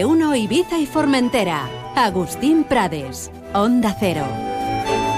F1 0.00 0.34
Ibiza 0.34 0.78
y 0.78 0.86
Formentera. 0.86 1.68
Agustín 1.94 2.64
Prades, 2.64 3.30
Onda 3.52 3.94
Cero. 4.00 4.24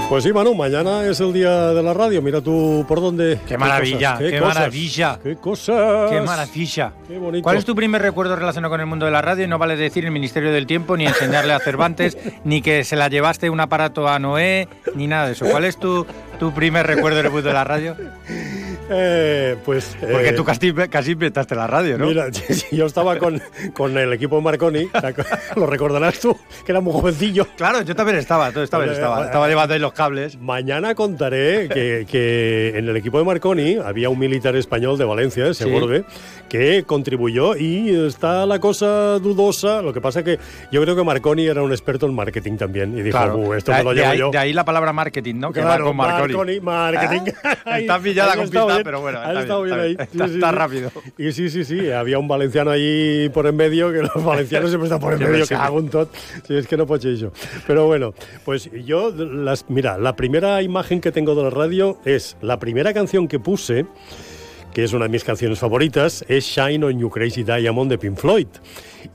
Pues 0.09 0.25
sí, 0.25 0.33
Manu, 0.33 0.53
mañana 0.53 1.05
es 1.05 1.21
el 1.21 1.31
día 1.31 1.67
de 1.67 1.81
la 1.81 1.93
radio. 1.93 2.21
Mira 2.21 2.41
tú 2.41 2.83
por 2.85 2.99
dónde. 2.99 3.39
Qué 3.47 3.57
maravilla, 3.57 4.17
qué, 4.17 4.41
maravilla. 4.41 5.19
Qué 5.23 5.37
cosas. 5.37 6.11
Qué 6.11 6.19
maravilla. 6.19 6.91
Qué 7.07 7.17
bonito. 7.17 7.43
¿Cuál 7.43 7.55
es 7.55 7.63
tu 7.63 7.75
primer 7.75 8.01
recuerdo 8.01 8.35
relacionado 8.35 8.71
con 8.71 8.81
el 8.81 8.85
mundo 8.85 9.05
de 9.05 9.13
la 9.13 9.21
radio? 9.21 9.47
No 9.47 9.57
vale 9.57 9.77
decir 9.77 10.03
el 10.03 10.11
Ministerio 10.11 10.51
del 10.51 10.67
Tiempo, 10.67 10.97
ni 10.97 11.05
enseñarle 11.05 11.53
a 11.53 11.59
Cervantes, 11.59 12.17
ni 12.43 12.61
que 12.61 12.83
se 12.83 12.97
la 12.97 13.07
llevaste 13.07 13.49
un 13.49 13.61
aparato 13.61 14.09
a 14.09 14.19
Noé, 14.19 14.67
ni 14.95 15.07
nada 15.07 15.27
de 15.27 15.31
eso. 15.31 15.45
¿Cuál 15.45 15.63
es 15.63 15.77
tu, 15.77 16.05
tu 16.39 16.53
primer 16.53 16.85
recuerdo 16.85 17.23
del 17.23 17.31
mundo 17.31 17.47
de 17.47 17.53
la 17.53 17.63
radio? 17.63 17.95
Eh, 18.95 19.55
pues. 19.65 19.95
Porque 19.99 20.29
eh, 20.29 20.33
tú 20.33 20.43
casi, 20.43 20.73
casi 20.73 21.11
inventaste 21.11 21.55
la 21.55 21.67
radio, 21.67 21.97
¿no? 21.97 22.05
Mira, 22.07 22.27
yo 22.71 22.85
estaba 22.85 23.17
con, 23.17 23.41
con 23.73 23.97
el 23.97 24.13
equipo 24.13 24.35
de 24.37 24.41
Marconi, 24.43 24.87
lo 25.55 25.65
recordarás 25.65 26.19
tú, 26.19 26.37
que 26.65 26.71
era 26.71 26.81
muy 26.81 26.93
jovencillo. 26.93 27.47
Claro, 27.57 27.81
yo 27.81 27.95
también 27.95 28.17
estaba, 28.17 28.51
tú 28.51 28.65
también 28.67 28.91
Eh, 28.91 28.95
estaba. 28.95 29.21
eh, 29.21 29.25
Estaba 29.25 29.47
llevando 29.47 29.73
ahí 29.73 29.79
los 29.79 29.93
cables. 29.93 30.37
Mañana 30.39 30.95
contaré 30.95 31.67
que, 31.69 32.05
que 32.09 32.77
en 32.77 32.87
el 32.89 32.95
equipo 32.97 33.17
de 33.17 33.25
Marconi 33.25 33.77
había 33.83 34.09
un 34.09 34.19
militar 34.19 34.55
español 34.55 34.97
de 34.97 35.05
Valencia, 35.05 35.45
de 35.45 35.53
Segorbe, 35.53 36.03
que 36.49 36.83
contribuyó 36.83 37.55
y 37.55 37.89
está 38.07 38.45
la 38.45 38.59
cosa 38.59 39.19
dudosa. 39.19 39.81
Lo 39.81 39.93
que 39.93 40.01
pasa 40.01 40.19
es 40.19 40.25
que 40.25 40.39
yo 40.71 40.81
creo 40.83 40.95
que 40.95 41.03
Marconi 41.03 41.45
era 41.47 41.61
un 41.63 41.71
experto 41.71 42.05
en 42.05 42.13
marketing 42.13 42.57
también 42.57 42.97
y 42.97 43.01
dijo, 43.01 43.17
Claro. 43.17 43.37
"Uh, 43.37 43.53
esto 43.53 43.71
de, 43.71 43.77
me 43.79 43.83
lo 43.83 43.89
de 43.91 43.95
llevo 43.95 44.09
ahí, 44.11 44.17
yo. 44.19 44.31
de 44.31 44.37
ahí 44.37 44.53
la 44.53 44.65
palabra 44.65 44.93
marketing, 44.93 45.35
¿no? 45.35 45.51
Que 45.51 45.61
Claro, 45.61 45.85
con 45.85 45.95
Marconi. 45.97 46.59
marketing. 46.59 47.31
Ah, 47.65 47.79
está 47.79 47.99
pillada 47.99 48.35
con 48.35 48.49
bien, 48.83 48.85
pero 48.85 49.01
bueno, 49.01 49.19
ahí 49.19 49.27
está 49.27 49.39
ha 49.39 49.41
estado 49.41 49.63
bien, 49.63 49.75
bien 49.77 49.91
está 49.91 50.03
ahí. 50.03 50.07
bien. 50.13 50.21
Está- 50.23 50.35
está 50.35 50.51
rápido. 50.51 50.91
Y 51.17 51.31
sí, 51.31 51.49
sí, 51.49 51.63
sí, 51.63 51.91
había 51.91 52.19
un 52.19 52.27
valenciano 52.27 52.71
ahí 52.71 53.29
por 53.33 53.47
en 53.47 53.55
medio, 53.55 53.91
que 53.91 54.01
los 54.03 54.23
valencianos 54.23 54.69
siempre 54.69 54.87
están 54.87 54.99
por 54.99 55.13
en 55.13 55.19
medio, 55.31 55.47
que 55.47 55.55
hago 55.55 55.77
un 55.77 55.89
tot. 55.89 56.13
Sí, 56.47 56.55
es 56.55 56.67
que 56.67 56.77
no 56.77 56.85
puedo 56.85 57.09
eso. 57.09 57.31
Pero 57.67 57.85
bueno, 57.87 58.13
pues 58.45 58.69
yo, 58.85 59.11
las, 59.11 59.69
mira, 59.69 59.97
la 59.97 60.15
primera 60.15 60.61
imagen 60.61 61.01
que 61.01 61.11
tengo 61.11 61.35
de 61.35 61.43
la 61.43 61.49
radio 61.49 61.97
es 62.05 62.37
la 62.41 62.59
primera 62.59 62.93
canción 62.93 63.27
que 63.27 63.39
puse, 63.39 63.85
que 64.73 64.83
es 64.83 64.93
una 64.93 65.05
de 65.05 65.09
mis 65.09 65.23
canciones 65.23 65.59
favoritas, 65.59 66.25
es 66.27 66.45
Shine 66.45 66.85
on 66.85 66.99
You 66.99 67.09
Crazy 67.09 67.43
Diamond 67.43 67.91
de 67.91 67.97
Pink 67.97 68.17
Floyd. 68.17 68.47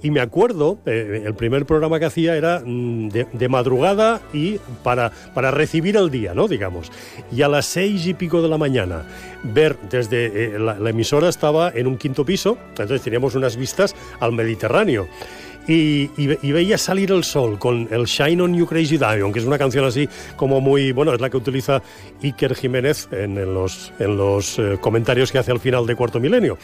Y 0.02 0.10
me 0.10 0.20
acuerdo, 0.20 0.78
eh, 0.86 1.22
el 1.24 1.34
primer 1.34 1.66
programa 1.66 1.98
que 1.98 2.04
hacía 2.04 2.36
era 2.36 2.62
mm, 2.64 3.08
de, 3.08 3.48
madrugada 3.48 4.20
y 4.32 4.58
para, 4.82 5.10
para 5.34 5.50
recibir 5.50 5.96
el 5.96 6.10
día, 6.10 6.34
¿no? 6.34 6.46
Digamos. 6.46 6.92
Y 7.32 7.42
a 7.42 7.48
las 7.48 7.66
seis 7.66 8.06
y 8.06 8.14
pico 8.14 8.40
de 8.42 8.48
la 8.48 8.58
mañana, 8.58 9.02
ver 9.42 9.76
desde 9.90 10.26
eh, 10.26 10.58
la, 10.58 10.78
la 10.78 10.90
emisora 10.90 11.28
estaba 11.28 11.70
en 11.74 11.86
un 11.86 11.96
quinto 11.96 12.24
piso, 12.24 12.58
entonces 12.68 13.02
teníamos 13.02 13.34
unas 13.34 13.56
vistas 13.56 13.96
al 14.20 14.32
Mediterráneo. 14.32 15.08
Y, 15.68 16.10
y 16.16 16.26
ve- 16.28 16.38
y 16.42 16.50
veía 16.52 16.78
salir 16.78 17.12
el 17.12 17.22
sol 17.24 17.58
con 17.58 17.86
el 17.90 18.04
Shine 18.06 18.40
on 18.42 18.54
You 18.54 18.66
Crazy 18.66 18.96
Diamond, 18.96 19.34
que 19.34 19.40
es 19.40 19.44
una 19.44 19.58
canción 19.58 19.84
así 19.84 20.08
como 20.34 20.60
muy, 20.62 20.92
bueno, 20.92 21.12
es 21.12 21.20
la 21.20 21.28
que 21.28 21.36
utiliza 21.36 21.82
Iker 22.22 22.54
Jiménez 22.54 23.06
en, 23.12 23.36
en 23.36 23.52
los, 23.52 23.92
en 23.98 24.16
los 24.16 24.58
eh, 24.58 24.78
comentarios 24.80 25.30
que 25.30 25.36
hace 25.38 25.52
al 25.52 25.60
final 25.60 25.86
de 25.86 25.94
Cuarto 25.94 26.18
Milenio. 26.20 26.56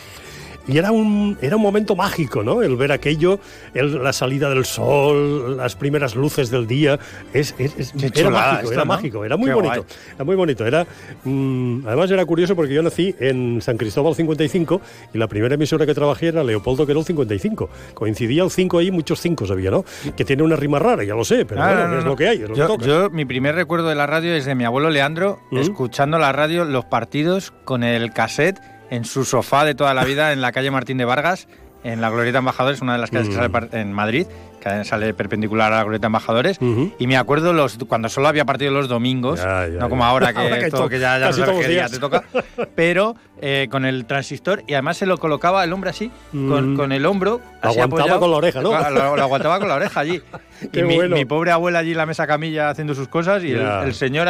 Y 0.67 0.79
era 0.79 0.93
un, 0.93 1.37
era 1.43 1.57
un 1.57 1.63
momento 1.63 1.95
mágico, 1.95 2.43
¿no? 2.43 2.63
El 2.63 2.77
ver 2.77 2.91
aquello, 2.93 3.39
el- 3.75 4.03
la 4.03 4.13
salida 4.15 4.49
del 4.49 4.65
sol, 4.65 5.57
las 5.59 5.77
primeras 5.77 6.15
luces 6.15 6.51
del 6.51 6.67
día. 6.67 6.99
Es, 7.33 7.55
es- 7.59 7.75
es- 7.79 7.93
Qué 7.93 8.07
era 8.07 8.29
chulada 8.31 8.53
mágico, 8.55 8.73
era 8.73 8.81
¿no? 8.81 8.87
mágico, 8.87 9.25
era 9.25 9.37
muy 9.37 9.49
Qué 9.49 9.55
bonito. 9.55 9.75
guay. 9.83 9.87
Era 10.15 10.25
muy 10.25 10.37
bonito. 10.37 10.67
Era, 10.67 10.87
mm, 11.25 11.87
además 11.87 12.11
era 12.11 12.25
curioso 12.25 12.57
porque 12.57 12.73
yo 12.75 12.83
nací 12.83 13.15
en 13.21 13.61
San 13.61 13.77
Cristóbal 13.77 14.15
55 14.15 14.81
y 15.13 15.19
la 15.19 15.29
primera 15.29 15.55
emisora 15.55 15.85
que 15.87 15.95
trabajé 15.95 16.29
era 16.29 16.43
Leopoldo 16.43 16.87
Querol 16.87 17.05
55. 17.05 17.69
Coincidía 17.95 18.43
el 18.43 18.51
5 18.51 18.79
ahí, 18.79 18.91
muchos 18.91 19.21
5 19.21 19.45
había, 19.51 19.71
¿no? 19.71 19.85
Que 20.17 20.25
tiene 20.25 20.43
una 20.43 20.57
rima 20.57 20.79
rara, 20.79 21.05
ya 21.05 21.15
lo 21.15 21.25
sé, 21.25 21.45
pero 21.45 21.63
Ah, 21.63 21.67
bueno, 21.73 21.89
no, 21.89 21.93
no, 21.95 21.99
es 21.99 22.05
lo 22.07 22.17
que 22.17 22.29
hay, 22.29 22.43
es 22.43 22.49
lo 22.49 22.55
yo, 22.57 22.67
que 22.67 22.73
toca. 22.73 22.87
yo, 22.87 23.11
mi 23.11 23.25
primer 23.25 23.55
recuerdo 23.55 23.89
de 23.89 23.95
la 23.95 24.07
radio 24.07 24.35
es 24.35 24.45
de 24.47 24.55
mi 24.55 24.65
abuelo 24.65 24.89
Leandro, 24.91 25.41
¿Mm? 25.51 25.59
escuchando 25.59 26.19
la 26.19 26.33
radio, 26.33 26.65
los 26.65 26.85
partidos 26.87 27.53
con 27.65 27.83
el 27.85 28.13
cassette 28.13 28.59
en 28.95 29.05
su 29.05 29.25
sofá 29.25 29.65
de 29.65 29.75
toda 29.75 29.95
la 29.95 30.05
vida 30.05 30.33
en 30.33 30.41
la 30.41 30.53
calle 30.53 30.71
Martín 30.71 30.99
de 30.99 31.05
Vargas, 31.05 31.49
en 31.83 32.01
la 32.01 32.09
Glorieta 32.11 32.39
Embajadores, 32.39 32.81
una 32.81 32.95
de 32.95 32.99
las 32.99 33.11
calles 33.11 33.29
que 33.29 33.35
Mm. 33.35 33.53
sale 33.53 33.81
en 33.81 33.93
Madrid, 33.93 34.27
que 34.63 34.85
sale 34.85 35.13
perpendicular 35.13 35.71
a 35.73 35.77
la 35.77 35.83
Glorieta 35.83 36.07
Embajadores. 36.07 36.57
Ujú. 36.59 36.95
Y 36.99 37.07
me 37.07 37.19
acuerdo 37.19 37.53
los 37.53 37.77
cuando 37.87 38.09
solo 38.09 38.29
había 38.29 38.47
partido 38.47 38.73
los 38.73 38.89
domingos, 38.89 39.41
Ya, 39.43 39.67
ya, 39.69 39.79
no 39.81 39.91
como 39.91 40.03
ya. 40.05 40.09
ahora 40.09 40.33
que, 40.33 40.39
Ahora 40.41 40.59
que 40.59 40.71
todo, 40.71 40.83
to- 40.85 40.89
que 40.89 40.99
ya, 40.99 41.19
no 41.19 41.33
sabes 41.35 41.61
qué 41.61 41.69
día 41.69 41.89
te 41.91 41.99
toca, 41.99 42.23
pero 42.75 43.17
eh, 43.43 43.69
con 43.71 43.85
el 43.85 44.07
transistor 44.07 44.63
y 44.67 44.73
además 44.73 44.97
se 44.97 45.05
lo 45.05 45.19
colocaba 45.19 45.63
el 45.65 45.73
hombre 45.75 45.91
así, 45.91 46.11
con, 46.33 46.73
Mm. 46.73 46.77
con 46.77 46.93
el 46.93 47.05
hombro. 47.05 47.41
Lo 47.63 47.69
así 47.69 47.79
aguantaba 47.81 48.03
apoyado. 48.03 48.21
con 48.21 48.31
la 48.31 48.37
oreja, 48.39 48.63
¿no? 48.63 48.91
Lo, 48.91 49.17
lo 49.17 49.23
aguantaba 49.23 49.59
con 49.59 49.69
la 49.69 49.75
oreja 49.75 50.01
allí. 50.01 50.23
Qué 50.73 50.81
y 50.81 50.83
mi, 50.85 50.95
bueno. 50.95 51.17
mi 51.17 51.27
pobre 51.27 51.51
abuela 51.51 51.81
allí 51.81 51.91
en 51.91 51.99
la 51.99 52.07
mesa 52.07 52.27
camilla 52.27 52.71
haciendo 52.71 52.95
sus 52.95 53.09
cosas 53.09 53.45
y 53.45 53.53
el, 53.53 53.61
el 53.61 53.93
señor 53.95 54.29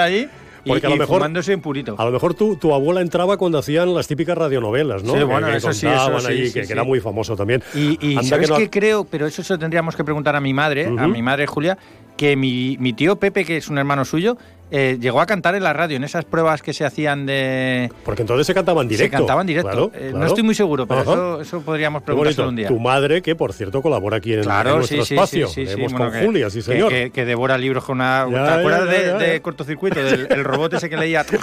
y, 0.64 0.68
Porque 0.70 0.86
a 0.86 0.90
lo 0.90 0.96
mejor- 0.96 1.16
fumándose 1.18 1.52
en 1.52 1.60
purito. 1.60 1.94
A 1.98 2.04
lo 2.04 2.10
mejor 2.10 2.34
tu, 2.34 2.56
tu 2.56 2.72
abuela 2.74 3.00
entraba 3.00 3.36
cuando 3.36 3.58
hacían 3.58 3.94
las 3.94 4.06
típicas 4.06 4.36
radionovelas, 4.36 5.02
¿no? 5.04 5.12
Sí, 5.12 5.18
Que- 5.18 5.24
bueno, 5.24 5.46
que 5.48 5.56
eso 5.56 5.72
sí, 5.72 5.86
contaban 5.86 6.16
eso 6.16 6.26
sí, 6.26 6.32
allí, 6.32 6.46
sí, 6.48 6.60
que, 6.66 6.72
era 6.72 6.84
muy 6.84 7.00
famoso 7.00 7.36
también. 7.36 7.62
Y, 7.74 7.98
y 8.00 8.16
Anda 8.16 8.22
¿sabes 8.28 8.46
que 8.48 8.52
no- 8.52 8.58
qué 8.58 8.70
creo? 8.70 9.04
Pero 9.04 9.26
eso 9.26 9.42
se 9.42 9.52
lo 9.52 9.58
tendríamos 9.58 9.94
que 9.96 10.04
preguntar 10.04 10.34
a 10.36 10.40
mi 10.40 10.54
madre, 10.54 10.86
a 10.86 11.06
mi 11.08 11.22
madre 11.22 11.46
Julia, 11.46 11.76
que 12.16 12.36
mi, 12.36 12.76
mi 12.80 12.92
tío 12.92 13.16
Pepe, 13.16 13.44
que 13.44 13.56
es 13.56 13.68
un 13.68 13.76
hermano 13.78 14.04
suyo, 14.04 14.36
eh, 14.70 14.98
llegó 15.00 15.20
a 15.20 15.26
cantar 15.26 15.54
en 15.54 15.62
la 15.62 15.72
radio, 15.72 15.96
en 15.96 16.04
esas 16.04 16.24
pruebas 16.24 16.62
que 16.62 16.72
se 16.72 16.84
hacían 16.84 17.26
de... 17.26 17.90
Porque 18.04 18.22
entonces 18.22 18.46
se 18.46 18.54
cantaba 18.54 18.82
en 18.82 18.88
directo. 18.88 19.04
Se 19.16 19.18
cantaba 19.18 19.40
en 19.42 19.46
directo. 19.46 19.70
Claro, 19.70 19.92
Eh, 19.94 19.98
claro. 20.10 20.18
No 20.18 20.26
estoy 20.26 20.42
muy 20.42 20.54
seguro, 20.54 20.86
pero 20.86 21.02
eso, 21.02 21.40
eso 21.40 21.60
podríamos 21.62 22.02
preguntárselo 22.02 22.48
un 22.48 22.56
día. 22.56 22.68
Tu 22.68 22.78
madre, 22.80 23.22
que 23.22 23.36
por 23.36 23.52
cierto 23.52 23.82
colabora 23.82 24.16
aquí 24.16 24.32
en, 24.32 24.38
en 24.40 24.44
Claro, 24.44 24.76
nuestro 24.76 25.04
sí, 25.04 25.14
espacio. 25.14 25.48
sí, 25.48 25.66
sí, 25.66 25.74
bueno, 25.80 25.96
con 25.98 26.12
que- 26.12 26.24
Julia, 26.24 26.50
sí 26.50 26.62
señor. 26.62 26.88
Que, 26.90 27.10
que 27.10 27.24
devora 27.24 27.56
libros 27.58 27.84
con 27.84 27.96
una... 27.98 28.26
Ya, 28.30 28.44
¿Te 28.44 28.52
acuerdas 28.60 28.84
ya, 28.86 28.90
de, 28.92 29.06
ya, 29.06 29.18
de 29.18 29.32
ya. 29.34 29.42
cortocircuito, 29.42 30.02
del 30.02 30.26
el 30.30 30.44
robot 30.44 30.74
ese 30.74 30.88
que 30.90 30.96
leía? 30.96 31.24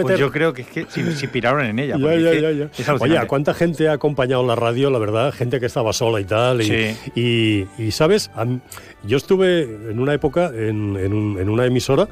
Pues 0.00 0.18
yo 0.18 0.30
creo 0.30 0.52
que 0.52 0.62
es 0.62 0.68
que 0.68 0.86
se, 0.88 1.00
inspiraron 1.00 1.64
en 1.64 1.78
ella. 1.78 1.96
Oye, 1.96 2.68
alucinante. 2.86 3.18
¿a 3.18 3.26
cuánta 3.26 3.54
gente 3.54 3.88
ha 3.88 3.92
acompañado 3.92 4.46
la 4.46 4.54
radio, 4.54 4.90
la 4.90 4.98
verdad? 4.98 5.32
Gente 5.32 5.60
que 5.60 5.66
estaba 5.66 5.92
sola 5.92 6.20
y 6.20 6.24
tal. 6.24 6.62
Y, 6.62 6.64
Sí. 6.64 6.96
y, 7.14 7.82
y, 7.82 7.90
¿sabes? 7.90 8.30
A 8.34 8.46
yo 9.04 9.16
estuve 9.16 9.62
en 9.62 9.98
una 10.00 10.14
época 10.14 10.46
en, 10.54 10.96
en 10.96 11.12
un- 11.12 11.38
en 11.38 11.48
una 11.48 11.64
emisora 11.66 12.08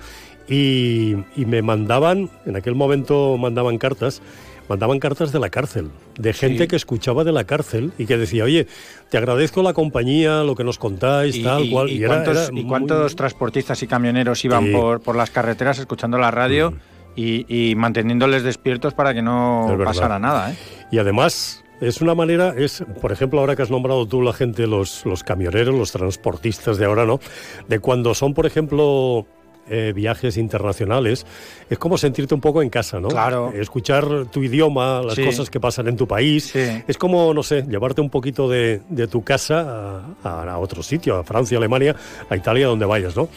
y, 0.49 1.17
y 1.37 1.45
me 1.47 1.63
mandaban, 1.63 2.31
en 2.47 2.57
aquel 2.57 2.75
momento 2.75 3.37
mandaban 3.39 3.77
cartas, 3.79 4.23
mandaban 4.69 4.99
cartas 4.99 5.33
de 5.33 5.39
la 5.39 5.51
cárcel, 5.51 5.91
de 6.19 6.33
gente 6.33 6.65
Sí. 6.65 6.69
que 6.69 6.77
escuchaba 6.77 7.25
de 7.25 7.33
la 7.33 7.45
cárcel 7.45 7.93
y 7.99 8.07
que 8.07 8.17
decía, 8.19 8.45
oye, 8.45 8.67
te 9.11 9.19
agradezco 9.19 9.63
la 9.63 9.73
compañía, 9.75 10.43
lo 10.45 10.55
que 10.55 10.65
nos 10.65 10.79
contáis, 10.79 11.37
¿Y, 11.37 11.43
tal 11.43 11.65
y- 11.65 11.71
cual. 11.71 11.89
y 11.91 12.03
era- 12.03 12.09
cuántos, 12.15 12.37
era 12.37 12.49
y 12.49 12.53
muy- 12.63 12.65
cuántos 12.69 13.17
transportistas 13.17 13.83
y 13.83 13.87
camioneros 13.87 14.45
iban 14.45 14.71
por, 14.73 15.01
por 15.01 15.17
las 15.17 15.31
carreteras 15.31 15.79
escuchando 15.79 16.19
la 16.19 16.31
radio 16.31 16.75
y, 17.17 17.45
y 17.71 17.75
manteniéndoles 17.75 18.43
despiertos 18.43 18.95
para 18.95 19.13
que 19.15 19.23
no 19.23 19.77
pasara 19.85 20.19
nada? 20.19 20.53
¿eh? 20.53 20.57
Y 20.93 20.99
además 20.99 21.65
es 21.81 22.01
una 22.01 22.15
manera, 22.15 22.55
es, 22.57 22.85
por 23.01 23.13
ejemplo, 23.13 23.41
ahora 23.41 23.55
que 23.57 23.63
has 23.63 23.71
nombrado 23.71 24.07
tú 24.07 24.23
la 24.23 24.33
gente, 24.33 24.67
los, 24.67 25.05
los 25.07 25.23
camioneros, 25.25 25.75
los 25.75 25.93
transportistas 25.93 26.77
de 26.79 26.85
ahora, 26.87 27.05
¿no? 27.07 27.21
De 27.69 27.79
cuando 27.79 28.15
son, 28.15 28.35
por 28.35 28.47
ejemplo, 28.47 29.27
eh, 29.71 29.93
viajes 29.95 30.39
internacionales, 30.39 31.27
es 31.69 31.79
como 31.79 31.99
sentirte 31.99 32.35
un 32.35 32.41
poco 32.41 32.63
en 32.63 32.71
casa, 32.71 33.01
¿no? 33.01 33.09
Claro. 33.09 33.53
Escuchar 33.55 34.27
tu 34.33 34.43
idioma, 34.43 35.03
las 35.03 35.15
Sí. 35.15 35.25
cosas 35.25 35.51
que 35.51 35.61
pasan 35.61 35.89
en 35.89 35.97
tu 35.97 36.09
país. 36.09 36.45
Sí. 36.53 36.83
Es 36.89 36.97
como, 36.97 37.35
no 37.35 37.43
sé, 37.43 37.65
llevarte 37.69 38.01
un 38.01 38.09
poquito 38.11 38.49
de, 38.49 38.81
de 38.89 39.07
tu 39.09 39.23
casa 39.23 40.15
a, 40.25 40.43
a- 40.53 40.59
otro 40.59 40.83
sitio, 40.83 41.17
a 41.17 41.23
Francia, 41.25 41.59
Alemania, 41.59 41.95
a 42.31 42.35
Italia, 42.37 42.67
donde 42.67 42.87
vayas, 42.87 43.15
¿no? 43.15 43.29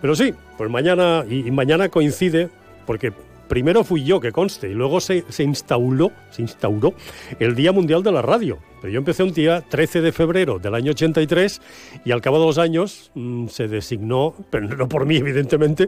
Pero 0.00 0.14
sí, 0.14 0.32
pues 0.56 0.70
mañana, 0.70 1.24
y, 1.28 1.48
y 1.48 1.50
mañana 1.50 1.88
coincide, 1.88 2.48
porque 2.86 3.12
primero 3.50 3.84
fui 3.84 4.02
yo, 4.04 4.18
que 4.20 4.32
conste, 4.32 4.70
y 4.70 4.74
luego 4.74 5.00
se, 5.00 5.24
se 5.28 5.42
instauró, 5.42 6.10
se 6.30 6.40
instauró 6.40 6.94
el 7.38 7.54
Día 7.54 7.72
Mundial 7.72 8.02
de 8.02 8.12
la 8.12 8.22
Radio. 8.22 8.58
Pero 8.80 8.94
yo 8.94 8.98
empecé 9.00 9.22
un 9.22 9.32
día 9.34 9.60
13 9.60 10.00
de 10.00 10.10
febrero 10.10 10.58
del 10.58 10.74
año 10.74 10.92
83 10.92 11.60
y 12.06 12.12
al 12.12 12.22
cabo 12.22 12.40
de 12.40 12.46
los 12.46 12.56
años 12.56 13.10
mm, 13.14 13.48
se 13.48 13.68
designó, 13.68 14.34
pero 14.48 14.68
no 14.74 14.88
por 14.88 15.04
mí 15.04 15.16
evidentemente, 15.18 15.86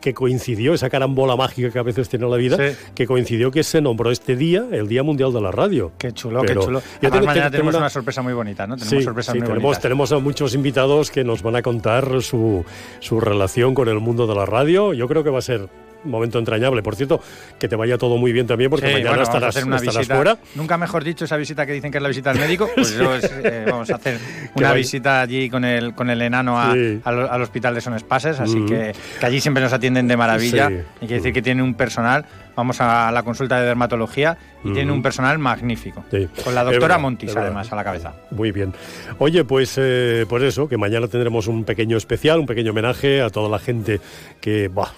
que 0.00 0.12
coincidió 0.12 0.74
esa 0.74 0.90
carambola 0.90 1.36
mágica 1.36 1.70
que 1.70 1.78
a 1.78 1.84
veces 1.84 2.08
tiene 2.08 2.28
la 2.28 2.36
vida, 2.36 2.56
Sí. 2.56 2.76
que 2.96 3.06
coincidió 3.06 3.52
que 3.52 3.62
se 3.62 3.80
nombró 3.80 4.10
este 4.10 4.34
día 4.34 4.66
el 4.72 4.88
Día 4.88 5.04
Mundial 5.04 5.32
de 5.32 5.40
la 5.40 5.52
Radio. 5.52 5.92
Qué 5.98 6.10
chulo, 6.10 6.40
Pero 6.40 6.60
qué 6.62 6.66
chulo. 6.66 6.80
yo 6.80 6.84
Además, 7.02 7.12
tengo- 7.12 7.26
mañana 7.26 7.44
tengo 7.44 7.50
tenemos 7.52 7.74
una- 7.74 7.78
una 7.84 7.90
sorpresa 7.90 8.22
muy 8.22 8.32
bonita, 8.32 8.66
¿no? 8.66 8.74
Tenemos 8.76 8.98
Sí, 8.98 9.02
sorpresas 9.04 9.32
sí, 9.34 9.38
muy 9.38 9.46
tenemos, 9.46 9.62
bonitas. 9.62 9.82
tenemos 9.82 10.10
a 10.10 10.18
muchos 10.18 10.54
invitados 10.56 11.12
que 11.12 11.22
nos 11.22 11.42
van 11.44 11.54
a 11.54 11.62
contar 11.62 12.22
su, 12.22 12.64
su 12.98 13.20
relación 13.20 13.72
con 13.74 13.86
el 13.88 14.00
mundo 14.00 14.26
de 14.26 14.34
la 14.34 14.46
radio. 14.46 14.92
Yo 14.94 15.06
creo 15.06 15.22
que 15.22 15.30
va 15.30 15.38
a 15.38 15.42
ser 15.42 15.68
momento 16.04 16.38
entrañable. 16.38 16.82
Por 16.82 16.96
cierto, 16.96 17.20
que 17.58 17.68
te 17.68 17.76
vaya 17.76 17.98
todo 17.98 18.16
muy 18.16 18.32
bien 18.32 18.46
también, 18.46 18.70
porque 18.70 18.86
Sí, 18.86 18.92
mañana 18.92 19.10
bueno, 19.10 19.22
estarás, 19.24 19.48
hacer 19.56 19.64
una 19.66 19.76
estarás 19.76 19.98
visita. 19.98 20.14
fuera. 20.16 20.38
Nunca 20.54 20.76
mejor 20.78 21.04
dicho 21.04 21.24
esa 21.24 21.36
visita 21.36 21.66
que 21.66 21.72
dicen 21.72 21.90
que 21.90 21.98
es 21.98 22.02
la 22.02 22.08
visita 22.08 22.32
del 22.32 22.40
médico. 22.46 22.68
Pues 22.74 22.92
eso 22.92 23.14
es, 23.14 23.24
eh, 23.44 23.64
vamos 23.68 23.90
a 23.90 23.96
hacer 23.96 24.18
una 24.54 24.72
visita 24.72 25.20
allí 25.20 25.48
con 25.50 25.64
el, 25.64 25.94
con 25.94 26.10
el 26.10 26.20
enano 26.22 26.60
a- 26.60 26.72
Sí. 26.72 27.00
al, 27.04 27.28
al 27.28 27.42
hospital 27.42 27.74
de 27.74 27.80
Son 27.80 27.94
Espases, 27.94 28.40
así 28.40 28.56
Mm. 28.56 28.66
que, 28.68 28.92
que 29.20 29.26
allí 29.26 29.40
siempre 29.40 29.62
nos 29.62 29.72
atienden 29.72 30.08
de 30.08 30.16
maravilla. 30.16 30.68
Sí. 30.68 30.74
Hay 31.02 31.08
que 31.08 31.14
decir 31.14 31.32
que 31.32 31.42
tiene 31.42 31.62
un 31.62 31.74
personal 31.74 32.24
vamos 32.54 32.82
a 32.82 33.10
la 33.10 33.22
consulta 33.22 33.58
de 33.60 33.66
dermatología 33.66 34.36
y 34.62 34.66
Ujú. 34.66 34.74
tiene 34.74 34.92
un 34.92 35.00
personal 35.02 35.38
magnífico. 35.38 36.04
Sí. 36.10 36.28
Con 36.44 36.54
la 36.54 36.62
doctora 36.64 36.80
verdad, 36.88 37.00
Montis, 37.00 37.34
además, 37.34 37.72
a 37.72 37.76
la 37.76 37.82
cabeza. 37.82 38.12
Muy 38.30 38.52
bien. 38.52 38.74
Oye, 39.18 39.42
pues, 39.44 39.74
eh, 39.78 40.26
pues 40.28 40.42
eso, 40.42 40.68
que 40.68 40.76
mañana 40.76 41.08
tendremos 41.08 41.46
un 41.46 41.64
pequeño 41.64 41.96
especial, 41.96 42.38
un 42.40 42.44
pequeño 42.46 42.72
homenaje 42.72 43.22
a 43.22 43.30
toda 43.30 43.48
la 43.48 43.58
gente 43.58 44.00
que, 44.42 44.68
buah, 44.68 44.90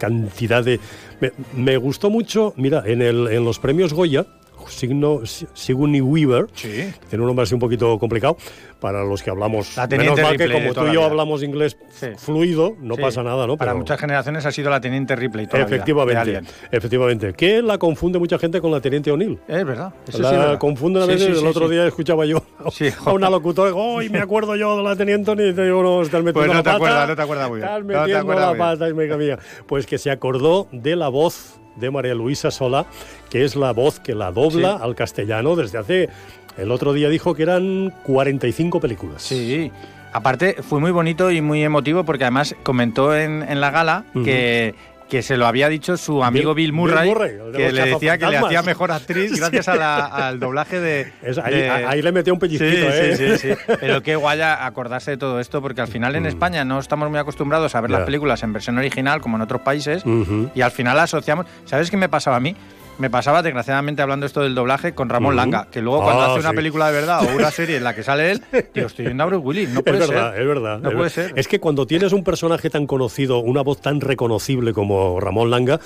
cantidad 0.00 0.64
de... 0.64 0.80
Me, 1.54 1.76
gustó 1.76 2.10
mucho, 2.10 2.54
mira, 2.56 2.82
en, 2.86 3.02
el, 3.02 3.28
en 3.28 3.44
los 3.44 3.60
premios 3.60 3.92
Goya, 3.92 4.26
Signo, 4.70 5.20
Sigourney 5.24 6.00
Weaver, 6.00 6.46
Sí. 6.54 6.92
tiene 7.08 7.22
un 7.22 7.26
nombre 7.28 7.42
así 7.42 7.54
un 7.54 7.60
poquito 7.60 7.98
complicado, 7.98 8.36
para 8.80 9.04
los 9.04 9.22
que 9.22 9.28
hablamos, 9.30 9.76
La 9.76 9.86
menos 9.86 10.18
mal 10.20 10.36
que 10.38 10.50
como 10.50 10.72
tú 10.72 10.86
y 10.86 10.94
yo 10.94 11.04
hablamos 11.04 11.42
inglés 11.42 11.76
Sí. 11.90 12.06
fluido, 12.16 12.76
no 12.80 12.94
Sí. 12.96 13.02
pasa 13.02 13.22
nada, 13.22 13.46
¿no? 13.46 13.56
Para 13.56 13.72
Pero- 13.72 13.78
muchas 13.80 14.00
generaciones 14.00 14.46
ha 14.46 14.52
sido 14.52 14.70
la 14.70 14.80
teniente 14.80 15.14
Ripley 15.16 15.46
toda 15.46 15.58
la 15.58 15.64
vida, 15.66 15.70
de 15.70 15.82
Efectivamente, 15.82 16.42
efectivamente. 16.70 17.32
Que 17.34 17.60
la 17.62 17.76
confunde 17.78 18.18
mucha 18.18 18.38
gente 18.38 18.60
con 18.60 18.70
la 18.70 18.80
teniente 18.80 19.10
O'Neill. 19.10 19.38
Es 19.46 19.64
verdad. 19.64 19.92
Eso 20.08 20.18
la 20.22 20.28
sí 20.30 20.34
es 20.34 20.40
verdad. 20.40 20.58
confunden 20.58 21.02
a 21.02 21.06
veces. 21.06 21.38
el 21.38 21.46
otro 21.46 21.68
día 21.68 21.86
escuchaba 21.86 22.24
yo 22.24 22.42
a 23.04 23.12
una 23.12 23.28
locutora, 23.28 23.72
¡ay, 23.98 24.08
me 24.08 24.20
acuerdo 24.20 24.56
yo 24.56 24.76
de 24.78 24.82
la 24.82 24.96
teniente 24.96 25.30
O'Neill! 25.30 25.54
Digo, 25.54 25.82
no, 25.82 26.02
estás 26.02 26.22
metiendo 26.22 26.32
Pues 26.32 26.48
no 26.48 26.54
la 26.54 26.60
te 26.60 26.64
pata. 26.64 26.76
acuerdas, 26.76 27.08
no 27.08 27.16
te 27.16 27.22
acuerdas 27.22 27.48
muy 27.48 27.56
bien. 27.58 27.68
Estás 27.68 27.82
No 27.82 27.86
te 27.88 27.98
metiendo 27.98 28.32
la 28.34 28.46
bien. 28.52 28.58
pata, 28.58 29.16
mía. 29.18 29.38
Pues 29.66 29.86
que 29.86 29.98
se 29.98 30.10
acordó 30.10 30.68
de 30.72 30.96
la 30.96 31.08
voz 31.08 31.60
de 31.76 31.90
María 31.90 32.14
Luisa 32.14 32.50
Sola, 32.50 32.86
que 33.30 33.44
es 33.44 33.56
la 33.56 33.72
voz 33.72 34.00
que 34.00 34.14
la 34.14 34.32
dobla 34.32 34.76
Sí. 34.78 34.84
al 34.84 34.94
castellano 34.94 35.56
desde 35.56 35.78
hace... 35.78 36.08
El 36.58 36.72
otro 36.72 36.92
día 36.92 37.08
dijo 37.08 37.34
que 37.34 37.44
eran 37.44 37.94
45 38.02 38.80
películas. 38.80 39.22
Sí. 39.22 39.70
Aparte, 40.12 40.56
fue 40.62 40.80
muy 40.80 40.90
bonito 40.90 41.30
y 41.30 41.40
muy 41.40 41.62
emotivo 41.62 42.04
porque 42.04 42.24
además 42.24 42.56
comentó 42.64 43.16
en, 43.16 43.44
en 43.48 43.60
la 43.60 43.70
gala 43.70 44.04
que, 44.24 44.74
que 45.10 45.22
se 45.22 45.36
lo 45.36 45.46
había 45.46 45.68
dicho 45.68 45.96
su 45.96 46.22
amigo 46.24 46.54
Bill- 46.54 46.70
Bill, 46.70 46.72
Murray, 46.72 47.08
Bill 47.10 47.52
que 47.54 47.72
le 47.72 47.84
decía 47.84 48.16
que 48.16 48.26
le 48.28 48.38
hacía 48.38 48.62
mejor 48.62 48.92
actriz 48.92 49.32
gracias 49.38 49.68
a 49.68 49.74
la- 49.74 50.06
al 50.06 50.38
doblaje 50.40 50.80
de... 50.80 51.12
Es- 51.22 51.36
ahí, 51.36 51.54
de- 51.54 51.68
ahí 51.70 52.00
le 52.00 52.12
metió 52.12 52.32
un 52.32 52.40
Sí, 52.40 52.46
pellizquito, 52.46 52.88
¿eh? 52.88 53.16
sí, 53.16 53.38
sí, 53.38 53.48
sí. 53.54 53.74
Pero 53.80 54.02
qué 54.02 54.16
guaya 54.16 54.64
acordarse 54.64 55.10
de 55.10 55.16
todo 55.16 55.40
esto, 55.40 55.60
porque 55.60 55.80
al 55.80 55.88
final 55.88 56.14
en 56.16 56.22
Mm. 56.22 56.26
España 56.26 56.64
no 56.64 56.78
estamos 56.78 57.10
muy 57.10 57.18
acostumbrados 57.18 57.74
a 57.74 57.80
ver 57.80 57.90
las 57.90 58.02
películas 58.04 58.42
en 58.44 58.52
versión 58.52 58.78
original 58.78 59.20
como 59.20 59.36
en 59.36 59.42
otros 59.42 59.60
países, 59.62 60.04
y 60.54 60.60
al 60.60 60.70
final 60.70 60.98
asociamos. 60.98 61.46
¿Sabes 61.64 61.90
qué 61.90 61.96
me 61.96 62.08
pasaba 62.08 62.36
a 62.36 62.40
mí? 62.40 62.54
Me 62.98 63.08
pasaba, 63.08 63.42
desgraciadamente, 63.42 64.02
hablando 64.02 64.26
esto 64.26 64.42
del 64.42 64.54
doblaje 64.54 64.92
con 64.94 65.08
Ramón. 65.08 65.34
Langa, 65.34 65.68
que 65.70 65.80
luego 65.80 66.02
cuando 66.02 66.20
Ah, 66.22 66.26
hace 66.32 66.40
una 66.40 66.50
sí. 66.50 66.56
película 66.56 66.86
de 66.88 66.92
verdad 66.92 67.22
o 67.24 67.34
una 67.34 67.50
serie 67.50 67.78
en 67.78 67.84
la 67.84 67.94
que 67.94 68.02
sale 68.02 68.30
él, 68.32 68.42
digo, 68.74 68.88
estoy 68.88 69.06
viendo 69.06 69.22
a 69.22 69.26
Bruce 69.26 69.42
Willis, 69.46 69.68
no 69.70 69.82
puede 69.82 70.00
es 70.00 70.08
verdad, 70.08 70.32
ser. 70.32 70.40
es 70.42 70.46
verdad. 70.48 70.78
No 70.80 70.90
es 70.90 70.94
puede 70.96 71.08
ser. 71.10 71.32
Es 71.34 71.48
que 71.48 71.60
cuando 71.60 71.86
tienes 71.86 72.12
un 72.12 72.22
personaje 72.24 72.68
tan 72.68 72.86
conocido, 72.86 73.38
una 73.38 73.62
voz 73.62 73.80
tan 73.80 74.02
reconocible 74.02 74.74
como 74.74 75.18
Ramón 75.18 75.50
Langa, 75.50 75.80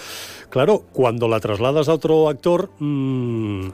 claro, 0.55 0.85
cuando 0.93 1.27
la 1.27 1.41
trasladas 1.41 1.89
a 1.89 1.95
otro 1.95 2.29
actor, 2.29 2.71
mm, 2.79 3.67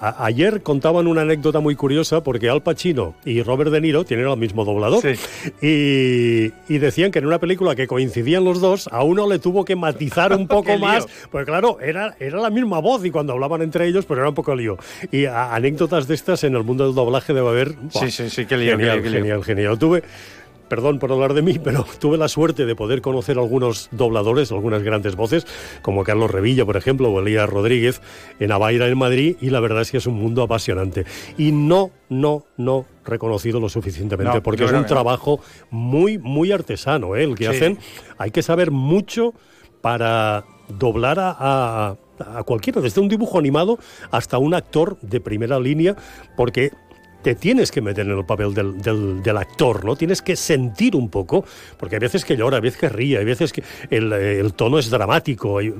a- 0.00 0.24
ayer 0.24 0.62
contaban 0.62 1.06
una 1.06 1.20
anécdota 1.20 1.60
muy 1.60 1.76
curiosa 1.76 2.22
porque 2.24 2.48
Al 2.48 2.62
Pacino 2.62 3.14
y 3.26 3.42
Robert 3.42 3.70
De 3.70 3.82
Niro 3.82 4.04
tienen 4.04 4.26
el 4.26 4.36
mismo 4.38 4.64
doblador 4.64 5.02
Sí. 5.02 5.20
y, 5.60 6.52
y 6.74 6.78
decían 6.78 7.10
que 7.10 7.18
en 7.18 7.26
una 7.26 7.38
película 7.38 7.74
que 7.76 7.86
coincidían 7.86 8.44
los 8.44 8.62
dos, 8.62 8.88
a 8.90 9.02
uno 9.04 9.28
le 9.28 9.38
tuvo 9.40 9.66
que 9.66 9.76
matizar 9.76 10.32
un 10.32 10.48
poco 10.48 10.78
más, 10.78 11.06
pues 11.30 11.44
claro, 11.44 11.78
era, 11.80 12.16
era 12.18 12.38
la 12.40 12.48
misma 12.48 12.78
voz 12.80 13.04
y 13.04 13.10
cuando 13.10 13.34
hablaban 13.34 13.60
entre 13.60 13.86
ellos, 13.86 14.06
pero 14.06 14.20
era 14.22 14.30
un 14.30 14.34
poco 14.34 14.54
lío. 14.54 14.78
Y 15.10 15.26
a- 15.26 15.54
anécdotas 15.54 16.08
de 16.08 16.14
estas 16.14 16.44
en 16.44 16.56
el 16.56 16.64
mundo 16.64 16.86
del 16.86 16.94
doblaje 16.94 17.34
debe 17.34 17.48
haber... 17.50 17.74
Sí, 17.90 18.10
sí, 18.10 18.30
sí, 18.30 18.46
qué 18.46 18.56
lío, 18.56 18.78
qué 18.78 18.84
Genial, 18.84 18.96
lío, 18.96 19.02
qué 19.02 19.10
lío. 19.10 19.18
genial, 19.20 19.44
genial. 19.44 19.78
Tuve, 19.78 20.02
perdón 20.72 20.98
por 20.98 21.12
hablar 21.12 21.34
de 21.34 21.42
mí, 21.42 21.58
pero 21.62 21.84
tuve 21.98 22.16
la 22.16 22.28
suerte 22.28 22.64
de 22.64 22.74
poder 22.74 23.02
conocer 23.02 23.36
algunos 23.36 23.90
dobladores, 23.92 24.50
algunas 24.52 24.82
grandes 24.82 25.16
voces, 25.16 25.46
como 25.82 26.02
Carlos 26.02 26.30
Revilla, 26.30 26.64
por 26.64 26.78
ejemplo, 26.78 27.10
o 27.12 27.20
Elías 27.20 27.46
Rodríguez, 27.46 28.00
en 28.40 28.52
Avaira, 28.52 28.88
en 28.88 28.96
Madrid, 28.96 29.36
y 29.42 29.50
la 29.50 29.60
verdad 29.60 29.82
es 29.82 29.90
que 29.90 29.98
es 29.98 30.06
un 30.06 30.14
mundo 30.14 30.42
apasionante. 30.42 31.04
Y 31.36 31.52
no, 31.52 31.90
no, 32.08 32.46
no 32.56 32.86
reconocido 33.04 33.60
lo 33.60 33.68
suficientemente, 33.68 34.32
No, 34.32 34.42
porque 34.42 34.64
es 34.64 34.72
un 34.72 34.80
no. 34.80 34.86
trabajo 34.86 35.40
muy, 35.68 36.16
muy 36.16 36.52
artesano, 36.52 37.16
¿eh? 37.16 37.24
el 37.24 37.34
que 37.34 37.44
Sí. 37.44 37.50
hacen. 37.50 37.78
Hay 38.16 38.30
que 38.30 38.42
saber 38.42 38.70
mucho 38.70 39.34
para 39.82 40.44
doblar 40.68 41.18
a, 41.20 41.36
a- 41.38 41.96
a 42.38 42.42
cualquiera, 42.44 42.80
desde 42.80 43.00
un 43.00 43.08
dibujo 43.08 43.38
animado 43.38 43.78
hasta 44.12 44.38
un 44.38 44.54
actor 44.54 44.96
de 45.02 45.20
primera 45.20 45.58
línea, 45.58 45.96
porque 46.36 46.70
te 47.22 47.34
tienes 47.34 47.70
que 47.70 47.80
meter 47.80 48.06
en 48.06 48.18
el 48.18 48.24
papel 48.24 48.52
del, 48.54 48.80
del- 48.82 49.22
del 49.22 49.36
actor, 49.36 49.84
¿no? 49.84 49.96
Tienes 49.96 50.22
que 50.22 50.36
sentir 50.36 50.96
un 50.96 51.08
poco, 51.08 51.44
porque 51.78 51.96
hay 51.96 52.00
veces 52.00 52.24
que 52.24 52.36
llora, 52.36 52.56
hay 52.56 52.62
veces 52.62 52.80
que 52.80 52.88
ríe, 52.88 53.18
hay 53.18 53.24
veces 53.24 53.52
que 53.52 53.62
el, 53.90 54.12
el 54.12 54.52
tono 54.54 54.78
es 54.78 54.90
dramático. 54.90 55.60
Y, 55.62 55.74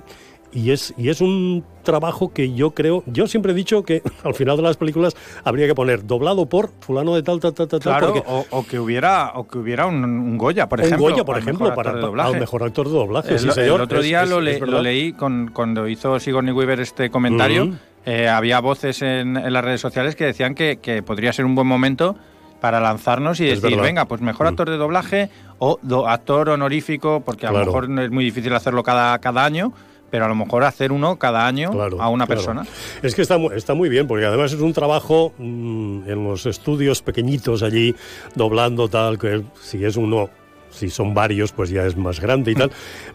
y 0.54 0.70
es, 0.70 0.92
y 0.98 1.08
es 1.08 1.22
un 1.22 1.64
trabajo 1.82 2.30
que 2.34 2.52
yo 2.52 2.72
creo, 2.72 3.02
yo 3.06 3.26
siempre 3.26 3.52
he 3.52 3.54
dicho 3.54 3.82
que 3.84 4.02
al 4.22 4.34
final 4.34 4.56
de 4.58 4.62
las 4.62 4.76
películas 4.76 5.16
habría 5.44 5.66
que 5.66 5.74
poner 5.74 6.06
doblado 6.06 6.46
por 6.46 6.70
fulano 6.80 7.14
de 7.14 7.22
tal, 7.22 7.40
tal, 7.40 7.54
tal, 7.54 7.66
tal, 7.68 7.80
Claro, 7.80 8.12
porque 8.12 8.22
o, 8.28 8.44
o 8.50 8.66
que 8.66 8.78
hubiera, 8.78 9.32
o 9.34 9.48
que 9.48 9.56
hubiera 9.58 9.86
un, 9.86 10.04
un 10.04 10.36
Goya, 10.36 10.68
por 10.68 10.78
un 10.80 10.84
ejemplo. 10.84 11.08
Goya, 11.08 11.24
por 11.24 11.38
ejemplo, 11.38 11.74
para, 11.74 11.92
al 11.92 12.38
mejor 12.38 12.62
actor 12.64 12.86
de 12.86 12.92
doblaje, 12.92 13.32
El, 13.32 13.38
sí 13.38 13.48
el 13.48 13.52
señor. 13.54 13.80
otro 13.80 13.98
Es- 14.00 14.04
día 14.04 14.24
es- 14.24 14.28
lo, 14.30 14.38
es 14.42 14.60
le- 14.60 14.66
lo 14.66 14.82
leí 14.82 15.14
con, 15.14 15.50
cuando 15.54 15.88
hizo 15.88 16.20
Sigourney 16.20 16.52
Weaver 16.52 16.80
este 16.80 17.08
comentario. 17.10 17.66
Mm. 17.66 17.78
Eh, 18.06 18.28
había 18.28 18.60
voces 18.60 19.02
en, 19.02 19.36
en 19.36 19.52
las 19.52 19.64
redes 19.64 19.80
sociales 19.80 20.16
que 20.16 20.24
decían 20.24 20.54
que, 20.54 20.78
que 20.78 21.02
podría 21.02 21.32
ser 21.32 21.44
un 21.44 21.54
buen 21.54 21.66
momento 21.66 22.16
para 22.60 22.80
lanzarnos 22.80 23.40
y 23.40 23.48
Es 23.48 23.60
decir, 23.60 23.76
verdad. 23.76 23.88
venga, 23.88 24.04
pues 24.06 24.20
mejor 24.20 24.46
Mm. 24.46 24.48
actor 24.50 24.70
de 24.70 24.76
doblaje 24.76 25.30
o 25.58 25.78
do- 25.82 26.06
actor 26.08 26.48
honorífico, 26.50 27.20
porque 27.24 27.46
a 27.46 27.52
lo 27.52 27.58
mejor 27.64 27.84
es 28.00 28.10
muy 28.10 28.24
difícil 28.24 28.54
hacerlo 28.54 28.82
cada, 28.84 29.18
cada 29.18 29.44
año, 29.44 29.72
pero 30.10 30.26
a 30.26 30.28
lo 30.28 30.34
mejor 30.34 30.62
hacer 30.64 30.92
uno 30.92 31.16
cada 31.18 31.46
año 31.46 31.70
Claro, 31.72 32.00
a 32.00 32.08
una 32.08 32.26
claro. 32.26 32.40
persona. 32.40 32.66
Es 33.02 33.14
que 33.14 33.22
está, 33.22 33.36
está 33.56 33.74
muy 33.74 33.88
bien, 33.88 34.06
porque 34.06 34.26
además 34.26 34.52
es 34.52 34.60
un 34.60 34.72
trabajo 34.72 35.32
mm, 35.38 36.08
en 36.08 36.22
los 36.24 36.46
estudios 36.46 37.02
pequeñitos 37.02 37.62
allí, 37.62 37.94
doblando 38.34 38.88
tal, 38.88 39.18
que 39.18 39.42
si 39.60 39.84
es 39.84 39.96
uno, 39.96 40.28
si 40.72 40.90
son 40.90 41.14
varios, 41.14 41.52
pues 41.52 41.70
ya 41.70 41.86
es 41.86 41.96
más 41.96 42.20
grande 42.20 42.50
y 42.50 42.54
tal. 42.54 42.70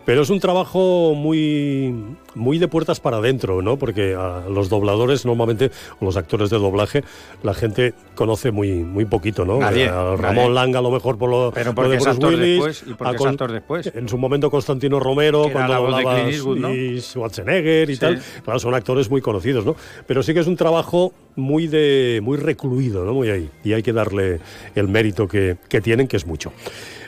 Pero 0.05 0.21
es 0.21 0.29
un 0.29 0.39
trabajo 0.39 1.13
muy, 1.15 1.93
muy 2.35 2.59
de 2.59 2.67
puertas 2.67 2.99
para 2.99 3.17
adentro, 3.17 3.61
¿no? 3.61 3.77
Porque 3.77 4.15
a 4.15 4.43
los 4.49 4.69
dobladores 4.69 5.25
normalmente, 5.25 5.71
o 5.99 6.05
los 6.05 6.15
actores 6.17 6.49
de 6.49 6.57
doblaje, 6.57 7.03
la 7.43 7.53
gente 7.53 7.93
conoce 8.15 8.51
muy, 8.51 8.71
muy 8.83 9.05
poquito, 9.05 9.43
¿no? 9.45 9.59
Nadie, 9.59 9.87
A 9.89 10.15
Ramón 10.15 10.35
nadie. 10.35 10.49
Langa 10.53 10.79
a 10.79 10.81
lo 10.81 10.91
mejor 10.91 11.17
por 11.17 11.29
lo, 11.29 11.51
Pero 11.53 11.71
lo 11.71 11.75
porque 11.75 11.89
de 11.91 11.95
es 11.97 12.03
Bruce 12.03 12.15
actor 12.15 12.33
Willis, 12.33 12.55
después 12.63 12.83
y 12.87 12.93
porque 12.93 13.09
a 13.09 13.11
es 13.11 13.17
Con- 13.17 13.27
actor 13.29 13.51
después. 13.51 13.91
En 13.93 14.07
su 14.09 14.17
momento 14.17 14.49
Constantino 14.49 14.99
Romero, 14.99 15.43
Que 15.45 15.51
cuando 15.51 15.73
de 15.73 15.79
hablaba 15.79 16.17
¿no? 16.57 16.73
y 16.73 17.01
Schwarzenegger 17.01 17.89
y 17.89 17.95
Sí. 17.95 17.99
tal. 17.99 18.21
Claro, 18.43 18.59
son 18.59 18.73
actores 18.75 19.09
muy 19.09 19.21
conocidos, 19.21 19.65
¿no? 19.65 19.75
Pero 20.05 20.23
sí 20.23 20.33
que 20.33 20.39
es 20.41 20.47
un 20.47 20.55
trabajo 20.55 21.13
muy 21.35 21.67
de 21.67 22.19
muy 22.23 22.37
recluido, 22.37 23.03
¿no? 23.05 23.13
Muy 23.13 23.29
ahí. 23.29 23.49
Y 23.63 23.73
hay 23.73 23.83
que 23.83 23.93
darle 23.93 24.39
el 24.75 24.87
mérito 24.87 25.27
que, 25.27 25.57
que 25.69 25.81
tienen, 25.81 26.07
que 26.07 26.17
es 26.17 26.25
mucho. 26.25 26.51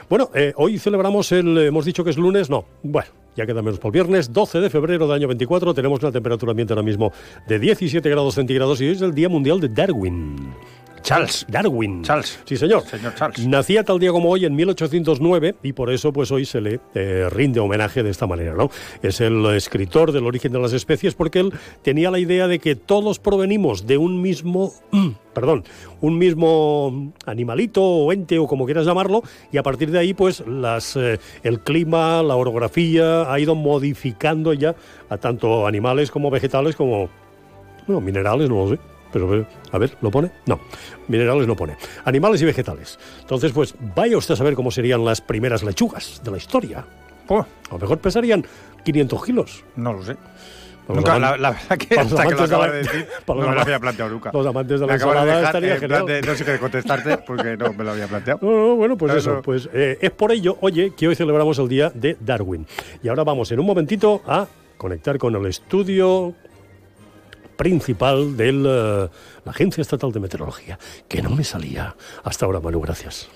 Bueno, 0.09 0.31
eh, 0.33 0.53
hoy 0.55 0.79
celebramos 0.79 1.31
el, 1.31 1.55
hemos 1.59 1.85
dicho 1.85 2.03
que 2.03 2.09
es 2.09 2.17
lunes, 2.17 2.49
no, 2.49 2.65
bueno, 2.81 3.09
ya 3.35 3.45
queda 3.45 3.61
menos 3.61 3.77
por 3.77 3.91
viernes, 3.91 4.33
12 4.33 4.59
de 4.59 4.71
febrero 4.71 5.05
del 5.05 5.15
año 5.15 5.27
24, 5.27 5.71
tenemos 5.75 6.01
una 6.01 6.11
temperatura 6.11 6.49
ambiente 6.49 6.73
ahora 6.73 6.81
mismo 6.81 7.13
de 7.47 7.59
17 7.59 8.09
grados 8.09 8.33
centígrados 8.33 8.81
y 8.81 8.85
hoy 8.87 8.95
es 8.95 9.01
el 9.03 9.13
Día 9.13 9.29
Mundial 9.29 9.59
de 9.59 9.69
Darwin. 9.69 10.51
Charles. 11.01 11.45
Darwin. 11.49 12.03
Charles. 12.03 12.39
Sí, 12.45 12.57
señor. 12.57 12.83
Señor 12.83 13.15
Charles. 13.15 13.45
Nacía 13.47 13.83
tal 13.83 13.99
día 13.99 14.11
como 14.11 14.29
hoy 14.29 14.45
en 14.45 14.55
1809 14.55 15.55
y 15.63 15.73
por 15.73 15.91
eso 15.91 16.13
pues 16.13 16.31
hoy 16.31 16.45
se 16.45 16.61
le 16.61 16.79
eh, 16.93 17.27
rinde 17.29 17.59
homenaje 17.59 18.03
de 18.03 18.09
esta 18.09 18.27
manera, 18.27 18.53
¿no? 18.53 18.69
Es 19.01 19.21
el 19.21 19.45
escritor 19.55 20.11
del 20.11 20.25
origen 20.25 20.51
de 20.51 20.59
las 20.59 20.73
especies 20.73 21.15
porque 21.15 21.39
él 21.39 21.53
tenía 21.81 22.11
la 22.11 22.19
idea 22.19 22.47
de 22.47 22.59
que 22.59 22.75
todos 22.75 23.19
provenimos 23.19 23.87
de 23.87 23.97
un 23.97 24.21
mismo, 24.21 24.73
perdón, 25.33 25.63
un 26.01 26.17
mismo 26.17 27.13
animalito 27.25 27.83
o 27.83 28.11
ente 28.13 28.39
o 28.39 28.47
como 28.47 28.65
quieras 28.65 28.85
llamarlo 28.85 29.23
y 29.51 29.57
a 29.57 29.63
partir 29.63 29.91
de 29.91 29.99
ahí 29.99 30.13
pues 30.13 30.43
las, 30.47 30.95
eh, 30.95 31.19
el 31.43 31.59
clima, 31.61 32.21
la 32.23 32.35
orografía 32.35 33.31
ha 33.31 33.39
ido 33.39 33.55
modificando 33.55 34.53
ya 34.53 34.75
a 35.09 35.17
tanto 35.17 35.67
animales 35.67 36.11
como 36.11 36.29
vegetales 36.29 36.75
como 36.75 37.09
bueno, 37.87 38.01
minerales 38.01 38.49
no 38.49 38.65
lo 38.65 38.69
sé. 38.69 38.79
Pero 39.11 39.45
a 39.71 39.77
ver, 39.77 39.97
¿lo 40.01 40.11
pone? 40.11 40.31
No, 40.45 40.59
minerales 41.07 41.47
no 41.47 41.55
pone. 41.55 41.75
Animales 42.05 42.41
y 42.41 42.45
vegetales. 42.45 42.99
Entonces, 43.21 43.51
pues 43.51 43.73
vaya 43.95 44.17
usted 44.17 44.35
a 44.35 44.37
saber 44.37 44.53
cómo 44.55 44.69
serían 44.71 45.03
las 45.03 45.19
primeras 45.21 45.63
lechugas 45.63 46.21
de 46.23 46.31
la 46.31 46.37
historia. 46.37 46.85
Oh, 47.27 47.39
A 47.39 47.73
lo 47.73 47.79
mejor 47.79 47.97
pesarían 47.99 48.45
500 48.83 49.25
kilos. 49.25 49.63
no 49.75 49.93
lo 49.93 50.03
sé. 50.03 50.15
Nunca, 50.87 51.19
la, 51.19 51.37
la 51.37 51.51
verdad 51.51 51.77
que 51.77 51.95
hasta 51.99 52.23
que 52.25 52.31
lo 52.31 52.37
de 52.37 52.43
acabas 52.45 52.71
de 52.71 52.77
decir, 52.79 53.07
no 53.27 53.35
me 53.35 53.53
lo 53.53 53.61
había 53.61 53.79
planteado 53.79 54.09
nunca. 54.09 54.31
Los 54.33 54.47
amantes 54.47 54.79
de 54.79 54.87
la 54.87 54.93
de 54.93 54.95
ensalada 54.95 55.25
dejar 55.25 55.43
estaría 55.43 55.73
en 55.75 55.79
genial. 55.81 56.05
de- 56.07 56.21
no 56.23 56.33
sé 56.35 56.45
qué 56.45 56.57
contestarte 56.57 57.17
porque 57.19 57.57
no 57.57 57.73
me 57.73 57.83
lo 57.83 57.91
había 57.91 58.07
planteado. 58.07 58.39
No, 58.43 58.49
no, 58.69 58.75
bueno, 58.75 58.97
pues 58.97 59.13
Eso. 59.13 59.33
eso, 59.33 59.41
pues 59.43 59.69
eh, 59.71 59.99
es 60.01 60.09
por 60.09 60.31
ello, 60.31 60.57
oye, 60.61 60.91
que 60.97 61.07
hoy 61.07 61.13
celebramos 61.15 61.59
el 61.59 61.67
Día 61.69 61.91
de 61.93 62.17
Darwin. 62.19 62.65
Y 63.03 63.07
ahora 63.07 63.23
vamos 63.23 63.51
en 63.51 63.59
un 63.59 63.67
momentito 63.67 64.23
a 64.25 64.47
conectar 64.77 65.19
con 65.19 65.35
el 65.35 65.45
estudio 65.45 66.33
principal 67.59 68.37
de 68.37 68.53
la 68.53 69.11
Agencia 69.45 69.81
Estatal 69.81 70.13
de 70.13 70.21
Meteorología, 70.21 70.79
que 71.09 71.21
no 71.21 71.29
me 71.29 71.43
salía 71.43 71.93
hasta 72.23 72.45
ahora, 72.45 72.61
Manu, 72.61 72.79
gracias. 72.79 73.27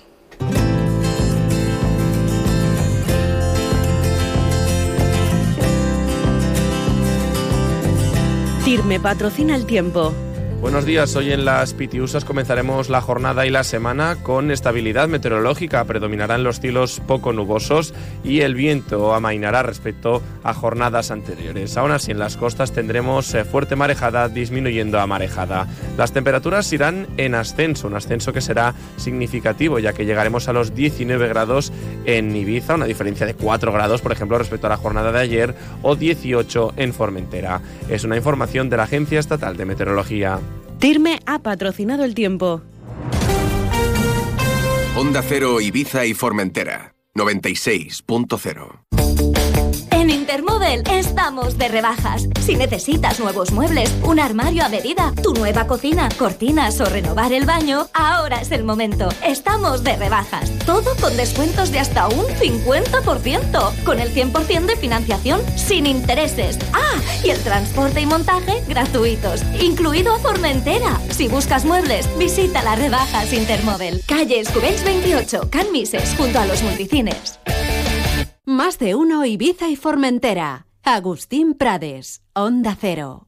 Firme 8.64 8.98
patrocina 8.98 9.54
el 9.54 9.66
tiempo. 9.66 10.14
Buenos 10.64 10.86
días, 10.86 11.14
hoy 11.14 11.30
en 11.30 11.44
las 11.44 11.74
Pitiusas 11.74 12.24
comenzaremos 12.24 12.88
la 12.88 13.02
jornada 13.02 13.44
y 13.44 13.50
la 13.50 13.64
semana 13.64 14.16
con 14.22 14.50
estabilidad 14.50 15.08
meteorológica. 15.08 15.84
Predominarán 15.84 16.42
los 16.42 16.58
cielos 16.58 17.02
poco 17.06 17.34
nubosos 17.34 17.92
y 18.24 18.40
el 18.40 18.54
viento 18.54 19.12
amainará 19.14 19.62
respecto 19.62 20.22
a 20.42 20.54
jornadas 20.54 21.10
anteriores. 21.10 21.76
Aún 21.76 21.90
así, 21.90 22.12
en 22.12 22.18
las 22.18 22.38
costas 22.38 22.72
tendremos 22.72 23.34
eh, 23.34 23.44
fuerte 23.44 23.76
marejada 23.76 24.30
disminuyendo 24.30 24.98
a 24.98 25.06
marejada. 25.06 25.68
Las 25.98 26.12
temperaturas 26.12 26.72
irán 26.72 27.08
en 27.18 27.34
ascenso, 27.34 27.86
un 27.86 27.96
ascenso 27.96 28.32
que 28.32 28.40
será 28.40 28.74
significativo 28.96 29.78
ya 29.78 29.92
que 29.92 30.06
llegaremos 30.06 30.48
a 30.48 30.54
los 30.54 30.74
19 30.74 31.28
grados 31.28 31.74
en 32.06 32.34
Ibiza, 32.34 32.76
una 32.76 32.86
diferencia 32.86 33.26
de 33.26 33.34
4 33.34 33.70
grados, 33.70 34.00
por 34.00 34.12
ejemplo, 34.12 34.38
respecto 34.38 34.66
a 34.66 34.70
la 34.70 34.78
jornada 34.78 35.12
de 35.12 35.20
ayer, 35.20 35.54
o 35.82 35.94
18 35.94 36.72
en 36.78 36.94
Formentera. 36.94 37.60
Es 37.90 38.04
una 38.04 38.16
información 38.16 38.70
de 38.70 38.78
la 38.78 38.84
Agencia 38.84 39.20
Estatal 39.20 39.58
de 39.58 39.66
Meteorología. 39.66 40.40
Firme 40.84 41.18
ha 41.24 41.38
patrocinado 41.38 42.04
el 42.04 42.14
tiempo. 42.14 42.60
Onda 44.94 45.22
Cero 45.26 45.62
Ibiza 45.62 46.04
y 46.04 46.12
Formentera, 46.12 46.94
96.0. 47.14 48.84
En 50.24 50.30
Intermodel 50.30 50.82
estamos 50.90 51.58
de 51.58 51.68
rebajas. 51.68 52.28
Si 52.40 52.56
necesitas 52.56 53.20
nuevos 53.20 53.52
muebles, 53.52 53.92
un 54.04 54.18
armario 54.18 54.64
a 54.64 54.70
medida, 54.70 55.12
tu 55.22 55.34
nueva 55.34 55.66
cocina, 55.66 56.08
cortinas 56.18 56.80
o 56.80 56.86
renovar 56.86 57.34
el 57.34 57.44
baño, 57.44 57.88
ahora 57.92 58.40
es 58.40 58.50
el 58.50 58.64
momento. 58.64 59.10
Estamos 59.22 59.84
de 59.84 59.96
rebajas. 59.96 60.50
Todo 60.64 60.96
con 60.98 61.14
descuentos 61.18 61.70
de 61.72 61.78
hasta 61.78 62.08
un 62.08 62.24
50%. 62.24 63.84
Con 63.84 64.00
el 64.00 64.14
100% 64.14 64.64
de 64.64 64.76
financiación 64.76 65.42
sin 65.56 65.86
intereses. 65.86 66.58
Ah, 66.72 66.98
y 67.22 67.28
el 67.28 67.40
transporte 67.40 68.00
y 68.00 68.06
montaje 68.06 68.62
gratuitos. 68.66 69.42
Incluido 69.60 70.14
a 70.14 70.18
Formentera. 70.20 71.00
Si 71.10 71.28
buscas 71.28 71.66
muebles, 71.66 72.08
visita 72.16 72.62
las 72.62 72.78
rebajas 72.78 73.30
Intermodel. 73.34 74.02
Calle 74.06 74.40
Escubéis 74.40 74.82
28, 74.84 75.50
Can 75.50 75.70
Mises, 75.70 76.14
junto 76.16 76.38
a 76.38 76.46
los 76.46 76.62
multicines. 76.62 77.38
Más 78.46 78.78
de 78.78 78.94
uno 78.94 79.24
Ibiza 79.24 79.70
y 79.70 79.76
Formentera. 79.76 80.66
Agustín 80.82 81.54
Prades, 81.54 82.20
Onda 82.34 82.76
Cero. 82.78 83.26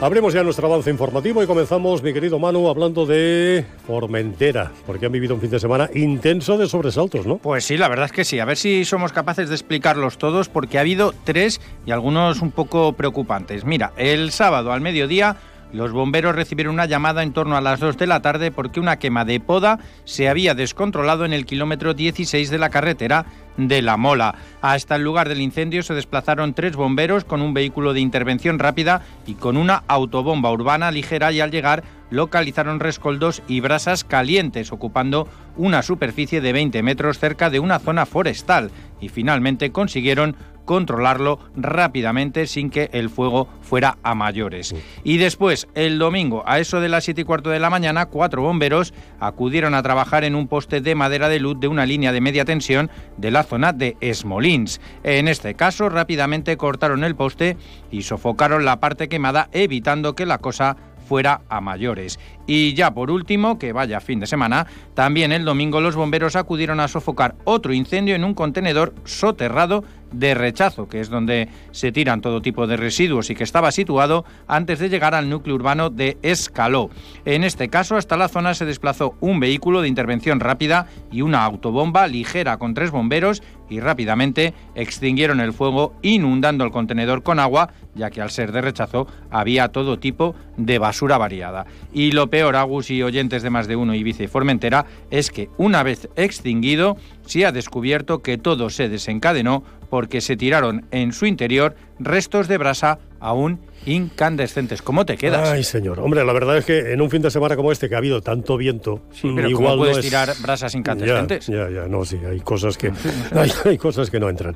Abrimos 0.00 0.32
ya 0.32 0.42
nuestro 0.42 0.66
avance 0.66 0.90
informativo 0.90 1.40
y 1.40 1.46
comenzamos, 1.46 2.02
mi 2.02 2.12
querido 2.12 2.40
Manu, 2.40 2.68
hablando 2.68 3.06
de 3.06 3.64
Formentera, 3.86 4.72
porque 4.86 5.06
han 5.06 5.12
vivido 5.12 5.36
un 5.36 5.40
fin 5.40 5.50
de 5.50 5.60
semana 5.60 5.88
intenso 5.94 6.58
de 6.58 6.66
sobresaltos, 6.66 7.26
¿no? 7.26 7.36
Pues 7.36 7.64
sí, 7.64 7.76
la 7.76 7.86
verdad 7.86 8.06
es 8.06 8.12
que 8.12 8.24
sí. 8.24 8.40
A 8.40 8.44
ver 8.44 8.56
si 8.56 8.84
somos 8.84 9.12
capaces 9.12 9.48
de 9.48 9.54
explicarlos 9.54 10.18
todos, 10.18 10.48
porque 10.48 10.78
ha 10.78 10.80
habido 10.80 11.14
tres 11.22 11.60
y 11.86 11.92
algunos 11.92 12.42
un 12.42 12.50
poco 12.50 12.94
preocupantes. 12.94 13.64
Mira, 13.64 13.92
el 13.96 14.32
sábado 14.32 14.72
al 14.72 14.80
mediodía 14.80 15.36
los 15.72 15.92
bomberos 15.92 16.34
recibieron 16.34 16.74
una 16.74 16.86
llamada 16.86 17.22
en 17.22 17.32
torno 17.32 17.56
a 17.56 17.60
las 17.60 17.80
2 17.80 17.96
de 17.96 18.06
la 18.06 18.20
tarde 18.20 18.50
porque 18.50 18.80
una 18.80 18.98
quema 18.98 19.24
de 19.24 19.40
poda 19.40 19.78
se 20.04 20.28
había 20.28 20.54
descontrolado 20.54 21.24
en 21.24 21.32
el 21.32 21.46
kilómetro 21.46 21.94
16 21.94 22.50
de 22.50 22.58
la 22.58 22.70
carretera 22.70 23.26
de 23.56 23.82
La 23.82 23.96
Mola. 23.96 24.34
Hasta 24.62 24.96
el 24.96 25.02
lugar 25.02 25.28
del 25.28 25.40
incendio 25.40 25.82
se 25.82 25.94
desplazaron 25.94 26.54
tres 26.54 26.76
bomberos 26.76 27.24
con 27.24 27.42
un 27.42 27.54
vehículo 27.54 27.92
de 27.92 28.00
intervención 28.00 28.58
rápida 28.58 29.02
y 29.26 29.34
con 29.34 29.56
una 29.56 29.82
autobomba 29.86 30.50
urbana 30.50 30.90
ligera 30.90 31.32
y 31.32 31.40
al 31.40 31.50
llegar 31.50 31.82
localizaron 32.10 32.80
rescoldos 32.80 33.42
y 33.46 33.60
brasas 33.60 34.04
calientes 34.04 34.72
ocupando 34.72 35.28
una 35.56 35.82
superficie 35.82 36.40
de 36.40 36.52
20 36.52 36.82
metros 36.82 37.18
cerca 37.18 37.50
de 37.50 37.60
una 37.60 37.78
zona 37.78 38.06
forestal 38.06 38.70
y 39.00 39.08
finalmente 39.08 39.70
consiguieron 39.70 40.36
controlarlo 40.70 41.40
rápidamente 41.56 42.46
sin 42.46 42.70
que 42.70 42.90
el 42.92 43.10
fuego 43.10 43.48
fuera 43.60 43.98
a 44.04 44.14
mayores. 44.14 44.72
Y 45.02 45.16
después, 45.16 45.66
el 45.74 45.98
domingo, 45.98 46.44
a 46.46 46.60
eso 46.60 46.80
de 46.80 46.88
las 46.88 47.02
7 47.02 47.22
y 47.22 47.24
cuarto 47.24 47.50
de 47.50 47.58
la 47.58 47.70
mañana, 47.70 48.06
cuatro 48.06 48.42
bomberos 48.42 48.94
acudieron 49.18 49.74
a 49.74 49.82
trabajar 49.82 50.22
en 50.22 50.36
un 50.36 50.46
poste 50.46 50.80
de 50.80 50.94
madera 50.94 51.28
de 51.28 51.40
luz 51.40 51.58
de 51.58 51.66
una 51.66 51.86
línea 51.86 52.12
de 52.12 52.20
media 52.20 52.44
tensión 52.44 52.88
de 53.16 53.32
la 53.32 53.42
zona 53.42 53.72
de 53.72 53.96
Esmolins. 54.00 54.80
En 55.02 55.26
este 55.26 55.54
caso, 55.54 55.88
rápidamente 55.88 56.56
cortaron 56.56 57.02
el 57.02 57.16
poste 57.16 57.56
y 57.90 58.02
sofocaron 58.02 58.64
la 58.64 58.78
parte 58.78 59.08
quemada, 59.08 59.48
evitando 59.50 60.14
que 60.14 60.24
la 60.24 60.38
cosa 60.38 60.76
fuera 61.10 61.40
a 61.48 61.60
mayores. 61.60 62.20
Y 62.46 62.74
ya 62.74 62.94
por 62.94 63.10
último, 63.10 63.58
que 63.58 63.72
vaya 63.72 63.98
fin 63.98 64.20
de 64.20 64.28
semana, 64.28 64.68
también 64.94 65.32
el 65.32 65.44
domingo 65.44 65.80
los 65.80 65.96
bomberos 65.96 66.36
acudieron 66.36 66.78
a 66.78 66.86
sofocar 66.86 67.34
otro 67.42 67.72
incendio 67.72 68.14
en 68.14 68.22
un 68.22 68.32
contenedor 68.32 68.94
soterrado 69.02 69.82
de 70.12 70.34
rechazo, 70.34 70.88
que 70.88 71.00
es 71.00 71.10
donde 71.10 71.48
se 71.70 71.92
tiran 71.92 72.20
todo 72.20 72.42
tipo 72.42 72.66
de 72.66 72.76
residuos 72.76 73.30
y 73.30 73.34
que 73.34 73.44
estaba 73.44 73.72
situado 73.72 74.24
antes 74.46 74.78
de 74.78 74.88
llegar 74.88 75.14
al 75.14 75.28
núcleo 75.28 75.54
urbano 75.54 75.90
de 75.90 76.18
Escaló. 76.22 76.90
En 77.24 77.44
este 77.44 77.68
caso, 77.68 77.96
hasta 77.96 78.16
la 78.16 78.28
zona 78.28 78.54
se 78.54 78.64
desplazó 78.64 79.14
un 79.20 79.40
vehículo 79.40 79.82
de 79.82 79.88
intervención 79.88 80.40
rápida 80.40 80.86
y 81.10 81.22
una 81.22 81.44
autobomba 81.44 82.06
ligera 82.06 82.58
con 82.58 82.74
tres 82.74 82.90
bomberos 82.90 83.42
y 83.68 83.80
rápidamente 83.80 84.52
extinguieron 84.74 85.40
el 85.40 85.52
fuego 85.52 85.94
inundando 86.02 86.64
el 86.64 86.72
contenedor 86.72 87.22
con 87.22 87.38
agua, 87.38 87.72
ya 87.94 88.10
que 88.10 88.20
al 88.20 88.30
ser 88.30 88.52
de 88.52 88.60
rechazo 88.60 89.06
había 89.30 89.68
todo 89.68 89.98
tipo 89.98 90.34
de 90.56 90.78
basura 90.78 91.18
variada. 91.18 91.66
Y 91.92 92.12
lo 92.12 92.28
peor, 92.28 92.56
Agus 92.56 92.90
y 92.90 93.02
oyentes 93.02 93.42
de 93.42 93.50
más 93.50 93.68
de 93.68 93.76
uno 93.76 93.94
Ibiza 93.94 94.24
y 94.24 94.28
Formentera, 94.28 94.86
es 95.10 95.30
que 95.30 95.48
una 95.56 95.82
vez 95.82 96.08
extinguido, 96.16 96.96
se 97.26 97.46
ha 97.46 97.52
descubierto 97.52 98.22
que 98.22 98.38
todo 98.38 98.70
se 98.70 98.88
desencadenó 98.88 99.62
porque 99.90 100.20
se 100.20 100.36
tiraron 100.36 100.86
en 100.92 101.12
su 101.12 101.26
interior 101.26 101.74
restos 101.98 102.48
de 102.48 102.56
brasa 102.56 102.98
aún 103.20 103.60
incandescentes. 103.86 104.82
¿Cómo 104.82 105.06
te 105.06 105.16
quedas? 105.16 105.48
Ay, 105.48 105.64
señor. 105.64 106.00
Hombre, 106.00 106.22
la 106.24 106.32
verdad 106.34 106.58
es 106.58 106.66
que 106.66 106.92
en 106.92 107.00
un 107.00 107.08
fin 107.10 107.22
de 107.22 107.30
semana 107.30 107.56
como 107.56 107.72
este, 107.72 107.88
que 107.88 107.94
ha 107.94 107.98
habido 107.98 108.20
tanto 108.20 108.56
viento, 108.58 109.00
pero 109.22 109.48
igual 109.48 109.70
¿cómo 109.72 109.76
puedes 109.78 109.96
no 109.96 110.00
es- 110.00 110.06
tirar 110.06 110.28
brasas 110.42 110.74
incandescentes? 110.74 111.46
Ya, 111.46 111.70
ya, 111.70 111.82
ya, 111.82 111.88
no, 111.88 112.04
sí, 112.04 112.18
hay 112.28 112.40
cosas 112.40 112.76
que, 112.76 112.92
hay, 113.34 113.50
hay 113.64 113.78
cosas 113.78 114.10
que 114.10 114.20
no 114.20 114.28
entran. 114.28 114.54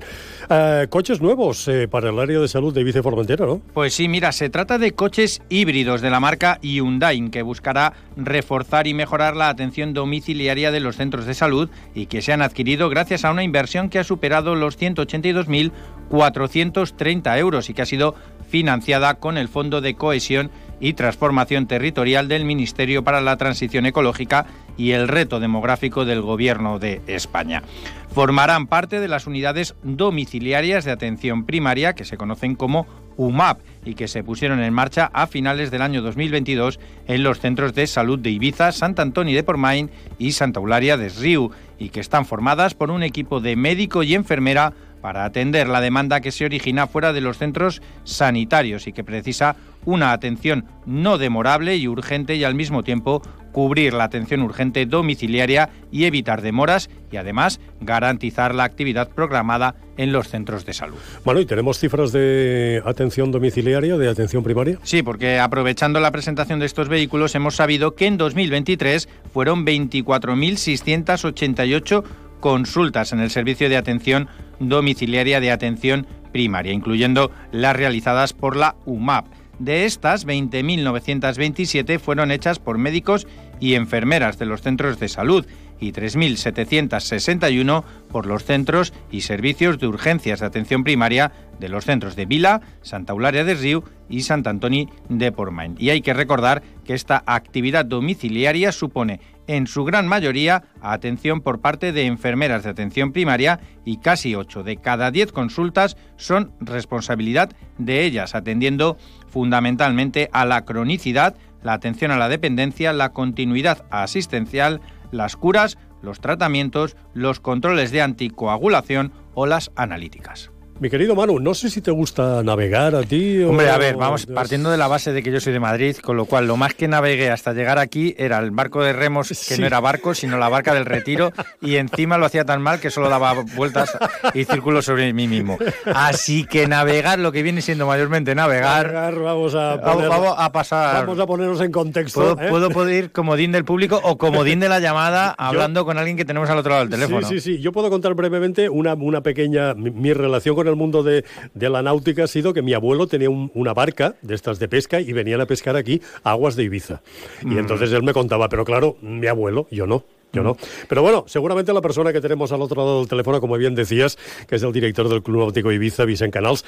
Eh, 0.51 0.87
coches 0.91 1.23
nuevos 1.23 1.67
eh, 1.69 1.89
para 1.89 2.11
el 2.11 2.19
área 2.19 2.39
de 2.39 2.49
salud 2.49 2.75
de 2.75 2.83
Ibiza 2.83 2.99
y 2.99 3.03
Formentera, 3.03 3.47
¿no? 3.47 3.63
Pues 3.73 3.95
sí, 3.95 4.09
mira, 4.09 4.31
se 4.33 4.51
trata 4.51 4.77
de 4.79 4.93
coches 4.93 5.41
híbridos 5.49 6.03
de 6.03 6.11
la 6.11 6.21
marca 6.21 6.59
Hyundai, 6.61 7.31
que 7.31 7.41
buscará 7.43 7.95
reforzar 8.17 8.87
y 8.87 8.93
mejorar 8.95 9.37
la 9.37 9.49
atención 9.49 9.95
domiciliaria 9.95 10.71
de 10.71 10.81
los 10.81 10.97
centros 10.97 11.25
de 11.25 11.33
salud 11.35 11.71
y 11.95 12.07
que 12.07 12.21
se 12.21 12.33
han 12.35 12.43
adquirido 12.43 12.91
gracias 12.91 13.25
a 13.25 13.31
una 13.31 13.43
inversión 13.43 13.89
que 13.89 13.99
ha 13.99 14.05
superado 14.05 14.55
los 14.55 14.79
182.430 14.79 17.39
euros 17.39 17.71
y 17.71 17.75
que 17.75 17.83
ha 17.83 17.87
sido 17.87 18.15
financiada 18.55 19.15
con 19.15 19.37
el 19.37 19.49
Fondo 19.49 19.81
de 19.81 19.97
Cohesión 19.97 20.49
y 20.79 20.93
Transformación 20.93 21.67
Territorial 21.67 22.29
del 22.29 22.45
Ministerio 22.45 23.03
para 23.03 23.21
la 23.21 23.37
Transición 23.37 23.85
Ecológica 23.85 24.47
y 24.77 24.93
el 24.93 25.09
Reto 25.09 25.41
Demográfico 25.41 26.05
del 26.05 26.21
Gobierno 26.21 26.79
de 26.79 27.03
España. 27.09 27.65
Formarán 28.13 28.69
parte 28.69 29.01
de 29.01 29.09
las 29.09 29.27
unidades 29.27 29.75
domiciliarias 29.83 30.85
de 30.85 30.93
atención 30.93 31.47
primaria 31.47 31.95
que 31.95 32.05
se 32.05 32.17
conocen 32.17 32.55
como 32.55 32.87
UMAP 33.17 33.59
y 33.85 33.97
que 33.97 34.07
se 34.07 34.23
pusieron 34.23 34.61
en 34.61 34.73
marcha 34.73 35.11
a 35.13 35.27
finales 35.27 35.73
del 35.73 35.83
año 35.83 36.01
2022 36.01 36.79
en 37.09 37.25
los 37.25 37.41
centros 37.41 37.75
de 37.75 37.89
salud 37.89 38.21
de 38.21 38.31
Ibiza, 38.31 38.71
Sant 38.71 39.01
Antoni 39.01 39.35
de 39.35 39.43
Portmany 39.43 39.91
y 40.17 40.31
Santa 40.31 40.61
Eulalia 40.61 40.97
de 40.97 41.09
Riu 41.09 41.51
y 41.77 41.89
que 41.89 41.99
están 41.99 42.25
formadas 42.25 42.75
por 42.75 42.93
un 42.93 43.03
equipo 43.03 43.41
de 43.41 43.57
médico 43.57 44.05
y 44.05 44.15
enfermera 44.15 44.75
para 45.05 45.27
atender 45.27 45.69
la 45.69 45.83
demanda 45.83 46.23
que 46.23 46.33
se 46.33 46.47
origina 46.47 46.87
fuera 46.87 47.13
de 47.13 47.21
los 47.21 47.37
centros 47.37 47.83
sanitarios 48.05 48.87
y 48.87 48.95
que 48.95 49.05
precisa 49.05 49.55
una 49.85 50.13
atención 50.13 50.65
no 50.87 51.19
demorable 51.19 51.77
y 51.77 51.89
urgente 51.89 52.37
y 52.37 52.45
al 52.45 52.55
mismo 52.55 52.83
tiempo 52.83 53.21
cubrir 53.53 53.93
la 53.93 54.05
atención 54.05 54.41
urgente 54.41 54.87
domiciliaria 54.87 55.69
y 55.93 56.07
evitar 56.07 56.41
demoras 56.41 56.89
y 57.13 57.19
además 57.19 57.61
garantizar 57.83 58.55
la 58.55 58.65
actividad 58.65 59.11
programada 59.11 59.75
en 59.99 60.11
los 60.11 60.29
centros 60.29 60.65
de 60.65 60.73
salud. 60.73 60.97
Bueno, 61.23 61.41
¿y 61.41 61.47
tenemos 61.47 61.79
cifras 61.79 62.11
de 62.11 62.81
atención 62.85 63.31
domiciliaria, 63.31 63.99
de 63.99 64.09
atención 64.09 64.43
primaria? 64.43 64.79
Sí, 64.83 65.03
porque 65.03 65.39
aprovechando 65.39 66.01
la 66.01 66.13
presentación 66.13 66.61
de 66.61 66.67
estos 66.67 66.89
vehículos 66.89 67.35
hemos 67.35 67.57
sabido 67.57 67.95
que 67.95 68.07
en 68.07 68.17
2023 68.17 69.07
fueron 69.33 69.67
24.688 69.67 72.05
consultas 72.45 73.15
en 73.15 73.21
el 73.21 73.31
servicio 73.31 73.71
de 73.71 73.79
atención 73.79 74.29
domiciliaria 74.61 75.41
de 75.41 75.51
atención 75.51 76.07
primaria, 76.31 76.75
incluyendo 76.75 77.31
las 77.53 77.75
realizadas 77.75 78.35
por 78.35 78.55
la 78.55 78.77
UMAP. 78.85 79.25
De 79.59 79.87
estas, 79.87 80.27
20.927 80.27 81.99
fueron 81.99 82.31
hechas 82.31 82.59
por 82.59 82.77
médicos 82.77 83.27
y 83.61 83.77
enfermeras 83.77 84.39
de 84.39 84.45
los 84.45 84.61
centros 84.61 85.01
de 85.01 85.09
salud 85.09 85.47
y 85.81 85.93
3.761 85.93 87.83
por 88.11 88.27
los 88.27 88.45
centros 88.45 88.93
y 89.11 89.23
servicios 89.23 89.79
de 89.79 89.87
urgencias 89.87 90.41
de 90.41 90.47
atención 90.47 90.85
primaria 90.85 91.33
de 91.59 91.71
los 91.71 91.87
centros 91.87 92.15
de 92.15 92.27
Vila, 92.27 92.61
Santa 92.83 93.15
Eularia 93.15 93.45
de 93.45 93.55
Riu 93.55 93.85
y 94.11 94.21
Sant 94.21 94.47
Antoni 94.47 94.91
de 95.09 95.33
Portmany. 95.33 95.77
Y 95.79 95.89
hay 95.89 96.03
que 96.03 96.13
recordar 96.13 96.63
que 96.85 96.93
esta 96.93 97.23
actividad 97.25 97.87
domiciliaria 97.87 98.71
supone 98.71 99.21
en 99.47 99.67
su 99.67 99.85
gran 99.85 100.07
mayoría 100.09 100.65
atención 100.81 101.41
por 101.41 101.61
parte 101.61 101.93
de 101.93 102.07
enfermeras 102.07 102.65
de 102.65 102.71
atención 102.71 103.13
primaria 103.13 103.61
y 103.85 103.99
casi 103.99 104.35
8 104.35 104.63
de 104.63 104.77
cada 104.77 105.11
10 105.11 105.33
consultas 105.33 105.97
son 106.17 106.53
responsabilidad 106.61 107.51
de 107.79 108.05
ellas, 108.05 108.35
atendiendo 108.35 108.97
fundamentalmente 109.29 110.29
a 110.33 110.45
la 110.45 110.65
cronicidad, 110.65 111.37
la 111.63 111.75
atención 111.75 112.11
a 112.11 112.19
la 112.19 112.29
dependencia, 112.29 112.93
la 112.93 113.13
continuidad 113.13 113.85
asistencial, 113.91 114.81
las 115.11 115.37
curas, 115.37 115.79
los 116.03 116.21
tratamientos, 116.21 116.97
los 117.15 117.41
controles 117.41 117.91
de 117.91 118.03
anticoagulación 118.03 119.13
o 119.35 119.47
las 119.47 119.71
analíticas. 119.75 120.54
Mi 120.85 120.91
querido 120.91 121.15
Manu, 121.15 121.41
no 121.41 121.55
sé 121.55 121.71
si 121.71 121.81
te 121.81 121.91
gusta 121.91 122.43
navegar 122.43 122.95
a 122.95 123.05
ti 123.05 123.43
o... 123.43 123.49
Hombre, 123.49 123.71
a 123.71 123.79
ver, 123.79 123.97
vamos, 123.97 124.27
partiendo 124.27 124.71
de 124.71 124.77
la 124.77 124.87
base 124.87 125.15
de 125.15 125.23
que 125.23 125.33
yo 125.33 125.41
soy 125.41 125.55
de 125.55 125.59
Madrid, 125.59 125.97
con 125.97 126.19
lo 126.19 126.27
cual 126.27 126.47
lo 126.47 126.59
más 126.59 126.75
que 126.75 126.89
navegué 126.89 127.31
hasta 127.31 127.55
llegar 127.55 127.79
aquí 127.79 128.15
era 128.19 128.37
el 128.37 128.51
barco 128.51 128.83
de 128.83 128.93
remos, 128.93 129.31
que 129.49 129.57
no 129.57 129.65
era 129.65 129.81
barco, 129.81 130.13
sino 130.13 130.37
la 130.37 130.51
barca 130.51 130.75
del 130.75 130.85
retiro, 130.85 131.33
y 131.63 131.77
encima 131.77 132.19
lo 132.19 132.27
hacía 132.27 132.45
tan 132.45 132.61
mal 132.61 132.81
que 132.81 132.91
solo 132.91 133.09
daba 133.09 133.33
vueltas 133.57 133.97
y 134.35 134.45
círculos 134.45 134.85
sobre 134.85 135.11
mí 135.15 135.27
mismo. 135.27 135.57
Así 135.87 136.45
que 136.45 136.67
navegar, 136.67 137.19
lo 137.19 137.33
que 137.33 137.43
viene 137.43 137.63
siendo 137.63 137.87
mayormente 137.87 138.35
navegar... 138.35 138.93
Navegar, 138.93 139.19
vamos 139.21 139.55
a, 139.55 139.81
poner- 139.81 140.09
vamos 140.11 140.35
a 140.37 140.53
pasar... 140.53 141.07
vamos 141.07 141.19
a 141.19 141.25
ponernos 141.27 141.63
en 141.63 141.73
contexto. 141.73 142.37
Puedo, 142.37 142.47
¿eh? 142.47 142.51
puedo 142.51 142.69
pedir 142.69 143.11
comodín 143.11 143.53
del 143.53 143.65
público 143.65 144.03
o 144.05 144.19
comodín 144.19 144.61
de 144.61 144.69
la 144.69 144.81
llamada 144.81 145.31
hablando 145.39 145.87
con 145.87 145.97
alguien 145.97 146.19
que 146.19 146.27
tenemos 146.27 146.51
al 146.51 146.59
otro 146.59 146.73
lado 146.73 146.83
del 146.83 146.91
teléfono. 146.91 147.27
Sí, 147.27 147.41
sí, 147.41 147.57
sí. 147.57 147.63
Yo 147.63 147.73
puedo 147.73 147.89
contar 147.89 148.13
brevemente 148.13 148.69
una, 148.69 148.93
una 148.93 149.23
pequeña. 149.23 149.73
Mi, 149.73 149.91
mi 149.91 150.13
relación 150.13 150.55
con 150.55 150.69
el 150.69 150.74
mundo 150.77 151.03
de, 151.03 151.25
de 151.55 151.69
la 151.71 151.83
náutica 151.83 152.25
ha 152.25 152.27
sido 152.27 152.53
que 152.55 152.63
mi 152.63 152.75
abuelo 152.75 153.07
tenía 153.07 153.31
un- 153.31 153.51
una 153.55 153.75
barca 153.75 154.15
de 154.23 154.35
estas 154.35 154.59
de 154.59 154.69
pesca 154.69 155.01
y 155.01 155.13
venían 155.13 155.41
a 155.41 155.47
pescar 155.47 155.77
aquí 155.77 156.01
aguas 156.23 156.57
de 156.57 156.65
Ibiza. 156.65 157.01
Mm. 157.43 157.53
Y 157.53 157.59
entonces 157.59 157.93
él 157.93 158.03
me 158.03 158.13
contaba, 158.13 158.49
pero 158.49 158.65
claro, 158.65 158.97
mi 159.03 159.27
abuelo, 159.27 159.67
yo 159.71 159.87
no. 159.87 160.05
Yo 160.33 160.43
Mm. 160.43 160.47
no. 160.47 160.57
Pero 160.89 161.03
bueno, 161.03 161.25
seguramente 161.29 161.73
la 161.73 161.81
persona 161.81 162.13
que 162.13 162.21
tenemos 162.21 162.51
al 162.51 162.61
otro 162.61 162.83
lado 162.83 162.99
del 162.99 163.09
teléfono, 163.09 163.41
como 163.41 163.57
bien 163.57 163.75
decías, 163.77 164.17
que 164.49 164.57
es 164.57 164.63
el 164.65 164.73
director 164.73 165.09
del 165.09 165.23
Club 165.23 165.39
Náutico 165.43 165.71
Ibiza, 165.71 166.05
Vicent 166.05 166.33
Canals, 166.33 166.65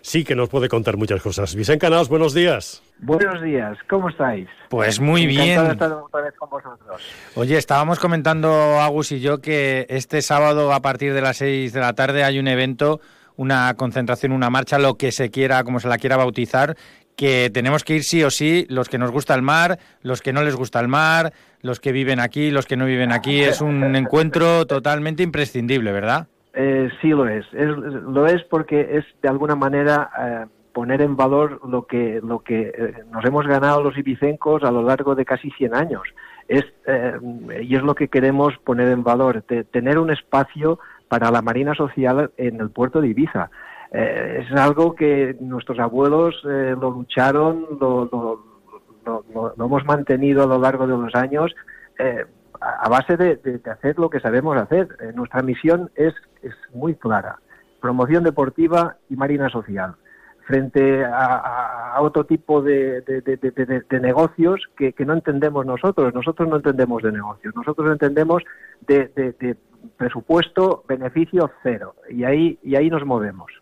sí 0.00 0.24
que 0.24 0.34
nos 0.34 0.48
puede 0.48 0.70
contar 0.70 0.96
muchas 0.96 1.20
cosas. 1.20 1.54
Vicent 1.54 1.82
Canals, 1.82 2.08
buenos 2.08 2.32
días. 2.32 2.82
Buenos 3.00 3.42
días, 3.42 3.76
¿cómo 3.90 4.08
estáis? 4.08 4.48
Pues 4.70 5.00
muy 5.00 5.24
Encantado 5.24 5.44
bien. 5.44 5.64
de 5.66 5.72
estar 5.72 5.92
otra 5.92 6.20
vez 6.22 6.34
con 6.38 6.48
vosotros. 6.48 7.02
Oye, 7.34 7.58
estábamos 7.58 7.98
comentando 7.98 8.50
Agus 8.80 9.12
y 9.12 9.20
yo 9.20 9.42
que 9.42 9.84
este 9.90 10.22
sábado 10.22 10.72
a 10.72 10.80
partir 10.80 11.12
de 11.12 11.20
las 11.20 11.36
6 11.36 11.74
de 11.74 11.80
la 11.80 11.92
tarde 11.92 12.24
hay 12.24 12.38
un 12.38 12.48
evento, 12.48 13.00
una 13.40 13.72
concentración, 13.74 14.32
una 14.32 14.50
marcha, 14.50 14.78
lo 14.78 14.94
que 14.96 15.12
se 15.12 15.30
quiera, 15.30 15.64
como 15.64 15.80
se 15.80 15.88
la 15.88 15.96
quiera 15.96 16.18
bautizar, 16.18 16.76
que 17.16 17.50
tenemos 17.52 17.84
que 17.84 17.94
ir 17.96 18.04
sí 18.04 18.22
o 18.22 18.30
sí, 18.30 18.66
los 18.68 18.88
que 18.90 18.98
nos 18.98 19.10
gusta 19.10 19.34
el 19.34 19.40
mar, 19.42 19.78
los 20.02 20.20
que 20.20 20.32
no 20.34 20.42
les 20.42 20.54
gusta 20.56 20.78
el 20.80 20.88
mar, 20.88 21.32
los 21.62 21.80
que 21.80 21.92
viven 21.92 22.20
aquí, 22.20 22.50
los 22.50 22.66
que 22.66 22.76
no 22.76 22.84
viven 22.84 23.12
aquí. 23.12 23.40
Es 23.40 23.62
un 23.62 23.96
encuentro 23.96 24.66
totalmente 24.66 25.22
imprescindible, 25.22 25.90
¿verdad? 25.92 26.28
Eh, 26.52 26.90
sí 27.00 27.08
lo 27.08 27.26
es. 27.28 27.46
Es- 27.52 27.76
Lo 28.16 28.26
es 28.26 28.42
porque 28.44 28.98
es 28.98 29.04
de 29.22 29.28
alguna 29.28 29.54
manera 29.54 30.10
eh, 30.20 30.46
poner 30.72 31.00
en 31.00 31.16
valor 31.16 31.60
lo 31.66 31.86
que, 31.86 32.20
lo 32.22 32.40
que 32.40 32.72
eh, 32.76 32.94
nos 33.10 33.24
hemos 33.24 33.46
ganado 33.46 33.82
los 33.82 33.96
ibicencos 33.96 34.62
a 34.64 34.70
lo 34.70 34.82
largo 34.82 35.14
de 35.14 35.24
casi 35.24 35.50
100 35.52 35.74
años. 35.74 36.02
Es, 36.48 36.64
eh, 36.86 37.12
y 37.62 37.74
es 37.76 37.82
lo 37.82 37.94
que 37.94 38.08
queremos 38.08 38.54
poner 38.64 38.88
en 38.88 39.02
valor, 39.04 39.42
te- 39.46 39.64
tener 39.64 39.98
un 39.98 40.10
espacio 40.10 40.78
para 41.10 41.30
la 41.32 41.42
Marina 41.42 41.74
Social 41.74 42.30
en 42.36 42.60
el 42.60 42.70
puerto 42.70 43.00
de 43.00 43.08
Ibiza. 43.08 43.50
Eh, 43.92 44.46
es 44.46 44.56
algo 44.56 44.94
que 44.94 45.36
nuestros 45.40 45.80
abuelos 45.80 46.36
eh, 46.48 46.76
lo 46.80 46.90
lucharon, 46.92 47.66
lo, 47.80 48.04
lo- 48.12 49.24
lo- 49.34 49.54
hemos 49.66 49.84
mantenido 49.84 50.44
a 50.44 50.46
lo 50.46 50.58
largo 50.60 50.86
de 50.86 50.96
los 50.96 51.12
años 51.16 51.52
eh, 51.98 52.24
a 52.60 52.88
base 52.88 53.16
de, 53.16 53.60
hacer 53.72 53.98
lo 53.98 54.08
que 54.08 54.20
sabemos 54.20 54.56
hacer. 54.56 54.86
Nuestra 55.16 55.42
misión 55.42 55.90
es, 55.96 56.14
es 56.42 56.54
muy 56.72 56.94
clara, 56.94 57.40
promoción 57.80 58.22
deportiva 58.22 58.96
y 59.08 59.16
marina 59.16 59.48
social, 59.48 59.96
frente 60.46 61.04
a, 61.04 61.96
otro 62.00 62.24
tipo 62.24 62.62
de, 62.62 63.00
de- 63.00 63.20
de- 63.22 64.00
negocios 64.00 64.60
que, 64.76 64.92
que 64.92 65.04
no 65.04 65.14
entendemos 65.14 65.66
nosotros. 65.66 66.14
Nosotros 66.14 66.48
no 66.48 66.56
entendemos 66.56 67.02
de 67.02 67.10
negocios, 67.12 67.52
nosotros 67.56 67.90
entendemos 67.90 68.44
de, 68.86 69.08
de- 69.16 69.32
de 69.40 69.56
presupuesto, 69.96 70.84
beneficio 70.88 71.50
cero, 71.62 71.94
y 72.08 72.24
ahí, 72.24 72.58
y 72.62 72.76
ahí 72.76 72.90
nos 72.90 73.04
movemos. 73.04 73.52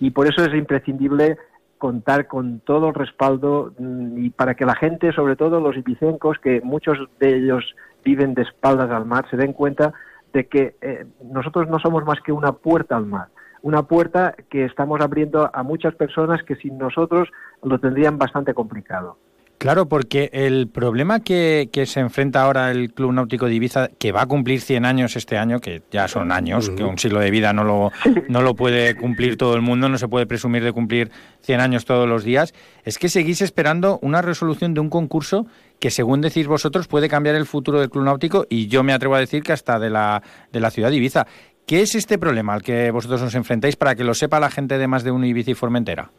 Y 0.00 0.10
por 0.10 0.26
eso 0.26 0.44
es 0.44 0.54
imprescindible 0.54 1.38
contar 1.78 2.26
con 2.26 2.60
todo 2.60 2.88
el 2.88 2.94
respaldo 2.94 3.72
mm, 3.78 4.18
y 4.18 4.30
para 4.30 4.54
que 4.54 4.64
la 4.64 4.74
gente, 4.74 5.12
sobre 5.12 5.36
todo 5.36 5.60
los 5.60 5.76
ibicencos, 5.76 6.38
que 6.38 6.60
muchos 6.62 6.98
de 7.20 7.36
ellos 7.36 7.74
viven 8.04 8.34
de 8.34 8.42
espaldas 8.42 8.90
al 8.90 9.04
mar, 9.04 9.26
se 9.30 9.36
den 9.36 9.52
cuenta 9.52 9.92
de 10.32 10.46
que 10.46 10.76
eh, 10.80 11.06
nosotros 11.24 11.68
no 11.68 11.78
somos 11.78 12.04
más 12.04 12.20
que 12.20 12.32
una 12.32 12.52
puerta 12.52 12.96
al 12.96 13.06
mar, 13.06 13.28
una 13.62 13.82
puerta 13.82 14.34
que 14.50 14.64
estamos 14.64 15.00
abriendo 15.00 15.50
a 15.52 15.62
muchas 15.62 15.94
personas 15.94 16.42
que 16.42 16.56
sin 16.56 16.78
nosotros 16.78 17.28
lo 17.62 17.78
tendrían 17.78 18.18
bastante 18.18 18.54
complicado. 18.54 19.18
Claro, 19.58 19.88
porque 19.88 20.28
el 20.34 20.68
problema 20.68 21.20
que, 21.20 21.70
que 21.72 21.86
se 21.86 22.00
enfrenta 22.00 22.42
ahora 22.42 22.70
el 22.70 22.92
Club 22.92 23.12
Náutico 23.12 23.46
de 23.46 23.54
Ibiza, 23.54 23.88
que 23.98 24.12
va 24.12 24.22
a 24.22 24.26
cumplir 24.26 24.60
100 24.60 24.84
años 24.84 25.16
este 25.16 25.38
año, 25.38 25.60
que 25.60 25.82
ya 25.90 26.08
son 26.08 26.30
años, 26.30 26.68
que 26.68 26.84
un 26.84 26.98
siglo 26.98 27.20
de 27.20 27.30
vida 27.30 27.54
no 27.54 27.64
lo, 27.64 27.90
no 28.28 28.42
lo 28.42 28.54
puede 28.54 28.96
cumplir 28.96 29.38
todo 29.38 29.54
el 29.54 29.62
mundo, 29.62 29.88
no 29.88 29.96
se 29.96 30.08
puede 30.08 30.26
presumir 30.26 30.62
de 30.62 30.72
cumplir 30.72 31.10
100 31.40 31.60
años 31.60 31.84
todos 31.86 32.06
los 32.06 32.22
días, 32.22 32.52
es 32.84 32.98
que 32.98 33.08
seguís 33.08 33.40
esperando 33.40 33.98
una 34.02 34.20
resolución 34.20 34.74
de 34.74 34.80
un 34.80 34.90
concurso 34.90 35.46
que, 35.80 35.90
según 35.90 36.20
decís 36.20 36.46
vosotros, 36.46 36.86
puede 36.86 37.08
cambiar 37.08 37.34
el 37.34 37.46
futuro 37.46 37.80
del 37.80 37.88
Club 37.88 38.04
Náutico 38.04 38.46
y 38.50 38.66
yo 38.66 38.82
me 38.82 38.92
atrevo 38.92 39.14
a 39.14 39.20
decir 39.20 39.42
que 39.42 39.52
hasta 39.52 39.78
de 39.78 39.88
la, 39.88 40.22
de 40.52 40.60
la 40.60 40.70
ciudad 40.70 40.90
de 40.90 40.96
Ibiza. 40.96 41.26
¿Qué 41.64 41.80
es 41.80 41.94
este 41.94 42.18
problema 42.18 42.52
al 42.52 42.62
que 42.62 42.90
vosotros 42.90 43.22
os 43.22 43.34
enfrentáis 43.34 43.74
para 43.74 43.94
que 43.94 44.04
lo 44.04 44.14
sepa 44.14 44.38
la 44.38 44.50
gente 44.50 44.76
de 44.76 44.86
más 44.86 45.02
de 45.02 45.12
uno 45.12 45.24
Ibiza 45.24 45.52
y 45.52 45.54
Formentera? 45.54 46.10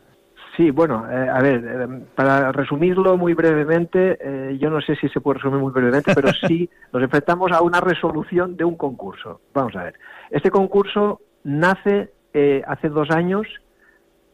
Sí, 0.58 0.72
bueno, 0.72 1.06
eh, 1.10 1.30
a 1.30 1.39
ver, 1.39 1.63
eh, 1.65 1.88
para 2.15 2.52
resumirlo 2.52 3.15
muy 3.15 3.34
brevemente, 3.36 4.17
eh, 4.20 4.58
yo 4.60 4.70
no 4.72 4.82
sé 4.82 4.96
si 4.96 5.08
se 5.10 5.22
puede 5.22 5.38
resumir 5.38 5.60
muy 5.62 5.72
brevemente, 5.72 6.13
pero 6.15 6.30
sí 6.48 6.67
nos 6.91 7.04
enfrentamos 7.04 7.52
a 7.52 7.62
una 7.62 7.80
resolución 7.80 8.58
de 8.58 8.65
un 8.65 8.76
concurso. 8.76 9.39
Vamos 9.54 9.76
a 9.76 9.84
ver, 9.84 9.93
este 10.32 10.50
concurso 10.50 11.22
nace 11.43 12.12
eh, 12.34 12.63
hace 12.67 12.89
dos 12.89 13.12
años 13.12 13.48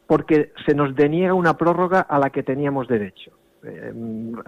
porque 0.08 0.54
se 0.66 0.74
nos 0.74 0.96
deniega 0.96 1.34
una 1.34 1.58
prórroga 1.58 2.00
a 2.02 2.18
la 2.20 2.30
que 2.30 2.42
teníamos 2.44 2.88
derecho. 2.88 3.32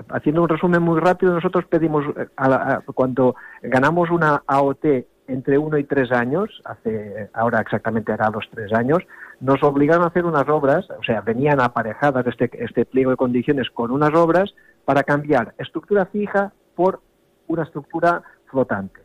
Haciendo 0.09 0.43
un 0.43 0.49
resumen 0.49 0.81
muy 0.81 0.99
rápido, 0.99 1.33
nosotros 1.33 1.65
pedimos, 1.65 2.03
a 2.35 2.49
la- 2.49 2.55
a- 2.57 2.81
cuando 2.93 3.35
ganamos 3.61 4.09
una 4.11 4.43
AOT 4.45 5.07
entre 5.27 5.57
uno 5.57 5.77
y 5.77 5.85
tres 5.85 6.11
años, 6.11 6.61
hace 6.65 7.29
ahora 7.33 7.61
exactamente 7.61 8.11
hará 8.11 8.29
los 8.29 8.45
tres 8.51 8.73
años, 8.73 8.99
nos 9.39 9.61
obligaron 9.63 10.03
a 10.03 10.07
hacer 10.07 10.25
unas 10.25 10.47
obras, 10.49 10.89
o 10.89 11.03
sea, 11.03 11.21
venían 11.21 11.59
aparejadas 11.59 12.25
este, 12.27 12.49
este 12.63 12.85
pliego 12.85 13.11
de 13.11 13.17
condiciones 13.17 13.69
con 13.69 13.91
unas 13.91 14.13
obras 14.13 14.53
para 14.85 15.03
cambiar 15.03 15.53
estructura 15.57 16.05
fija 16.05 16.53
por 16.75 17.01
una 17.47 17.63
estructura 17.63 18.23
flotante. 18.45 19.01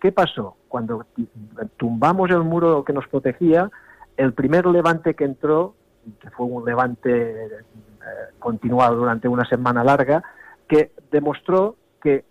¿Qué 0.00 0.12
pasó? 0.12 0.56
Cuando 0.68 1.06
tumbamos 1.76 2.30
el 2.30 2.42
muro 2.42 2.84
que 2.84 2.92
nos 2.92 3.06
protegía, 3.08 3.70
el 4.16 4.32
primer 4.32 4.66
levante 4.66 5.14
que 5.14 5.24
entró, 5.24 5.74
que 6.20 6.30
fue 6.30 6.46
un 6.46 6.64
levante 6.64 7.46
eh, 7.46 7.50
continuado 8.38 8.96
durante 8.96 9.28
una 9.28 9.44
semana 9.44 9.84
larga, 9.84 10.22
que 10.68 10.92
demostró 11.10 11.76
que 12.02 12.24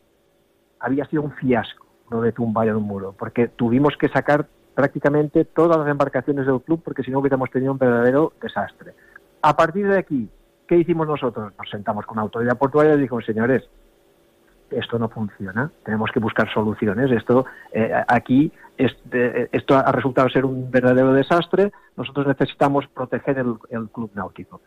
había 0.79 1.05
sido 1.05 1.21
un 1.21 1.31
fiasco 1.31 1.85
lo 2.09 2.21
de 2.21 2.33
tumbar 2.33 2.67
el 2.67 2.75
muro, 2.75 3.15
porque 3.17 3.47
tuvimos 3.47 3.95
que 3.97 4.09
sacar 4.09 4.47
prácticamente 4.73 5.45
todas 5.45 5.77
las 5.77 5.87
embarcaciones 5.87 6.45
del 6.45 6.61
club, 6.61 6.81
porque 6.83 7.03
si 7.03 7.11
no 7.11 7.19
hubiéramos 7.19 7.49
tenido 7.51 7.71
un 7.71 7.77
verdadero 7.77 8.33
desastre. 8.41 8.93
A 9.41 9.55
partir 9.55 9.87
de 9.87 9.97
aquí, 9.97 10.29
¿qué 10.67 10.77
hicimos 10.77 11.07
nosotros? 11.07 11.51
Nos 11.57 11.69
sentamos 11.69 12.05
con 12.05 12.17
la 12.17 12.23
autoridad 12.23 12.57
portuaria 12.57 12.93
y 12.95 12.99
dijimos, 12.99 13.25
señores, 13.25 13.63
esto 14.69 14.97
no 14.97 15.09
funciona, 15.09 15.69
tenemos 15.83 16.09
que 16.13 16.19
buscar 16.21 16.51
soluciones. 16.53 17.11
Esto 17.11 17.45
eh, 17.73 17.91
aquí 18.07 18.51
eh, 18.77 19.49
esto 19.51 19.75
ha 19.75 19.91
resultado 19.91 20.29
ser 20.29 20.45
un 20.45 20.71
verdadero 20.71 21.13
desastre. 21.13 21.71
Nosotros 21.97 22.25
necesitamos 22.27 22.87
proteger 22.87 23.37
el, 23.39 23.55
el 23.69 23.89
club 23.89 24.11
náutico. 24.13 24.61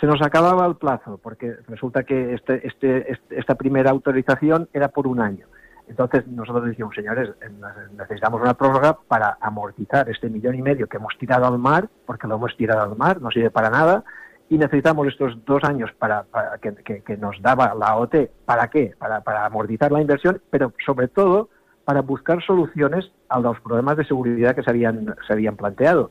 Se 0.00 0.06
nos 0.06 0.22
acababa 0.22 0.64
el 0.66 0.76
plazo 0.76 1.18
porque 1.22 1.56
resulta 1.68 2.04
que 2.04 2.34
este, 2.34 2.66
este, 2.66 3.12
este- 3.12 3.38
esta 3.40 3.54
primera 3.56 3.90
autorización 3.90 4.68
era 4.72 4.88
por 4.88 5.06
un 5.08 5.20
año. 5.20 5.46
Entonces 5.92 6.26
nosotros 6.26 6.64
decimos, 6.64 6.94
señores, 6.94 7.28
eh, 7.42 7.50
necesitamos 7.98 8.40
una 8.40 8.54
prórroga 8.54 8.96
para 9.08 9.36
amortizar 9.42 10.08
este 10.08 10.30
millón 10.30 10.54
y 10.54 10.62
medio 10.62 10.86
que 10.88 10.96
hemos 10.96 11.12
tirado 11.18 11.46
al 11.46 11.58
mar, 11.58 11.86
porque 12.06 12.26
lo 12.26 12.36
hemos 12.36 12.56
tirado 12.56 12.80
al 12.80 12.96
mar, 12.96 13.20
no 13.20 13.30
sirve 13.30 13.50
para 13.50 13.68
nada, 13.68 14.02
y 14.48 14.56
necesitamos 14.56 15.06
estos 15.08 15.36
dos 15.44 15.62
años 15.64 15.90
para, 15.98 16.22
para 16.24 16.56
que, 16.58 16.74
que- 16.76 17.02
que 17.02 17.16
nos 17.18 17.40
daba 17.42 17.74
la 17.74 17.94
OT. 17.96 18.30
¿Para 18.46 18.68
qué? 18.68 18.94
Para, 18.98 19.20
para 19.20 19.44
amortizar 19.44 19.92
la 19.92 20.00
inversión, 20.00 20.40
pero 20.50 20.72
sobre 20.86 21.08
todo 21.08 21.50
para 21.84 22.00
buscar 22.00 22.42
soluciones 22.42 23.12
a 23.28 23.38
los 23.38 23.60
problemas 23.60 23.98
de 23.98 24.06
seguridad 24.06 24.54
que 24.54 24.62
se 24.62 24.70
habían, 24.70 25.14
se 25.26 25.32
habían 25.34 25.56
planteado. 25.56 26.10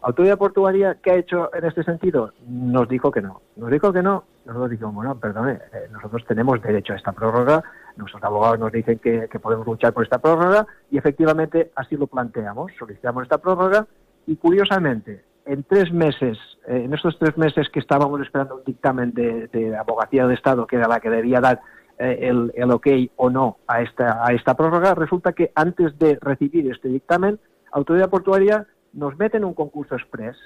Autoridad 0.00 0.36
Portuaria, 0.36 0.96
¿qué 1.00 1.12
ha 1.12 1.14
hecho 1.14 1.54
en 1.54 1.64
este 1.64 1.84
sentido? 1.84 2.32
Nos 2.48 2.88
dijo 2.88 3.12
que 3.12 3.20
no. 3.22 3.40
Nos 3.54 3.70
dijo 3.70 3.92
que 3.92 4.02
no. 4.02 4.24
Nosotros 4.46 4.70
dijimos, 4.70 4.94
bueno, 4.94 5.14
perdone, 5.14 5.52
eh, 5.72 5.88
nosotros 5.92 6.24
tenemos 6.26 6.60
derecho 6.60 6.92
a 6.92 6.96
esta 6.96 7.12
prórroga, 7.12 7.62
nuestros 7.96 8.22
abogados 8.22 8.58
nos 8.58 8.72
dicen 8.72 8.98
que, 8.98 9.28
podemos 9.40 9.66
luchar 9.66 9.92
por 9.92 10.04
esta 10.04 10.18
prórroga 10.18 10.66
y 10.90 10.98
efectivamente 10.98 11.70
así 11.74 11.96
lo 11.96 12.06
planteamos, 12.06 12.72
solicitamos 12.78 13.24
esta 13.24 13.38
prórroga 13.38 13.86
y 14.26 14.36
curiosamente, 14.36 15.24
en 15.44 15.64
tres 15.64 15.92
meses, 15.92 16.38
eh, 16.66 16.82
en 16.84 16.94
estos 16.94 17.18
tres 17.18 17.36
meses 17.36 17.68
que 17.70 17.80
estábamos 17.80 18.20
esperando 18.20 18.56
un 18.56 18.64
dictamen 18.64 19.12
de, 19.12 19.76
abogacía 19.76 20.26
de 20.26 20.34
Estado, 20.34 20.66
que 20.66 20.76
era 20.76 20.88
la 20.88 21.00
que 21.00 21.10
debía 21.10 21.40
dar 21.40 21.60
eh, 21.98 22.18
el, 22.22 22.52
el, 22.54 22.70
ok 22.70 22.86
o 23.16 23.30
no 23.30 23.58
a 23.66 23.82
esta, 23.82 24.24
a 24.24 24.32
esta 24.32 24.54
prórroga, 24.54 24.94
resulta 24.94 25.32
que 25.32 25.50
antes 25.54 25.98
de 25.98 26.18
recibir 26.20 26.70
este 26.70 26.88
dictamen, 26.88 27.38
Autoridad 27.72 28.10
Portuaria 28.10 28.66
nos 28.92 29.18
meten 29.18 29.44
un 29.44 29.54
concurso 29.54 29.94
express, 29.94 30.36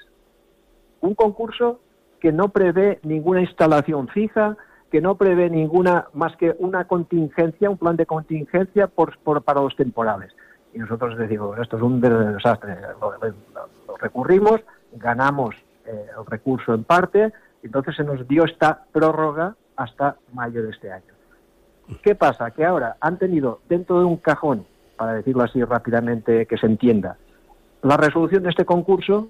un 1.01 1.13
concurso 1.13 1.81
que 2.19 2.31
no 2.31 2.49
prevé 2.49 2.99
ninguna 3.03 3.41
instalación 3.41 4.07
fija, 4.07 4.57
que 4.91 5.01
no 5.01 5.15
prevé 5.15 5.49
ninguna 5.49 6.07
más 6.13 6.35
que 6.37 6.55
una 6.59 6.85
contingencia, 6.85 7.69
un 7.69 7.77
plan 7.77 7.95
de 7.97 8.05
contingencia 8.05 8.87
por, 8.87 9.17
para 9.43 9.61
los 9.61 9.75
temporales. 9.75 10.31
Y 10.73 10.79
nosotros 10.79 11.17
decimos, 11.17 11.57
esto 11.59 11.77
es 11.77 11.83
un 11.83 11.99
desastre, 11.99 12.77
lo, 13.01 13.97
recurrimos, 13.97 14.61
ganamos 14.93 15.55
eh, 15.85 16.05
el 16.17 16.25
recurso 16.25 16.73
en 16.73 16.83
parte, 16.83 17.33
entonces 17.63 17.95
se 17.95 18.03
nos 18.03 18.27
dio 18.27 18.45
esta 18.45 18.85
prórroga 18.91 19.55
hasta 19.75 20.17
mayo 20.33 20.63
de 20.63 20.71
este 20.71 20.91
año. 20.91 21.13
¿Qué 22.03 22.15
pasa? 22.15 22.51
Que 22.51 22.65
ahora 22.65 22.97
han 22.99 23.17
tenido 23.17 23.61
dentro 23.69 23.99
de 23.99 24.05
un 24.05 24.17
cajón, 24.17 24.65
para 24.97 25.13
decirlo 25.13 25.43
así 25.43 25.63
rápidamente 25.63 26.45
que 26.45 26.57
se 26.57 26.65
entienda, 26.65 27.17
la 27.81 27.97
resolución 27.97 28.43
de 28.43 28.49
este 28.49 28.65
concurso, 28.65 29.29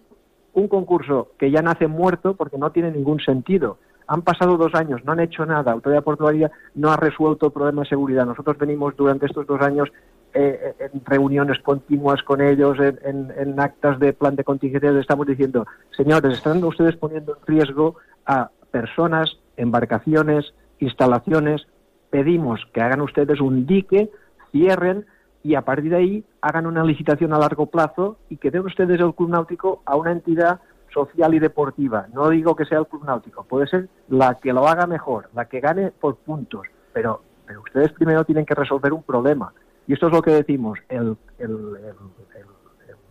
un 0.54 0.68
concurso 0.68 1.32
que 1.38 1.52
ya 1.52 1.62
nace 1.62 1.88
muerto 1.88 2.36
porque 2.36 2.58
no 2.58 2.72
tiene 2.72 2.92
ningún 2.92 3.20
sentido. 3.20 3.78
Han 4.08 4.22
pasado 4.22 4.58
dos 4.58 4.74
años, 4.74 5.04
no 5.04 5.12
han 5.12 5.20
hecho 5.20 5.46
nada. 5.46 5.72
Autoridad 5.72 6.04
Portuaria 6.04 6.52
no 6.76 6.92
ha 6.92 6.98
resuelto 6.98 7.48
el 7.48 7.52
problema 7.52 7.84
de 7.84 7.90
seguridad. 7.90 8.26
Nosotros 8.26 8.58
venimos 8.58 8.96
durante 8.96 9.26
estos 9.26 9.46
dos 9.46 9.62
años 9.62 9.90
eh, 10.34 10.76
en 10.80 11.04
reuniones 11.06 11.60
continuas 11.64 12.22
con 12.22 12.42
ellos, 12.42 12.78
en, 12.80 13.60
actas 13.60 13.98
de 14.00 14.14
plan 14.14 14.36
de 14.36 14.44
contingencia, 14.44 14.92
les 14.92 15.02
estamos 15.02 15.26
diciendo, 15.26 15.66
señores, 15.96 16.34
están 16.34 16.64
ustedes 16.64 16.96
poniendo 16.96 17.36
en 17.38 17.56
riesgo 17.56 17.96
a 18.26 18.52
personas, 18.70 19.40
embarcaciones, 19.56 20.54
instalaciones. 20.80 21.66
Pedimos 22.10 22.62
que 22.74 22.82
hagan 22.82 23.02
ustedes 23.02 23.42
un 23.42 23.66
dique, 23.66 24.12
cierren 24.52 25.06
y 25.44 25.56
a 25.56 25.62
partir 25.62 25.92
de 25.92 25.98
ahí 25.98 26.24
hagan 26.42 26.68
una 26.68 26.84
licitación 26.84 27.34
a 27.34 27.40
largo 27.40 27.68
plazo 27.68 28.18
y 28.30 28.38
que 28.38 28.52
den 28.52 28.66
ustedes 28.66 29.00
el 29.00 29.16
club 29.16 29.30
náutico 29.30 29.82
a 29.86 29.96
una 29.96 30.12
entidad 30.12 30.60
social 30.98 31.36
y 31.36 31.40
deportiva. 31.40 32.08
No 32.12 32.30
digo 32.30 32.56
que 32.56 32.66
sea 32.66 32.80
el 32.80 32.88
club 32.88 33.06
náutico, 33.06 33.44
puede 33.44 33.68
ser 33.68 33.88
la 34.10 34.36
que 34.36 34.52
lo 34.52 34.68
haga 34.68 34.88
mejor, 34.88 35.30
la 35.36 35.46
que 35.46 35.60
gane 35.60 35.92
por 35.92 36.16
puntos, 36.16 36.66
pero, 36.92 37.22
pero 37.46 37.62
ustedes 37.62 37.92
primero 37.92 38.24
tienen 38.26 38.46
que 38.46 38.56
resolver 38.56 38.94
un 38.94 39.04
problema. 39.04 39.54
Y 39.86 39.94
esto 39.94 40.08
es 40.08 40.14
lo 40.14 40.22
que 40.22 40.32
decimos, 40.32 40.80
el, 40.90 41.16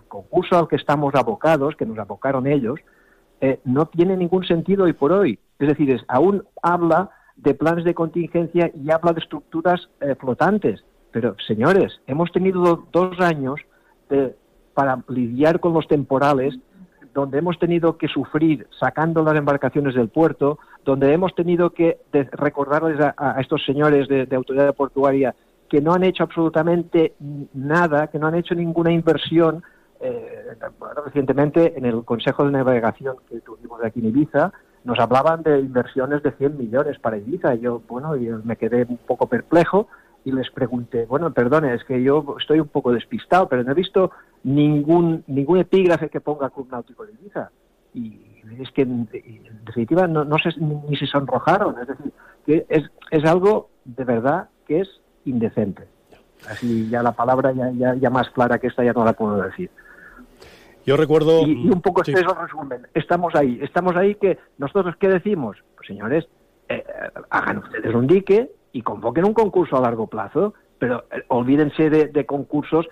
concurso 0.08 0.58
al 0.58 0.68
que 0.68 0.76
estamos 0.76 1.14
abocados, 1.14 1.76
que 1.76 1.86
nos 1.86 1.98
abocaron 1.98 2.46
ellos, 2.46 2.80
eh, 3.40 3.60
no 3.64 3.86
tiene 3.86 4.16
ningún 4.16 4.44
sentido 4.44 4.84
hoy 4.84 4.92
por 4.92 5.12
hoy. 5.12 5.38
Es 5.58 5.68
decir, 5.68 5.90
es, 5.90 6.02
aún 6.08 6.44
habla 6.62 7.10
de 7.36 7.54
planes 7.54 7.84
de 7.84 7.94
contingencia 7.94 8.70
y 8.74 8.90
habla 8.90 9.12
de 9.12 9.20
estructuras 9.20 9.88
eh, 10.00 10.14
flotantes. 10.18 10.84
Pero, 11.12 11.36
señores, 11.46 12.00
hemos 12.06 12.32
tenido 12.32 12.86
dos 12.92 13.20
años 13.20 13.60
para 14.74 15.02
lidiar 15.08 15.58
con 15.58 15.72
los 15.72 15.88
temporales, 15.88 16.58
donde 17.16 17.38
hemos 17.38 17.58
tenido 17.58 17.96
que 17.96 18.08
sufrir 18.08 18.68
sacando 18.78 19.24
las 19.24 19.34
embarcaciones 19.36 19.94
del 19.94 20.10
puerto, 20.10 20.58
donde 20.84 21.14
hemos 21.14 21.34
tenido 21.34 21.70
que 21.70 21.98
recordarles 22.12 23.00
a, 23.00 23.40
estos 23.40 23.64
señores 23.64 24.06
de, 24.06 24.28
autoridad 24.36 24.74
portuaria 24.74 25.34
que 25.70 25.80
no 25.80 25.94
han 25.94 26.04
hecho 26.04 26.24
absolutamente 26.24 27.14
nada, 27.54 28.08
que 28.08 28.18
no 28.18 28.26
han 28.26 28.34
hecho 28.34 28.54
ninguna 28.54 28.92
inversión. 28.92 29.62
Eh, 29.98 30.58
recientemente 31.06 31.72
en 31.78 31.86
el 31.86 32.04
Consejo 32.04 32.44
de 32.44 32.52
Navegación 32.52 33.16
que 33.30 33.40
tuvimos 33.40 33.82
aquí 33.82 34.00
en 34.00 34.08
Ibiza, 34.08 34.52
nos 34.84 34.98
hablaban 34.98 35.42
de 35.42 35.58
inversiones 35.58 36.22
de 36.22 36.32
100 36.32 36.58
millones 36.58 36.98
para 36.98 37.16
Ibiza. 37.16 37.54
Y 37.54 37.60
yo, 37.60 37.80
bueno, 37.88 38.14
yo 38.14 38.40
me 38.44 38.56
quedé 38.56 38.84
un 38.86 38.98
poco 38.98 39.26
perplejo 39.26 39.88
y 40.22 40.32
les 40.32 40.50
pregunté, 40.50 41.06
bueno, 41.06 41.32
perdone, 41.32 41.72
es 41.72 41.82
que 41.84 42.02
yo 42.02 42.36
estoy 42.38 42.60
un 42.60 42.68
poco 42.68 42.92
despistado, 42.92 43.48
pero 43.48 43.64
no 43.64 43.72
he 43.72 43.74
visto 43.74 44.10
ningún 44.46 45.24
ningún 45.26 45.58
epígrafe 45.58 46.08
que 46.08 46.20
ponga 46.20 46.50
Club 46.50 46.68
Náutico 46.70 47.04
de 47.04 47.12
Ibiza. 47.12 47.50
Y 47.94 48.20
es 48.60 48.70
que 48.70 48.82
en, 48.82 49.08
definitiva 49.64 50.06
no, 50.06 50.24
no 50.24 50.38
sé 50.38 50.50
ni 50.60 50.96
se 50.96 51.06
sonrojaron, 51.06 51.76
es 51.80 51.88
decir, 51.88 52.12
que 52.44 52.66
es, 52.68 52.84
es 53.10 53.24
algo 53.24 53.70
de 53.84 54.04
verdad 54.04 54.48
que 54.66 54.80
es 54.80 55.00
indecente. 55.24 55.84
Así 56.48 56.88
ya 56.88 57.02
la 57.02 57.12
palabra 57.12 57.52
ya, 57.52 57.94
ya, 57.94 58.10
más 58.10 58.30
clara 58.30 58.58
que 58.58 58.68
esta 58.68 58.84
ya 58.84 58.92
no 58.92 59.04
la 59.04 59.14
puedo 59.14 59.42
decir. 59.42 59.70
Yo 60.84 60.96
recuerdo... 60.96 61.44
Y, 61.44 61.68
un 61.68 61.80
poco 61.80 62.04
sí. 62.04 62.12
eso 62.12 62.34
resumen. 62.34 62.86
Estamos 62.94 63.34
ahí, 63.34 63.58
estamos 63.62 63.96
ahí 63.96 64.14
que 64.14 64.38
nosotros, 64.58 64.94
¿qué 65.00 65.08
decimos? 65.08 65.56
Pues 65.74 65.88
señores, 65.88 66.28
eh, 66.68 66.84
hagan 67.30 67.58
ustedes 67.58 67.92
un 67.92 68.06
dique, 68.06 68.50
y 68.76 68.82
convoquen 68.82 69.24
un 69.24 69.32
concurso 69.32 69.78
a 69.78 69.80
largo 69.80 70.06
plazo, 70.06 70.52
pero 70.78 71.04
eh, 71.10 71.22
olvídense 71.28 71.88
de, 71.88 72.26
concursos 72.26 72.86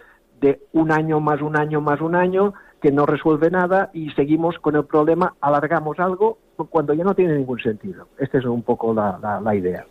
de 0.45 0.61
un 0.75 0.93
año 0.93 1.21
más 1.21 1.41
un 1.41 1.57
año 1.57 1.81
más 1.81 2.03
un 2.03 2.15
año 2.15 2.53
que 2.83 2.93
no 2.93 3.07
resuelve 3.07 3.51
nada 3.51 3.91
y 3.95 4.11
seguimos 4.11 4.59
con 4.59 4.77
el 4.77 4.85
problema, 4.85 5.35
alargamos 5.41 5.99
algo 5.99 6.37
cuando 6.69 6.93
ya 6.93 7.03
no 7.03 7.15
tiene 7.15 7.35
ningún 7.35 7.59
sentido. 7.61 8.09
Esta 8.19 8.37
es 8.37 8.45
un 8.45 8.63
poco 8.63 8.93
la 8.93 9.55
idea. 9.55 9.87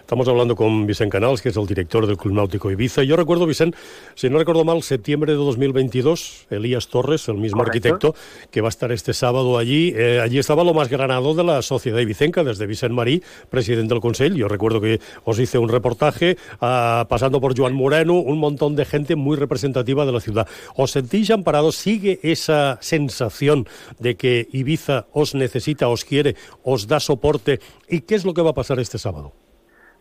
Estamos 0.00 0.26
hablando 0.26 0.56
con 0.56 0.86
Vicente 0.86 1.12
Canals, 1.12 1.40
que 1.40 1.50
es 1.50 1.56
el 1.56 1.66
director 1.66 2.06
del 2.06 2.16
Club 2.16 2.34
Náutico 2.34 2.70
Ibiza. 2.70 3.04
Yo 3.04 3.16
recuerdo, 3.16 3.46
Vicente, 3.46 3.78
si 4.16 4.28
no 4.28 4.38
recuerdo 4.38 4.64
mal, 4.64 4.82
septiembre 4.82 5.32
de 5.32 5.38
2022, 5.38 6.46
Elías 6.50 6.88
Torres, 6.88 7.28
el 7.28 7.36
mismo 7.36 7.62
arquitecto, 7.62 8.14
que 8.50 8.60
va 8.60 8.68
a 8.68 8.70
estar 8.70 8.90
este 8.90 9.14
sábado 9.14 9.56
allí. 9.56 9.92
Eh, 9.96 10.20
allí 10.20 10.38
estaba 10.38 10.64
lo 10.64 10.74
más 10.74 10.88
granado 10.88 11.34
de 11.34 11.44
la 11.44 11.62
sociedad 11.62 12.00
ibicenca, 12.00 12.42
desde 12.42 12.66
Vicente 12.66 12.94
Marí, 12.94 13.22
presidente 13.50 13.94
del 13.94 14.00
Consejo. 14.00 14.34
Yo 14.34 14.48
recuerdo 14.48 14.80
que 14.80 15.00
os 15.24 15.38
hice 15.38 15.58
un 15.58 15.68
reportaje, 15.68 16.36
ah, 16.60 17.06
pasando 17.08 17.40
por 17.40 17.56
Joan 17.56 17.74
Moreno, 17.74 18.14
un 18.14 18.38
montón 18.38 18.74
de 18.74 18.84
gente 18.84 19.14
muy 19.14 19.36
representativa 19.36 20.04
de 20.04 20.12
la 20.12 20.20
ciudad. 20.20 20.48
¿Os 20.74 20.90
sentís 20.90 21.30
amparados? 21.30 21.76
¿Sigue 21.76 22.18
esa 22.22 22.78
sensación 22.80 23.68
de 23.98 24.16
que 24.16 24.48
Ibiza 24.52 25.06
os 25.12 25.34
necesita, 25.34 25.88
os 25.88 26.04
quiere, 26.04 26.34
os 26.64 26.88
da 26.88 27.00
soporte? 27.00 27.60
¿Y 27.88 28.00
qué 28.00 28.16
es 28.16 28.24
lo 28.24 28.34
que 28.34 28.42
va 28.42 28.50
a 28.50 28.54
pasar 28.54 28.80
este 28.80 28.98
sábado? 28.98 29.32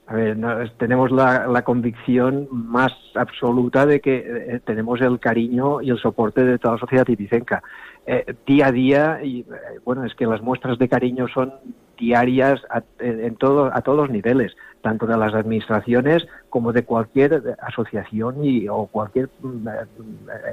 A 0.10 0.16
ver, 0.16 0.40
tenemos 0.80 1.12
la, 1.12 1.62
convicción 1.62 2.48
más 2.52 2.92
absoluta 3.14 3.86
de 3.86 4.00
que 4.00 4.26
eh, 4.26 4.60
tenemos 4.66 5.00
el 5.02 5.20
cariño 5.20 5.84
y 5.84 5.92
el 5.92 6.00
soporte 6.00 6.44
de 6.44 6.58
toda 6.58 6.74
la 6.74 6.80
sociedad 6.80 7.06
tipicenca. 7.06 7.62
Eh, 8.08 8.34
día 8.48 8.68
a 8.68 8.72
día, 8.72 9.20
y 9.24 9.42
eh, 9.42 9.46
bueno, 9.86 10.04
es 10.06 10.16
que 10.16 10.26
las 10.26 10.42
muestras 10.42 10.80
de 10.80 10.90
cariño 10.90 11.28
son 11.28 11.54
diarias 11.96 12.60
a, 12.72 12.82
en 12.98 13.36
todo, 13.36 13.70
a 13.72 13.82
todos 13.82 14.00
los 14.00 14.10
niveles, 14.10 14.58
tanto 14.82 15.06
de 15.06 15.16
las 15.16 15.36
administraciones 15.36 16.26
como 16.50 16.74
de 16.74 16.86
cualquier 16.86 17.56
asociación 17.62 18.44
y, 18.44 18.68
o 18.68 18.88
cualquier 18.88 19.30
mm, 19.44 19.68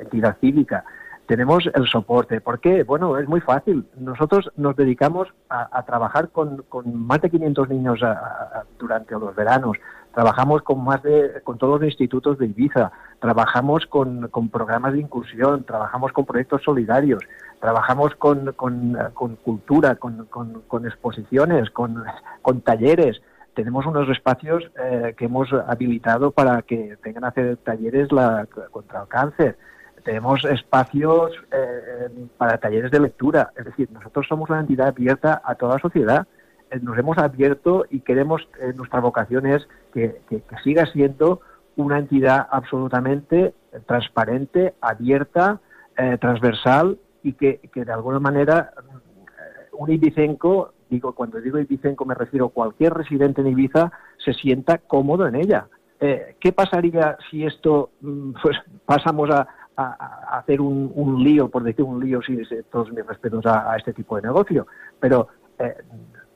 entidad 0.02 0.36
cívica 0.38 0.84
tenemos 1.26 1.68
el 1.74 1.86
soporte. 1.86 2.40
¿Por 2.40 2.60
qué? 2.60 2.84
Bueno, 2.84 3.18
es 3.18 3.28
muy 3.28 3.40
fácil. 3.40 3.84
Nosotros 3.98 4.50
nos 4.56 4.76
dedicamos 4.76 5.28
a, 5.48 5.82
trabajar 5.84 6.30
con, 6.30 6.64
más 6.84 7.20
de 7.20 7.30
500 7.30 7.68
niños 7.68 8.00
durante 8.78 9.12
los 9.12 9.34
veranos. 9.34 9.76
Trabajamos 10.14 10.62
con 10.62 10.82
más 10.82 11.02
de 11.02 11.42
con 11.44 11.58
todos 11.58 11.80
los 11.80 11.90
institutos 11.90 12.38
de 12.38 12.46
Ibiza. 12.46 12.92
Trabajamos 13.20 13.86
con, 13.86 14.30
programas 14.50 14.92
de 14.92 15.00
inclusión. 15.00 15.64
Trabajamos 15.64 16.12
con 16.12 16.24
proyectos 16.24 16.62
solidarios. 16.62 17.22
Trabajamos 17.60 18.14
con, 18.14 18.54
cultura, 19.42 19.96
con, 19.96 20.86
exposiciones, 20.86 21.70
con, 21.70 22.04
talleres 22.62 23.20
tenemos 23.54 23.86
unos 23.86 24.06
espacios 24.10 24.70
eh, 24.78 25.14
que 25.16 25.24
hemos 25.24 25.50
habilitado 25.50 26.30
para 26.30 26.60
que 26.60 26.98
tengan 27.02 27.22
que 27.22 27.28
hacer 27.28 27.56
talleres 27.56 28.12
la, 28.12 28.46
contra 28.70 29.00
el 29.00 29.08
cáncer 29.08 29.56
tenemos 30.06 30.44
espacios 30.44 31.32
eh, 31.50 32.28
para 32.38 32.58
talleres 32.58 32.92
de 32.92 33.00
lectura. 33.00 33.50
Es 33.56 33.64
decir, 33.64 33.90
nosotros 33.90 34.24
somos 34.28 34.48
una 34.48 34.60
entidad 34.60 34.86
abierta 34.86 35.42
a 35.44 35.56
toda 35.56 35.74
la 35.74 35.80
sociedad. 35.80 36.28
Eh, 36.70 36.78
nos 36.80 36.96
hemos 36.96 37.18
abierto 37.18 37.84
y 37.90 38.00
queremos, 38.00 38.48
eh, 38.60 38.72
nuestra 38.76 39.00
vocación 39.00 39.46
es 39.46 39.66
que, 39.92 40.20
siga 40.62 40.86
siendo 40.86 41.40
una 41.74 41.98
entidad 41.98 42.46
absolutamente 42.50 43.52
transparente, 43.86 44.74
abierta, 44.80 45.60
transversal 46.20 46.98
y 47.22 47.32
que, 47.32 47.60
de 47.74 47.92
alguna 47.92 48.20
manera 48.20 48.72
un 49.72 49.90
ibicenco, 49.90 50.74
digo, 50.90 51.14
cuando 51.14 51.40
digo 51.40 51.58
ibicenco 51.58 52.04
me 52.04 52.14
refiero 52.14 52.46
a 52.46 52.50
cualquier 52.50 52.92
residente 52.94 53.40
en 53.40 53.48
Ibiza, 53.48 53.92
se 54.18 54.34
sienta 54.34 54.78
cómodo 54.78 55.26
en 55.26 55.36
ella 55.36 55.68
Eh, 56.00 56.36
¿Qué 56.40 56.52
pasaría 56.52 57.16
si 57.30 57.46
esto, 57.46 57.90
mm, 58.02 58.32
pues 58.42 58.56
pasamos 58.84 59.30
a, 59.30 59.48
a, 59.76 60.38
hacer 60.38 60.60
un, 60.60 60.90
un, 60.94 61.22
lío, 61.22 61.48
por 61.48 61.62
decir 61.62 61.84
un 61.84 62.02
lío, 62.04 62.20
sí, 62.22 62.38
todos 62.70 62.90
mis 62.92 63.06
respetos 63.06 63.44
a, 63.46 63.72
a 63.72 63.76
este 63.76 63.92
tipo 63.92 64.16
de 64.16 64.22
negocio, 64.22 64.66
pero 64.98 65.28
eh, 65.58 65.74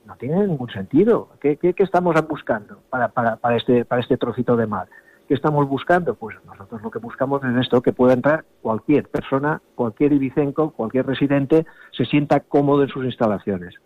no 0.07 0.17
tiene 0.17 0.47
ningún 0.47 0.71
sentido. 0.71 1.29
¿Qué, 1.41 1.57
qué, 1.57 1.73
qué 1.73 1.83
estamos 1.83 2.15
buscando 2.29 2.81
para, 2.91 3.09
para, 3.09 3.37
para, 3.37 3.57
este, 3.57 3.85
para 3.85 4.03
este 4.03 4.17
trocito 4.17 4.57
de 4.57 4.67
mar? 4.67 4.89
¿Qué 5.29 5.35
estamos 5.35 5.69
buscando? 5.69 6.15
Pues 6.15 6.37
nosotros 6.45 6.83
lo 6.83 6.91
que 6.91 6.99
buscamos 6.99 7.43
es 7.45 7.57
esto, 7.61 7.81
que 7.81 7.93
pueda 7.93 8.15
entrar 8.15 8.45
cualquier 8.63 9.09
persona, 9.09 9.63
cualquier 9.77 10.13
ibicenco, 10.13 10.71
cualquier 10.73 11.07
residente, 11.07 11.67
se 11.97 12.05
sienta 12.05 12.41
cómodo 12.41 12.83
en 12.83 12.89
sus 12.89 13.05
instalaciones. 13.05 13.77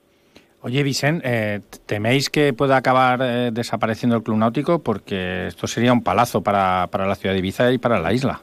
Oye, 0.62 0.82
Vicente, 0.82 1.20
eh, 1.26 1.60
¿teméis 1.84 2.30
que 2.30 2.54
pueda 2.54 2.78
acabar 2.78 3.20
eh, 3.20 3.50
desapareciendo 3.52 4.16
el 4.16 4.22
club 4.22 4.38
náutico? 4.38 4.78
Porque 4.78 5.48
esto 5.48 5.66
sería 5.66 5.92
un 5.92 6.02
palazo 6.02 6.40
para, 6.40 6.86
para, 6.90 7.06
la 7.06 7.16
ciudad 7.16 7.34
de 7.34 7.40
Ibiza 7.40 7.70
y 7.70 7.76
para 7.76 8.00
la 8.00 8.14
isla. 8.14 8.40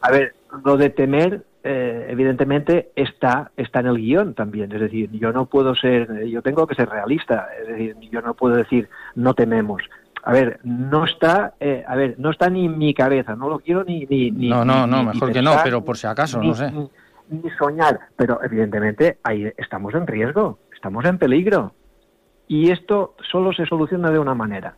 A 0.00 0.12
ver, 0.12 0.36
lo 0.64 0.76
de 0.76 0.90
temer, 0.90 1.44
eh, 1.62 2.06
evidentemente, 2.08 2.92
está, 2.94 3.50
está 3.56 3.80
en 3.80 3.86
el 3.86 3.96
guion 3.96 4.34
también. 4.34 4.70
Es 4.72 4.80
decir, 4.80 5.10
yo 5.12 5.32
no 5.32 5.46
puedo 5.46 5.74
ser, 5.74 6.26
yo 6.26 6.42
tengo 6.42 6.66
que 6.66 6.74
ser 6.74 6.88
realista. 6.88 7.48
Es 7.60 7.68
decir, 7.68 7.96
yo 8.10 8.20
no 8.20 8.34
puedo 8.34 8.56
decir 8.56 8.88
no 9.14 9.34
tememos. 9.34 9.82
A 10.22 10.32
ver, 10.32 10.60
no 10.62 11.04
está, 11.04 11.54
eh, 11.60 11.84
a 11.86 11.96
ver, 11.96 12.14
no 12.18 12.30
está 12.30 12.48
ni 12.48 12.66
en 12.66 12.78
mi 12.78 12.94
cabeza. 12.94 13.36
No 13.36 13.48
lo 13.48 13.58
quiero 13.58 13.84
ni, 13.84 14.06
ni, 14.06 14.30
ni 14.30 14.48
no, 14.48 14.64
no, 14.64 14.86
no, 14.86 14.98
ni, 14.98 15.08
mejor 15.08 15.28
ni 15.28 15.34
que 15.34 15.42
no, 15.42 15.54
pero 15.62 15.84
por 15.84 15.96
si 15.96 16.06
acaso, 16.06 16.42
no 16.42 16.54
sé. 16.54 16.70
Ni, 16.70 16.90
ni 17.28 17.50
soñar. 17.58 18.00
Pero 18.16 18.40
evidentemente 18.42 19.18
ahí 19.22 19.50
estamos 19.56 19.94
en 19.94 20.06
riesgo, 20.06 20.58
estamos 20.74 21.04
en 21.04 21.18
peligro. 21.18 21.72
Y 22.46 22.70
esto 22.70 23.14
solo 23.30 23.52
se 23.52 23.66
soluciona 23.66 24.10
de 24.10 24.18
una 24.18 24.34
manera. 24.34 24.76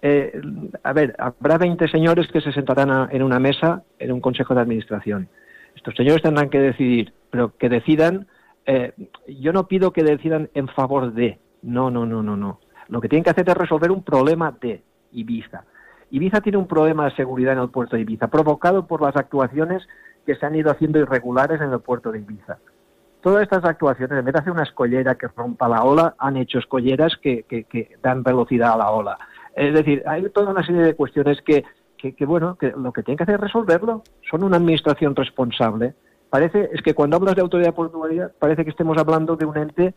Eh, 0.00 0.40
a 0.82 0.92
ver, 0.92 1.14
habrá 1.18 1.58
20 1.58 1.88
señores 1.88 2.28
que 2.28 2.40
se 2.40 2.52
sentarán 2.52 2.90
a, 2.90 3.08
en 3.10 3.22
una 3.22 3.38
mesa 3.38 3.82
en 3.98 4.12
un 4.12 4.20
consejo 4.20 4.54
de 4.54 4.60
administración. 4.60 5.28
Estos 5.74 5.94
señores 5.94 6.22
tendrán 6.22 6.50
que 6.50 6.60
decidir, 6.60 7.12
pero 7.30 7.56
que 7.56 7.68
decidan. 7.68 8.26
Eh, 8.66 8.92
yo 9.26 9.52
no 9.52 9.66
pido 9.66 9.92
que 9.92 10.02
decidan 10.02 10.50
en 10.54 10.68
favor 10.68 11.12
de. 11.12 11.38
No, 11.62 11.90
no, 11.90 12.06
no, 12.06 12.22
no, 12.22 12.36
no. 12.36 12.60
Lo 12.88 13.00
que 13.00 13.08
tienen 13.08 13.24
que 13.24 13.30
hacer 13.30 13.48
es 13.48 13.56
resolver 13.56 13.90
un 13.90 14.02
problema 14.02 14.54
de 14.60 14.82
Ibiza. 15.12 15.64
Ibiza 16.10 16.40
tiene 16.40 16.58
un 16.58 16.66
problema 16.66 17.04
de 17.04 17.16
seguridad 17.16 17.52
en 17.52 17.60
el 17.60 17.70
puerto 17.70 17.96
de 17.96 18.02
Ibiza, 18.02 18.28
provocado 18.28 18.86
por 18.86 19.02
las 19.02 19.16
actuaciones 19.16 19.86
que 20.24 20.36
se 20.36 20.46
han 20.46 20.54
ido 20.54 20.70
haciendo 20.70 20.98
irregulares 20.98 21.60
en 21.60 21.72
el 21.72 21.80
puerto 21.80 22.12
de 22.12 22.20
Ibiza 22.20 22.58
todas 23.20 23.42
estas 23.42 23.64
actuaciones, 23.64 24.18
en 24.18 24.24
vez 24.24 24.32
de 24.32 24.40
hacer 24.40 24.52
una 24.52 24.62
escollera 24.62 25.16
que 25.16 25.28
rompa 25.28 25.68
la 25.68 25.82
ola, 25.82 26.14
han 26.18 26.36
hecho 26.36 26.58
escolleras 26.58 27.16
que, 27.20 27.42
que, 27.44 27.64
que 27.64 27.96
dan 28.02 28.22
velocidad 28.22 28.72
a 28.72 28.76
la 28.76 28.90
ola. 28.90 29.18
Es 29.58 29.74
decir, 29.74 30.02
hay 30.06 30.28
toda 30.30 30.52
una 30.52 30.64
serie 30.64 30.82
de 30.82 30.94
cuestiones 30.94 31.42
que, 31.42 31.64
que, 31.96 32.24
bueno, 32.24 32.56
que 32.56 32.70
lo 32.70 32.92
que 32.92 33.02
tienen 33.02 33.16
que 33.16 33.24
hacer 33.24 33.34
es 33.34 33.40
resolverlo. 33.40 34.04
Son 34.30 34.44
una 34.44 34.56
administración 34.56 35.16
responsable. 35.16 35.94
Parece, 36.30 36.70
es 36.72 36.80
que 36.82 36.94
cuando 36.94 37.16
hablas 37.16 37.34
de 37.34 37.42
autoridad 37.42 37.74
portuaria, 37.74 38.30
parece 38.38 38.64
que 38.64 38.70
estemos 38.70 38.96
hablando 38.98 39.34
de 39.34 39.46
un 39.46 39.56
ente 39.56 39.94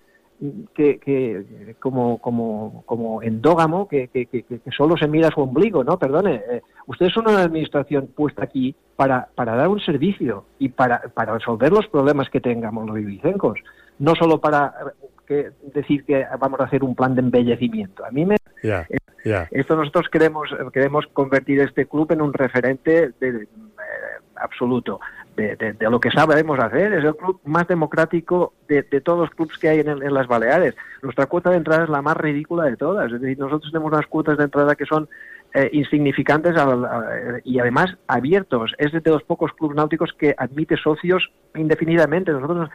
que, 0.73 0.99
que 0.99 1.75
como, 1.79 2.17
como, 2.17 2.83
como 2.87 3.21
endógamo, 3.21 3.87
que, 3.87 4.07
que, 4.07 4.25
que, 4.25 4.59
solo 4.75 4.97
se 4.97 5.07
mira 5.07 5.29
su 5.29 5.41
ombligo, 5.41 5.83
¿no? 5.83 5.99
Perdone, 5.99 6.41
eh, 6.49 6.61
ustedes 6.87 7.13
son 7.13 7.29
una 7.29 7.43
administración 7.43 8.07
puesta 8.07 8.43
aquí 8.43 8.73
para, 8.95 9.29
para 9.35 9.55
dar 9.55 9.67
un 9.67 9.79
servicio 9.79 10.45
y 10.57 10.69
para, 10.69 11.01
para 11.13 11.33
resolver 11.33 11.71
los 11.71 11.87
problemas 11.87 12.29
que 12.31 12.41
tengamos 12.41 12.87
los 12.87 12.97
ibicencos, 12.97 13.59
no 13.99 14.15
solo 14.15 14.39
para 14.39 14.73
que, 15.27 15.51
decir 15.75 16.03
que 16.05 16.25
vamos 16.39 16.59
a 16.59 16.63
hacer 16.63 16.83
un 16.83 16.95
plan 16.95 17.13
de 17.13 17.21
embellecimiento. 17.21 18.03
A 18.03 18.09
mí 18.09 18.25
me... 18.25 18.37
Esto 19.51 19.75
nosotros 19.75 20.07
queremos, 20.09 20.49
queremos 20.73 21.05
convertir 21.13 21.59
este 21.61 21.85
club 21.85 22.11
en 22.11 22.21
un 22.21 22.33
referente 22.33 23.11
de, 23.19 23.31
de, 23.31 23.47
absoluto. 24.41 24.99
De, 25.35 25.75
lo 25.79 25.99
que 25.99 26.11
sabemos 26.11 26.59
hacer. 26.59 26.93
Es 26.93 27.03
el 27.03 27.15
club 27.15 27.39
más 27.45 27.67
democrático 27.67 28.53
de, 28.67 28.83
todos 29.01 29.19
los 29.19 29.29
clubes 29.31 29.57
que 29.57 29.69
hay 29.69 29.79
en, 29.79 30.13
las 30.13 30.27
Baleares. 30.27 30.75
Nuestra 31.01 31.25
cuota 31.25 31.49
de 31.49 31.57
entrada 31.57 31.83
es 31.83 31.89
la 31.89 32.01
más 32.01 32.17
ridícula 32.17 32.65
de 32.65 32.75
todas. 32.75 33.11
Es 33.11 33.21
decir, 33.21 33.39
nosotros 33.39 33.71
tenemos 33.71 33.91
unas 33.91 34.05
cuotas 34.07 34.37
de 34.37 34.43
entrada 34.43 34.75
que 34.75 34.85
son 34.85 35.07
eh, 35.53 35.69
insignificantes 35.73 36.55
a, 36.57 37.39
y 37.43 37.59
además 37.59 37.97
abiertos. 38.07 38.73
Es 38.77 38.91
de 38.91 39.09
los 39.09 39.23
pocos 39.23 39.51
clubes 39.53 39.77
náuticos 39.77 40.13
que 40.13 40.35
admite 40.37 40.77
socios 40.77 41.31
indefinidamente. 41.55 42.31
Nosotros 42.31 42.69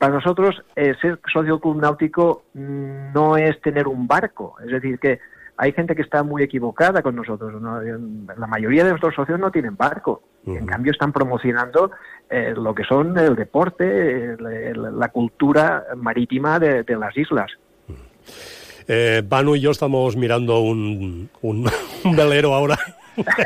para 0.00 0.14
nosotros 0.14 0.62
eh, 0.76 0.94
ser 1.02 1.20
socio 1.30 1.52
del 1.52 1.60
club 1.60 1.76
náutico 1.76 2.44
no 2.54 3.36
es 3.36 3.60
tener 3.60 3.86
un 3.86 4.06
barco. 4.06 4.56
Es 4.64 4.70
decir, 4.70 4.98
que 4.98 5.18
hay 5.58 5.72
gente 5.72 5.94
que 5.94 6.00
está 6.00 6.22
muy 6.22 6.42
equivocada 6.42 7.02
con 7.02 7.14
nosotros. 7.14 7.60
¿no? 7.60 7.82
La 7.82 8.46
mayoría 8.46 8.82
de 8.82 8.90
nuestros 8.90 9.14
socios 9.14 9.38
no 9.38 9.50
tienen 9.50 9.76
barco. 9.76 10.22
Uh 10.46 10.54
-huh. 10.54 10.58
En 10.58 10.64
cambio, 10.64 10.92
están 10.92 11.12
promocionando 11.12 11.90
eh, 12.30 12.54
lo 12.56 12.74
que 12.74 12.84
son 12.84 13.18
el 13.18 13.36
deporte, 13.36 14.36
el, 14.38 14.98
la 14.98 15.08
cultura 15.08 15.84
marítima 15.96 16.58
de, 16.58 16.82
de 16.82 16.96
las 16.96 17.14
islas. 17.18 17.50
Uh 17.86 17.92
-huh. 17.92 18.84
eh, 18.88 19.22
Banu 19.28 19.54
y 19.54 19.60
yo 19.60 19.70
estamos 19.70 20.16
mirando 20.16 20.60
un, 20.60 21.28
un, 21.42 21.68
un 22.06 22.16
velero 22.16 22.54
ahora 22.54 22.78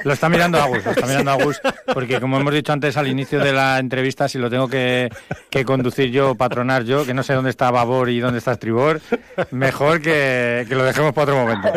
lo 0.05 0.13
está 0.13 0.29
mirando 0.29 0.59
Agus, 0.59 0.85
lo 0.85 0.93
está 0.93 1.07
mirando 1.07 1.31
Agus, 1.33 1.61
porque 1.93 2.21
como 2.21 2.39
hemos 2.39 2.55
dicho 2.55 2.73
antes 2.73 2.97
al 2.97 3.09
inicio 3.09 3.39
de 3.39 3.53
la 3.53 3.79
entrevista, 3.79 4.29
si 4.29 4.39
lo 4.39 4.51
tengo 4.51 4.69
que, 4.69 5.09
que 5.51 5.65
conducir 5.65 6.11
yo, 6.11 6.35
patronar 6.35 6.85
yo, 6.85 7.05
que 7.05 7.15
no 7.15 7.23
sé 7.23 7.35
dónde 7.35 7.51
está 7.51 7.71
babor 7.71 8.11
y 8.11 8.21
dónde 8.21 8.39
está 8.39 8.53
estribor, 8.53 9.01
mejor 9.51 10.01
que, 10.01 10.65
que 10.69 10.75
lo 10.75 10.85
dejemos 10.85 11.13
para 11.13 11.33
otro 11.33 11.47
momento. 11.47 11.69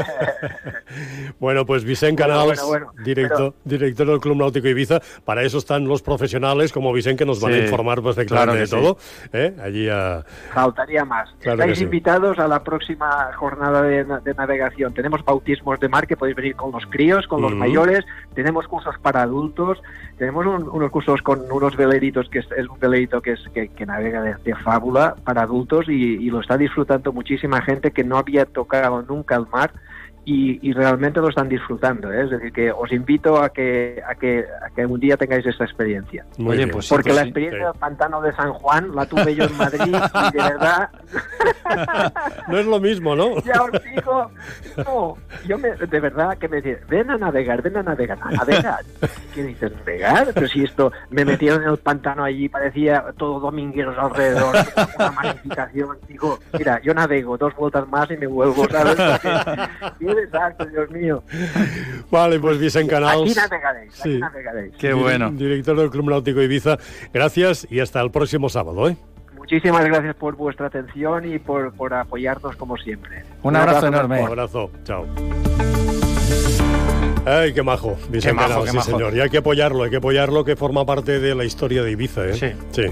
Bueno, 1.39 1.65
pues 1.65 1.83
Vicente 1.83 2.23
Canals, 2.23 2.45
bueno, 2.45 2.67
bueno, 2.67 2.85
bueno, 2.87 3.03
director, 3.03 3.53
pero... 3.63 3.77
director 3.77 4.07
del 4.07 4.19
Club 4.19 4.37
Náutico 4.37 4.67
Ibiza, 4.67 4.99
para 5.23 5.43
eso 5.43 5.57
están 5.59 5.85
los 5.85 6.01
profesionales 6.01 6.71
como 6.71 6.91
Vicente 6.93 7.17
que 7.17 7.25
nos 7.25 7.41
van 7.41 7.53
sí, 7.53 7.59
a 7.59 7.63
informar 7.63 8.01
perfectamente 8.01 8.27
claro 8.27 8.53
de 8.53 8.67
todo. 8.67 8.97
Sí. 8.99 9.29
¿eh? 9.33 9.53
Allí 9.61 9.89
a... 9.89 10.23
Faltaría 10.53 11.03
más. 11.05 11.29
Claro 11.39 11.61
Estáis 11.61 11.81
invitados 11.81 12.39
a 12.39 12.47
la 12.47 12.63
próxima 12.63 13.31
jornada 13.35 13.81
de, 13.81 14.03
de, 14.03 14.33
navegación. 14.33 14.93
Tenemos 14.93 15.23
bautismos 15.25 15.79
de 15.79 15.89
mar 15.89 16.07
que 16.07 16.15
podéis 16.15 16.35
venir 16.35 16.55
con 16.55 16.71
los 16.71 16.85
críos, 16.85 17.27
con 17.27 17.41
los 17.41 17.53
mm. 17.53 17.57
mayores, 17.57 17.86
tenemos 18.33 18.67
cursos 18.67 18.95
para 18.99 19.21
adultos, 19.21 19.81
tenemos 20.17 20.45
un, 20.45 20.69
unos 20.69 20.91
cursos 20.91 21.21
con 21.21 21.51
unos 21.51 21.75
veleritos 21.75 22.29
que 22.29 22.39
es, 22.39 22.47
un 22.69 22.79
velerito 22.79 23.21
que, 23.21 23.35
que, 23.53 23.85
navega 23.85 24.21
de, 24.21 24.55
fábula 24.55 25.15
para 25.23 25.43
adultos 25.43 25.87
y, 25.89 26.29
lo 26.29 26.41
está 26.41 26.57
disfrutando 26.57 27.13
muchísima 27.13 27.61
gente 27.61 27.91
que 27.91 28.03
no 28.03 28.17
había 28.17 28.45
tocado 28.45 29.01
nunca 29.03 29.35
el 29.35 29.47
mar 29.47 29.71
y, 30.27 30.59
y 30.61 30.73
realmente 30.73 31.21
lo 31.21 31.29
están 31.29 31.47
disfrutando. 31.47 32.11
¿eh? 32.11 32.25
Es 32.25 32.31
decir, 32.31 32.51
que 32.51 32.69
os 32.69 32.91
invito 32.91 33.41
a 33.41 33.47
que, 33.47 34.03
a 34.05 34.13
que, 34.13 34.43
a 34.61 34.69
que 34.75 34.85
un 34.85 34.99
día 34.99 35.15
tengáis 35.15 35.45
esta 35.45 35.63
experiencia. 35.63 36.25
Muy 36.37 36.57
bien, 36.57 36.69
pues 36.69 36.89
Porque 36.89 37.11
sí, 37.11 37.15
la 37.15 37.21
experiencia 37.21 37.59
sí. 37.59 37.65
del 37.65 37.79
pantano 37.79 38.21
de 38.21 38.35
San 38.35 38.51
Juan 38.51 38.93
la 38.93 39.05
tuve 39.05 39.33
yo 39.33 39.45
en 39.45 39.55
Madrid 39.55 39.95
y 39.95 40.37
de 40.37 40.43
verdad... 40.43 40.89
no 42.49 42.57
es 42.57 42.65
lo 42.65 42.77
mismo, 42.81 43.15
¿no? 43.15 43.41
ya 43.45 43.61
os 43.61 43.71
digo, 43.83 44.29
no, 44.85 45.17
yo 45.47 45.57
me, 45.57 45.69
de 45.71 45.99
verdad 46.01 46.37
que 46.37 46.49
me 46.49 46.57
decían, 46.57 46.79
ven 46.89 47.09
a 47.09 47.17
navegar, 47.17 47.61
ven 47.61 47.77
a 47.77 47.83
navegar, 47.83 48.19
a 48.21 48.31
navegar. 48.31 48.83
¿Qué 49.33 49.43
dices, 49.43 49.71
navegar? 49.77 50.27
Pero 50.33 50.47
si 50.49 50.65
esto, 50.65 50.91
me 51.09 51.23
metieron 51.23 51.63
en 51.63 51.69
el 51.69 51.77
pantano 51.77 52.25
allí, 52.25 52.49
parecía 52.49 53.01
todo 53.17 53.39
domingueros 53.39 53.97
alrededor, 53.97 54.53
una 54.99 55.11
magnificación. 55.11 55.97
Digo, 56.09 56.37
mira, 56.57 56.81
yo 56.81 56.93
navego 56.93 57.37
dos 57.37 57.55
vueltas 57.55 57.87
más 57.87 58.11
y 58.11 58.17
me 58.17 58.27
vuelvo, 58.27 58.67
¿sabes? 58.67 58.97
Desastre, 60.21 60.69
Dios 60.69 60.89
mío. 60.91 61.23
Vale, 62.11 62.39
pues 62.39 62.59
Vicente 62.59 62.91
Canals. 62.91 63.23
Aquí 63.31 63.33
navegaréis, 63.35 63.93
sí. 63.93 64.09
aquí 64.09 64.19
navegaréis. 64.19 64.75
Qué 64.77 64.93
bueno. 64.93 65.31
Director 65.31 65.77
del 65.77 65.89
Club 65.89 66.09
Náutico 66.09 66.41
Ibiza, 66.41 66.77
gracias 67.13 67.67
y 67.69 67.79
hasta 67.79 68.01
el 68.01 68.11
próximo 68.11 68.49
sábado, 68.49 68.89
¿eh? 68.89 68.97
Muchísimas 69.35 69.85
gracias 69.85 70.15
por 70.15 70.35
vuestra 70.35 70.67
atención 70.67 71.31
y 71.31 71.39
por, 71.39 71.73
por 71.73 71.93
apoyarnos 71.93 72.55
como 72.57 72.75
siempre. 72.77 73.23
Un, 73.43 73.49
Un 73.49 73.55
abrazo, 73.55 73.77
abrazo, 73.77 73.95
enorme. 73.95 74.21
Un 74.21 74.27
abrazo, 74.27 74.71
chao. 74.83 75.05
Ay, 77.27 77.53
qué 77.53 77.61
majo, 77.61 77.97
Vicente 78.09 78.29
qué 78.29 78.33
majo, 78.33 78.47
Canals, 78.47 78.65
qué 78.65 78.71
sí, 78.71 78.77
majo. 78.77 78.91
señor. 78.91 79.15
Y 79.15 79.19
hay 79.19 79.29
que 79.29 79.39
apoyarlo, 79.39 79.83
hay 79.83 79.89
que 79.89 79.97
apoyarlo, 79.97 80.45
que 80.45 80.55
forma 80.55 80.85
parte 80.85 81.19
de 81.19 81.35
la 81.35 81.43
historia 81.43 81.83
de 81.83 81.91
Ibiza, 81.91 82.25
¿eh? 82.25 82.33
Sí. 82.33 82.47
sí. 82.71 82.83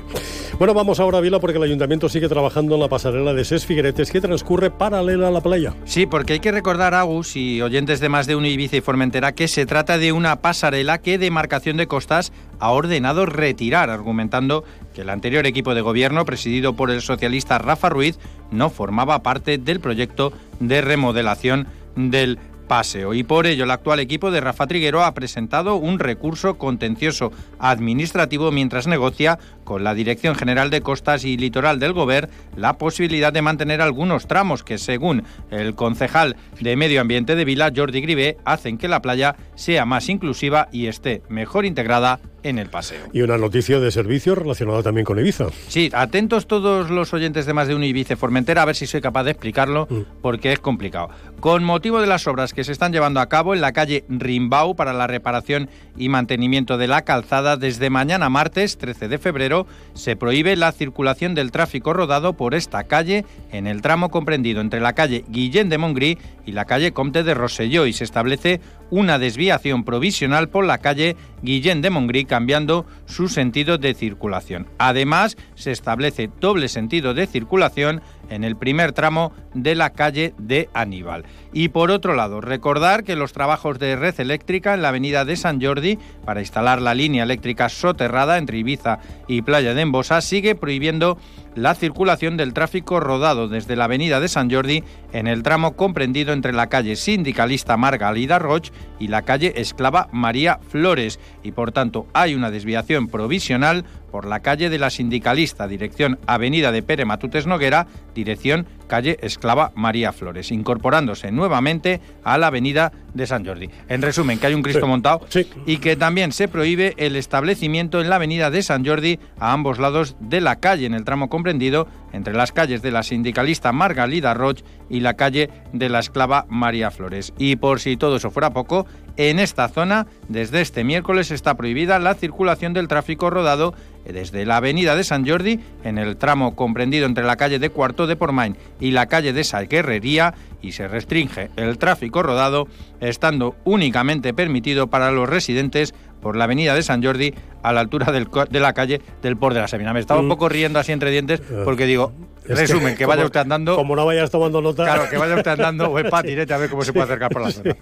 Bueno, 0.60 0.74
vamos 0.74 1.00
ahora, 1.00 1.21
Vila, 1.21 1.39
porque 1.39 1.58
el 1.58 1.63
ayuntamiento 1.63 2.10
sigue 2.10 2.28
trabajando 2.28 2.76
en 2.76 2.82
la 2.82 2.89
pasarela 2.89 3.34
de 3.34 3.45
Ses 3.45 3.65
Figueretes, 3.65 4.12
que 4.12 4.19
transcurre 4.19 4.71
paralela 4.71 5.30
a 5.30 5.32
la 5.32 5.41
playa. 5.41 5.74
Sí, 5.86 6.06
porque 6.06 6.34
hay 6.34 6.39
que 6.41 6.52
recordar, 6.52 6.93
Agus 6.93 7.38
y 7.38 7.62
oyentes 7.62 8.02
de 8.02 8.10
más 8.10 8.28
de 8.28 8.36
uno 8.36 8.48
Ibiza 8.48 8.76
y 8.76 8.82
Formentera, 8.82 9.32
que 9.32 9.48
se 9.48 9.65
trata 9.65 9.98
de 9.98 10.12
una 10.12 10.41
pasarela 10.41 10.98
que 10.98 11.17
Demarcación 11.17 11.78
de 11.78 11.88
Costas 11.88 12.34
ha 12.60 12.71
ordenado 12.71 13.26
retirar, 13.26 13.89
argumentando 13.89 14.65
que 14.93 15.02
el 15.02 15.10
anterior 15.10 15.45
equipo 15.45 15.76
de 15.76 15.82
gobierno, 15.82 16.26
presidido 16.26 16.76
por 16.76 16.91
el 16.91 17.02
socialista 17.02 17.58
Rafa 17.58 17.89
Ruiz, 17.89 18.19
no 18.52 18.69
formaba 18.69 19.24
parte 19.24 19.58
del 19.58 19.80
proyecto 19.80 20.34
de 20.60 20.82
remodelación 20.82 21.67
del 21.95 22.38
paseo. 22.67 23.13
Y 23.13 23.23
por 23.23 23.47
ello 23.47 23.63
el 23.63 23.71
actual 23.71 23.99
equipo 23.99 24.32
de 24.32 24.41
Rafa 24.41 24.67
Triguero 24.67 25.04
ha 25.04 25.13
presentado 25.13 25.75
un 25.75 25.99
recurso 25.99 26.58
contencioso 26.58 27.32
administrativo 27.60 28.51
mientras 28.51 28.88
negocia 28.88 29.39
con 29.65 29.84
la 29.84 29.93
Dirección 29.93 30.36
General 30.36 30.69
de 30.69 30.80
Costas 30.80 31.25
y 31.25 31.36
Litoral 31.36 31.80
del 31.80 31.91
Gober 31.91 32.30
la 32.56 32.78
posibilidad 32.78 33.34
de 33.34 33.41
mantener 33.41 33.82
algunos 33.82 34.28
tramos 34.28 34.63
que, 34.63 34.78
según 34.78 35.23
el 35.51 35.75
concejal 35.75 36.38
de 36.62 36.78
Medio 36.78 37.01
Ambiente 37.01 37.36
de 37.36 37.43
Vila, 37.43 37.73
Jordi 37.75 37.99
Gribé, 37.99 38.38
hacen 38.45 38.78
que 38.78 38.88
la 38.88 39.01
playa 39.01 39.36
sea 39.56 39.86
más 39.86 40.08
inclusiva 40.08 40.69
y 40.71 40.88
esté 40.88 41.21
mejor 41.28 41.65
integrada 41.65 42.21
en 42.45 42.60
el 42.60 42.69
paseo. 42.69 43.08
Y 43.12 43.21
una 43.21 43.39
noticia 43.39 43.80
de 43.80 43.91
servicio 43.91 44.36
relacionada 44.36 44.84
también 44.84 45.04
con 45.04 45.17
Ibiza. 45.17 45.47
Sí, 45.67 45.89
atentos 45.93 46.45
todos 46.45 46.91
los 46.91 47.12
oyentes 47.12 47.47
de 47.47 47.54
más 47.54 47.67
de 47.67 47.73
un 47.73 47.84
Ibiza 47.84 48.15
Formentera 48.15 48.62
a 48.62 48.65
ver 48.65 48.75
si 48.75 48.86
soy 48.86 49.01
capaz 49.01 49.23
de 49.23 49.32
explicarlo 49.32 49.88
mm. 49.89 50.21
porque 50.21 50.54
es 50.54 50.60
complicado. 50.60 51.10
Con 51.39 51.63
motivo 51.63 52.01
de 52.01 52.08
las 52.08 52.28
obras 52.28 52.54
que 52.54 52.63
se 52.63 52.71
están 52.71 52.93
llevando 52.93 53.19
a 53.19 53.30
cabo 53.30 53.56
en 53.56 53.62
la 53.62 53.73
calle 53.73 54.06
Rimbau 54.10 54.75
para 54.75 54.93
la 54.93 55.08
reparación 55.08 55.69
y 55.97 56.10
mantenimiento 56.10 56.78
de 56.78 56.88
la 56.88 57.01
calzada, 57.01 57.58
desde 57.58 57.89
mañana 57.89 58.30
martes 58.30 58.78
13 58.78 59.08
de 59.08 59.17
febrero 59.17 59.55
se 59.94 60.15
prohíbe 60.15 60.56
la 60.56 60.72
circulación 60.72 61.36
del 61.36 61.52
tráfico 61.52 61.94
rodado 61.94 62.34
por 62.34 62.54
esta 62.54 62.84
calle 62.84 63.26
en 63.52 63.68
el 63.68 63.82
tramo 63.82 64.10
comprendido 64.10 64.62
entre 64.62 64.82
la 64.82 64.94
calle 64.94 65.24
Guillén 65.30 65.70
de 65.70 65.78
Mongrí 65.78 66.18
y 66.45 66.51
la 66.51 66.65
calle 66.65 66.93
Comte 66.93 67.23
de 67.23 67.34
Rosselló 67.34 67.86
y 67.86 67.93
se 67.93 68.03
establece 68.03 68.62
una 68.89 69.17
desviación 69.19 69.84
provisional 69.84 70.49
por 70.49 70.65
la 70.65 70.77
calle 70.77 71.15
Guillén 71.41 71.81
de 71.81 71.89
Mongrí 71.89 72.25
cambiando 72.25 72.86
su 73.05 73.27
sentido 73.27 73.77
de 73.77 73.93
circulación. 73.93 74.67
Además, 74.77 75.38
se 75.55 75.71
establece 75.71 76.29
doble 76.39 76.67
sentido 76.67 77.13
de 77.13 77.27
circulación 77.27 78.01
en 78.29 78.43
el 78.43 78.55
primer 78.55 78.91
tramo 78.91 79.34
de 79.53 79.75
la 79.75 79.91
calle 79.91 80.34
de 80.38 80.69
Aníbal. 80.73 81.25
Y 81.53 81.69
por 81.69 81.91
otro 81.91 82.15
lado, 82.15 82.41
recordar 82.41 83.03
que 83.03 83.15
los 83.15 83.34
trabajos 83.34 83.79
de 83.79 83.95
red 83.95 84.19
eléctrica 84.19 84.73
en 84.73 84.81
la 84.81 84.89
avenida 84.89 85.25
de 85.25 85.36
San 85.36 85.62
Jordi 85.62 85.99
para 86.25 86.41
instalar 86.41 86.81
la 86.81 86.93
línea 86.93 87.23
eléctrica 87.23 87.69
soterrada 87.69 88.38
entre 88.38 88.58
Ibiza 88.58 88.99
y 89.27 89.41
Playa 89.41 89.73
de 89.73 89.81
Embosa 89.81 90.21
sigue 90.21 90.55
prohibiendo 90.55 91.17
la 91.56 91.74
circulación 91.74 92.38
del 92.38 92.54
tráfico 92.54 93.00
rodado 93.00 93.48
desde 93.48 93.76
la 93.76 93.86
avenida 93.86 94.20
de 94.20 94.28
San 94.28 94.52
Jordi 94.52 94.84
en 95.13 95.28
el 95.28 95.41
tramo 95.41 95.76
comprendido 95.76 96.34
entre 96.34 96.54
la 96.54 96.68
calle 96.68 96.96
sindicalista 96.96 97.78
Margalida 97.78 98.39
Roch 98.39 98.70
y 99.00 99.08
la 99.08 99.24
calle 99.24 99.54
Esclava 99.56 100.10
María 100.12 100.60
Flores. 100.70 101.20
Y 101.44 101.54
por 101.54 101.72
tanto 101.72 102.08
hay 102.13 102.36
una 102.36 102.52
desviación 102.52 103.08
provisional 103.08 103.86
por 104.12 104.26
la 104.26 104.41
calle 104.41 104.70
de 104.70 104.80
la 104.80 104.89
Sindicalista, 104.89 105.68
dirección 105.68 106.20
Avenida 106.26 106.72
de 106.72 106.84
Pere 106.84 107.04
Matutes 107.04 107.48
Noguera, 107.48 107.88
dirección 108.13 108.65
calle 108.86 109.17
Esclava 109.21 109.71
María 109.76 110.12
Flores, 110.13 110.52
incorporándose 110.52 111.32
nuevamente 111.32 112.02
a 112.24 112.38
la 112.38 112.48
Avenida 112.48 112.91
de 113.13 113.28
San 113.28 113.45
Jordi. 113.45 113.69
En 113.88 114.02
resumen, 114.02 114.39
que 114.39 114.48
hay 114.48 114.54
un 114.54 114.62
Cristo 114.62 114.88
montado 114.88 115.26
y 115.65 115.78
que 115.78 115.95
también 115.95 116.32
se 116.32 116.48
prohíbe 116.48 116.93
el 116.98 117.15
establecimiento 117.15 118.02
en 118.02 118.10
la 118.10 118.17
Avenida 118.17 118.52
de 118.52 118.62
San 118.62 118.86
Jordi 118.86 119.19
a 119.39 119.54
ambos 119.54 119.80
lados 119.80 120.15
de 120.19 120.41
la 120.41 120.58
calle, 120.58 120.86
en 120.86 120.93
el 120.93 121.06
tramo 121.06 121.30
comprendido 121.30 121.88
entre 122.12 122.34
las 122.34 122.52
calles 122.52 122.82
de 122.82 122.91
la 122.91 123.04
Sindicalista 123.04 123.71
Margalida 123.71 124.34
Roch 124.34 124.62
y 124.89 125.00
la 125.00 125.15
calle 125.15 125.50
de 125.74 125.89
la 125.89 126.00
Esclava 126.00 126.45
María 126.50 126.91
Flores. 126.91 127.34
Y 127.38 127.56
por 127.58 127.80
si 127.80 127.98
todo 127.98 128.17
eso 128.17 128.32
fuera 128.32 128.52
poco, 128.52 128.86
en 129.17 129.39
esta 129.39 129.69
zona, 129.69 130.08
desde 130.28 130.62
este 130.62 130.84
miércoles 130.84 131.32
está 131.32 131.56
prohibida 131.56 132.00
la 132.00 132.15
circulación 132.15 132.74
del 132.74 132.88
tráfico 132.88 133.30
rodado 133.30 133.74
desde 134.06 134.45
la 134.45 134.58
avenida 134.58 134.95
de 134.95 135.04
San 135.04 135.28
Jordi, 135.28 135.60
en 135.84 135.98
el 135.98 136.17
tramo 136.17 136.56
comprendido 136.56 137.06
entre 137.06 137.24
la 137.24 137.38
calle 137.38 137.60
de 137.60 137.69
Cuarto 137.69 138.08
de 138.08 138.15
Pormain 138.15 138.58
y 138.79 138.91
la 138.91 139.07
calle 139.07 139.33
de 139.33 139.43
Salguerrería, 139.43 140.33
y 140.61 140.71
se 140.71 140.88
restringe 140.88 141.49
el 141.55 141.77
tráfico 141.77 142.23
rodado, 142.23 142.67
estando 142.99 143.55
únicamente 143.65 144.33
permitido 144.33 144.88
para 144.88 145.11
los 145.11 145.29
residentes 145.29 145.93
por 146.21 146.35
la 146.35 146.45
avenida 146.45 146.73
de 146.73 146.81
San 146.81 147.03
Jordi 147.03 147.33
a 147.61 147.71
la 147.71 147.81
altura 147.81 148.11
de 148.11 148.59
la 148.59 148.73
calle 148.73 149.01
del 149.21 149.38
Port 149.38 149.53
de 149.53 149.61
la 149.61 149.67
Semina. 149.67 149.93
Me 149.93 149.99
estaba 149.99 150.19
un 150.19 150.29
poco 150.29 150.49
riendo 150.49 150.79
así 150.79 150.91
entre 150.91 151.11
dientes 151.11 151.41
porque 151.63 151.85
digo, 151.85 152.13
resumen, 152.47 152.95
que, 152.95 153.05
vaya 153.05 153.25
usted 153.25 153.39
andando. 153.39 153.75
Como 153.75 153.95
no 153.95 154.05
vayas 154.05 154.31
tomando 154.31 154.62
nota. 154.62 154.84
Claro, 154.84 155.10
que 155.10 155.17
vaya 155.17 155.36
usted 155.36 155.51
andando 155.51 155.89
o 155.89 155.99
en 155.99 156.10
patinete 156.10 156.53
a 156.53 156.58
ver 156.58 156.69
cómo 156.69 156.84
se 156.84 156.93
puede 156.93 157.05
acercar 157.05 157.31
por 157.31 157.41
la 157.41 157.51
zona. 157.51 157.75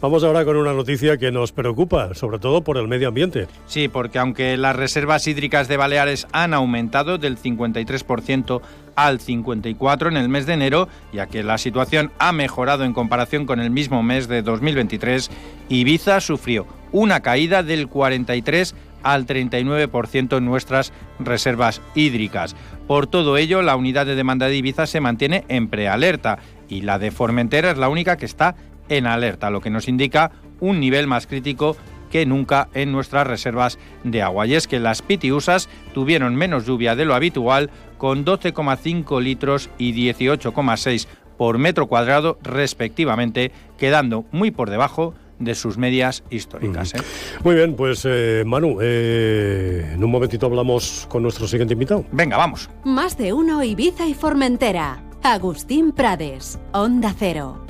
Vamos 0.00 0.24
ahora 0.24 0.44
con 0.44 0.56
una 0.56 0.72
noticia 0.72 1.16
que 1.16 1.30
nos 1.30 1.52
preocupa, 1.52 2.14
sobre 2.14 2.38
todo 2.38 2.62
por 2.62 2.76
el 2.76 2.88
medio 2.88 3.08
ambiente. 3.08 3.46
Sí, 3.66 3.88
porque 3.88 4.18
aunque 4.18 4.56
las 4.56 4.76
reservas 4.76 5.26
hídricas 5.26 5.68
de 5.68 5.76
Baleares 5.76 6.26
han 6.32 6.54
aumentado 6.54 7.18
del 7.18 7.38
53% 7.38 8.60
al 8.96 9.20
54 9.20 10.08
en 10.08 10.16
el 10.16 10.28
mes 10.28 10.46
de 10.46 10.54
enero, 10.54 10.88
ya 11.12 11.26
que 11.26 11.42
la 11.42 11.58
situación 11.58 12.10
ha 12.18 12.32
mejorado 12.32 12.84
en 12.84 12.92
comparación 12.92 13.46
con 13.46 13.60
el 13.60 13.70
mismo 13.70 14.02
mes 14.02 14.28
de 14.28 14.42
2023, 14.42 15.30
Ibiza 15.68 16.20
sufrió 16.20 16.66
una 16.92 17.20
caída 17.20 17.62
del 17.62 17.88
43 17.88 18.74
al 19.02 19.26
39% 19.26 20.38
en 20.38 20.44
nuestras 20.44 20.92
reservas 21.18 21.80
hídricas. 21.94 22.56
Por 22.86 23.06
todo 23.06 23.36
ello, 23.36 23.62
la 23.62 23.76
unidad 23.76 24.06
de 24.06 24.16
demanda 24.16 24.46
de 24.46 24.56
Ibiza 24.56 24.86
se 24.86 25.00
mantiene 25.00 25.44
en 25.48 25.68
prealerta 25.68 26.38
y 26.68 26.82
la 26.82 26.98
de 26.98 27.10
Formentera 27.10 27.70
es 27.70 27.78
la 27.78 27.88
única 27.88 28.16
que 28.16 28.26
está 28.26 28.56
en 28.88 29.06
alerta, 29.06 29.50
lo 29.50 29.60
que 29.60 29.70
nos 29.70 29.88
indica 29.88 30.32
un 30.60 30.80
nivel 30.80 31.06
más 31.06 31.26
crítico 31.26 31.76
que 32.10 32.26
nunca 32.26 32.68
en 32.74 32.92
nuestras 32.92 33.26
reservas 33.26 33.78
de 34.04 34.22
agua. 34.22 34.46
Y 34.46 34.54
es 34.54 34.66
que 34.66 34.80
las 34.80 35.00
Pitiusas 35.00 35.68
tuvieron 35.94 36.34
menos 36.34 36.66
lluvia 36.66 36.96
de 36.96 37.04
lo 37.04 37.14
habitual, 37.14 37.70
con 37.98 38.24
12,5 38.24 39.22
litros 39.22 39.70
y 39.78 39.92
18,6 39.92 41.06
por 41.36 41.58
metro 41.58 41.86
cuadrado 41.86 42.38
respectivamente, 42.42 43.52
quedando 43.78 44.24
muy 44.32 44.50
por 44.50 44.68
debajo 44.68 45.14
de 45.40 45.54
sus 45.56 45.76
medias 45.76 46.22
históricas. 46.30 46.94
¿eh? 46.94 46.98
Muy 47.42 47.56
bien, 47.56 47.74
pues 47.74 48.06
eh, 48.08 48.44
Manu, 48.46 48.78
eh, 48.80 49.90
en 49.94 50.04
un 50.04 50.10
momentito 50.10 50.46
hablamos 50.46 51.06
con 51.08 51.22
nuestro 51.24 51.48
siguiente 51.48 51.72
invitado. 51.74 52.04
Venga, 52.12 52.36
vamos. 52.36 52.70
Más 52.84 53.18
de 53.18 53.32
uno 53.32 53.64
Ibiza 53.64 54.06
y 54.06 54.14
Formentera. 54.14 55.02
Agustín 55.22 55.92
Prades, 55.92 56.58
Onda 56.72 57.14
Cero. 57.18 57.64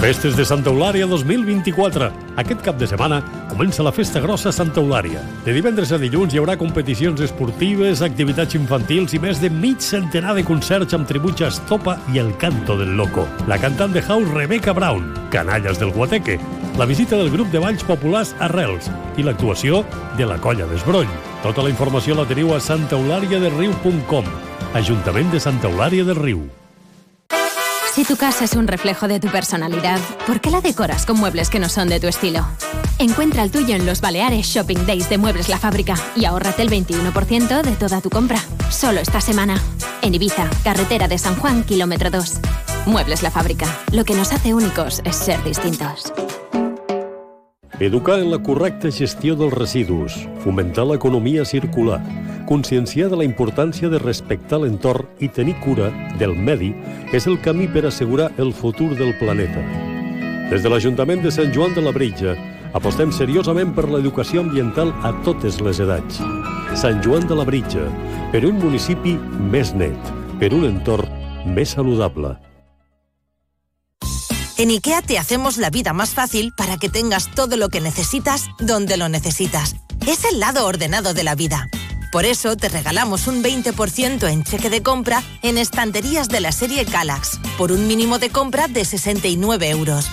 Festes 0.00 0.34
de 0.36 0.44
Santa 0.44 0.70
Eulària 0.70 1.06
2024. 1.06 2.08
Aquest 2.34 2.62
cap 2.66 2.74
de 2.74 2.88
setmana 2.90 3.20
comença 3.52 3.84
la 3.84 3.92
Festa 3.92 4.20
Grossa 4.20 4.50
Santa 4.50 4.80
Eulària. 4.80 5.20
De 5.44 5.52
divendres 5.52 5.92
a 5.92 5.98
dilluns 6.00 6.32
hi 6.32 6.40
haurà 6.40 6.56
competicions 6.56 7.20
esportives, 7.20 8.00
activitats 8.00 8.56
infantils 8.56 9.12
i 9.12 9.20
més 9.20 9.42
de 9.42 9.50
mig 9.52 9.84
centenar 9.84 10.32
de 10.38 10.44
concerts 10.48 10.96
amb 10.96 11.04
tributs 11.08 11.44
a 11.44 11.50
Estopa 11.52 11.98
i 12.14 12.22
El 12.22 12.32
Canto 12.40 12.78
del 12.80 12.96
Loco. 12.96 13.26
La 13.50 13.60
cantant 13.60 13.92
de 13.92 14.00
house 14.00 14.32
Rebecca 14.32 14.72
Brown, 14.72 15.12
Canalles 15.34 15.78
del 15.82 15.92
Guateque, 15.92 16.38
la 16.80 16.88
visita 16.88 17.20
del 17.20 17.30
grup 17.34 17.52
de 17.52 17.60
balls 17.60 17.84
populars 17.84 18.32
Arrels 18.40 18.88
i 19.20 19.26
l'actuació 19.26 19.84
de 20.16 20.24
la 20.24 20.40
Colla 20.40 20.64
d'Esbroll. 20.70 21.12
Tota 21.44 21.66
la 21.66 21.74
informació 21.74 22.16
la 22.16 22.24
teniu 22.24 22.56
a 22.56 22.62
santaeulàriadelriu.com 22.64 24.34
Ajuntament 24.80 25.28
de 25.34 25.44
Santa 25.44 25.68
Eulària 25.68 26.08
del 26.08 26.16
Riu. 26.16 26.61
Si 27.94 28.04
tu 28.04 28.16
casa 28.16 28.46
es 28.46 28.54
un 28.54 28.68
reflejo 28.68 29.06
de 29.06 29.20
tu 29.20 29.28
personalidad, 29.28 30.00
¿por 30.26 30.40
qué 30.40 30.50
la 30.50 30.62
decoras 30.62 31.04
con 31.04 31.18
muebles 31.18 31.50
que 31.50 31.58
no 31.58 31.68
son 31.68 31.88
de 31.88 32.00
tu 32.00 32.06
estilo? 32.06 32.46
Encuentra 32.98 33.42
el 33.42 33.50
tuyo 33.50 33.74
en 33.74 33.84
los 33.84 34.00
Baleares 34.00 34.46
Shopping 34.46 34.86
Days 34.86 35.10
de 35.10 35.18
Muebles 35.18 35.50
La 35.50 35.58
Fábrica 35.58 35.94
y 36.16 36.24
ahórrate 36.24 36.62
el 36.62 36.70
21% 36.70 37.60
de 37.60 37.72
toda 37.72 38.00
tu 38.00 38.08
compra. 38.08 38.40
Solo 38.70 39.00
esta 39.00 39.20
semana. 39.20 39.60
En 40.00 40.14
Ibiza, 40.14 40.48
carretera 40.64 41.06
de 41.06 41.18
San 41.18 41.36
Juan, 41.36 41.64
kilómetro 41.64 42.10
2. 42.10 42.40
Muebles 42.86 43.22
La 43.22 43.30
Fábrica. 43.30 43.66
Lo 43.92 44.06
que 44.06 44.14
nos 44.14 44.32
hace 44.32 44.54
únicos 44.54 45.02
es 45.04 45.14
ser 45.14 45.44
distintos. 45.44 46.14
Educar 47.80 48.18
en 48.20 48.30
la 48.30 48.38
correcta 48.38 48.90
gestió 48.92 49.34
dels 49.34 49.54
residus, 49.56 50.12
fomentar 50.44 50.84
l'economia 50.86 51.44
circular, 51.48 52.02
conscienciar 52.46 53.08
de 53.08 53.16
la 53.16 53.24
importància 53.24 53.88
de 53.88 53.98
respectar 53.98 54.58
l'entorn 54.60 55.08
i 55.24 55.30
tenir 55.32 55.56
cura 55.64 55.88
del 56.20 56.36
medi 56.36 56.74
és 57.16 57.26
el 57.26 57.40
camí 57.40 57.66
per 57.72 57.86
assegurar 57.88 58.28
el 58.36 58.52
futur 58.52 58.92
del 58.98 59.16
planeta. 59.18 59.64
Des 60.52 60.60
de 60.60 60.68
l'Ajuntament 60.68 61.24
de 61.24 61.32
Sant 61.32 61.48
Joan 61.56 61.72
de 61.72 61.80
la 61.80 61.96
Britja 61.96 62.36
apostem 62.76 63.10
seriosament 63.10 63.72
per 63.72 63.88
l'educació 63.88 64.44
ambiental 64.44 64.92
a 65.02 65.16
totes 65.24 65.60
les 65.64 65.80
edats. 65.80 66.20
Sant 66.76 67.00
Joan 67.04 67.24
de 67.26 67.40
la 67.40 67.48
Britja, 67.48 67.88
per 68.36 68.44
un 68.48 68.60
municipi 68.60 69.16
més 69.48 69.72
net, 69.72 70.14
per 70.38 70.52
un 70.52 70.68
entorn 70.68 71.08
més 71.56 71.72
saludable. 71.72 72.36
En 74.62 74.70
IKEA 74.70 75.02
te 75.02 75.18
hacemos 75.18 75.56
la 75.56 75.70
vida 75.70 75.92
más 75.92 76.10
fácil 76.10 76.52
para 76.56 76.76
que 76.76 76.88
tengas 76.88 77.28
todo 77.28 77.56
lo 77.56 77.68
que 77.68 77.80
necesitas 77.80 78.48
donde 78.60 78.96
lo 78.96 79.08
necesitas. 79.08 79.74
Es 80.06 80.24
el 80.24 80.38
lado 80.38 80.66
ordenado 80.66 81.14
de 81.14 81.24
la 81.24 81.34
vida. 81.34 81.68
Por 82.12 82.24
eso 82.24 82.56
te 82.56 82.68
regalamos 82.68 83.26
un 83.26 83.42
20% 83.42 84.30
en 84.30 84.44
cheque 84.44 84.70
de 84.70 84.80
compra 84.80 85.20
en 85.42 85.58
estanterías 85.58 86.28
de 86.28 86.38
la 86.38 86.52
serie 86.52 86.84
Calax, 86.84 87.40
por 87.58 87.72
un 87.72 87.88
mínimo 87.88 88.20
de 88.20 88.30
compra 88.30 88.68
de 88.68 88.84
69 88.84 89.68
euros. 89.68 90.08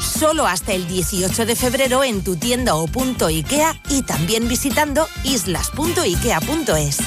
Solo 0.00 0.46
hasta 0.46 0.72
el 0.72 0.86
18 0.86 1.44
de 1.44 1.56
febrero 1.56 2.04
en 2.04 2.22
tu 2.22 2.36
tienda 2.36 2.76
o 2.76 2.86
punto 2.86 3.26
IKEA 3.26 3.74
y 3.88 4.02
también 4.02 4.46
visitando 4.46 5.08
islas.ikea.es. 5.24 6.98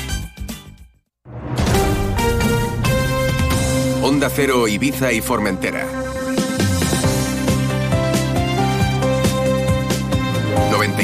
Onda 4.02 4.30
Cero, 4.30 4.68
Ibiza 4.68 5.14
y 5.14 5.22
Formentera 5.22 6.03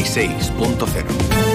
96.0. 0.03 1.48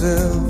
myself. 0.00 0.49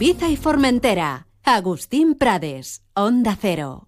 Ibiza 0.00 0.30
y 0.30 0.36
Formentera. 0.36 1.26
Agustín 1.44 2.14
Prades, 2.14 2.80
Onda 2.94 3.36
Cero. 3.38 3.86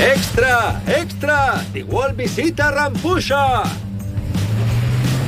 ¡Extra! 0.00 0.82
¡Extra! 0.84 1.64
¡Igual 1.72 2.14
visita 2.14 2.72
Rampusha! 2.72 3.62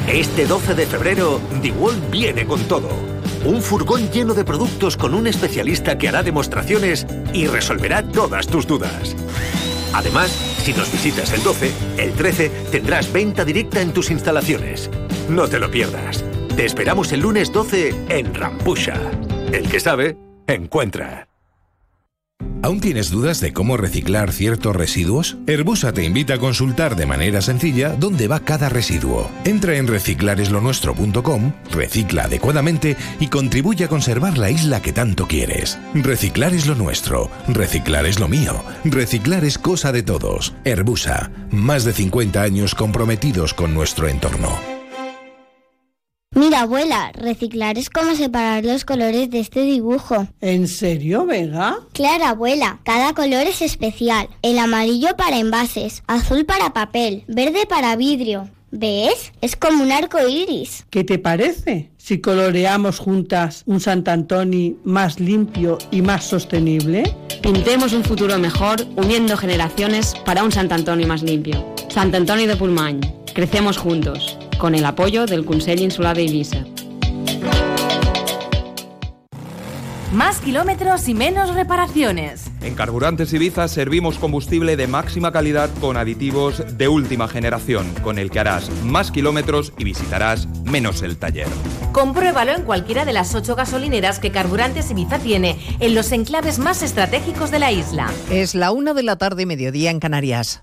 Este 0.08 0.46
12 0.46 0.74
de 0.74 0.86
febrero, 0.86 1.40
DeWalt 1.62 2.10
viene 2.10 2.44
con 2.44 2.60
todo. 2.62 2.88
Un 3.44 3.62
furgón 3.62 4.10
lleno 4.10 4.34
de 4.34 4.44
productos 4.44 4.96
con 4.96 5.14
un 5.14 5.28
especialista 5.28 5.96
que 5.96 6.08
hará 6.08 6.24
demostraciones 6.24 7.06
y 7.32 7.46
resolverá 7.46 8.02
todas 8.02 8.48
tus 8.48 8.66
dudas. 8.66 9.14
Además, 9.92 10.32
si 10.64 10.72
nos 10.72 10.90
visitas 10.90 11.32
el 11.34 11.44
12, 11.44 11.70
el 11.98 12.12
13 12.14 12.48
tendrás 12.72 13.12
venta 13.12 13.44
directa 13.44 13.80
en 13.80 13.92
tus 13.92 14.10
instalaciones. 14.10 14.90
No 15.28 15.46
te 15.46 15.60
lo 15.60 15.70
pierdas. 15.70 16.24
Te 16.56 16.64
esperamos 16.64 17.12
el 17.12 17.20
lunes 17.20 17.52
12 17.52 17.94
en 18.08 18.34
Rampusha. 18.34 19.00
El 19.56 19.70
que 19.70 19.80
sabe, 19.80 20.18
encuentra. 20.46 21.28
¿Aún 22.62 22.78
tienes 22.80 23.10
dudas 23.10 23.40
de 23.40 23.54
cómo 23.54 23.78
reciclar 23.78 24.30
ciertos 24.30 24.76
residuos? 24.76 25.38
Herbusa 25.46 25.94
te 25.94 26.04
invita 26.04 26.34
a 26.34 26.38
consultar 26.38 26.94
de 26.94 27.06
manera 27.06 27.40
sencilla 27.40 27.96
dónde 27.98 28.28
va 28.28 28.40
cada 28.40 28.68
residuo. 28.68 29.30
Entra 29.46 29.78
en 29.78 29.86
reciclareslonuestro.com, 29.86 31.52
recicla 31.70 32.24
adecuadamente 32.24 32.98
y 33.18 33.28
contribuye 33.28 33.86
a 33.86 33.88
conservar 33.88 34.36
la 34.36 34.50
isla 34.50 34.82
que 34.82 34.92
tanto 34.92 35.26
quieres. 35.26 35.78
Reciclar 35.94 36.52
es 36.52 36.66
lo 36.66 36.74
nuestro, 36.74 37.30
reciclar 37.48 38.04
es 38.04 38.20
lo 38.20 38.28
mío, 38.28 38.62
reciclar 38.84 39.42
es 39.46 39.56
cosa 39.56 39.90
de 39.90 40.02
todos. 40.02 40.52
Herbusa, 40.64 41.30
más 41.50 41.84
de 41.84 41.94
50 41.94 42.42
años 42.42 42.74
comprometidos 42.74 43.54
con 43.54 43.72
nuestro 43.72 44.06
entorno. 44.06 44.75
Mira, 46.34 46.60
abuela, 46.62 47.12
reciclar 47.14 47.78
es 47.78 47.88
como 47.88 48.14
separar 48.14 48.64
los 48.64 48.84
colores 48.84 49.30
de 49.30 49.40
este 49.40 49.62
dibujo. 49.62 50.26
¿En 50.42 50.68
serio, 50.68 51.24
Vega? 51.24 51.78
Claro, 51.92 52.24
abuela, 52.26 52.78
cada 52.84 53.14
color 53.14 53.46
es 53.46 53.62
especial. 53.62 54.28
El 54.42 54.58
amarillo 54.58 55.16
para 55.16 55.38
envases, 55.38 56.02
azul 56.06 56.44
para 56.44 56.74
papel, 56.74 57.24
verde 57.26 57.64
para 57.66 57.96
vidrio. 57.96 58.50
¿Ves? 58.70 59.32
Es 59.40 59.56
como 59.56 59.82
un 59.82 59.92
arco 59.92 60.18
iris. 60.28 60.84
¿Qué 60.90 61.04
te 61.04 61.18
parece? 61.18 61.90
Si 61.96 62.20
coloreamos 62.20 62.98
juntas 62.98 63.62
un 63.64 63.80
Sant 63.80 64.06
Antoni 64.06 64.76
más 64.84 65.18
limpio 65.18 65.78
y 65.90 66.02
más 66.02 66.24
sostenible. 66.24 67.04
Pintemos 67.40 67.94
un 67.94 68.04
futuro 68.04 68.36
mejor 68.38 68.86
uniendo 68.96 69.36
generaciones 69.38 70.14
para 70.26 70.44
un 70.44 70.52
Sant 70.52 70.70
Antoni 70.72 71.06
más 71.06 71.22
limpio. 71.22 71.74
Sant 71.88 72.14
Antoni 72.14 72.46
de 72.46 72.56
Pulmany. 72.56 73.00
Crecemos 73.32 73.78
juntos. 73.78 74.36
Con 74.58 74.74
el 74.74 74.86
apoyo 74.86 75.26
del 75.26 75.44
Consell 75.44 75.80
Insular 75.80 76.16
de 76.16 76.22
Ibiza. 76.22 76.64
Más 80.12 80.38
kilómetros 80.38 81.08
y 81.08 81.14
menos 81.14 81.54
reparaciones. 81.54 82.50
En 82.62 82.74
Carburantes 82.74 83.34
Ibiza 83.34 83.68
servimos 83.68 84.18
combustible 84.18 84.76
de 84.76 84.86
máxima 84.86 85.30
calidad 85.30 85.68
con 85.78 85.98
aditivos 85.98 86.78
de 86.78 86.88
última 86.88 87.28
generación, 87.28 87.92
con 88.02 88.18
el 88.18 88.30
que 88.30 88.38
harás 88.40 88.70
más 88.82 89.10
kilómetros 89.10 89.74
y 89.76 89.84
visitarás 89.84 90.48
menos 90.64 91.02
el 91.02 91.18
taller. 91.18 91.48
Compruébalo 91.92 92.52
en 92.52 92.62
cualquiera 92.62 93.04
de 93.04 93.12
las 93.12 93.34
ocho 93.34 93.56
gasolineras 93.56 94.20
que 94.20 94.30
Carburantes 94.30 94.90
Ibiza 94.90 95.18
tiene 95.18 95.58
en 95.80 95.94
los 95.94 96.12
enclaves 96.12 96.58
más 96.58 96.82
estratégicos 96.82 97.50
de 97.50 97.58
la 97.58 97.72
isla. 97.72 98.10
Es 98.30 98.54
la 98.54 98.70
una 98.70 98.94
de 98.94 99.02
la 99.02 99.16
tarde, 99.16 99.44
mediodía 99.44 99.90
en 99.90 100.00
Canarias. 100.00 100.62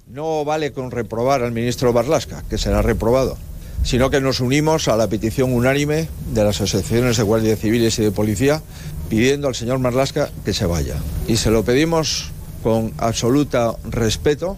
No 0.13 0.43
vale 0.43 0.73
con 0.73 0.91
reprobar 0.91 1.41
al 1.41 1.53
ministro 1.53 1.93
Barlasca, 1.93 2.43
que 2.49 2.57
será 2.57 2.81
reprobado, 2.81 3.37
sino 3.83 4.09
que 4.09 4.19
nos 4.19 4.41
unimos 4.41 4.89
a 4.89 4.97
la 4.97 5.07
petición 5.07 5.53
unánime 5.53 6.09
de 6.33 6.43
las 6.43 6.59
asociaciones 6.59 7.15
de 7.15 7.23
guardias 7.23 7.59
civiles 7.59 7.97
y 7.97 8.03
de 8.03 8.11
policía 8.11 8.61
pidiendo 9.09 9.47
al 9.47 9.55
señor 9.55 9.79
Marlasca 9.79 10.29
que 10.43 10.51
se 10.51 10.65
vaya. 10.65 10.97
Y 11.29 11.37
se 11.37 11.49
lo 11.49 11.63
pedimos 11.63 12.29
con 12.61 12.91
absoluto 12.97 13.79
respeto 13.89 14.57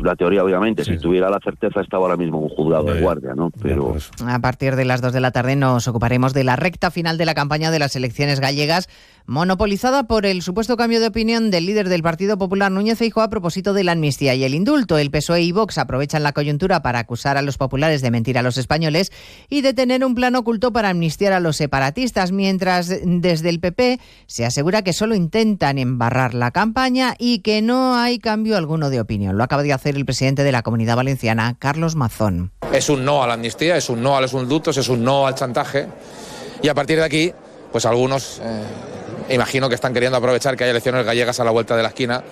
una 0.00 0.16
teoría, 0.16 0.44
obviamente. 0.44 0.84
Si 0.84 0.98
tuviera 0.98 1.30
la 1.30 1.38
certeza, 1.42 1.80
estaba 1.80 2.04
ahora 2.04 2.16
mismo 2.16 2.38
un 2.38 2.48
juzgado 2.48 2.84
de 2.84 3.00
guardia, 3.00 3.34
¿no? 3.34 3.50
Pero... 3.62 3.96
A 4.26 4.38
partir 4.40 4.76
de 4.76 4.84
las 4.84 5.00
2 5.00 5.12
de 5.12 5.20
la 5.20 5.30
tarde 5.30 5.56
nos 5.56 5.88
ocuparemos 5.88 6.34
de 6.34 6.44
la 6.44 6.56
recta 6.56 6.90
final 6.90 7.18
de 7.18 7.26
la 7.26 7.34
campaña 7.34 7.70
de 7.70 7.78
las 7.78 7.96
elecciones 7.96 8.40
gallegas 8.40 8.88
monopolizada 9.26 10.04
por 10.04 10.26
el 10.26 10.42
supuesto 10.42 10.76
cambio 10.76 10.98
de 10.98 11.06
opinión 11.06 11.52
del 11.52 11.66
líder 11.66 11.88
del 11.88 12.02
Partido 12.02 12.36
Popular 12.36 12.72
Núñez 12.72 12.98
Feijóo 12.98 13.22
a 13.22 13.30
propósito 13.30 13.74
de 13.74 13.84
la 13.84 13.92
amnistía 13.92 14.34
y 14.34 14.42
el 14.42 14.54
indulto. 14.54 14.98
El 14.98 15.12
PSOE 15.12 15.42
y 15.42 15.52
Vox 15.52 15.78
aprovechan 15.78 16.24
la 16.24 16.32
coyuntura 16.32 16.82
para 16.82 16.98
acusar 16.98 17.36
a 17.36 17.42
los 17.42 17.56
populares 17.56 18.02
de 18.02 18.10
mentir 18.10 18.38
a 18.38 18.42
los 18.42 18.58
españoles 18.58 19.12
y 19.48 19.60
de 19.60 19.72
tener 19.72 20.04
un 20.04 20.16
plan 20.16 20.34
oculto 20.34 20.72
para 20.72 20.88
amnistiar 20.88 21.32
a 21.32 21.38
los 21.38 21.56
separatistas, 21.56 22.32
mientras 22.32 22.88
desde 23.04 23.50
el 23.50 23.60
PP 23.60 24.00
se 24.26 24.46
asegura 24.46 24.82
que 24.82 24.92
solo 24.92 25.14
intentan 25.14 25.78
embarrar 25.78 26.34
la 26.34 26.50
campaña 26.50 27.14
y 27.18 27.38
que 27.38 27.62
no 27.62 27.94
hay 27.94 28.18
cambio 28.18 28.56
alguno 28.56 28.90
de 28.90 29.00
opinión. 29.00 29.38
Lo 29.38 29.44
acaba 29.44 29.62
de 29.62 29.72
hacer 29.72 29.89
el 29.96 30.04
presidente 30.04 30.44
de 30.44 30.52
la 30.52 30.62
Comunidad 30.62 30.96
Valenciana, 30.96 31.56
Carlos 31.58 31.96
Mazón. 31.96 32.52
Es 32.72 32.88
un 32.88 33.04
no 33.04 33.22
a 33.22 33.26
la 33.26 33.34
amnistía, 33.34 33.76
es 33.76 33.88
un 33.90 34.02
no 34.02 34.16
a 34.16 34.20
los 34.20 34.32
indultos, 34.32 34.76
es 34.76 34.88
un 34.88 35.04
no 35.04 35.26
al 35.26 35.34
chantaje 35.34 35.86
y 36.62 36.68
a 36.68 36.74
partir 36.74 36.98
de 36.98 37.04
aquí, 37.04 37.32
pues 37.72 37.86
algunos... 37.86 38.40
Eh 38.42 38.62
imagino 39.34 39.68
que 39.68 39.74
están 39.74 39.94
queriendo 39.94 40.18
aprovechar 40.18 40.56
que 40.56 40.64
hay 40.64 40.70
elecciones 40.70 41.04
gallegas 41.04 41.40
a 41.40 41.44
la 41.44 41.50
vuelta 41.50 41.76
de 41.76 41.82
la 41.82 41.88
esquina 41.88 42.22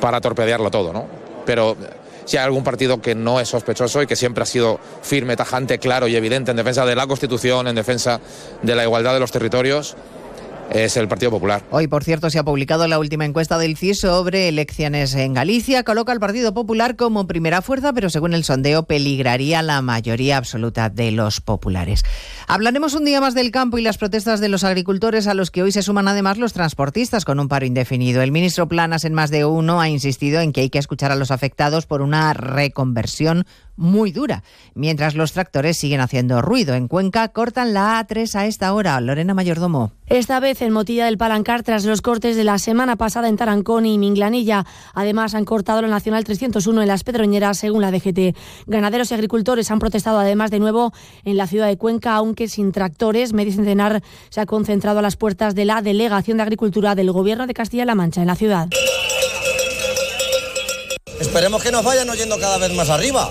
para 0.00 0.20
torpedearlo 0.20 0.70
todo, 0.70 0.92
¿no? 0.92 1.06
Pero 1.44 1.76
si 2.24 2.36
hay 2.36 2.44
algún 2.44 2.64
partido 2.64 3.00
que 3.00 3.14
no 3.14 3.40
es 3.40 3.48
sospechoso 3.48 4.02
y 4.02 4.06
que 4.06 4.16
siempre 4.16 4.42
ha 4.42 4.46
sido 4.46 4.78
firme, 5.02 5.36
tajante, 5.36 5.78
claro 5.78 6.06
y 6.06 6.16
evidente 6.16 6.52
en 6.52 6.56
defensa 6.56 6.86
de 6.86 6.94
la 6.94 7.06
Constitución, 7.06 7.66
en 7.66 7.74
defensa 7.74 8.20
de 8.62 8.74
la 8.74 8.84
igualdad 8.84 9.14
de 9.14 9.20
los 9.20 9.32
territorios, 9.32 9.96
es 10.72 10.96
el 10.96 11.08
Partido 11.08 11.30
Popular. 11.30 11.62
Hoy, 11.70 11.86
por 11.86 12.04
cierto, 12.04 12.30
se 12.30 12.38
ha 12.38 12.44
publicado 12.44 12.86
la 12.86 12.98
última 12.98 13.24
encuesta 13.24 13.58
del 13.58 13.76
CIS 13.76 14.00
sobre 14.00 14.48
elecciones 14.48 15.14
en 15.14 15.34
Galicia. 15.34 15.82
Coloca 15.84 16.12
al 16.12 16.20
Partido 16.20 16.54
Popular 16.54 16.96
como 16.96 17.26
primera 17.26 17.62
fuerza, 17.62 17.92
pero 17.92 18.10
según 18.10 18.34
el 18.34 18.44
sondeo 18.44 18.84
peligraría 18.84 19.62
la 19.62 19.82
mayoría 19.82 20.36
absoluta 20.36 20.88
de 20.88 21.10
los 21.10 21.40
populares. 21.40 22.04
Hablaremos 22.46 22.94
un 22.94 23.04
día 23.04 23.20
más 23.20 23.34
del 23.34 23.50
campo 23.50 23.78
y 23.78 23.82
las 23.82 23.98
protestas 23.98 24.40
de 24.40 24.48
los 24.48 24.64
agricultores 24.64 25.26
a 25.26 25.34
los 25.34 25.50
que 25.50 25.62
hoy 25.62 25.72
se 25.72 25.82
suman 25.82 26.08
además 26.08 26.38
los 26.38 26.52
transportistas 26.52 27.24
con 27.24 27.40
un 27.40 27.48
paro 27.48 27.66
indefinido. 27.66 28.22
El 28.22 28.32
ministro 28.32 28.68
Planas 28.68 29.04
en 29.04 29.14
más 29.14 29.30
de 29.30 29.44
uno 29.44 29.80
ha 29.80 29.88
insistido 29.88 30.40
en 30.40 30.52
que 30.52 30.62
hay 30.62 30.70
que 30.70 30.78
escuchar 30.78 31.12
a 31.12 31.16
los 31.16 31.30
afectados 31.30 31.86
por 31.86 32.02
una 32.02 32.32
reconversión 32.32 33.46
muy 33.80 34.12
dura, 34.12 34.44
mientras 34.74 35.14
los 35.14 35.32
tractores 35.32 35.78
siguen 35.78 36.00
haciendo 36.00 36.42
ruido. 36.42 36.74
En 36.74 36.86
Cuenca 36.86 37.28
cortan 37.28 37.72
la 37.72 38.06
A3 38.06 38.34
a 38.36 38.46
esta 38.46 38.72
hora. 38.74 39.00
Lorena 39.00 39.34
Mayordomo. 39.34 39.92
Esta 40.06 40.38
vez 40.38 40.60
en 40.60 40.72
Motilla 40.72 41.06
del 41.06 41.16
Palancar 41.16 41.62
tras 41.62 41.84
los 41.84 42.02
cortes 42.02 42.36
de 42.36 42.44
la 42.44 42.58
semana 42.58 42.96
pasada 42.96 43.28
en 43.28 43.36
Tarancón 43.36 43.86
y 43.86 43.96
Minglanilla. 43.96 44.66
Además 44.92 45.34
han 45.34 45.44
cortado 45.44 45.80
la 45.82 45.88
Nacional 45.88 46.24
301 46.24 46.82
en 46.82 46.88
las 46.88 47.04
Pedroñeras 47.04 47.58
según 47.58 47.80
la 47.80 47.90
DGT. 47.90 48.36
Ganaderos 48.66 49.10
y 49.10 49.14
agricultores 49.14 49.70
han 49.70 49.78
protestado 49.78 50.18
además 50.18 50.50
de 50.50 50.58
nuevo 50.58 50.92
en 51.24 51.36
la 51.36 51.46
ciudad 51.46 51.66
de 51.66 51.78
Cuenca, 51.78 52.14
aunque 52.14 52.48
sin 52.48 52.72
tractores. 52.72 53.32
Medio 53.32 53.52
Centenar 53.52 54.02
se 54.28 54.40
ha 54.40 54.46
concentrado 54.46 54.98
a 54.98 55.02
las 55.02 55.16
puertas 55.16 55.54
de 55.54 55.64
la 55.64 55.80
Delegación 55.80 56.36
de 56.36 56.42
Agricultura 56.42 56.94
del 56.94 57.12
Gobierno 57.12 57.46
de 57.46 57.54
Castilla-La 57.54 57.94
Mancha 57.94 58.20
en 58.20 58.26
la 58.26 58.36
ciudad. 58.36 58.68
Esperemos 61.20 61.62
que 61.62 61.70
nos 61.70 61.84
vayan 61.84 62.08
oyendo 62.10 62.38
cada 62.38 62.58
vez 62.58 62.74
más 62.74 62.90
arriba. 62.90 63.30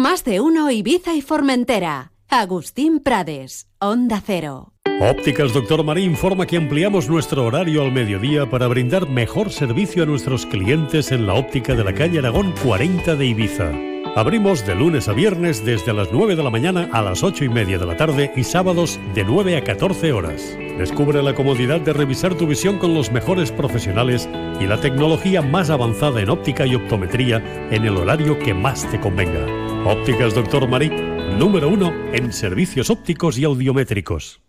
Más 0.00 0.24
de 0.24 0.40
uno 0.40 0.70
Ibiza 0.70 1.14
y 1.14 1.20
Formentera. 1.20 2.12
Agustín 2.30 3.00
Prades, 3.00 3.68
Onda 3.80 4.22
Cero. 4.24 4.72
Ópticas 4.98 5.52
Doctor 5.52 5.84
Marí 5.84 6.04
informa 6.04 6.46
que 6.46 6.56
ampliamos 6.56 7.10
nuestro 7.10 7.44
horario 7.44 7.82
al 7.82 7.92
mediodía 7.92 8.48
para 8.48 8.66
brindar 8.66 9.10
mejor 9.10 9.52
servicio 9.52 10.04
a 10.04 10.06
nuestros 10.06 10.46
clientes 10.46 11.12
en 11.12 11.26
la 11.26 11.34
óptica 11.34 11.74
de 11.74 11.84
la 11.84 11.92
calle 11.92 12.18
Aragón 12.18 12.54
40 12.64 13.14
de 13.14 13.26
Ibiza. 13.26 13.72
Abrimos 14.16 14.66
de 14.66 14.74
lunes 14.74 15.06
a 15.06 15.12
viernes 15.12 15.66
desde 15.66 15.92
las 15.92 16.10
9 16.10 16.34
de 16.34 16.44
la 16.44 16.50
mañana 16.50 16.88
a 16.92 17.02
las 17.02 17.22
8 17.22 17.44
y 17.44 17.50
media 17.50 17.78
de 17.78 17.84
la 17.84 17.98
tarde 17.98 18.32
y 18.34 18.44
sábados 18.44 18.98
de 19.14 19.24
9 19.24 19.58
a 19.58 19.64
14 19.64 20.14
horas. 20.14 20.56
Descubre 20.78 21.22
la 21.22 21.34
comodidad 21.34 21.78
de 21.78 21.92
revisar 21.92 22.34
tu 22.36 22.46
visión 22.46 22.78
con 22.78 22.94
los 22.94 23.12
mejores 23.12 23.52
profesionales 23.52 24.30
y 24.60 24.64
la 24.64 24.80
tecnología 24.80 25.42
más 25.42 25.68
avanzada 25.68 26.22
en 26.22 26.30
óptica 26.30 26.64
y 26.64 26.74
optometría 26.74 27.68
en 27.70 27.84
el 27.84 27.98
horario 27.98 28.38
que 28.38 28.54
más 28.54 28.90
te 28.90 28.98
convenga. 28.98 29.69
Ópticas 29.86 30.34
Doctor 30.34 30.68
Marí, 30.68 30.90
número 30.90 31.70
uno 31.70 31.90
en 32.12 32.34
servicios 32.34 32.90
ópticos 32.90 33.38
y 33.38 33.44
audiométricos. 33.44 34.42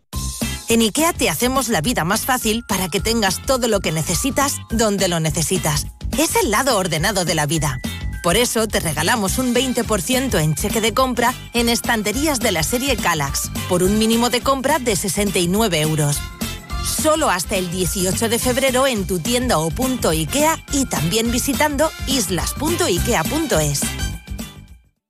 En 0.67 0.81
IKEA 0.81 1.13
te 1.13 1.29
hacemos 1.29 1.69
la 1.69 1.79
vida 1.79 2.03
más 2.03 2.25
fácil 2.25 2.63
para 2.67 2.89
que 2.89 2.99
tengas 2.99 3.41
todo 3.41 3.69
lo 3.69 3.79
que 3.79 3.93
necesitas 3.93 4.57
donde 4.69 5.07
lo 5.07 5.21
necesitas. 5.21 5.87
Es 6.17 6.35
el 6.35 6.51
lado 6.51 6.77
ordenado 6.77 7.23
de 7.23 7.35
la 7.35 7.45
vida. 7.45 7.79
Por 8.23 8.35
eso 8.35 8.67
te 8.67 8.81
regalamos 8.81 9.37
un 9.37 9.55
20% 9.55 10.37
en 10.39 10.53
cheque 10.53 10.81
de 10.81 10.93
compra 10.93 11.33
en 11.53 11.69
estanterías 11.69 12.41
de 12.41 12.51
la 12.51 12.63
serie 12.63 12.97
Calax, 12.97 13.51
por 13.69 13.83
un 13.83 13.97
mínimo 13.97 14.29
de 14.29 14.41
compra 14.41 14.79
de 14.79 14.97
69 14.97 15.79
euros. 15.79 16.19
Solo 16.83 17.29
hasta 17.29 17.55
el 17.55 17.71
18 17.71 18.27
de 18.27 18.37
febrero 18.37 18.85
en 18.85 19.07
tu 19.07 19.19
tienda 19.19 19.59
o 19.59 19.69
punto 19.69 20.09
IKEA 20.09 20.61
y 20.73 20.85
también 20.85 21.31
visitando 21.31 21.89
islas.ikea.es. 22.07 23.81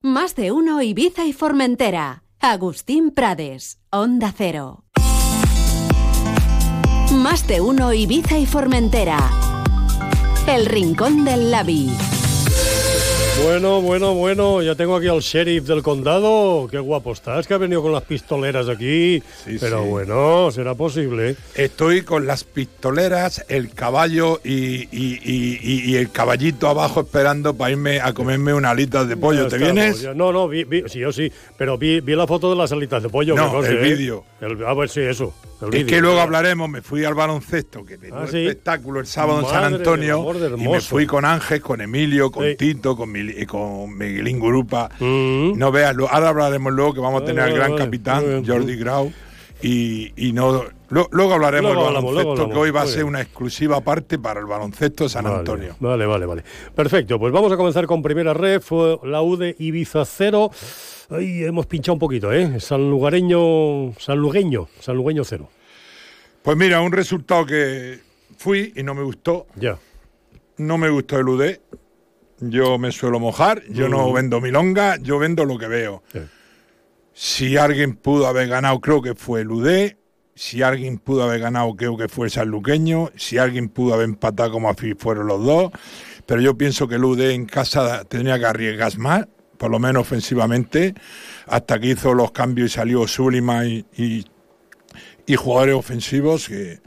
Más 0.03 0.35
de 0.35 0.51
uno 0.51 0.81
Ibiza 0.81 1.27
y 1.27 1.31
Formentera. 1.31 2.23
Agustín 2.39 3.11
Prades, 3.11 3.77
Onda 3.91 4.33
Cero. 4.35 4.83
Más 7.13 7.45
de 7.47 7.61
uno 7.61 7.93
Ibiza 7.93 8.39
y 8.39 8.47
Formentera. 8.47 9.19
El 10.47 10.65
Rincón 10.65 11.23
del 11.23 11.51
Labi. 11.51 11.91
Bueno, 13.43 13.81
bueno, 13.81 14.13
bueno, 14.13 14.61
ya 14.61 14.75
tengo 14.75 14.95
aquí 14.95 15.07
al 15.07 15.19
sheriff 15.19 15.65
del 15.65 15.81
condado. 15.81 16.67
Qué 16.69 16.77
guapo 16.79 17.11
estás, 17.11 17.47
que 17.47 17.53
ha 17.53 17.57
venido 17.57 17.81
con 17.81 17.91
las 17.91 18.03
pistoleras 18.03 18.69
aquí. 18.69 19.21
Pero 19.59 19.83
sí. 19.83 19.89
bueno, 19.89 20.51
será 20.51 20.75
posible. 20.75 21.35
Estoy 21.55 22.03
con 22.03 22.27
las 22.27 22.43
pistoleras, 22.43 23.43
el 23.49 23.71
caballo 23.73 24.39
y, 24.43 24.83
y- 24.91 25.19
y- 25.23 25.59
y- 25.61 25.91
y 25.91 25.95
el 25.95 26.11
caballito 26.11 26.67
abajo 26.67 27.01
esperando 27.01 27.53
para 27.55 27.71
irme 27.71 27.99
a 27.99 28.13
comerme 28.13 28.53
una 28.53 28.69
alita 28.71 29.05
de 29.05 29.17
pollo. 29.17 29.43
Ya 29.43 29.49
¿Te 29.49 29.55
estamos, 29.57 29.73
vienes? 29.75 30.01
ya. 30.01 30.13
No, 30.13 30.31
no, 30.31 30.47
vi, 30.47 30.63
vi- 30.63 30.83
sí, 30.87 30.99
yo 30.99 31.11
sí. 31.11 31.31
Pero 31.57 31.77
vi, 31.77 31.99
vi 31.99 32.15
la 32.15 32.27
foto 32.27 32.49
de 32.51 32.55
las 32.55 32.71
alitas 32.71 33.01
de 33.03 33.09
pollo. 33.09 33.35
No, 33.35 33.45
que 33.47 33.51
conste, 33.55 33.71
el 33.73 33.85
¿eh? 33.85 33.95
vídeo. 33.95 34.23
El- 34.39 34.63
A 34.65 34.73
ver, 34.75 34.87
sí, 34.87 35.01
eso. 35.01 35.33
Es 35.71 35.85
que 35.85 36.01
luego 36.01 36.19
hablaremos, 36.19 36.69
me 36.69 36.81
fui 36.81 37.03
al 37.05 37.13
baloncesto, 37.13 37.85
que 37.85 37.97
tenía 37.97 38.17
Ah, 38.17 38.21
un 38.21 38.27
sí. 38.27 38.39
espectáculo 38.45 38.99
el 38.99 39.05
sábado 39.07 39.41
en 39.41 39.45
San 39.47 39.63
Antonio, 39.73 40.25
y 40.57 40.67
me 40.67 40.81
fui 40.81 41.05
con 41.05 41.25
Ángel, 41.25 41.61
con 41.61 41.81
Emilio, 41.81 42.31
con 42.31 42.45
Sí. 42.45 42.55
Tito, 42.55 42.95
con, 42.97 43.11
Mili- 43.13 43.35
y 43.41 43.45
con 43.45 43.97
Miguelín 43.97 44.39
Gurupa. 44.39 44.89
No 44.99 45.71
veas, 45.71 45.95
ahora 46.09 46.29
hablaremos 46.29 46.73
luego 46.73 46.93
que 46.93 46.99
vamos 46.99 47.21
a 47.21 47.25
tener 47.25 47.41
Vale, 47.41 47.51
al 47.51 47.57
gran 47.57 47.71
vale, 47.71 47.83
capitán, 47.85 48.23
bien. 48.25 48.45
Jordi 48.47 48.75
Grau, 48.77 49.11
y, 49.61 50.11
y 50.15 50.33
no... 50.33 50.65
lo- 50.89 51.07
luego 51.11 51.33
hablaremos 51.35 51.73
Luego 51.73 51.85
del 51.85 51.95
baloncesto, 51.95 52.35
luego 52.35 52.51
que 52.53 52.57
hoy 52.59 52.71
va 52.71 52.81
a 52.81 52.87
ser 52.87 53.03
una 53.05 53.21
exclusiva 53.21 53.79
parte 53.81 54.17
para 54.17 54.39
el 54.39 54.47
baloncesto 54.47 55.03
de 55.05 55.09
San 55.11 55.23
Vale, 55.25 55.35
Antonio. 55.37 55.75
Vale, 55.79 56.05
vale, 56.07 56.25
vale. 56.25 56.43
Perfecto, 56.75 57.19
pues 57.19 57.31
vamos 57.31 57.51
a 57.51 57.57
comenzar 57.57 57.85
con 57.85 58.01
primera 58.01 58.33
red. 58.33 58.59
Fue 58.61 58.97
la 59.03 59.21
U 59.21 59.37
de 59.37 59.55
Ibiza 59.59 60.03
0. 60.03 60.49
Hemos 61.19 61.65
pinchado 61.65 61.93
un 61.93 61.99
poquito, 61.99 62.31
¿eh? 62.31 62.59
Sanlugareño, 62.59 63.93
Sanlugueño, 63.99 64.67
Sanlugueño 64.79 65.23
0. 65.25 65.49
Pues 66.41 66.57
mira, 66.57 66.81
un 66.81 66.91
resultado 66.91 67.45
que 67.45 67.99
fui 68.37 68.71
y 68.75 68.83
no 68.83 68.93
me 68.95 69.03
gustó. 69.03 69.45
Ya. 69.55 69.77
No 70.57 70.77
me 70.77 70.89
gustó 70.89 71.19
el 71.19 71.27
UD. 71.27 71.57
Yo 72.39 72.77
me 72.79 72.91
suelo 72.91 73.19
mojar, 73.19 73.61
yo 73.69 73.87
no 73.89 74.09
Mm. 74.09 74.13
vendo 74.13 74.41
milonga, 74.41 74.97
yo 75.01 75.19
vendo 75.19 75.45
lo 75.45 75.57
que 75.59 75.67
veo. 75.67 76.01
Si 77.13 77.57
alguien 77.57 77.95
pudo 77.95 78.25
haber 78.27 78.47
ganado, 78.47 78.79
creo 78.79 79.01
que 79.01 79.13
fue 79.13 79.41
el 79.41 79.51
UD. 79.51 79.95
Si 80.33 80.63
alguien 80.63 80.97
pudo 80.97 81.23
haber 81.23 81.41
ganado, 81.41 81.75
creo 81.75 81.97
que 81.97 82.07
fue 82.07 82.27
el 82.27 82.31
sanluqueño. 82.31 83.11
Si 83.15 83.37
alguien 83.37 83.69
pudo 83.69 83.93
haber 83.93 84.05
empatado, 84.05 84.51
como 84.53 84.69
así 84.69 84.93
fueron 84.95 85.27
los 85.27 85.43
dos. 85.43 85.71
Pero 86.25 86.41
yo 86.41 86.57
pienso 86.57 86.87
que 86.87 86.95
el 86.95 87.03
UD 87.03 87.31
en 87.31 87.45
casa 87.45 88.05
tenía 88.05 88.39
que 88.39 88.45
arriesgar 88.45 88.97
más, 88.97 89.27
por 89.61 89.69
lo 89.69 89.77
menos 89.77 90.01
ofensivamente, 90.01 90.95
hasta 91.45 91.79
que 91.79 91.89
hizo 91.89 92.15
los 92.15 92.31
cambios 92.31 92.71
y 92.71 92.73
salió 92.73 93.07
Sulima 93.07 93.63
y, 93.67 93.85
y, 93.95 94.25
y 95.27 95.35
jugadores 95.35 95.75
ofensivos 95.75 96.47
que 96.47 96.79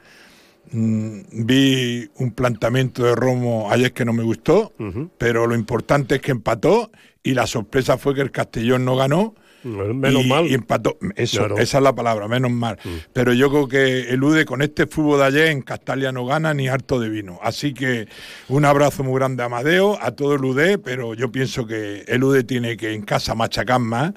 mm, 0.73 1.21
vi 1.47 2.11
un 2.17 2.33
planteamiento 2.33 3.05
de 3.05 3.15
Romo 3.15 3.71
ayer 3.71 3.93
que 3.93 4.05
no 4.05 4.13
me 4.13 4.25
gustó, 4.25 4.73
pero 5.19 5.47
lo 5.47 5.55
importante 5.55 6.17
es 6.17 6.21
que 6.21 6.33
empató 6.33 6.91
y 7.23 7.35
la 7.35 7.47
sorpresa 7.47 7.97
fue 7.97 8.13
que 8.13 8.23
el 8.23 8.33
Castellón 8.33 8.85
no 8.85 8.97
ganó. 8.97 9.37
Menos 9.65 10.25
y, 10.25 10.29
mal. 10.29 10.47
y 10.47 10.55
empató. 10.55 10.97
Eso, 11.17 11.39
Claro. 11.39 11.59
esa 11.59 11.79
es 11.79 11.83
la 11.85 11.95
palabra, 11.95 12.29
menos 12.29 12.51
mal. 12.51 12.79
Pero 13.13 13.33
yo 13.33 13.51
creo 13.51 13.67
que 13.69 14.11
el 14.11 14.23
UDE 14.23 14.45
con 14.45 14.63
este 14.63 14.87
fútbol 14.87 15.19
de 15.21 15.25
ayer 15.27 15.47
en 15.49 15.63
Castalia 15.63 16.13
no 16.13 16.27
gana 16.27 16.53
ni 16.55 16.69
harto 16.69 17.01
de 17.01 17.09
vino. 17.09 17.39
Así 17.43 17.73
que 17.75 18.07
un 18.49 18.65
abrazo 18.65 19.03
muy 19.05 19.15
grande 19.19 19.43
a 19.43 19.47
Amadeo, 19.47 19.99
a 20.01 20.11
todo 20.13 20.35
el 20.35 20.45
UDE, 20.45 20.79
pero 20.79 21.15
yo 21.15 21.33
pienso 21.33 21.67
que 21.67 22.05
el 22.07 22.23
UDE 22.23 22.45
tiene 22.45 22.77
que 22.77 22.93
en 22.93 23.03
casa 23.03 23.35
machacar 23.35 23.81
más, 23.81 24.13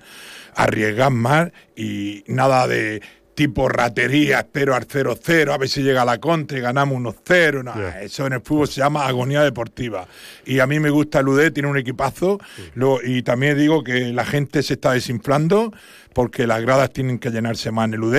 arriesgar 0.56 1.12
más 1.12 1.52
y 1.76 2.24
nada 2.28 2.68
de 2.68 3.02
tipo 3.38 3.70
ratería, 3.70 4.40
espero 4.40 4.74
al 4.74 4.88
0-0, 4.88 5.54
a 5.54 5.58
ver 5.60 5.70
si 5.70 5.84
llega 5.84 6.04
la 6.04 6.18
contra 6.18 6.58
y 6.58 6.62
ganamos 6.62 6.98
unos 6.98 7.14
0. 7.24 7.62
No, 7.62 7.72
Eso 8.02 8.26
en 8.26 8.34
el 8.34 8.42
fútbol 8.42 8.68
se 8.68 8.82
llama 8.82 9.06
agonía 9.06 9.44
deportiva. 9.44 10.08
Y 10.44 10.58
a 10.58 10.66
mí 10.66 10.80
me 10.80 10.90
gusta 10.90 11.20
el 11.20 11.28
UD, 11.28 11.52
tiene 11.54 11.70
un 11.70 11.78
equipazo. 11.78 12.40
Lo- 12.74 13.00
y 13.04 13.22
también 13.22 13.56
digo 13.56 13.84
que 13.84 14.12
la 14.12 14.26
gente 14.26 14.64
se 14.64 14.74
está 14.74 14.94
desinflando 14.94 15.72
porque 16.16 16.48
las 16.48 16.64
gradas 16.64 16.92
tienen 16.92 17.20
que 17.20 17.30
llenarse 17.30 17.70
más 17.70 17.88
en 17.90 17.94
el 17.94 18.04
UD. 18.04 18.16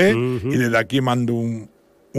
Y 0.52 0.56
desde 0.56 0.78
aquí 0.78 1.00
mando 1.00 1.34
un, 1.34 1.68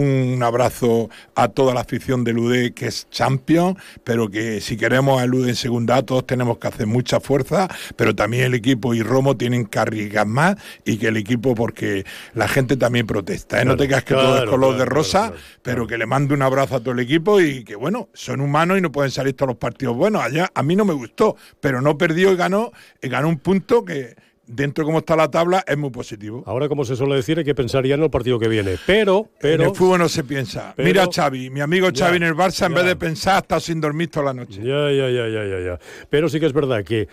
un 0.00 0.42
abrazo 0.42 1.10
a 1.34 1.48
toda 1.48 1.74
la 1.74 1.80
afición 1.80 2.24
del 2.24 2.38
UD 2.38 2.72
que 2.72 2.86
es 2.86 3.08
champion, 3.10 3.76
pero 4.04 4.30
que 4.30 4.60
si 4.60 4.76
queremos 4.76 5.20
al 5.20 5.34
UD 5.34 5.48
en 5.48 5.56
segunda 5.56 6.02
todos 6.02 6.26
tenemos 6.26 6.58
que 6.58 6.68
hacer 6.68 6.86
mucha 6.86 7.20
fuerza, 7.20 7.68
pero 7.96 8.14
también 8.14 8.44
el 8.44 8.54
equipo 8.54 8.94
y 8.94 9.02
Romo 9.02 9.36
tienen 9.36 9.66
que 9.66 9.78
arriesgar 9.78 10.26
más 10.26 10.56
y 10.84 10.98
que 10.98 11.08
el 11.08 11.16
equipo, 11.16 11.54
porque 11.54 12.04
la 12.34 12.48
gente 12.48 12.76
también 12.76 13.06
protesta, 13.06 13.60
¿eh? 13.60 13.64
no 13.64 13.76
te 13.76 13.86
creas 13.86 14.04
que 14.04 14.14
todo 14.14 14.34
es 14.36 14.42
claro, 14.42 14.50
color 14.50 14.76
de 14.76 14.84
rosa, 14.84 15.32
pero 15.62 15.86
que 15.86 15.98
le 15.98 16.06
mando 16.06 16.34
un 16.34 16.42
abrazo 16.42 16.76
a 16.76 16.80
todo 16.80 16.92
el 16.92 17.00
equipo 17.00 17.40
y 17.40 17.64
que 17.64 17.76
bueno, 17.76 18.08
son 18.14 18.40
humanos 18.40 18.78
y 18.78 18.80
no 18.80 18.92
pueden 18.92 19.10
salir 19.10 19.34
todos 19.34 19.48
los 19.48 19.58
partidos 19.58 19.96
buenos. 19.96 20.22
Allá 20.22 20.50
a 20.54 20.62
mí 20.62 20.76
no 20.76 20.84
me 20.84 20.94
gustó, 20.94 21.36
pero 21.60 21.80
no 21.80 21.96
perdió 21.98 22.32
y 22.32 22.36
ganó, 22.36 22.72
y 23.02 23.08
ganó 23.08 23.28
un 23.28 23.38
punto 23.38 23.84
que 23.84 24.14
dentro 24.50 24.82
de 24.84 24.86
cómo 24.86 24.98
está 24.98 25.16
la 25.16 25.30
tabla 25.30 25.64
es 25.66 25.76
muy 25.78 25.90
positivo. 25.90 26.42
Ahora, 26.46 26.68
como 26.68 26.84
se 26.84 26.96
suele 26.96 27.14
decir, 27.14 27.38
hay 27.38 27.44
que 27.44 27.54
pensar 27.54 27.86
ya 27.86 27.94
en 27.94 28.02
el 28.02 28.10
partido 28.10 28.38
que 28.38 28.48
viene. 28.48 28.76
Pero, 28.86 29.28
pero. 29.40 29.62
en 29.62 29.68
el 29.70 29.74
fútbol 29.76 29.98
no 30.00 30.08
se 30.08 30.24
piensa. 30.24 30.72
pero- 30.76 30.86
Mira 30.86 31.04
a 31.04 31.08
Xavi, 31.10 31.50
mi 31.50 31.60
amigo 31.60 31.90
Ya, 31.90 32.06
Xavi 32.06 32.16
en 32.18 32.22
el 32.24 32.34
Barça, 32.34 32.66
en 32.66 32.72
ya. 32.72 32.78
vez 32.78 32.84
de 32.86 32.96
pensar, 32.96 33.36
ha 33.36 33.38
estado 33.38 33.60
sin 33.60 33.80
dormir 33.80 34.10
toda 34.10 34.26
la 34.26 34.34
noche. 34.34 34.60
Ya, 34.62 34.90
ya, 34.90 35.08
ya, 35.08 35.28
ya, 35.28 35.44
ya, 35.44 35.60
ya. 35.64 35.78
Pero 36.08 36.28
sí 36.28 36.40
que 36.40 36.46
es 36.46 36.52
verdad 36.52 36.84
que 36.84 37.08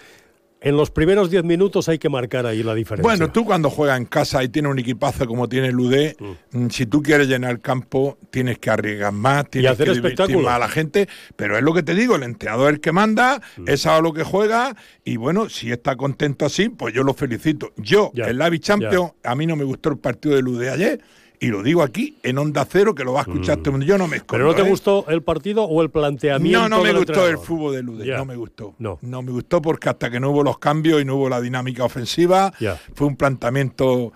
en 0.67 0.75
los 0.75 0.91
primeros 0.91 1.29
10 1.31 1.43
minutos 1.45 1.87
hay 1.87 1.97
que 1.97 2.09
marcar 2.09 2.45
ahí 2.45 2.61
la 2.61 2.73
diferencia. 2.75 3.09
Bueno, 3.09 3.31
tú 3.31 3.45
cuando 3.45 3.69
juegas 3.69 3.97
en 3.97 4.05
casa 4.05 4.43
y 4.43 4.49
tienes 4.49 4.69
un 4.71 4.79
equipazo 4.79 5.25
como 5.25 5.47
tiene 5.47 5.67
el 5.67 5.79
UD, 5.79 6.15
mm, 6.51 6.67
si 6.69 6.85
tú 6.85 7.01
quieres 7.01 7.27
llenar 7.27 7.51
el 7.51 7.59
campo, 7.61 8.17
tienes 8.29 8.59
que 8.59 8.69
arriesgar 8.69 9.13
más, 9.13 9.49
tienes 9.49 9.71
hacer 9.71 9.85
que 9.87 9.93
divertir 9.93 10.19
espectáculo. 10.21 10.45
más 10.47 10.55
a 10.55 10.59
la 10.59 10.67
gente, 10.69 11.07
pero 11.35 11.57
es 11.57 11.63
lo 11.63 11.73
que 11.73 11.83
te 11.83 11.95
digo, 11.95 12.15
el 12.15 12.23
entrenador 12.23 12.67
es 12.69 12.73
el 12.75 12.81
que 12.81 12.91
manda, 12.91 13.41
Mm. 13.57 13.69
es 13.69 13.85
a 13.85 13.99
lo 14.01 14.11
que 14.13 14.23
juega, 14.23 14.75
y 15.05 15.15
bueno, 15.17 15.47
si 15.49 15.71
está 15.71 15.95
contento 15.95 16.45
así, 16.45 16.69
pues 16.69 16.93
yo 16.93 17.03
lo 17.03 17.13
felicito. 17.13 17.71
Yo, 17.77 18.11
el 18.15 18.37
Lavi 18.37 18.59
Champion, 18.59 19.11
a 19.23 19.35
mí 19.35 19.45
no 19.47 19.55
me 19.55 19.63
gustó 19.63 19.89
el 19.89 19.97
partido 19.97 20.35
del 20.35 20.47
UD 20.47 20.67
ayer, 20.69 20.99
y 21.39 21.47
lo 21.47 21.61
digo 21.61 21.83
aquí, 21.83 22.17
en 22.23 22.37
Onda 22.37 22.65
Cero, 22.69 22.95
que 22.95 23.03
lo 23.03 23.13
va 23.13 23.19
a 23.19 23.23
escuchar 23.23 23.57
todo 23.57 23.67
el 23.69 23.71
mundo, 23.73 23.85
yo 23.85 23.97
no 23.97 24.07
me 24.07 24.17
escondo. 24.17 24.37
Mm. 24.43 24.47
¿Pero 24.47 24.49
no 24.49 24.55
te 24.55 24.67
¿eh? 24.67 24.69
gustó 24.69 25.05
el 25.07 25.21
partido 25.21 25.63
o 25.65 25.81
el 25.81 25.89
planteamiento? 25.89 26.61
No, 26.61 26.69
no 26.69 26.83
me 26.83 26.93
gustó 26.93 27.27
el 27.27 27.37
fútbol 27.37 27.75
del 27.75 27.89
UD, 27.89 28.03
Ya. 28.03 28.17
no 28.17 28.25
me 28.25 28.35
gustó. 28.35 28.73
No. 28.79 28.97
No 29.01 29.21
me 29.21 29.31
gustó 29.31 29.61
porque 29.61 29.89
hasta 29.89 30.09
que 30.09 30.19
no 30.19 30.31
hubo 30.31 30.43
los 30.43 30.57
cambios 30.57 31.01
y 31.01 31.05
no 31.05 31.15
hubo 31.15 31.29
la 31.29 31.39
dinámica 31.41 31.83
ofensiva, 31.83 32.51
fue 32.93 33.07
un 33.07 33.15
planteamiento 33.15 34.13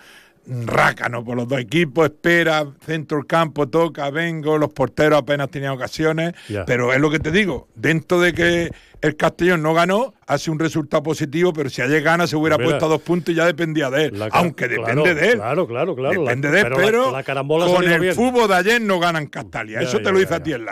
rácano 0.48 1.24
por 1.24 1.36
los 1.38 1.48
dos 1.48 1.60
equipos, 1.60 2.06
espera, 2.06 2.66
centro 2.86 3.18
del 3.18 3.28
campo, 3.28 3.68
toca, 3.68 4.10
vengo, 4.10 4.58
los 4.58 4.72
porteros 4.74 5.20
apenas 5.20 5.50
tenían 5.50 5.72
ocasiones, 5.74 6.34
pero 6.66 6.94
es 6.94 7.00
lo 7.00 7.10
que 7.10 7.20
te 7.20 7.32
digo, 7.32 7.68
dentro 7.76 8.20
de 8.20 8.34
que 8.34 8.72
el 9.02 9.16
Castellón 9.16 9.62
no 9.62 9.74
ganó, 9.74 10.14
hace 10.28 10.52
un 10.52 10.60
resultado 10.60 11.04
positivo, 11.04 11.54
pero 11.54 11.70
si 11.70 11.82
ayer 11.82 12.02
gana 12.02 12.28
se 12.28 12.36
hubiera 12.36 12.58
Mira. 12.58 12.70
puesto 12.70 12.86
a 12.86 12.90
dos 12.90 13.02
puntos 13.02 13.34
y 13.34 13.38
ya 13.38 13.46
dependía 13.46 13.90
de 13.90 14.06
él, 14.06 14.30
aunque 14.32 14.68
depende 14.68 15.02
claro, 15.04 15.16
de 15.16 15.28
él. 15.28 15.36
Claro, 15.36 15.68
claro, 15.68 15.96
claro. 15.96 16.22
Depende 16.22 16.48
La- 16.50 16.54
de 16.56 16.62
él, 16.62 16.68
pero, 16.76 17.12
la 17.12 17.24
con 17.24 17.84
el 17.84 18.00
bien. 18.00 18.16
fútbol 18.16 18.48
de 18.48 18.56
ayer 18.56 18.82
no 18.82 19.00
ganan 19.00 19.28
Castalia, 19.28 19.82
Ya, 19.82 19.88
eso 19.88 19.98
ya, 19.98 20.04
te 20.04 20.12
lo 20.12 20.20
dice 20.20 20.36
a 20.36 20.44
ti 20.44 20.52
el. 20.52 20.66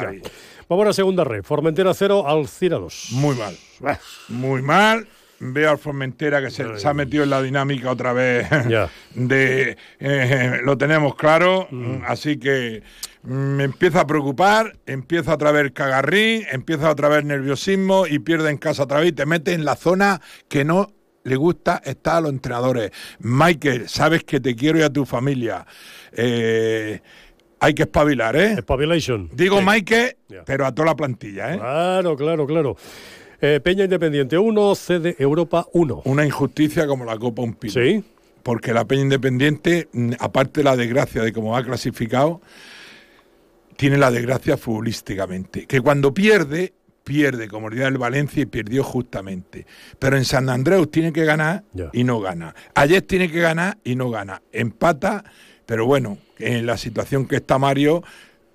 Vamos 0.68 0.84
a 0.84 0.88
la 0.90 0.94
segunda 0.94 1.24
red. 1.24 1.44
Formentera 1.44 1.94
0, 1.94 2.28
Alcira 2.28 2.78
2. 2.78 3.08
Muy 3.14 3.36
mal. 3.36 3.58
Muy 4.28 4.62
mal. 4.62 5.08
Veo 5.42 5.72
al 5.72 5.78
Formentera 5.78 6.42
que 6.42 6.52
se, 6.52 6.78
se 6.78 6.88
ha 6.88 6.94
metido 6.94 7.24
en 7.24 7.30
la 7.30 7.42
dinámica 7.42 7.90
otra 7.92 8.12
vez 8.14 8.48
de 9.16 9.78
eh, 10.00 10.60
lo 10.64 10.78
tenemos 10.78 11.16
claro, 11.16 11.68
así 12.06 12.38
que 12.38 12.84
mm, 13.24 13.32
me 13.32 13.64
empieza 13.64 14.02
a 14.02 14.08
preocupar, 14.08 14.78
empieza 14.86 15.34
otra 15.34 15.52
vez 15.52 15.72
cagarrín, 15.72 16.44
empieza 16.52 16.90
otra 16.90 17.08
vez 17.10 17.24
nerviosismo 17.24 18.06
y 18.08 18.20
pierde 18.20 18.50
en 18.50 18.58
casa 18.58 18.84
otra 18.84 19.00
vez 19.00 19.10
y 19.10 19.14
te 19.14 19.26
mete 19.26 19.54
en 19.54 19.64
la 19.64 19.76
zona 19.76 20.20
que 20.50 20.66
no 20.66 20.92
le 21.24 21.36
gusta 21.36 21.82
estar 21.86 22.18
a 22.18 22.22
los 22.22 22.32
entrenadores. 22.32 22.92
Michael, 23.20 23.88
sabes 23.88 24.24
que 24.24 24.40
te 24.40 24.56
quiero 24.56 24.80
y 24.80 24.82
a 24.82 24.90
tu 24.90 25.06
familia. 25.06 25.66
Eh, 26.12 27.00
hay 27.62 27.74
que 27.74 27.84
espabilar, 27.84 28.36
¿eh? 28.36 28.54
Espabilation. 28.54 29.30
Digo 29.34 29.60
Sí. 29.60 29.66
Michael, 29.66 30.16
pero 30.46 30.66
a 30.66 30.74
toda 30.74 30.88
la 30.88 30.96
plantilla, 30.96 31.54
¿eh? 31.54 31.58
Claro, 31.58 32.16
claro, 32.16 32.48
claro. 32.48 32.76
Eh, 33.42 33.62
Peña 33.64 33.86
Independiente 33.86 34.38
1, 34.38 34.76
CD 34.76 35.16
Europa 35.18 35.68
1. 35.72 36.02
Una 36.06 36.26
injusticia 36.26 36.86
como 36.88 37.06
la 37.06 37.18
Copa 37.18 37.42
Un 37.42 37.54
Pino. 37.54 37.74
Sí. 37.74 38.04
Porque 38.44 38.74
la 38.74 38.86
Peña 38.86 39.04
Independiente, 39.04 39.88
aparte 40.20 40.60
de 40.60 40.64
la 40.66 40.76
desgracia 40.76 41.22
de 41.22 41.32
cómo 41.32 41.52
va 41.52 41.64
clasificado, 41.64 42.42
tiene 43.78 43.98
la 43.98 44.12
desgracia 44.12 44.58
futbolísticamente. 44.58 45.66
Que 45.68 45.80
cuando 45.80 46.14
pierde, 46.14 46.74
pierde 47.06 47.48
como 47.48 47.70
el 47.70 47.98
Valencia 47.98 48.44
y 48.44 48.46
perdió 48.46 48.84
justamente. 48.84 49.66
Pero 49.98 50.18
en 50.18 50.26
San 50.26 50.50
Andrés 50.50 50.92
tiene 50.92 51.14
que 51.14 51.24
ganar 51.24 51.64
y 51.94 52.04
no 52.04 52.20
gana. 52.20 52.54
Ayer 52.76 53.02
tiene 53.04 53.32
que 53.32 53.40
ganar 53.40 53.78
y 53.86 53.96
no 53.96 54.10
gana. 54.10 54.42
Empata, 54.52 55.24
pero 55.66 55.86
bueno, 55.86 56.18
en 56.40 56.66
la 56.66 56.76
situación 56.76 57.26
que 57.26 57.38
está 57.38 57.58
Mario, 57.58 58.04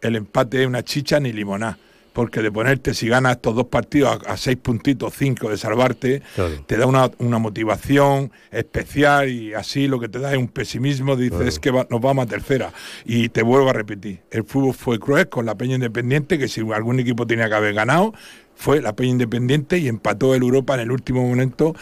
el 0.02 0.16
empate 0.16 0.60
es 0.60 0.66
una 0.66 0.82
chicha 0.82 1.18
ni 1.20 1.32
limoná. 1.32 1.78
Porque 2.14 2.40
de 2.40 2.50
ponerte, 2.50 2.94
si 2.94 3.08
ganas 3.08 3.32
estos 3.36 3.54
dos 3.56 3.66
partidos 3.66 4.18
a, 4.26 4.32
a 4.32 4.36
seis 4.38 4.56
puntitos, 4.56 5.12
cinco 5.18 5.50
de 5.50 5.58
salvarte, 5.58 6.22
te 6.66 6.76
da 6.78 6.86
una, 6.86 7.10
una 7.18 7.38
motivación 7.38 8.30
especial 8.50 9.28
y 9.28 9.52
así 9.52 9.88
lo 9.88 10.00
que 10.00 10.08
te 10.08 10.20
da 10.20 10.32
es 10.32 10.38
un 10.38 10.48
pesimismo. 10.48 11.16
Dices 11.16 11.38
es 11.48 11.58
que 11.58 11.70
va- 11.72 11.86
nos 11.90 12.00
vamos 12.00 12.24
a 12.24 12.28
tercera. 12.28 12.72
Y 13.04 13.28
te 13.28 13.42
vuelvo 13.42 13.68
a 13.68 13.72
repetir: 13.72 14.20
el 14.30 14.44
fútbol 14.44 14.74
fue 14.74 14.98
cruel 14.98 15.28
con 15.28 15.44
la 15.44 15.56
Peña 15.56 15.74
Independiente, 15.74 16.38
que 16.38 16.48
si 16.48 16.60
algún 16.72 17.00
equipo 17.00 17.26
tenía 17.26 17.48
que 17.48 17.54
haber 17.56 17.74
ganado, 17.74 18.14
fue 18.54 18.80
la 18.80 18.94
Peña 18.94 19.10
Independiente 19.10 19.78
y 19.78 19.88
empató 19.88 20.34
el 20.36 20.42
Europa 20.42 20.74
en 20.74 20.80
el 20.80 20.92
último 20.92 21.26
momento. 21.28 21.74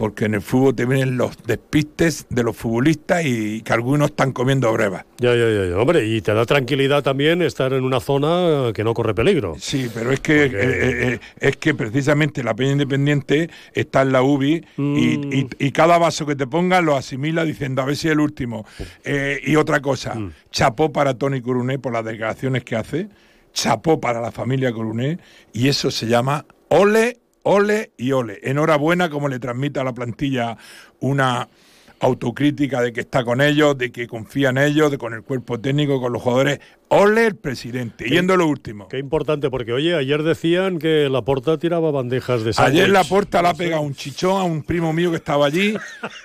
Porque 0.00 0.24
en 0.24 0.32
el 0.32 0.40
fútbol 0.40 0.74
te 0.74 0.86
vienen 0.86 1.18
los 1.18 1.36
despistes 1.46 2.24
de 2.30 2.42
los 2.42 2.56
futbolistas 2.56 3.22
y 3.26 3.60
que 3.60 3.72
algunos 3.74 4.08
están 4.08 4.32
comiendo 4.32 4.72
brevas. 4.72 5.04
Ya, 5.18 5.36
ya, 5.36 5.46
ya. 5.68 5.76
Hombre, 5.76 6.06
y 6.06 6.22
te 6.22 6.32
da 6.32 6.46
tranquilidad 6.46 7.02
también 7.02 7.42
estar 7.42 7.74
en 7.74 7.84
una 7.84 8.00
zona 8.00 8.72
que 8.72 8.82
no 8.82 8.94
corre 8.94 9.14
peligro. 9.14 9.56
Sí, 9.58 9.90
pero 9.92 10.10
es 10.10 10.20
que 10.20 10.44
eh, 10.46 10.50
eh, 10.54 11.12
eh, 11.12 11.20
es 11.40 11.58
que 11.58 11.74
precisamente 11.74 12.42
la 12.42 12.54
Peña 12.54 12.72
Independiente 12.72 13.50
está 13.74 14.00
en 14.00 14.12
la 14.12 14.22
UBI 14.22 14.64
y, 14.78 15.36
y- 15.36 15.48
y 15.58 15.70
cada 15.72 15.98
vaso 15.98 16.24
que 16.24 16.34
te 16.34 16.46
pongan 16.46 16.86
lo 16.86 16.96
asimila 16.96 17.44
diciendo 17.44 17.82
a 17.82 17.84
ver 17.84 17.96
si 17.96 18.08
es 18.08 18.12
el 18.12 18.20
último. 18.20 18.64
Eh, 19.04 19.38
y 19.44 19.56
otra 19.56 19.80
cosa, 19.80 20.16
chapó 20.50 20.90
para 20.92 21.12
Tony 21.12 21.42
Coruné 21.42 21.78
por 21.78 21.92
las 21.92 22.06
declaraciones 22.06 22.64
que 22.64 22.74
hace, 22.74 23.08
chapó 23.52 24.00
para 24.00 24.22
la 24.22 24.32
familia 24.32 24.72
Coruné 24.72 25.18
y 25.52 25.68
eso 25.68 25.90
se 25.90 26.06
llama 26.06 26.46
ole, 26.68 27.18
ole 27.42 27.92
y 27.96 28.12
ole. 28.12 28.40
Enhorabuena 28.42 29.10
como 29.10 29.28
le 29.28 29.38
transmite 29.38 29.80
a 29.80 29.84
la 29.84 29.92
plantilla 29.92 30.56
una 31.00 31.48
autocrítica 32.00 32.80
de 32.80 32.92
que 32.92 33.00
está 33.00 33.24
con 33.24 33.40
ellos, 33.42 33.76
de 33.76 33.92
que 33.92 34.08
confía 34.08 34.48
en 34.48 34.58
ellos, 34.58 34.90
de 34.90 34.96
con 34.98 35.12
el 35.12 35.22
cuerpo 35.22 35.60
técnico, 35.60 36.00
con 36.00 36.12
los 36.12 36.22
jugadores. 36.22 36.58
Ole 36.88 37.26
el 37.26 37.36
presidente. 37.36 38.08
Yendo 38.08 38.34
a 38.34 38.36
lo 38.36 38.46
último. 38.48 38.88
Qué 38.88 38.98
importante, 38.98 39.48
porque 39.48 39.72
oye, 39.72 39.94
ayer 39.94 40.22
decían 40.24 40.78
que 40.78 41.08
la 41.08 41.22
porta 41.22 41.56
tiraba 41.58 41.90
bandejas 41.92 42.42
de 42.42 42.50
Ayer 42.50 42.54
sándwich. 42.54 42.88
la 42.88 43.04
porta 43.04 43.42
le 43.42 43.48
ha 43.48 43.54
pegado 43.54 43.82
un 43.82 43.94
chichón 43.94 44.40
a 44.40 44.44
un 44.44 44.62
primo 44.64 44.92
mío 44.92 45.10
que 45.10 45.18
estaba 45.18 45.46
allí, 45.46 45.76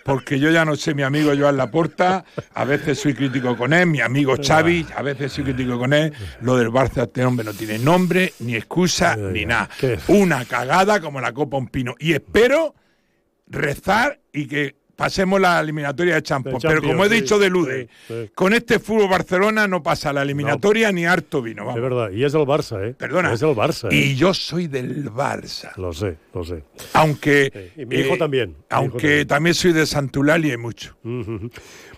porque 0.04 0.40
yo 0.40 0.50
ya 0.50 0.66
no 0.66 0.76
sé, 0.76 0.96
mi 0.96 1.04
amigo 1.04 1.34
Joan 1.38 1.58
Laporta, 1.58 2.26
a 2.54 2.64
veces 2.66 2.98
soy 3.00 3.14
crítico 3.14 3.56
con 3.56 3.74
él, 3.74 3.86
mi 3.86 4.00
amigo 4.02 4.36
Xavi, 4.42 4.88
a 4.96 5.04
veces 5.04 5.34
soy 5.34 5.44
crítico 5.44 5.78
con 5.78 5.94
él. 5.94 6.14
Lo 6.42 6.56
del 6.56 6.70
Barça, 6.70 7.04
este 7.04 7.24
hombre 7.26 7.46
no 7.46 7.54
tiene 7.54 7.78
nombre, 7.78 8.34
ni 8.40 8.56
excusa, 8.56 9.16
ni 9.18 9.46
nada. 9.46 9.70
Una 10.08 10.46
cagada 10.46 11.00
como 11.00 11.20
la 11.22 11.34
Copa 11.34 11.58
Un 11.58 11.68
Pino. 11.68 11.96
Y 12.00 12.14
espero 12.14 12.74
rezar 13.48 14.20
y 14.34 14.48
que 14.48 14.76
pasemos 14.96 15.40
la 15.40 15.60
eliminatoria 15.60 16.16
de 16.16 16.24
Champions. 16.24 16.64
Pero 16.66 16.82
como 16.82 17.06
he 17.06 17.10
dicho 17.10 17.38
de 17.38 17.50
Lude, 17.50 17.90
sí, 18.08 18.14
sí. 18.24 18.32
con 18.34 18.54
este 18.54 18.80
fútbol 18.80 19.10
Barcelona 19.10 19.68
no 19.68 19.84
pasa 19.84 20.14
la 20.14 20.22
eliminatoria 20.22 20.92
ni 20.92 21.06
harto 21.06 21.42
vino. 21.42 21.66
vamos. 21.66 21.78
Es 21.78 21.82
verdad, 21.82 22.12
y 22.12 22.24
es 22.24 22.34
el 22.34 22.42
Barça, 22.42 22.84
¿eh? 22.90 22.94
Perdona. 22.94 23.34
Es 23.34 23.42
el 23.42 23.50
Barça. 23.56 23.92
¿eh? 23.92 23.96
Y 23.96 24.16
yo 24.16 24.34
soy 24.34 24.68
del 24.68 25.12
Barça. 25.12 25.76
Lo 25.78 25.94
sé, 25.94 26.18
lo 26.34 26.44
sé. 26.44 26.64
Aunque. 26.94 27.72
Y 27.76 27.86
mi 27.86 27.98
hijo 27.98 28.16
eh, 28.16 28.18
también. 28.18 28.50
hijo 28.52 28.66
Aunque 28.70 29.26
también. 29.26 29.54
soy 29.56 29.74
de 29.74 29.86
Santulali 29.86 30.52
y 30.52 30.58
mucho. 30.58 30.96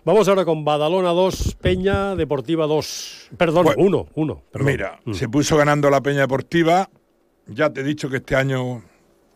Vamos 0.04 0.28
ahora 0.28 0.46
con 0.46 0.64
Badalona 0.64 1.10
2, 1.10 1.58
Peña 1.62 2.16
Deportiva 2.16 2.66
2. 2.66 3.30
Perdón, 3.38 3.68
1, 3.76 4.08
1. 4.14 4.44
Mira, 4.60 5.00
se 5.12 5.28
puso 5.28 5.58
ganando 5.58 5.90
la 5.90 6.02
Peña 6.02 6.22
Deportiva. 6.22 6.90
Ya 7.48 7.72
te 7.72 7.82
he 7.82 7.84
dicho 7.84 8.10
que 8.10 8.18
este 8.18 8.36
año 8.36 8.84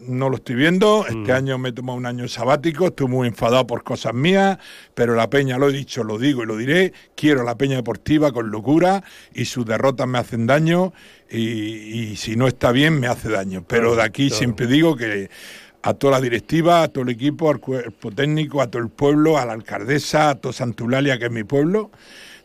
no 0.08 0.30
lo 0.30 0.38
estoy 0.38 0.56
viendo. 0.56 1.04
Mm. 1.04 1.22
Este 1.22 1.34
año 1.34 1.58
me 1.58 1.70
he 1.70 1.72
tomado 1.72 1.97
un 1.97 2.06
año 2.06 2.28
sabático. 2.28 2.88
Estoy 2.88 3.08
muy 3.08 3.28
enfadado 3.28 3.68
por 3.68 3.84
cosas 3.84 4.14
mías. 4.14 4.58
Pero 4.93 5.16
la 5.16 5.30
Peña, 5.30 5.58
lo 5.58 5.70
he 5.70 5.74
dicho, 5.74 6.04
lo 6.04 6.18
digo 6.18 6.43
y 6.43 6.45
lo 6.45 6.58
diré. 6.58 6.93
Quiero 7.16 7.43
la 7.43 7.56
Peña 7.56 7.78
Deportiva 7.78 8.32
con 8.32 8.52
locura. 8.52 9.04
Y 9.34 9.45
sus 9.45 9.66
derrotas 9.66 10.08
me 10.08 10.20
hacen 10.20 10.47
daño. 10.47 10.93
Y, 11.30 11.38
y 11.39 12.16
si 12.18 12.36
no 12.36 12.47
está 12.47 12.72
bien, 12.72 12.99
me 12.99 13.08
hace 13.08 13.30
daño. 13.30 13.64
Pero 13.68 13.95
de 13.95 14.04
aquí 14.04 14.28
claro. 14.28 14.38
siempre 14.39 14.68
digo 14.68 14.95
que 14.95 15.30
a 15.84 15.93
toda 15.93 16.14
la 16.14 16.22
directiva, 16.22 16.84
a 16.84 16.88
todo 16.89 17.04
el 17.04 17.10
equipo, 17.10 17.49
al 17.49 17.60
cuerpo 17.60 18.12
técnico, 18.12 18.62
a 18.62 18.68
todo 18.68 18.82
el 18.82 18.89
pueblo, 18.89 19.38
a 19.38 19.45
la 19.45 19.54
alcaldesa, 19.54 20.30
a 20.30 20.36
todo 20.36 20.54
Santulalia, 20.54 21.18
que 21.18 21.26
es 21.26 21.32
mi 21.32 21.43
pueblo, 21.43 21.91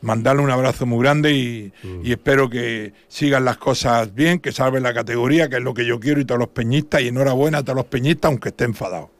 mandarle 0.00 0.42
un 0.42 0.50
abrazo 0.50 0.86
muy 0.86 1.02
grande 1.02 1.32
y, 1.32 1.72
y 2.02 2.12
espero 2.12 2.48
que 2.48 2.92
sigan 3.08 3.44
las 3.44 3.56
cosas 3.56 4.14
bien, 4.14 4.38
que 4.38 4.52
salven 4.52 4.82
la 4.82 4.94
categoría, 4.94 5.48
que 5.48 5.56
es 5.56 5.62
lo 5.62 5.74
que 5.74 5.86
yo 5.86 5.98
quiero 6.00 6.20
y 6.20 6.24
todos 6.24 6.38
los 6.38 6.48
peñistas, 6.48 7.02
y 7.02 7.08
enhorabuena 7.08 7.58
a 7.58 7.62
todos 7.62 7.76
los 7.76 7.86
peñistas, 7.86 8.30
aunque 8.30 8.50
esté 8.50 8.64
enfadado. 8.64 9.10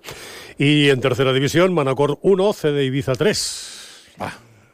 Y 0.59 0.89
en 0.89 1.01
tercera 1.01 1.33
división, 1.33 1.75
Manacor 1.75 2.19
1, 2.23 2.53
CD 2.53 2.85
Ibiza 2.85 3.15
3. 3.15 3.73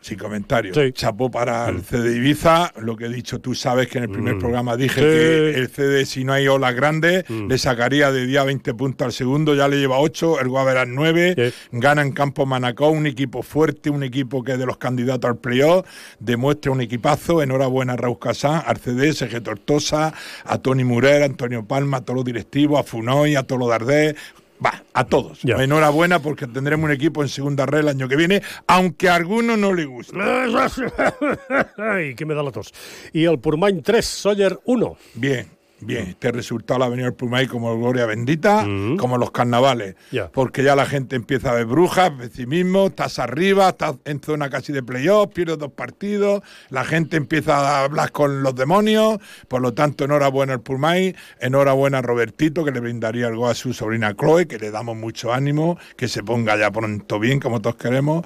Sin 0.03 0.19
comentarios. 0.19 0.77
Chapó 0.95 1.31
para 1.31 1.69
el 1.69 1.83
CD 1.83 2.17
Ibiza, 2.17 2.73
lo 2.81 2.97
que 2.97 3.07
he 3.07 3.09
dicho, 3.09 3.41
tú 3.41 3.55
sabes 3.55 3.87
que 3.89 3.99
en 3.99 4.05
el 4.05 4.11
primer 4.11 4.35
Mm. 4.35 4.39
programa 4.41 4.77
dije 4.77 4.95
Sí. 5.01 5.01
que 5.01 5.51
el 5.61 5.69
CD, 5.69 6.05
si 6.05 6.25
no 6.25 6.33
hay 6.33 6.49
olas 6.49 6.75
grandes, 6.75 7.25
le 7.31 7.57
sacaría 7.57 8.11
de 8.11 8.27
día 8.27 8.43
20 8.43 8.75
puntos 8.75 9.05
al 9.07 9.13
segundo, 9.13 9.55
ya 9.55 9.69
le 9.69 9.79
lleva 9.79 9.99
8, 10.01 10.41
el 10.41 10.49
Guaverás 10.49 10.89
9, 10.89 11.53
gana 11.71 12.03
en 12.03 12.11
campo 12.13 12.47
Manacor, 12.47 12.91
un 12.93 13.07
equipo 13.07 13.43
fuerte, 13.45 13.91
un 13.91 14.03
equipo 14.03 14.43
que 14.43 14.53
es 14.53 14.59
de 14.59 14.67
los 14.67 14.77
candidatos 14.77 15.31
al 15.31 15.37
playoff, 15.39 15.87
demuestra 16.19 16.73
un 16.73 16.81
equipazo, 16.81 17.41
enhorabuena 17.41 17.93
a 17.93 17.97
Raúl 17.97 18.19
Casán, 18.19 18.61
al 18.67 18.79
CD, 18.79 19.13
Sergio 19.13 19.41
Tortosa, 19.43 20.13
a 20.45 20.59
Tony 20.59 20.83
Murer, 20.83 21.23
a 21.23 21.27
Antonio 21.27 21.65
Palma, 21.65 21.99
a 21.99 22.01
todos 22.01 22.17
los 22.17 22.25
directivos, 22.25 22.81
a 22.81 22.83
Funoy, 22.83 23.37
a 23.37 23.45
todos 23.45 23.61
los 23.61 23.69
Dardés, 23.69 24.17
Va, 24.65 24.85
a 24.93 25.05
todos. 25.05 25.41
Enhorabuena 25.45 26.21
porque 26.21 26.47
tendremos 26.47 26.85
un 26.85 26.93
equipo 26.93 27.23
en 27.23 27.29
segunda 27.29 27.67
red 27.67 27.81
el 27.81 27.89
año 27.89 28.09
que 28.09 28.17
viene, 28.17 28.43
aunque 28.67 29.09
a 29.09 29.17
algunos 29.17 29.59
no 29.59 29.73
le 29.73 29.87
guste. 29.87 30.17
Ay, 31.79 32.15
que 32.15 32.25
me 32.25 32.35
da 32.35 32.43
la 32.43 32.53
tos. 32.53 32.73
Y 33.13 33.25
el 33.25 33.39
Purmain 33.39 33.83
3, 33.83 34.05
Sawyer 34.05 34.61
1. 34.65 34.97
Bien, 35.15 35.49
bien. 35.85 36.09
Este 36.09 36.33
resultado 36.33 36.81
le 36.81 36.85
ha 36.87 36.89
venido 36.89 37.09
el 37.09 37.49
como 37.49 37.79
gloria 37.79 38.07
bendita, 38.07 38.67
como 38.99 39.19
los 39.19 39.31
carnavales. 39.31 39.97
Porque 40.33 40.63
ya 40.63 40.77
la 40.77 40.87
gente 40.87 41.17
empieza 41.17 41.51
a 41.51 41.55
ver 41.55 41.67
brujas, 41.67 42.11
pesimismo, 42.11 42.87
estás 42.87 43.19
arriba, 43.19 43.71
estás 43.71 43.97
en 44.05 44.21
zona 44.21 44.51
casi 44.51 44.73
de 44.73 44.83
playoff, 44.83 45.33
pierdes 45.33 45.59
dos 45.59 45.73
partidos, 45.73 46.43
la 46.71 46.85
gente 46.85 47.17
empieza 47.17 47.57
a 47.57 47.85
hablar 47.85 48.13
con 48.13 48.43
los 48.43 48.55
demonios. 48.55 49.19
Por 49.49 49.63
lo 49.63 49.73
tanto, 49.75 50.05
enhorabuena 50.05 50.55
al 50.55 50.61
Pumay, 50.61 51.15
enhorabuena 51.41 51.99
a 51.99 52.03
Robertito, 52.03 52.65
que 52.65 52.71
le 52.71 52.81
brindaría 52.81 53.27
algo 53.27 53.49
a 53.49 53.55
su 53.55 53.73
sobrina 53.73 54.15
Chloe, 54.15 54.47
que 54.47 54.59
le 54.59 54.71
damos 54.71 54.97
mucho 54.97 55.33
ánimo, 55.33 55.79
que 55.97 56.09
se 56.09 56.23
ponga 56.23 56.57
ya 56.57 56.71
pronto 56.71 57.19
bien, 57.19 57.41
como 57.41 57.61
todos 57.61 57.77
queremos. 57.77 58.25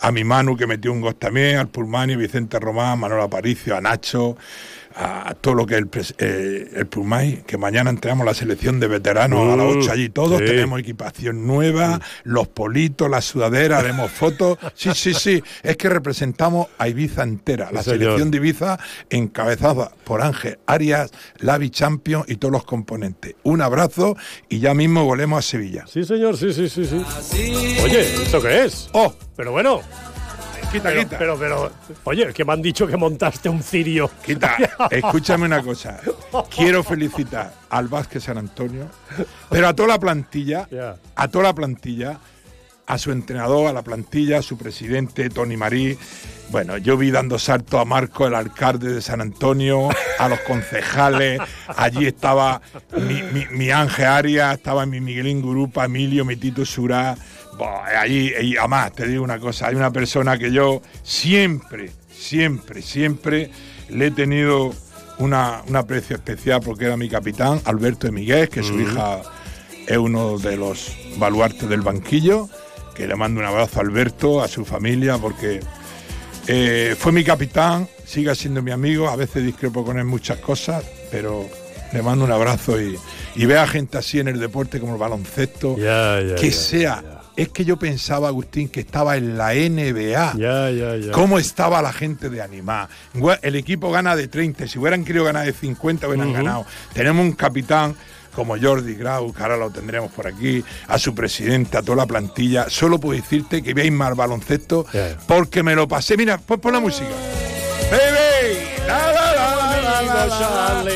A 0.00 0.12
mi 0.12 0.24
Manu, 0.24 0.56
que 0.56 0.66
metió 0.66 0.92
un 0.92 1.00
gol 1.00 1.16
también, 1.16 1.58
al 1.58 1.68
Pulmani, 1.68 2.16
Vicente 2.16 2.58
Román, 2.58 2.98
Manuel 2.98 3.22
Aparicio, 3.22 3.76
a 3.76 3.80
Nacho 3.80 4.36
a 4.98 5.34
todo 5.38 5.54
lo 5.54 5.66
que 5.66 5.74
es 5.76 5.80
el, 5.82 5.88
eh, 6.18 6.70
el 6.76 6.86
Pumay, 6.86 7.42
que 7.46 7.58
mañana 7.58 7.90
entramos 7.90 8.24
la 8.24 8.32
selección 8.32 8.80
de 8.80 8.88
veteranos 8.88 9.52
a 9.52 9.56
las 9.56 9.66
Mm, 9.66 9.78
8 9.80 9.92
allí 9.92 10.08
todos, 10.08 10.38
sí. 10.38 10.44
tenemos 10.46 10.80
equipación 10.80 11.46
nueva, 11.46 12.00
los 12.24 12.48
politos, 12.48 13.10
las 13.10 13.24
sudaderas, 13.26 13.80
haremos 13.80 14.10
fotos. 14.10 14.58
Sí, 14.74 14.90
sí, 14.94 15.12
sí, 15.14 15.42
es 15.62 15.76
que 15.76 15.88
representamos 15.88 16.68
a 16.78 16.88
Ibiza 16.88 17.22
entera, 17.24 17.70
la 17.72 17.82
Sí, 17.82 17.90
señor. 17.90 18.00
selección 18.00 18.30
de 18.30 18.36
Ibiza 18.38 18.78
encabezada 19.10 19.90
por 20.04 20.22
Ángel 20.22 20.58
Arias, 20.66 21.10
Lavi 21.38 21.70
Champion 21.70 22.24
y 22.28 22.36
todos 22.36 22.52
los 22.52 22.64
componentes. 22.64 23.34
Un 23.42 23.60
abrazo 23.62 24.16
y 24.48 24.60
ya 24.60 24.72
mismo 24.74 25.04
volemos 25.04 25.38
a 25.38 25.42
Sevilla. 25.42 25.84
Sí, 25.86 26.04
señor, 26.04 26.36
sí, 26.36 26.52
sí, 26.52 26.68
sí, 26.68 26.84
sí. 26.86 27.76
Oye, 27.84 28.00
¿esto 28.22 28.40
qué 28.40 28.64
es? 28.64 28.88
¡Oh! 28.92 29.14
Pero 29.36 29.52
bueno. 29.52 29.80
Quita, 30.76 30.88
pero, 30.90 31.00
quita. 31.02 31.18
Pero, 31.18 31.38
pero, 31.38 31.72
oye, 32.04 32.32
que 32.32 32.44
me 32.44 32.52
han 32.52 32.62
dicho 32.62 32.86
que 32.86 32.96
montaste 32.96 33.48
un 33.48 33.62
cirio. 33.62 34.10
Quita, 34.24 34.56
escúchame 34.90 35.46
una 35.46 35.62
cosa. 35.62 36.00
Quiero 36.54 36.82
felicitar 36.82 37.52
al 37.70 37.88
Vázquez 37.88 38.24
San 38.24 38.38
Antonio, 38.38 38.88
pero 39.50 39.68
a 39.68 39.74
toda 39.74 39.88
la 39.88 39.98
plantilla, 39.98 40.68
a 41.14 41.28
toda 41.28 41.44
la 41.44 41.54
plantilla, 41.54 42.18
a 42.88 42.98
su 42.98 43.10
entrenador, 43.10 43.68
a 43.68 43.72
la 43.72 43.82
plantilla, 43.82 44.38
a 44.38 44.42
su 44.42 44.56
presidente, 44.56 45.28
Tony 45.28 45.56
Marí. 45.56 45.98
Bueno, 46.50 46.76
yo 46.76 46.96
vi 46.96 47.10
dando 47.10 47.40
salto 47.40 47.80
a 47.80 47.84
Marco, 47.84 48.28
el 48.28 48.34
alcalde 48.36 48.92
de 48.92 49.02
San 49.02 49.20
Antonio, 49.20 49.88
a 50.20 50.28
los 50.28 50.38
concejales. 50.42 51.40
Allí 51.76 52.06
estaba 52.06 52.60
mi, 52.96 53.20
mi- 53.32 53.46
mi 53.50 53.70
Ángel 53.72 54.06
Arias, 54.06 54.54
estaba 54.56 54.86
mi 54.86 55.00
Miguelín 55.00 55.42
Gurupa, 55.42 55.86
Emilio, 55.86 56.24
mi 56.24 56.36
Tito 56.36 56.64
Surá. 56.64 57.16
Allí, 57.64 58.32
y 58.40 58.56
además, 58.56 58.92
te 58.92 59.06
digo 59.06 59.24
una 59.24 59.38
cosa, 59.38 59.68
hay 59.68 59.74
una 59.74 59.90
persona 59.90 60.38
que 60.38 60.52
yo 60.52 60.82
siempre, 61.02 61.90
siempre, 62.10 62.82
siempre 62.82 63.50
le 63.88 64.06
he 64.06 64.10
tenido 64.10 64.72
una, 65.18 65.62
un 65.66 65.76
aprecio 65.76 66.16
especial 66.16 66.60
porque 66.64 66.84
era 66.86 66.96
mi 66.96 67.08
capitán, 67.08 67.60
Alberto 67.64 68.06
de 68.06 68.12
Miguel, 68.12 68.48
que 68.48 68.62
su 68.62 68.78
hija 68.80 69.22
es 69.86 69.96
uno 69.96 70.38
de 70.38 70.56
los 70.56 70.96
baluartes 71.18 71.68
del 71.68 71.80
banquillo, 71.80 72.48
que 72.94 73.06
le 73.06 73.14
mando 73.16 73.40
un 73.40 73.46
abrazo 73.46 73.78
a 73.78 73.82
Alberto, 73.82 74.42
a 74.42 74.48
su 74.48 74.64
familia, 74.64 75.18
porque 75.18 75.60
eh, 76.46 76.94
fue 76.98 77.12
mi 77.12 77.24
capitán, 77.24 77.88
sigue 78.04 78.34
siendo 78.34 78.62
mi 78.62 78.70
amigo, 78.70 79.08
a 79.08 79.16
veces 79.16 79.44
discrepo 79.44 79.84
con 79.84 79.98
él 79.98 80.04
muchas 80.04 80.38
cosas, 80.38 80.84
pero 81.10 81.48
le 81.92 82.02
mando 82.02 82.24
un 82.24 82.32
abrazo 82.32 82.80
y, 82.80 82.98
y 83.36 83.46
ve 83.46 83.58
a 83.58 83.66
gente 83.66 83.98
así 83.98 84.18
en 84.18 84.28
el 84.28 84.40
deporte 84.40 84.80
como 84.80 84.94
el 84.94 84.98
baloncesto, 84.98 85.76
que 85.76 86.52
sea... 86.52 87.15
Es 87.36 87.50
que 87.50 87.64
yo 87.64 87.76
pensaba, 87.76 88.28
Agustín, 88.28 88.68
que 88.68 88.80
estaba 88.80 89.16
en 89.16 89.36
la 89.36 89.52
NBA. 89.52 90.34
Ya, 90.38 90.70
ya, 90.70 90.96
ya. 90.96 91.12
¿Cómo 91.12 91.38
estaba 91.38 91.82
la 91.82 91.92
gente 91.92 92.30
de 92.30 92.40
animar? 92.40 92.88
El 93.42 93.56
equipo 93.56 93.90
gana 93.90 94.16
de 94.16 94.28
30, 94.28 94.66
si 94.66 94.78
hubieran 94.78 95.04
querido 95.04 95.24
ganar 95.24 95.44
de 95.44 95.52
50 95.52 96.08
hubieran 96.08 96.32
ganado. 96.32 96.64
Tenemos 96.94 97.24
un 97.24 97.32
capitán 97.32 97.94
como 98.34 98.56
Jordi 98.58 98.94
Grau, 98.94 99.32
que 99.32 99.42
ahora 99.42 99.56
lo 99.56 99.70
tendremos 99.70 100.12
por 100.12 100.26
aquí, 100.26 100.62
a 100.88 100.98
su 100.98 101.14
presidente, 101.14 101.78
a 101.78 101.82
toda 101.82 101.96
la 101.96 102.06
plantilla. 102.06 102.66
Solo 102.68 102.98
puedo 102.98 103.20
decirte 103.20 103.62
que 103.62 103.74
veis 103.74 103.92
mal 103.92 104.14
baloncesto 104.14 104.86
porque 105.26 105.62
me 105.62 105.74
lo 105.74 105.86
pasé. 105.88 106.16
Mira, 106.16 106.38
pon, 106.38 106.60
pon 106.60 106.72
la 106.72 106.80
música. 106.80 107.10
Baby, 107.90 108.86
la. 108.86 109.26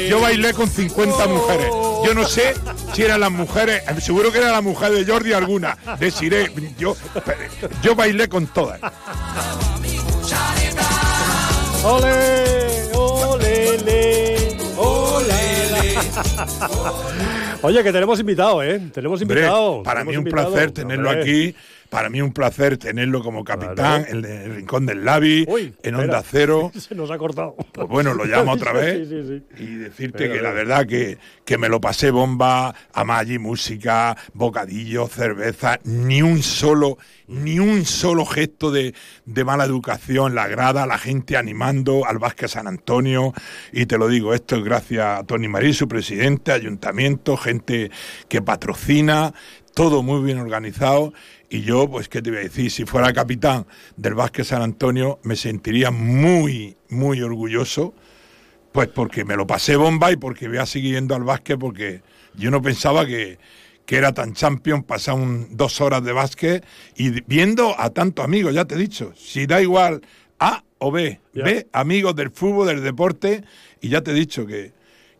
Yo 0.09 0.20
bailé 0.20 0.53
con 0.53 0.68
50 0.68 1.26
mujeres. 1.28 1.89
Yo 2.05 2.14
no 2.14 2.26
sé 2.26 2.55
si 2.94 3.03
eran 3.03 3.20
las 3.20 3.30
mujeres, 3.30 3.82
eh, 3.88 4.01
seguro 4.01 4.32
que 4.32 4.38
era 4.38 4.51
la 4.53 4.61
mujer 4.61 4.92
de 4.92 5.05
Jordi 5.11 5.32
alguna. 5.32 5.76
Deciré, 5.98 6.51
yo, 6.78 6.96
yo 7.82 7.94
bailé 7.94 8.28
con 8.28 8.46
todas. 8.46 8.80
¡Ole! 11.82 12.90
¡Ole! 12.94 14.57
¡Ole! 14.76 15.94
Oye, 17.62 17.82
que 17.82 17.92
tenemos 17.92 18.18
invitado, 18.20 18.62
¿eh? 18.62 18.80
Tenemos 18.92 19.20
Hombre, 19.22 19.40
invitado. 19.40 19.82
para 19.82 20.01
mí 20.05 20.12
tenemos 20.12 20.22
un 20.22 20.28
invitado. 20.28 20.53
placer 20.53 20.70
tenerlo 20.72 21.11
Hombre. 21.11 21.22
aquí. 21.22 21.55
Para 21.91 22.09
mí 22.09 22.22
un 22.22 22.32
placer 22.32 22.78
tenerlo 22.78 23.22
como 23.22 23.45
capitán 23.45 24.07
en 24.09 24.24
el 24.24 24.55
Rincón 24.55 24.86
del 24.86 25.05
Lavi, 25.05 25.45
Uy, 25.49 25.62
en 25.62 25.95
espera. 25.95 25.99
Onda 25.99 26.22
Cero. 26.22 26.72
Se 26.78 26.95
nos 26.95 27.11
ha 27.11 27.18
cortado. 27.18 27.57
Pues 27.72 27.88
bueno, 27.88 28.14
lo 28.14 28.24
llamo 28.24 28.53
otra 28.53 28.72
vez. 28.74 29.09
Sí, 29.09 29.22
sí, 29.22 29.43
sí. 29.57 29.62
Y 29.62 29.74
decirte 29.74 30.30
que 30.30 30.41
la 30.41 30.53
verdad 30.53 30.86
que, 30.86 31.18
que 31.45 31.59
me 31.59 31.68
lo 31.68 31.80
pasé 31.80 32.11
bomba, 32.11 32.74
a 32.93 33.18
allí 33.18 33.38
música, 33.38 34.16
bocadillo, 34.34 35.09
cerveza, 35.09 35.80
ni 35.84 36.22
un 36.22 36.43
solo, 36.43 36.97
ni 37.26 37.59
un 37.59 37.84
solo 37.84 38.24
gesto 38.24 38.70
de, 38.70 38.95
de 39.26 39.45
mala 39.45 39.64
educación, 39.64 40.34
la 40.34 40.47
grada, 40.47 40.86
la 40.86 40.97
gente 40.97 41.36
animando 41.36 42.07
al 42.07 42.18
Vázquez 42.18 42.53
San 42.53 42.68
Antonio. 42.68 43.32
Y 43.72 43.86
te 43.86 43.99
lo 43.99 44.07
digo, 44.07 44.32
esto 44.32 44.57
es 44.57 44.64
gracias 44.64 45.18
a 45.20 45.24
Tony 45.24 45.49
Marí, 45.49 45.74
su 45.74 45.88
presidente, 45.88 46.53
ayuntamiento, 46.53 47.36
gente 47.36 47.91
que 48.28 48.43
patrocina, 48.43 49.34
todo 49.74 50.03
muy 50.03 50.22
bien 50.22 50.38
organizado. 50.38 51.12
Y 51.53 51.62
yo, 51.62 51.90
pues, 51.90 52.09
¿qué 52.09 52.22
te 52.22 52.30
voy 52.30 52.38
a 52.38 52.42
decir? 52.42 52.70
Si 52.70 52.84
fuera 52.84 53.12
capitán 53.12 53.66
del 53.96 54.14
Vázquez 54.14 54.48
San 54.48 54.62
Antonio, 54.62 55.18
me 55.24 55.34
sentiría 55.36 55.90
muy, 55.90 56.76
muy 56.88 57.20
orgulloso 57.22 57.94
pues 58.72 58.88
porque 58.88 59.24
me 59.24 59.36
lo 59.36 59.46
pasé 59.46 59.76
bomba 59.76 60.12
y 60.12 60.16
porque 60.16 60.48
voy 60.48 60.59
a 60.59 60.66
seguir 60.66 60.94
yendo 60.94 61.14
al 61.16 61.24
básquet 61.24 61.59
porque 61.59 62.03
yo 62.34 62.51
no 62.53 62.62
pensaba 62.62 63.07
que, 63.07 63.38
que 63.86 63.96
era 63.96 64.12
tan 64.14 64.34
champion 64.34 64.84
pasar 64.84 65.14
un- 65.16 65.57
dos 65.57 65.80
horas 65.80 66.05
de 66.05 66.12
básquet 66.12 66.64
y 66.96 67.22
viendo 67.22 67.74
a 67.80 67.90
tantos 67.90 68.24
amigos, 68.24 68.55
ya 68.55 68.64
te 68.66 68.76
he 68.76 68.78
dicho, 68.78 69.12
si 69.16 69.46
da 69.46 69.61
igual 69.62 70.03
A 70.38 70.64
o 70.78 70.92
B, 70.92 71.20
Ya. 71.34 71.44
B, 71.44 71.66
amigos 71.72 72.14
del 72.16 72.30
fútbol, 72.30 72.68
del 72.68 72.82
deporte, 72.82 73.44
y 73.80 73.88
ya 73.88 74.03
te 74.03 74.12
he 74.12 74.14
dicho 74.14 74.46
que, 74.46 74.72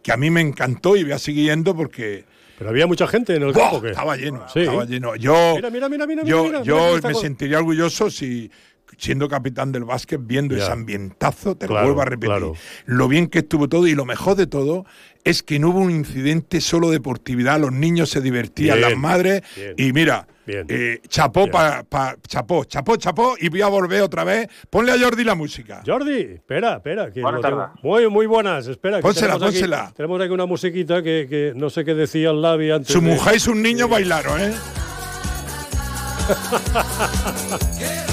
que 0.03 0.13
a 0.13 0.17
mí 0.17 0.31
me 0.31 0.41
encantó 0.43 0.97
y 0.97 1.03
voy 1.05 1.13
a 1.13 1.19
seguir 1.19 1.47
yendo 1.47 1.75
porque... 1.77 2.25
Pero 2.61 2.69
había 2.69 2.87
mucha 2.87 3.07
gente 3.07 3.35
en 3.35 3.43
el 3.43 3.55
campo, 3.55 3.81
¿qué? 3.81 3.89
Estaba 3.89 4.19
lleno, 4.19 4.45
Sí. 4.53 4.61
estaba 4.61 4.85
lleno. 4.85 5.17
Yo, 5.17 5.55
Mira, 5.57 5.71
mira, 5.71 5.89
mira, 5.89 6.07
mira, 6.07 6.23
yo, 6.25 6.45
mira, 6.45 6.63
yo 6.63 6.97
mira 6.97 7.09
me 7.09 7.15
sentiría 7.15 7.57
orgulloso 7.59 8.11
si 8.11 8.51
siendo 8.99 9.31
capitán 9.31 9.73
del 9.73 9.85
básquet, 9.85 10.21
viendo 10.23 10.55
Ya. 10.55 10.65
ese 10.65 10.73
ambientazo, 10.73 11.57
te 11.57 11.67
Claro, 11.67 11.81
lo 11.81 11.87
vuelvo 11.87 12.03
a 12.03 12.05
repetir, 12.05 12.29
claro. 12.37 12.53
lo 12.85 13.09
bien 13.09 13.29
que 13.29 13.39
estuvo 13.39 13.67
todo 13.67 13.87
y 13.87 13.95
lo 13.95 14.05
mejor 14.05 14.37
de 14.37 14.47
todo 14.47 14.85
es 15.25 15.43
que 15.43 15.59
no 15.59 15.71
hubo 15.71 15.79
un 15.79 15.91
incidente 15.91 16.61
solo 16.61 16.91
deportividad, 16.91 17.59
los 17.59 17.73
niños 17.73 18.11
se 18.11 18.21
divertían, 18.21 18.77
Bien, 18.77 18.91
las 18.91 18.99
madres, 19.01 19.41
bien, 19.57 19.75
y 19.79 19.95
mira, 19.95 20.29
bien. 20.51 20.67
eh, 20.69 21.01
chapó, 21.09 21.41
Bien. 21.41 21.53
pa, 21.53 21.83
pa- 21.89 22.17
chapó, 22.27 22.65
chapó, 22.65 22.97
chapó, 22.97 23.35
y 23.39 23.49
voy 23.49 23.63
a 23.63 23.69
volver 23.69 24.03
otra 24.03 24.25
vez. 24.25 24.49
Ponle 24.69 24.93
a 24.93 24.99
Jordi 24.99 25.25
la 25.25 25.35
música. 25.35 25.83
Jordi, 25.87 26.21
espera, 26.35 26.77
espera. 26.77 27.11
Que 27.13 27.23
Buenas 27.23 27.43
lo 27.43 27.49
tengo-. 27.49 27.71
Muy, 27.83 28.09
muy 28.09 28.27
buenas, 28.27 28.67
espera. 28.67 28.97
que 28.99 29.03
Pónsela, 29.03 29.35
tenemos 29.35 29.49
aquí- 29.49 29.61
pónsela. 29.61 29.93
tenemos 29.97 30.21
aquí 30.21 30.31
una 30.33 30.47
musiquita 30.47 31.03
que, 31.03 31.27
que 31.29 31.53
no 31.55 31.71
sé 31.71 31.85
qué 31.85 31.95
decía 31.95 32.31
el 32.31 32.43
Lavi 32.43 32.71
antes. 32.71 32.93
Su 32.93 33.01
de- 33.01 33.07
mujer 33.09 33.37
y 33.37 33.41
sus 33.41 33.57
niños 33.57 33.89
bailaron, 33.89 34.41
¿eh? 34.41 34.55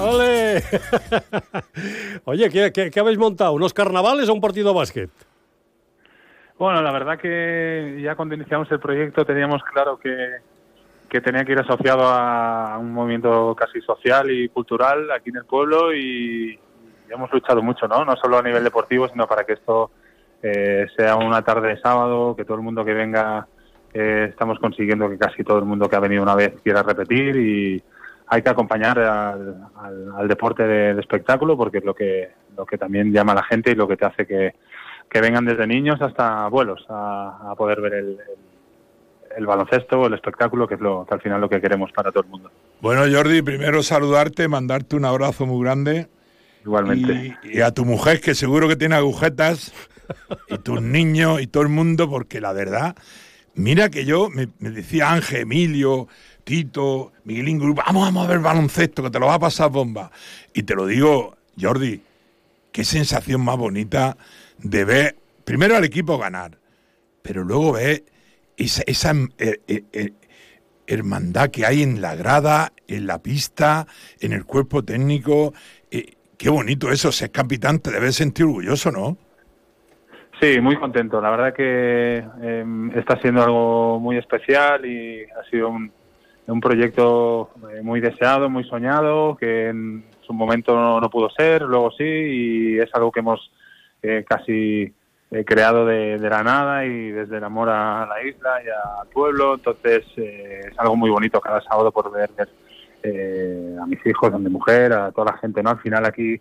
¡Ole! 0.00 0.62
Oye, 2.24 2.50
¿qué, 2.50 2.72
qué, 2.72 2.90
qué 2.90 3.00
habéis 3.00 3.18
montado? 3.18 3.52
¿Unos 3.52 3.72
carnavales 3.72 4.28
o 4.28 4.34
un 4.34 4.40
partido 4.40 4.72
de 4.72 4.78
básquet? 4.78 5.10
Bueno, 6.58 6.82
la 6.82 6.92
verdad 6.92 7.18
que 7.18 8.00
ya 8.02 8.14
cuando 8.16 8.34
iniciamos 8.34 8.70
el 8.70 8.80
proyecto 8.80 9.24
teníamos 9.24 9.62
claro 9.72 9.98
que, 9.98 10.10
que 11.14 11.20
tenía 11.20 11.44
que 11.44 11.52
ir 11.52 11.60
asociado 11.60 12.08
a 12.08 12.76
un 12.76 12.92
movimiento 12.92 13.54
casi 13.54 13.80
social 13.82 14.32
y 14.32 14.48
cultural 14.48 15.12
aquí 15.12 15.30
en 15.30 15.36
el 15.36 15.44
pueblo 15.44 15.94
y, 15.94 16.58
hemos 17.08 17.32
luchado 17.32 17.62
mucho, 17.62 17.86
¿no? 17.86 18.04
No 18.04 18.16
solo 18.16 18.38
a 18.38 18.42
nivel 18.42 18.64
deportivo, 18.64 19.06
sino 19.06 19.28
para 19.28 19.44
que 19.44 19.52
esto 19.52 19.92
eh, 20.42 20.88
sea 20.96 21.14
una 21.14 21.42
tarde 21.42 21.68
de 21.68 21.80
sábado, 21.80 22.34
que 22.34 22.44
todo 22.44 22.56
el 22.56 22.64
mundo 22.64 22.84
que 22.84 22.94
venga, 22.94 23.46
eh, 23.92 24.26
estamos 24.30 24.58
consiguiendo 24.58 25.08
que 25.08 25.16
casi 25.16 25.44
todo 25.44 25.58
el 25.58 25.64
mundo 25.66 25.88
que 25.88 25.94
ha 25.94 26.00
venido 26.00 26.20
una 26.24 26.34
vez 26.34 26.54
quiera 26.64 26.82
repetir 26.82 27.36
y 27.36 27.80
hay 28.26 28.42
que 28.42 28.50
acompañar 28.50 28.98
al, 28.98 29.68
al- 29.76 30.12
al 30.16 30.26
deporte 30.26 30.64
de, 30.66 30.98
espectáculo 30.98 31.56
porque 31.56 31.78
es 31.78 31.84
lo 31.84 31.94
que, 31.94 32.32
lo 32.56 32.66
que 32.66 32.76
también 32.76 33.12
llama 33.12 33.30
a 33.30 33.36
la 33.36 33.44
gente 33.44 33.70
y 33.70 33.76
lo 33.76 33.86
que 33.86 33.96
te 33.96 34.06
hace 34.06 34.26
que, 34.26 34.56
que 35.08 35.20
vengan 35.20 35.44
desde 35.44 35.64
niños 35.68 36.02
hasta 36.02 36.44
abuelos 36.46 36.84
a, 36.88 37.54
poder 37.56 37.80
ver 37.80 37.94
el- 37.94 38.18
el 39.36 39.46
baloncesto 39.46 40.00
o 40.00 40.06
el 40.06 40.14
espectáculo, 40.14 40.66
que 40.66 40.74
es 40.74 40.80
lo 40.80 41.04
que 41.06 41.14
al 41.14 41.20
final 41.20 41.40
lo 41.40 41.48
que 41.48 41.60
queremos 41.60 41.92
para 41.92 42.10
todo 42.10 42.24
el 42.24 42.30
mundo. 42.30 42.50
Bueno, 42.80 43.02
Jordi, 43.10 43.42
primero 43.42 43.82
saludarte, 43.82 44.48
mandarte 44.48 44.96
un 44.96 45.04
abrazo 45.04 45.46
muy 45.46 45.62
grande. 45.64 46.08
Igualmente. 46.62 47.36
Y, 47.42 47.58
y 47.58 47.60
a 47.60 47.72
tu 47.72 47.84
mujer, 47.84 48.20
que 48.20 48.34
seguro 48.34 48.68
que 48.68 48.76
tiene 48.76 48.94
agujetas, 48.94 49.72
y 50.48 50.58
tus 50.58 50.82
niños 50.82 51.40
y 51.40 51.46
todo 51.46 51.62
el 51.62 51.68
mundo, 51.68 52.08
porque 52.08 52.40
la 52.40 52.52
verdad, 52.52 52.96
mira 53.54 53.90
que 53.90 54.04
yo, 54.04 54.30
me, 54.30 54.48
me 54.58 54.70
decía 54.70 55.12
Ángel, 55.12 55.42
Emilio, 55.42 56.08
Tito, 56.44 57.12
Miguelín 57.24 57.58
Grupo, 57.58 57.82
vamos, 57.86 58.04
vamos 58.04 58.26
a 58.26 58.28
ver 58.28 58.40
baloncesto, 58.40 59.02
que 59.02 59.10
te 59.10 59.18
lo 59.18 59.26
va 59.26 59.34
a 59.34 59.38
pasar 59.38 59.70
bomba. 59.70 60.10
Y 60.52 60.62
te 60.64 60.74
lo 60.74 60.86
digo, 60.86 61.36
Jordi, 61.60 62.02
qué 62.72 62.84
sensación 62.84 63.40
más 63.40 63.56
bonita 63.56 64.16
de 64.58 64.84
ver, 64.84 65.16
primero 65.44 65.76
al 65.76 65.84
equipo 65.84 66.18
ganar, 66.18 66.58
pero 67.22 67.44
luego 67.44 67.72
ver 67.72 68.04
esa, 68.56 68.82
esa 68.86 69.12
eh, 69.38 69.60
eh, 69.68 69.84
eh, 69.92 70.10
hermandad 70.86 71.50
que 71.50 71.66
hay 71.66 71.82
en 71.82 72.00
la 72.00 72.14
grada, 72.14 72.72
en 72.88 73.06
la 73.06 73.22
pista, 73.22 73.86
en 74.20 74.32
el 74.32 74.44
cuerpo 74.44 74.84
técnico, 74.84 75.52
eh, 75.90 76.14
qué 76.38 76.50
bonito 76.50 76.90
eso, 76.90 77.12
ser 77.12 77.30
capitán, 77.30 77.78
te 77.78 77.90
debes 77.90 78.16
sentir 78.16 78.46
orgulloso, 78.46 78.90
¿no? 78.90 79.16
Sí, 80.40 80.60
muy 80.60 80.76
contento. 80.76 81.20
La 81.20 81.30
verdad 81.30 81.54
que 81.54 82.24
em, 82.42 82.90
está 82.98 83.18
siendo 83.20 83.42
algo 83.42 84.00
muy 84.00 84.18
especial 84.18 84.84
y 84.84 85.22
ha 85.24 85.48
sido 85.48 85.68
un, 85.68 85.90
un 86.46 86.60
proyecto 86.60 87.50
muy 87.82 88.00
deseado, 88.00 88.50
muy 88.50 88.64
soñado, 88.64 89.36
que 89.36 89.68
en 89.68 90.04
su 90.26 90.32
momento 90.32 90.74
no, 90.74 91.00
no 91.00 91.08
pudo 91.08 91.30
ser, 91.30 91.62
luego 91.62 91.90
sí, 91.92 92.04
y 92.04 92.78
es 92.78 92.90
algo 92.94 93.12
que 93.12 93.20
hemos 93.20 93.50
eh, 94.02 94.24
casi 94.28 94.92
eh, 95.34 95.44
creado 95.44 95.84
de, 95.84 96.18
la 96.18 96.42
nada 96.42 96.84
y 96.86 97.10
desde 97.10 97.38
el 97.38 97.44
amor 97.44 97.68
a 97.68 98.06
la 98.06 98.22
isla 98.22 98.62
y 98.64 98.68
al 98.68 99.08
pueblo. 99.08 99.54
Entonces 99.54 100.04
eh, 100.16 100.60
es 100.70 100.78
algo 100.78 100.96
muy 100.96 101.10
bonito 101.10 101.40
cada 101.40 101.60
sábado 101.60 101.90
por 101.90 102.10
ver 102.12 102.30
eh, 103.02 103.76
a 103.80 103.86
mis 103.86 104.04
hijos, 104.06 104.32
a 104.32 104.38
mi 104.38 104.48
mujer, 104.48 104.92
a 104.92 105.12
toda 105.12 105.32
la 105.32 105.38
gente. 105.38 105.62
no 105.62 105.70
Al 105.70 105.80
final 105.80 106.04
aquí 106.06 106.40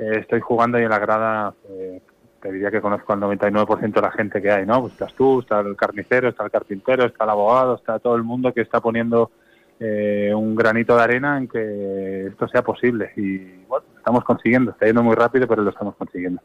eh, 0.00 0.18
estoy 0.20 0.40
jugando 0.40 0.78
y 0.78 0.84
en 0.84 0.88
la 0.88 0.98
grada 0.98 1.54
eh, 1.68 2.00
te 2.40 2.50
diría 2.50 2.70
que 2.70 2.80
conozco 2.80 3.12
al 3.12 3.20
99% 3.20 3.92
de 3.92 4.00
la 4.00 4.10
gente 4.10 4.40
que 4.40 4.50
hay, 4.50 4.64
¿no? 4.64 4.80
Pues 4.80 4.94
estás 4.94 5.12
tú, 5.12 5.40
está 5.40 5.60
el 5.60 5.76
carnicero, 5.76 6.30
está 6.30 6.42
el 6.42 6.50
carpintero, 6.50 7.04
está 7.04 7.24
el 7.24 7.30
abogado, 7.30 7.74
está 7.74 7.98
todo 7.98 8.16
el 8.16 8.22
mundo 8.22 8.54
que 8.54 8.62
está 8.62 8.80
poniendo 8.80 9.30
eh, 9.78 10.32
un 10.34 10.56
granito 10.56 10.96
de 10.96 11.02
arena 11.02 11.36
en 11.36 11.48
que 11.48 12.28
esto 12.28 12.48
sea 12.48 12.62
posible. 12.62 13.12
Y 13.16 13.64
bueno, 13.68 13.84
estamos 13.98 14.24
consiguiendo, 14.24 14.70
está 14.70 14.86
yendo 14.86 15.02
muy 15.02 15.14
rápido, 15.14 15.46
pero 15.46 15.62
lo 15.62 15.70
estamos 15.70 15.94
consiguiendo. 15.96 16.40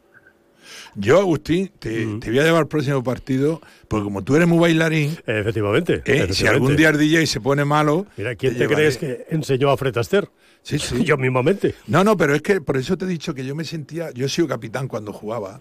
Yo, 0.98 1.20
Agustín, 1.20 1.70
te, 1.78 2.06
te 2.20 2.30
voy 2.30 2.38
a 2.38 2.44
llevar 2.44 2.62
al 2.62 2.68
próximo 2.68 3.02
partido, 3.02 3.60
porque 3.88 4.04
como 4.04 4.22
tú 4.24 4.34
eres 4.36 4.48
muy 4.48 4.58
bailarín, 4.58 5.16
Efectivamente. 5.26 6.02
eh, 6.06 6.28
si 6.32 6.46
algún 6.46 6.74
día 6.76 6.88
el 6.88 6.98
DJ 6.98 7.26
se 7.26 7.40
pone 7.40 7.64
malo... 7.64 8.06
Mira, 8.16 8.34
¿quién 8.34 8.54
te, 8.54 8.60
llevaré. 8.60 8.76
crees 8.76 8.96
que 8.98 9.26
enseñó 9.30 9.70
a 9.70 9.76
Fred 9.76 9.96
Astaire? 9.98 10.28
Sí, 10.62 10.78
sí. 10.80 11.04
Yo 11.04 11.16
mismamente. 11.16 11.74
No, 11.86 12.02
no, 12.02 12.16
pero 12.16 12.34
es 12.34 12.42
que 12.42 12.60
por 12.60 12.76
eso 12.76 12.96
te 12.96 13.04
he 13.04 13.08
dicho 13.08 13.34
que 13.34 13.44
yo 13.44 13.54
me 13.54 13.64
sentía, 13.64 14.10
yo 14.12 14.26
he 14.26 14.28
sido 14.28 14.48
capitán 14.48 14.88
cuando 14.88 15.12
jugaba 15.12 15.60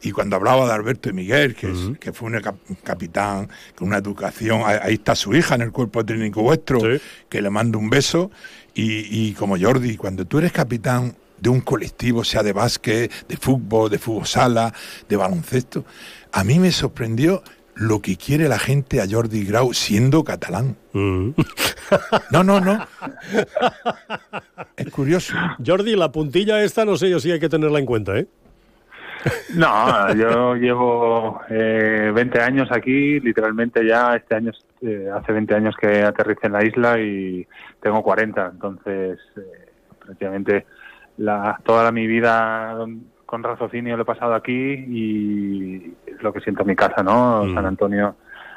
y 0.00 0.10
cuando 0.10 0.34
hablaba 0.36 0.66
de 0.66 0.72
Alberto 0.72 1.10
y 1.10 1.12
Miguel, 1.12 1.54
que, 1.54 1.70
es- 1.70 1.98
que 2.00 2.12
fue 2.12 2.30
un 2.32 2.40
cap- 2.40 2.56
capitán 2.82 3.48
con 3.76 3.88
una 3.88 3.98
educación, 3.98 4.62
ahí 4.64 4.78
ahí 4.82 4.94
está 4.94 5.14
su 5.14 5.32
hija 5.34 5.54
en 5.54 5.62
el 5.62 5.70
cuerpo 5.70 6.04
técnico 6.04 6.42
vuestro, 6.42 6.80
que 7.28 7.40
le 7.40 7.50
mando 7.50 7.78
un 7.78 7.88
beso 7.88 8.30
y, 8.74 9.28
y 9.28 9.32
como 9.34 9.56
Jordi, 9.60 9.96
cuando 9.96 10.24
tú 10.24 10.38
eres 10.38 10.50
capitán 10.50 11.14
de 11.42 11.50
un 11.50 11.60
colectivo, 11.60 12.22
sea 12.22 12.42
de 12.42 12.52
básquet, 12.52 13.10
de 13.26 13.36
fútbol, 13.36 13.90
de 13.90 13.98
fútbol 13.98 14.26
sala, 14.26 14.72
de 15.08 15.16
baloncesto, 15.16 15.84
a 16.30 16.44
mí 16.44 16.60
me 16.60 16.70
sorprendió 16.70 17.42
lo 17.74 18.00
que 18.00 18.16
quiere 18.16 18.48
la 18.48 18.58
gente 18.58 19.00
a 19.00 19.06
Jordi 19.10 19.44
Grau 19.44 19.74
siendo 19.74 20.22
catalán. 20.22 20.76
No, 20.92 22.44
no, 22.44 22.60
no. 22.60 22.86
Es 24.76 24.90
curioso. 24.90 25.34
Jordi, 25.64 25.96
la 25.96 26.12
puntilla 26.12 26.62
esta 26.62 26.84
no 26.84 26.96
sé 26.96 27.10
yo 27.10 27.18
si 27.18 27.32
hay 27.32 27.40
que 27.40 27.48
tenerla 27.48 27.78
en 27.78 27.86
cuenta, 27.86 28.16
¿eh? 28.18 28.26
No, 29.54 30.14
yo 30.14 30.54
llevo 30.56 31.40
eh, 31.48 32.10
20 32.14 32.40
años 32.40 32.68
aquí, 32.72 33.20
literalmente 33.20 33.86
ya 33.86 34.16
este 34.16 34.34
año, 34.34 34.52
eh, 34.80 35.08
hace 35.14 35.32
20 35.32 35.54
años 35.54 35.74
que 35.80 36.02
aterricé 36.02 36.46
en 36.46 36.52
la 36.52 36.64
isla 36.64 36.98
y 36.98 37.46
tengo 37.80 38.02
40, 38.02 38.50
entonces 38.52 39.18
eh, 39.36 39.68
prácticamente 40.04 40.66
la, 41.22 41.60
toda 41.64 41.92
mi 41.92 42.06
vida 42.06 42.76
con 43.26 43.42
raciocinio 43.42 43.96
lo 43.96 44.02
he 44.02 44.06
pasado 44.06 44.34
aquí 44.34 44.52
y 44.52 45.94
es 46.06 46.22
lo 46.22 46.32
que 46.32 46.40
siento 46.40 46.62
en 46.62 46.68
mi 46.68 46.76
casa, 46.76 47.02
¿no? 47.02 47.44
San 47.54 47.64
Antonio 47.64 48.16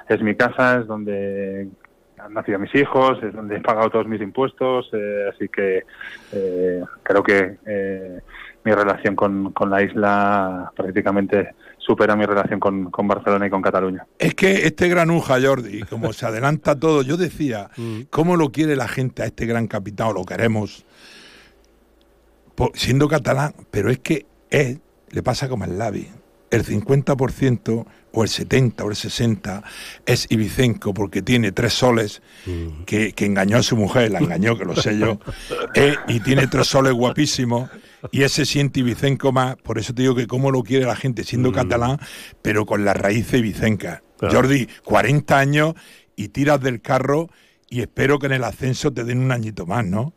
es 0.09 0.21
mi 0.21 0.35
casa, 0.35 0.79
es 0.79 0.87
donde 0.87 1.69
han 2.17 2.33
nacido 2.33 2.59
mis 2.59 2.73
hijos, 2.75 3.21
es 3.23 3.33
donde 3.33 3.57
he 3.57 3.61
pagado 3.61 3.89
todos 3.89 4.07
mis 4.07 4.21
impuestos, 4.21 4.89
eh, 4.93 5.29
así 5.33 5.47
que 5.47 5.83
eh, 6.33 6.83
creo 7.03 7.23
que 7.23 7.57
eh, 7.65 8.19
mi 8.63 8.71
relación 8.71 9.15
con, 9.15 9.51
con 9.53 9.69
la 9.69 9.83
isla 9.83 10.71
prácticamente 10.75 11.53
supera 11.77 12.15
mi 12.15 12.25
relación 12.25 12.59
con, 12.59 12.89
con 12.89 13.07
Barcelona 13.07 13.47
y 13.47 13.49
con 13.49 13.61
Cataluña. 13.61 14.05
Es 14.17 14.33
que 14.33 14.65
este 14.65 14.89
granuja, 14.89 15.35
Jordi, 15.39 15.83
como 15.83 16.13
se 16.13 16.25
adelanta 16.25 16.77
todo, 16.77 17.03
yo 17.03 17.15
decía, 17.15 17.69
¿cómo 18.09 18.35
lo 18.35 18.51
quiere 18.51 18.75
la 18.75 18.87
gente 18.87 19.21
a 19.21 19.25
este 19.25 19.45
gran 19.45 19.67
capitán? 19.67 20.07
O 20.07 20.13
lo 20.13 20.25
queremos, 20.25 20.84
siendo 22.73 23.07
catalán, 23.07 23.53
pero 23.71 23.89
es 23.89 23.99
que 23.99 24.25
él 24.49 24.81
le 25.09 25.23
pasa 25.23 25.49
como 25.49 25.63
al 25.63 25.77
Lavi. 25.77 26.07
El 26.51 26.63
50% 26.63 27.85
o 28.11 28.23
el 28.23 28.29
70 28.29 28.85
o 28.85 28.89
el 28.89 28.95
60 28.95 29.63
es 30.05 30.27
ibicenco 30.29 30.93
porque 30.93 31.21
tiene 31.21 31.51
tres 31.51 31.73
soles 31.73 32.21
que, 32.85 33.11
que 33.11 33.25
engañó 33.25 33.57
a 33.57 33.63
su 33.63 33.75
mujer, 33.75 34.11
la 34.11 34.19
engañó, 34.19 34.57
que 34.57 34.63
lo 34.63 34.75
sé 34.75 34.97
yo, 34.97 35.19
eh, 35.75 35.95
y 36.07 36.21
tiene 36.21 36.47
tres 36.47 36.67
soles 36.67 36.93
guapísimos 36.93 37.69
y 38.11 38.23
ese 38.23 38.45
siente 38.45 38.79
ibicenco 38.79 39.31
más, 39.31 39.57
por 39.57 39.79
eso 39.79 39.93
te 39.93 40.03
digo 40.03 40.15
que 40.15 40.27
cómo 40.27 40.51
lo 40.51 40.63
quiere 40.63 40.85
la 40.85 40.95
gente 40.95 41.23
siendo 41.23 41.51
catalán, 41.51 41.99
pero 42.41 42.65
con 42.65 42.85
las 42.85 42.95
raíces 42.95 43.39
ibicencas. 43.39 44.01
Claro. 44.17 44.35
Jordi, 44.35 44.67
40 44.85 45.37
años 45.37 45.73
y 46.15 46.29
tiras 46.29 46.61
del 46.61 46.81
carro 46.81 47.29
y 47.69 47.81
espero 47.81 48.19
que 48.19 48.27
en 48.27 48.33
el 48.33 48.43
ascenso 48.43 48.93
te 48.93 49.03
den 49.03 49.19
un 49.19 49.31
añito 49.31 49.65
más, 49.65 49.85
¿no? 49.85 50.13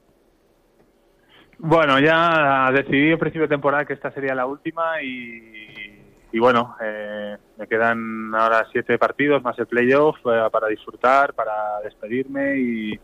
Bueno, 1.59 1.99
ya 1.99 2.71
decidí 2.73 3.11
en 3.11 3.19
principio 3.19 3.43
de 3.43 3.55
temporada 3.55 3.85
que 3.85 3.95
esta 3.95 4.13
sería 4.13 4.35
la 4.35 4.47
última 4.47 5.03
y, 5.03 6.39
bueno, 6.39 6.77
eh, 6.81 7.37
me 7.57 7.67
quedan 7.67 8.33
ahora 8.33 8.65
siete 8.71 8.97
partidos 8.97 9.43
más 9.43 9.59
el 9.59 9.67
playoff 9.67 10.17
eh, 10.27 10.49
para 10.53 10.69
disfrutar, 10.69 11.35
para 11.35 11.81
despedirme 11.83 12.59
y, 12.59 13.01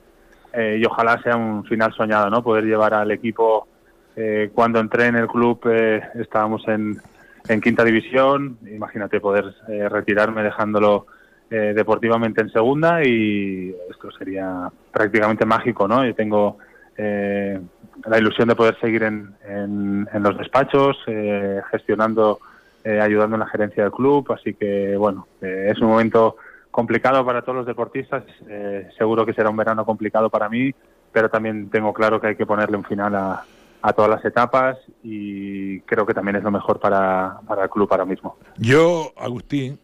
eh, 0.53 0.79
y 0.81 0.85
ojalá 0.85 1.21
sea 1.21 1.37
un 1.37 1.65
final 1.65 1.93
soñado, 1.95 2.31
¿no? 2.31 2.45
Poder 2.45 2.65
llevar 2.65 2.95
al 2.95 3.11
equipo, 3.11 3.67
eh, 4.15 4.51
cuando 4.55 4.79
entré 4.79 5.07
en 5.07 5.17
el 5.17 5.27
club 5.27 5.61
eh, 5.69 6.01
estábamos 6.15 6.63
en, 6.69 6.97
en 7.49 7.61
quinta 7.61 7.83
división, 7.83 8.59
imagínate 8.71 9.21
poder 9.21 9.53
retirarme 9.91 10.43
dejándolo 10.43 11.07
deportivamente 11.51 12.41
en 12.41 12.51
segunda 12.51 13.05
y 13.05 13.73
esto 13.89 14.11
sería 14.19 14.73
prácticamente 14.91 15.45
mágico, 15.45 15.87
¿no? 15.87 16.05
Yo 16.05 16.13
tengo 16.13 16.59
eh, 16.97 17.61
la 18.07 18.19
ilusión 18.19 18.49
de 18.49 18.55
poder 18.55 18.79
seguir 18.81 19.03
en, 19.03 19.35
en, 19.47 20.23
los 20.23 20.37
despachos, 20.37 20.97
eh, 21.07 21.61
gestionando, 21.71 22.41
eh, 22.85 23.01
ayudando 23.01 23.37
en 23.37 23.41
la 23.41 23.47
gerencia 23.47 23.85
del 23.85 23.93
club, 23.93 24.31
así 24.33 24.55
que 24.55 24.97
bueno, 24.97 25.27
eh, 25.41 25.71
es 25.71 25.81
un 25.81 25.89
momento 25.89 26.37
complicado 26.71 27.25
para 27.25 27.43
todos 27.43 27.59
los 27.59 27.67
deportistas, 27.67 28.25
eh, 28.49 28.89
seguro 28.99 29.25
que 29.25 29.33
será 29.33 29.49
un 29.49 29.57
verano 29.57 29.85
complicado 29.85 30.29
para 30.29 30.49
mí, 30.49 30.75
pero 31.13 31.29
también 31.29 31.71
tengo 31.71 31.93
claro 31.93 32.21
que 32.21 32.29
hay 32.29 32.37
que 32.37 32.47
ponerle 32.47 32.77
un 32.77 32.85
final 32.85 33.15
a, 33.15 33.45
a 33.81 33.93
todas 33.93 34.11
las 34.11 34.25
etapas 34.25 34.79
y 35.03 35.81
creo 35.81 36.05
que 36.05 36.15
también 36.15 36.37
es 36.37 36.43
lo 36.43 36.51
mejor 36.51 36.81
para, 36.81 37.39
para 37.47 37.65
el 37.65 37.71
club 37.71 37.87
ahora 37.91 38.05
mismo. 38.05 38.37
Yo, 38.57 39.13
Agustín, 39.17 39.79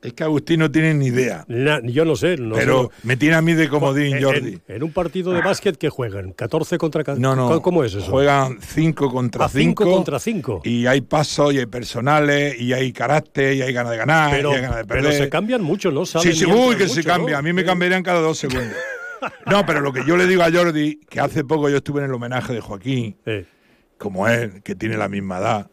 es 0.00 0.12
que 0.12 0.22
Agustín 0.24 0.60
no 0.60 0.70
tiene 0.70 0.94
ni 0.94 1.06
idea. 1.06 1.44
Na- 1.48 1.80
yo 1.82 2.04
no 2.04 2.14
sé. 2.14 2.36
No 2.36 2.54
pero 2.54 2.90
sé. 2.94 3.06
me 3.06 3.16
tiene 3.16 3.34
a 3.34 3.42
mí 3.42 3.54
de 3.54 3.68
comodín, 3.68 4.16
En- 4.16 4.22
Jordi. 4.22 4.58
En, 4.68 4.76
en 4.76 4.82
un 4.84 4.92
partido 4.92 5.32
de 5.32 5.40
básquet 5.42 5.76
que 5.76 5.88
juegan, 5.88 6.32
14 6.32 6.78
contra 6.78 7.02
14. 7.02 7.20
No, 7.20 7.34
no. 7.34 7.60
¿Cómo 7.62 7.82
es 7.82 7.94
eso? 7.94 8.10
Juegan 8.10 8.58
5 8.60 9.10
contra 9.10 9.46
Ah, 9.46 9.48
cinco 9.48 9.84
5. 9.84 9.96
contra 9.96 10.18
cinco. 10.20 10.60
Y 10.64 10.86
hay 10.86 11.00
pasos, 11.00 11.52
y 11.52 11.58
hay 11.58 11.66
personales, 11.66 12.60
y 12.60 12.72
hay 12.72 12.92
carácter, 12.92 13.54
y 13.54 13.62
hay 13.62 13.72
ganas 13.72 13.90
de 13.92 13.98
ganar, 13.98 14.30
Pero, 14.30 14.52
y 14.52 14.54
hay 14.56 14.60
ganas 14.62 14.76
de 14.78 14.84
perder. 14.84 15.04
pero 15.10 15.16
se 15.24 15.28
cambian 15.28 15.62
mucho, 15.62 15.90
¿no? 15.90 16.06
Sí, 16.06 16.32
sí, 16.32 16.44
uy, 16.46 16.76
que 16.76 16.84
mucho, 16.84 16.94
se 16.94 17.02
cambia. 17.04 17.32
¿no? 17.32 17.38
A 17.38 17.42
mí 17.42 17.52
me 17.52 17.64
cambiarían 17.64 18.02
cada 18.02 18.20
dos 18.20 18.38
segundos. 18.38 18.72
No, 19.46 19.66
pero 19.66 19.80
lo 19.80 19.92
que 19.92 20.04
yo 20.06 20.16
le 20.16 20.28
digo 20.28 20.44
a 20.44 20.52
Jordi, 20.52 21.00
que 21.10 21.18
hace 21.18 21.42
poco 21.42 21.68
yo 21.68 21.78
estuve 21.78 21.98
en 22.00 22.06
el 22.06 22.12
homenaje 22.14 22.52
de 22.52 22.60
Joaquín, 22.60 23.16
como 23.98 24.28
él, 24.28 24.62
que 24.62 24.76
tiene 24.76 24.96
la 24.96 25.08
misma 25.08 25.38
edad, 25.38 25.70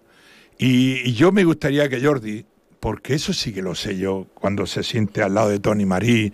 y, 0.57 1.07
y 1.07 1.13
yo 1.13 1.31
me 1.31 1.43
gustaría 1.43 1.87
que 1.87 2.03
Jordi, 2.03 2.43
porque 2.85 3.15
eso 3.15 3.33
sí 3.33 3.51
que 3.51 3.63
lo 3.63 3.73
sé 3.73 3.97
yo, 3.97 4.27
cuando 4.35 4.67
se 4.67 4.83
siente 4.83 5.23
al 5.23 5.33
lado 5.33 5.49
de 5.49 5.57
Tony 5.57 5.87
Marí, 5.87 6.31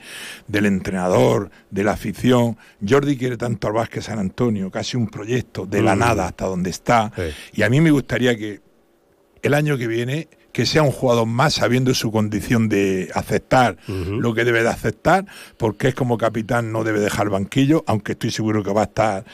del 0.49 0.65
entrenador, 0.65 1.49
de 1.69 1.85
la 1.85 1.93
afición, 1.93 2.57
Jordi 2.85 3.15
quiere 3.15 3.37
tanto 3.37 3.69
al 3.69 3.73
Vázquez 3.73 4.03
San 4.03 4.19
Antonio, 4.19 4.69
casi 4.69 4.97
un 4.97 5.07
proyecto 5.07 5.65
de 5.65 5.81
la 5.81 5.95
Mm. 5.95 5.99
nada 5.99 6.27
hasta 6.27 6.47
donde 6.47 6.69
está, 6.69 7.09
y 7.53 7.61
a 7.61 7.69
mí 7.69 7.79
me 7.79 7.89
gustaría 7.91 8.35
que 8.35 8.59
el 9.41 9.53
año 9.53 9.77
que 9.77 9.87
viene 9.87 10.27
que 10.51 10.65
sea 10.65 10.83
un 10.83 10.91
jugador 10.91 11.25
más 11.27 11.53
sabiendo 11.53 11.93
su 11.93 12.11
condición 12.11 12.69
de 12.69 13.09
aceptar 13.13 13.77
lo 13.87 14.33
que 14.33 14.43
debe 14.43 14.63
de 14.63 14.69
aceptar, 14.69 15.25
porque 15.57 15.89
es 15.89 15.95
como 15.95 16.17
capitán 16.17 16.71
no 16.71 16.83
debe 16.83 16.99
dejar 16.99 17.29
banquillo, 17.29 17.83
aunque 17.87 18.13
estoy 18.13 18.31
seguro 18.31 18.63
que 18.63 18.71
va 18.71 18.81
a 18.81 18.85
estar. 18.85 19.25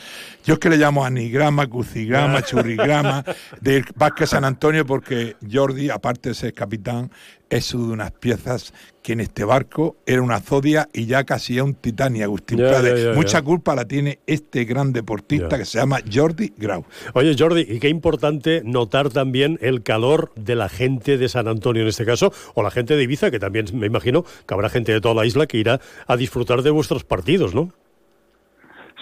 Yo 0.46 0.54
es 0.54 0.60
que 0.60 0.70
le 0.70 0.78
llamo 0.78 1.06
anigrama, 1.06 1.68
crucigrama, 1.68 2.42
churrigrama 2.44 3.24
del 3.62 3.86
Vázquez 3.96 4.30
San 4.30 4.46
Antonio, 4.46 4.86
porque 4.86 5.36
Jordi, 5.52 5.90
aparte 5.90 6.30
de 6.30 6.36
ser 6.36 6.54
capitán, 6.54 7.12
es 7.50 7.74
uno 7.74 7.88
de 7.88 7.94
unas 7.94 8.12
piezas 8.12 8.74
que 9.02 9.14
en 9.14 9.22
este 9.22 9.46
barco 9.46 9.96
era 10.06 10.22
una 10.22 10.40
zodia 10.40 10.90
y 10.94 11.06
ya 11.06 11.24
casi 11.24 11.58
es 11.58 11.64
un 11.64 11.76
titania, 11.76 12.26
Agustín 12.26 12.60
Prades. 12.60 13.16
Mucha 13.16 13.42
culpa 13.42 13.74
la 13.76 13.86
tiene 13.86 14.20
este 14.28 14.66
gran 14.66 14.92
deportista 14.92 15.58
que 15.58 15.66
se 15.66 15.80
llama 15.80 16.00
Jordi 16.12 16.54
Grau. 16.58 16.86
Oye, 17.14 17.36
Jordi, 17.38 17.62
y 17.62 17.80
qué 17.80 17.90
importante 17.90 18.62
notar 18.66 19.10
también 19.10 19.58
el 19.62 19.84
calor 19.84 20.32
de 20.36 20.56
la 20.56 20.68
gente 20.68 21.18
de 21.18 21.30
San 21.30 21.48
Antonio 21.48 21.84
en 21.84 21.88
este 21.88 22.06
caso, 22.06 22.34
o 22.54 22.64
la 22.64 22.72
gente 22.72 22.96
de 22.96 23.04
Ibiza, 23.04 23.32
que 23.32 23.40
también 23.40 23.66
me 23.74 23.88
imagino 23.88 24.24
que 24.24 24.54
habrá 24.54 24.70
gente 24.70 24.92
de 24.92 25.00
toda 25.00 25.16
la 25.16 25.26
isla 25.26 25.48
que 25.48 25.58
irá 25.58 25.80
a 26.06 26.18
disfrutar 26.18 26.62
de 26.62 26.72
vuestros 26.72 27.04
partidos, 27.04 27.56
¿no? 27.56 27.72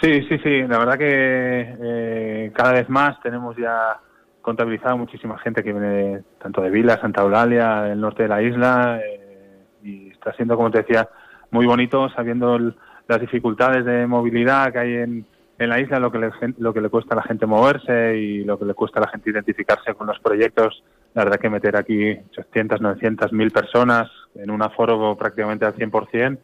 Sí, 0.01 0.21
sí, 0.29 0.37
sí. 0.43 0.61
La 0.67 0.77
verdad 0.77 0.97
que 0.97 1.75
eh, 1.81 2.51
cada 2.53 2.73
vez 2.73 2.89
más 2.89 3.19
tenemos 3.21 3.55
ya 3.57 3.99
contabilizado 4.45 4.95
muchísima 4.95 5.39
gente 5.39 5.63
que 5.63 5.73
viene 5.73 6.21
tanto 6.37 6.61
de 6.61 6.69
Vila, 6.69 7.01
Santa 7.01 7.23
Eulalia, 7.23 7.81
del 7.81 7.99
norte 7.99 8.23
de 8.23 8.29
la 8.29 8.43
isla, 8.43 9.01
eh, 9.03 9.57
y 9.83 10.09
está 10.09 10.33
siendo, 10.33 10.55
como 10.55 10.69
te 10.69 10.83
decía, 10.83 11.09
muy 11.49 11.65
bonito 11.65 12.07
sabiendo 12.09 12.59
las 13.07 13.19
dificultades 13.19 13.83
de 13.85 14.05
movilidad 14.05 14.71
que 14.71 14.79
hay 14.79 14.93
en, 14.97 15.25
en 15.57 15.69
la 15.69 15.79
isla, 15.79 15.99
lo 15.99 16.11
que, 16.11 16.19
le, 16.19 16.29
lo 16.59 16.73
que 16.75 16.81
le 16.81 16.89
cuesta 16.89 17.15
a 17.15 17.17
la 17.17 17.23
gente 17.23 17.47
moverse 17.47 18.17
y 18.17 18.43
lo 18.43 18.59
que 18.59 18.65
le 18.65 18.75
cuesta 18.75 18.99
a 18.99 19.05
la 19.05 19.09
gente 19.09 19.31
identificarse 19.31 19.95
con 19.95 20.05
los 20.05 20.19
proyectos. 20.19 20.83
La 21.15 21.23
verdad 21.23 21.39
que 21.39 21.49
meter 21.49 21.75
aquí 21.75 22.11
800, 22.11 22.81
900, 22.81 23.33
1000 23.33 23.51
personas 23.51 24.11
en 24.35 24.51
un 24.51 24.61
aforo 24.61 25.15
prácticamente 25.15 25.65
al 25.65 25.73
100% 25.73 26.37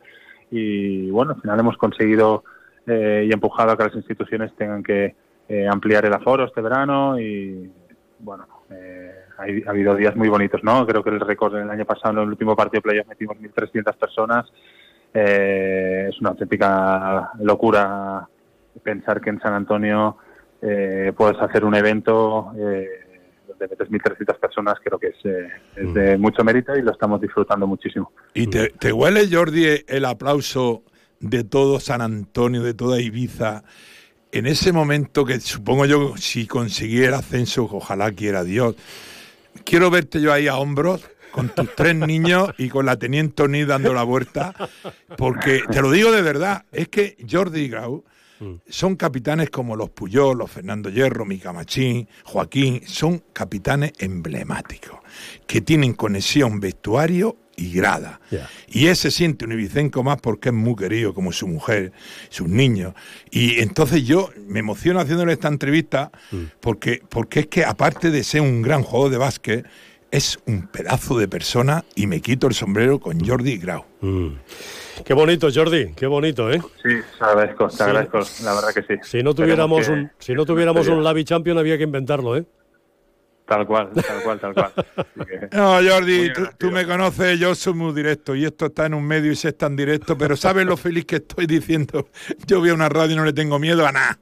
y 0.49 1.11
bueno, 1.11 1.33
al 1.33 1.41
final 1.41 1.59
hemos 1.59 1.77
conseguido 1.77 2.43
eh, 2.87 3.27
y 3.29 3.31
empujado 3.31 3.71
a 3.71 3.77
que 3.77 3.83
las 3.83 3.95
instituciones 3.95 4.55
tengan 4.55 4.81
que 4.81 5.13
eh, 5.47 5.67
ampliar 5.67 6.05
el 6.05 6.13
aforo 6.13 6.45
este 6.45 6.61
verano 6.61 7.19
y 7.19 7.69
bueno, 8.21 8.47
eh, 8.69 9.11
ha 9.37 9.69
habido 9.69 9.95
días 9.95 10.15
muy 10.15 10.29
bonitos, 10.29 10.63
¿no? 10.63 10.85
Creo 10.85 11.03
que 11.03 11.09
el 11.09 11.19
récord 11.19 11.55
del 11.55 11.69
año 11.69 11.85
pasado, 11.85 12.13
en 12.15 12.23
el 12.23 12.29
último 12.29 12.55
partido 12.55 12.79
de 12.79 12.81
playoff 12.81 13.07
metimos 13.07 13.37
1.300 13.37 13.95
personas. 13.95 14.45
Eh, 15.13 16.07
es 16.09 16.19
una 16.21 16.29
auténtica 16.29 17.31
locura 17.39 18.27
pensar 18.83 19.19
que 19.19 19.29
en 19.29 19.39
San 19.41 19.53
Antonio 19.53 20.17
eh, 20.61 21.11
puedes 21.15 21.39
hacer 21.41 21.65
un 21.65 21.75
evento 21.75 22.51
eh, 22.57 22.87
donde 23.47 23.67
metes 23.67 23.89
1.300 23.89 24.39
personas, 24.39 24.75
creo 24.83 24.99
que 24.99 25.07
es, 25.07 25.25
eh, 25.25 25.49
es 25.75 25.93
de 25.93 26.17
mucho 26.17 26.43
mérito 26.43 26.75
y 26.75 26.81
lo 26.81 26.91
estamos 26.91 27.19
disfrutando 27.19 27.67
muchísimo. 27.67 28.11
¿Y 28.33 28.47
te, 28.47 28.69
te 28.69 28.93
huele, 28.93 29.27
Jordi, 29.29 29.83
el 29.87 30.05
aplauso 30.05 30.83
de 31.19 31.43
todo 31.43 31.79
San 31.79 32.01
Antonio, 32.01 32.63
de 32.63 32.73
toda 32.73 33.01
Ibiza? 33.01 33.63
En 34.33 34.45
ese 34.45 34.71
momento 34.71 35.25
que 35.25 35.41
supongo 35.41 35.85
yo, 35.85 36.15
si 36.15 36.47
consiguiera 36.47 37.17
ascenso, 37.17 37.67
ojalá 37.69 38.11
quiera 38.13 38.45
Dios, 38.45 38.75
quiero 39.65 39.89
verte 39.89 40.21
yo 40.21 40.31
ahí 40.31 40.47
a 40.47 40.57
hombros 40.57 41.01
con 41.31 41.49
tus 41.49 41.75
tres 41.75 41.95
niños 42.07 42.49
y 42.57 42.69
con 42.69 42.85
la 42.85 42.97
teniente 42.97 43.43
Oni 43.43 43.65
dando 43.65 43.93
la 43.93 44.03
vuelta, 44.03 44.53
porque 45.17 45.63
te 45.69 45.81
lo 45.81 45.91
digo 45.91 46.11
de 46.11 46.21
verdad, 46.21 46.63
es 46.71 46.87
que 46.87 47.17
Jordi 47.29 47.67
Grau 47.67 48.05
son 48.67 48.95
capitanes 48.95 49.49
como 49.49 49.75
los 49.75 49.89
Puyol, 49.91 50.37
los 50.37 50.49
Fernando 50.49 50.89
Hierro, 50.89 51.25
Mica 51.25 51.53
Machín, 51.53 52.07
Joaquín, 52.23 52.81
son 52.87 53.21
capitanes 53.33 53.93
emblemáticos, 53.99 54.99
que 55.45 55.61
tienen 55.61 55.93
conexión 55.93 56.59
vestuario 56.59 57.37
y 57.55 57.73
grada. 57.73 58.19
Y 58.67 58.87
ese 58.87 59.11
siente 59.11 59.45
un 59.45 59.51
ibicenco 59.51 60.03
más 60.03 60.19
porque 60.21 60.49
es 60.49 60.55
muy 60.55 60.75
querido, 60.75 61.13
como 61.13 61.31
su 61.31 61.47
mujer, 61.47 61.91
sus 62.29 62.47
niños. 62.47 62.93
Y 63.29 63.59
entonces 63.59 64.03
yo 64.05 64.29
me 64.47 64.59
emociono 64.59 64.99
haciéndole 64.99 65.33
esta 65.33 65.47
entrevista 65.47 66.11
porque, 66.59 67.01
porque 67.09 67.41
es 67.41 67.47
que 67.47 67.65
aparte 67.65 68.09
de 68.11 68.23
ser 68.23 68.41
un 68.41 68.61
gran 68.61 68.83
jugador 68.83 69.11
de 69.11 69.17
básquet, 69.17 69.65
es 70.11 70.39
un 70.45 70.67
pedazo 70.67 71.17
de 71.17 71.27
persona 71.29 71.85
y 71.95 72.05
me 72.07 72.19
quito 72.19 72.47
el 72.47 72.53
sombrero 72.53 72.99
con 72.99 73.25
Jordi 73.25 73.57
Grau. 73.57 73.85
Qué 75.05 75.13
bonito, 75.13 75.47
Jordi, 75.53 75.93
qué 75.95 76.05
bonito, 76.05 76.51
¿eh? 76.51 76.61
Sí, 76.83 76.89
te 77.17 77.23
agradezco, 77.23 77.67
te 77.69 77.83
agradezco, 77.83 78.19
la 78.43 78.53
verdad 78.53 78.73
que 78.73 78.81
sí. 78.81 78.99
Si 79.03 79.23
no 79.23 79.33
tuviéramos 79.33 79.85
que- 79.85 79.91
un, 79.93 80.11
si 80.19 80.33
no 80.33 80.45
tuviéramos 80.45 80.87
un 80.87 81.03
Lavi 81.03 81.23
Champion 81.23 81.57
había 81.57 81.77
que 81.77 81.83
inventarlo, 81.85 82.35
¿eh? 82.37 82.43
Tal 83.51 83.67
cual, 83.67 83.89
tal 83.93 84.23
cual, 84.23 84.39
tal 84.39 84.53
cual. 84.53 84.71
Que- 85.27 85.49
No, 85.51 85.73
Jordi, 85.85 86.31
tú, 86.31 86.47
tú 86.57 86.71
me 86.71 86.85
conoces, 86.87 87.37
yo 87.37 87.53
soy 87.53 87.73
muy 87.73 87.93
directo 87.93 88.33
y 88.33 88.45
esto 88.45 88.67
está 88.67 88.85
en 88.85 88.93
un 88.93 89.03
medio 89.05 89.29
y 89.29 89.35
se 89.35 89.49
es 89.49 89.57
tan 89.57 89.75
directo, 89.75 90.17
pero 90.17 90.37
¿sabes 90.37 90.65
lo 90.65 90.77
feliz 90.77 91.03
que 91.05 91.17
estoy 91.17 91.47
diciendo? 91.47 92.07
Yo 92.47 92.59
voy 92.61 92.69
a 92.69 92.73
una 92.73 92.87
radio 92.87 93.11
y 93.11 93.15
no 93.17 93.25
le 93.25 93.33
tengo 93.33 93.59
miedo 93.59 93.85
a 93.85 93.91
nada. 93.91 94.17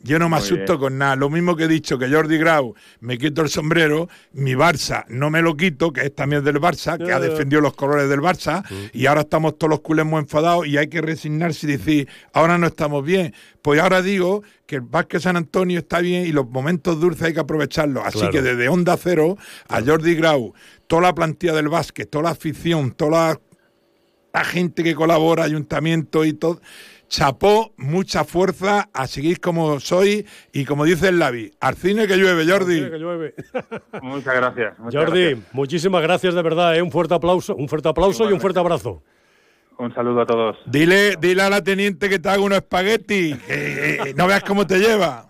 Yo 0.00 0.18
no 0.20 0.26
me 0.28 0.36
Muy 0.36 0.44
asusto 0.44 0.64
bien. 0.74 0.78
con 0.78 0.98
nada. 0.98 1.16
Lo 1.16 1.28
mismo 1.28 1.56
que 1.56 1.64
he 1.64 1.68
dicho 1.68 1.98
que 1.98 2.08
Jordi 2.08 2.38
Grau 2.38 2.74
me 3.00 3.18
quito 3.18 3.42
el 3.42 3.48
sombrero, 3.48 4.08
mi 4.32 4.52
Barça 4.52 5.04
no 5.08 5.28
me 5.28 5.42
lo 5.42 5.56
quito, 5.56 5.92
que 5.92 6.02
es 6.02 6.14
también 6.14 6.44
del 6.44 6.60
Barça, 6.60 6.96
que 7.04 7.12
ha 7.12 7.18
defendido 7.18 7.60
los 7.60 7.74
colores 7.74 8.08
del 8.08 8.20
Barça, 8.20 8.62
y 8.92 9.06
ahora 9.06 9.22
estamos 9.22 9.58
todos 9.58 9.70
los 9.70 9.80
culés 9.80 10.06
muy 10.06 10.20
enfadados 10.20 10.68
y 10.68 10.76
hay 10.78 10.86
que 10.86 11.00
resignarse 11.00 11.66
y 11.66 11.70
decir, 11.76 12.08
ahora 12.32 12.58
no 12.58 12.68
estamos 12.68 13.04
bien. 13.04 13.34
Pues 13.60 13.80
ahora 13.80 14.00
digo 14.00 14.44
que 14.66 14.76
el 14.76 14.82
Vázquez 14.82 15.22
San 15.24 15.36
Antonio 15.36 15.80
está 15.80 15.98
bien 16.00 16.26
y 16.26 16.32
los 16.32 16.48
momentos 16.48 17.00
dulces 17.00 17.24
hay 17.24 17.34
que 17.34 17.40
aprovecharlos. 17.40 18.04
Así 18.06 18.18
Claro. 18.18 18.32
que 18.32 18.42
desde 18.42 18.68
Onda 18.68 18.96
Cero 18.96 19.36
a 19.68 19.82
Jordi 19.82 20.14
Grau, 20.14 20.54
toda 20.86 21.02
la 21.02 21.14
plantilla 21.14 21.54
del 21.54 21.68
básquet, 21.68 22.08
toda 22.08 22.22
la 22.24 22.30
afición, 22.30 22.92
toda 22.92 23.10
la 23.30 23.40
la 24.34 24.44
gente 24.44 24.84
que 24.84 24.94
colabora, 24.94 25.42
ayuntamiento 25.42 26.24
y 26.24 26.34
todo. 26.34 26.60
Chapó, 27.08 27.72
mucha 27.78 28.24
fuerza, 28.24 28.90
a 28.92 29.06
seguir 29.06 29.40
como 29.40 29.80
soy 29.80 30.26
y 30.52 30.64
como 30.66 30.84
dice 30.84 31.08
el 31.08 31.18
Lavi, 31.18 31.50
al 31.60 31.74
cine 31.76 32.06
que 32.06 32.16
llueve, 32.16 32.46
Jordi. 32.46 32.82
Que 32.90 32.98
llueve. 32.98 33.34
Muchas 34.02 34.34
gracias. 34.34 34.78
muchas 34.78 35.04
Jordi, 35.04 35.24
gracias. 35.30 35.54
muchísimas 35.54 36.02
gracias 36.02 36.34
de 36.34 36.42
verdad, 36.42 36.76
¿eh? 36.76 36.82
Un 36.82 36.90
fuerte 36.90 37.14
aplauso, 37.14 37.56
un 37.56 37.68
fuerte 37.68 37.88
aplauso 37.88 38.28
y 38.28 38.32
un 38.34 38.40
fuerte 38.40 38.58
abrazo. 38.60 39.02
Un 39.78 39.94
saludo 39.94 40.22
a 40.22 40.26
todos. 40.26 40.56
Dile, 40.66 41.14
dile 41.20 41.40
a 41.42 41.48
la 41.50 41.62
teniente 41.62 42.08
que 42.08 42.18
te 42.18 42.28
haga 42.28 42.42
unos 42.42 42.58
espaguetis, 42.58 43.38
que 43.38 44.08
eh, 44.10 44.14
no 44.16 44.26
veas 44.26 44.42
cómo 44.42 44.66
te 44.66 44.78
lleva. 44.78 45.28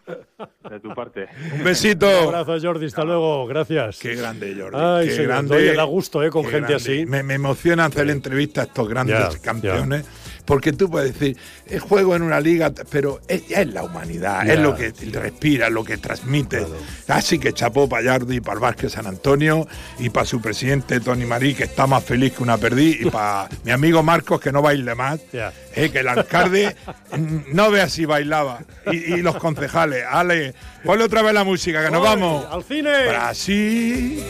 De 0.70 0.80
tu 0.80 0.94
parte. 0.94 1.26
Un 1.52 1.64
besito. 1.64 2.06
Un 2.28 2.34
abrazo, 2.34 2.56
Jordi, 2.60 2.86
hasta 2.86 3.04
luego, 3.04 3.46
gracias. 3.46 3.98
Qué 3.98 4.14
grande, 4.14 4.56
Jordi. 4.58 4.78
Ay, 4.80 5.06
qué 5.08 5.12
señor, 5.12 5.28
grande. 5.28 5.56
oye, 5.56 5.74
da 5.74 5.82
gusto, 5.84 6.22
¿eh? 6.24 6.30
Con 6.30 6.44
qué 6.44 6.52
gente 6.52 6.72
grande. 6.72 6.92
así. 6.92 7.04
Me, 7.06 7.22
me 7.22 7.34
emociona 7.34 7.84
hacer 7.84 8.08
entrevista 8.08 8.62
a 8.62 8.64
estos 8.64 8.88
grandes 8.88 9.18
Ya, 9.18 9.52
ya. 9.62 10.02
Porque 10.48 10.72
tú 10.72 10.88
puedes 10.90 11.12
decir, 11.12 11.36
eh, 11.66 11.78
juego 11.78 12.16
en 12.16 12.22
una 12.22 12.40
liga, 12.40 12.72
pero 12.90 13.20
es, 13.28 13.42
es 13.50 13.66
la 13.68 13.82
humanidad, 13.82 14.48
es 14.48 14.58
lo 14.58 14.74
que 14.74 14.94
respira, 15.12 15.68
lo 15.68 15.84
que 15.84 15.98
transmite. 15.98 16.66
Así 17.06 17.38
que 17.38 17.52
chapó 17.52 17.86
para 17.86 18.10
Jordi, 18.14 18.40
para 18.40 18.54
el 18.54 18.60
Vázquez 18.60 18.92
San 18.92 19.06
Antonio 19.06 19.68
y 19.98 20.08
para 20.08 20.24
su 20.24 20.40
presidente 20.40 21.00
Tony 21.00 21.26
Marí, 21.26 21.54
que 21.54 21.64
está 21.64 21.86
más 21.86 22.02
feliz 22.02 22.32
que 22.32 22.42
una 22.42 22.56
perdí, 22.56 22.96
y 23.02 23.10
para 23.10 23.50
mi 23.64 23.72
amigo 23.72 24.02
Marcos, 24.02 24.40
que 24.40 24.50
no 24.50 24.62
baile 24.62 24.94
más, 24.94 25.20
Ya. 25.34 25.52
eh, 25.74 25.90
que 25.90 25.98
el 25.98 26.08
alcalde 26.08 26.74
mm, 27.16 27.36
no 27.54 27.70
vea 27.70 27.86
si 27.90 28.06
bailaba. 28.06 28.60
Y, 28.90 28.96
y 28.96 29.22
los 29.22 29.36
concejales, 29.36 30.02
Ale, 30.10 30.54
ponle 30.82 31.04
otra 31.04 31.20
vez 31.20 31.34
la 31.34 31.44
música, 31.44 31.84
que 31.84 31.90
nos 31.90 32.02
vamos. 32.02 32.46
¡Al 32.50 32.64
cine! 32.64 33.06
Brasil. 33.08 34.24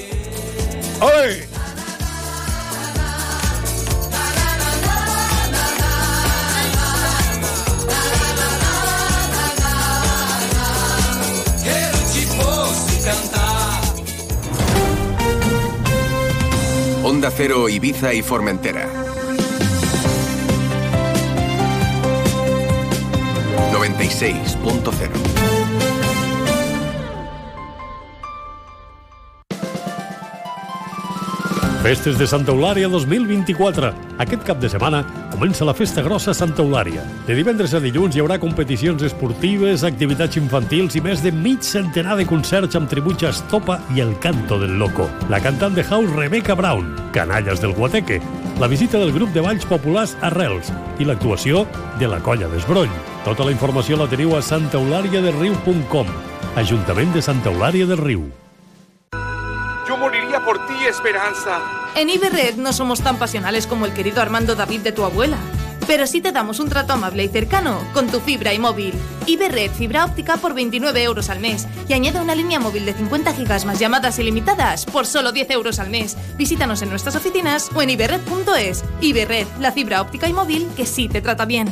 ¡Oye! 1.00 1.57
Onda 17.08 17.30
Cero, 17.34 17.70
Ibiza 17.70 18.12
y 18.12 18.20
Formentera. 18.20 18.86
96.0 23.72 25.57
Festes 31.88 32.18
de 32.18 32.26
Santa 32.28 32.52
Eulària 32.52 32.84
2024. 32.92 33.88
Aquest 34.20 34.42
cap 34.44 34.58
de 34.60 34.68
setmana 34.68 34.98
comença 35.32 35.64
la 35.64 35.72
Festa 35.72 36.02
Grossa 36.04 36.34
Santa 36.36 36.60
Eulària. 36.60 37.00
De 37.24 37.32
divendres 37.32 37.72
a 37.72 37.78
dilluns 37.80 38.12
hi 38.12 38.20
haurà 38.20 38.36
competicions 38.42 39.00
esportives, 39.06 39.86
activitats 39.88 40.36
infantils 40.36 40.98
i 40.98 41.00
més 41.00 41.22
de 41.24 41.32
mig 41.32 41.64
centenar 41.64 42.18
de 42.18 42.26
concerts 42.28 42.76
amb 42.76 42.92
tributs 42.92 43.24
a 43.24 43.30
Estopa 43.32 43.78
i 43.96 44.02
El 44.04 44.12
Canto 44.20 44.58
del 44.60 44.76
Loco. 44.76 45.06
La 45.32 45.40
cantant 45.40 45.72
de 45.72 45.86
house 45.88 46.12
Rebecca 46.12 46.52
Brown, 46.60 46.92
Canalles 47.16 47.64
del 47.64 47.72
Guateque, 47.72 48.20
la 48.60 48.68
visita 48.68 49.00
del 49.00 49.14
grup 49.16 49.32
de 49.32 49.46
balls 49.48 49.64
populars 49.64 50.12
Arrels 50.20 50.68
i 51.00 51.08
l'actuació 51.08 51.64
de 51.96 52.12
la 52.12 52.20
Colla 52.20 52.52
d'Esbroll. 52.52 52.92
Tota 53.24 53.48
la 53.48 53.56
informació 53.56 53.96
la 53.96 54.10
teniu 54.12 54.36
a 54.36 54.44
santaeulàriadelriu.com. 54.44 56.12
Ajuntament 56.60 57.16
de 57.16 57.24
Santa 57.24 57.48
Eulària 57.48 57.88
del 57.88 58.04
Riu. 58.04 58.28
Yo 59.88 59.96
moriría 59.96 60.44
por 60.44 60.60
ti, 60.66 60.84
Esperanza. 60.84 61.77
En 61.94 62.10
Iberred 62.10 62.56
no 62.56 62.72
somos 62.72 63.00
tan 63.00 63.18
pasionales 63.18 63.66
como 63.66 63.86
el 63.86 63.92
querido 63.92 64.20
Armando 64.20 64.54
David 64.54 64.80
de 64.80 64.92
tu 64.92 65.04
abuela. 65.04 65.38
Pero 65.86 66.06
sí 66.06 66.20
te 66.20 66.32
damos 66.32 66.60
un 66.60 66.68
trato 66.68 66.92
amable 66.92 67.24
y 67.24 67.28
cercano 67.28 67.82
con 67.94 68.08
tu 68.08 68.20
fibra 68.20 68.52
y 68.52 68.58
móvil. 68.58 68.92
Iberred 69.26 69.70
fibra 69.72 70.04
óptica 70.04 70.36
por 70.36 70.52
29 70.52 71.02
euros 71.02 71.30
al 71.30 71.40
mes 71.40 71.66
y 71.88 71.94
añade 71.94 72.20
una 72.20 72.34
línea 72.34 72.60
móvil 72.60 72.84
de 72.84 72.92
50 72.92 73.32
gigas 73.32 73.64
más 73.64 73.78
llamadas 73.78 74.18
ilimitadas 74.18 74.84
por 74.84 75.06
solo 75.06 75.32
10 75.32 75.50
euros 75.50 75.78
al 75.78 75.88
mes. 75.88 76.16
Visítanos 76.36 76.82
en 76.82 76.90
nuestras 76.90 77.16
oficinas 77.16 77.70
o 77.74 77.80
en 77.80 77.90
iberred.es. 77.90 78.84
Iberred, 79.00 79.46
la 79.60 79.72
fibra 79.72 80.02
óptica 80.02 80.28
y 80.28 80.34
móvil 80.34 80.68
que 80.76 80.84
sí 80.84 81.08
te 81.08 81.22
trata 81.22 81.46
bien. 81.46 81.68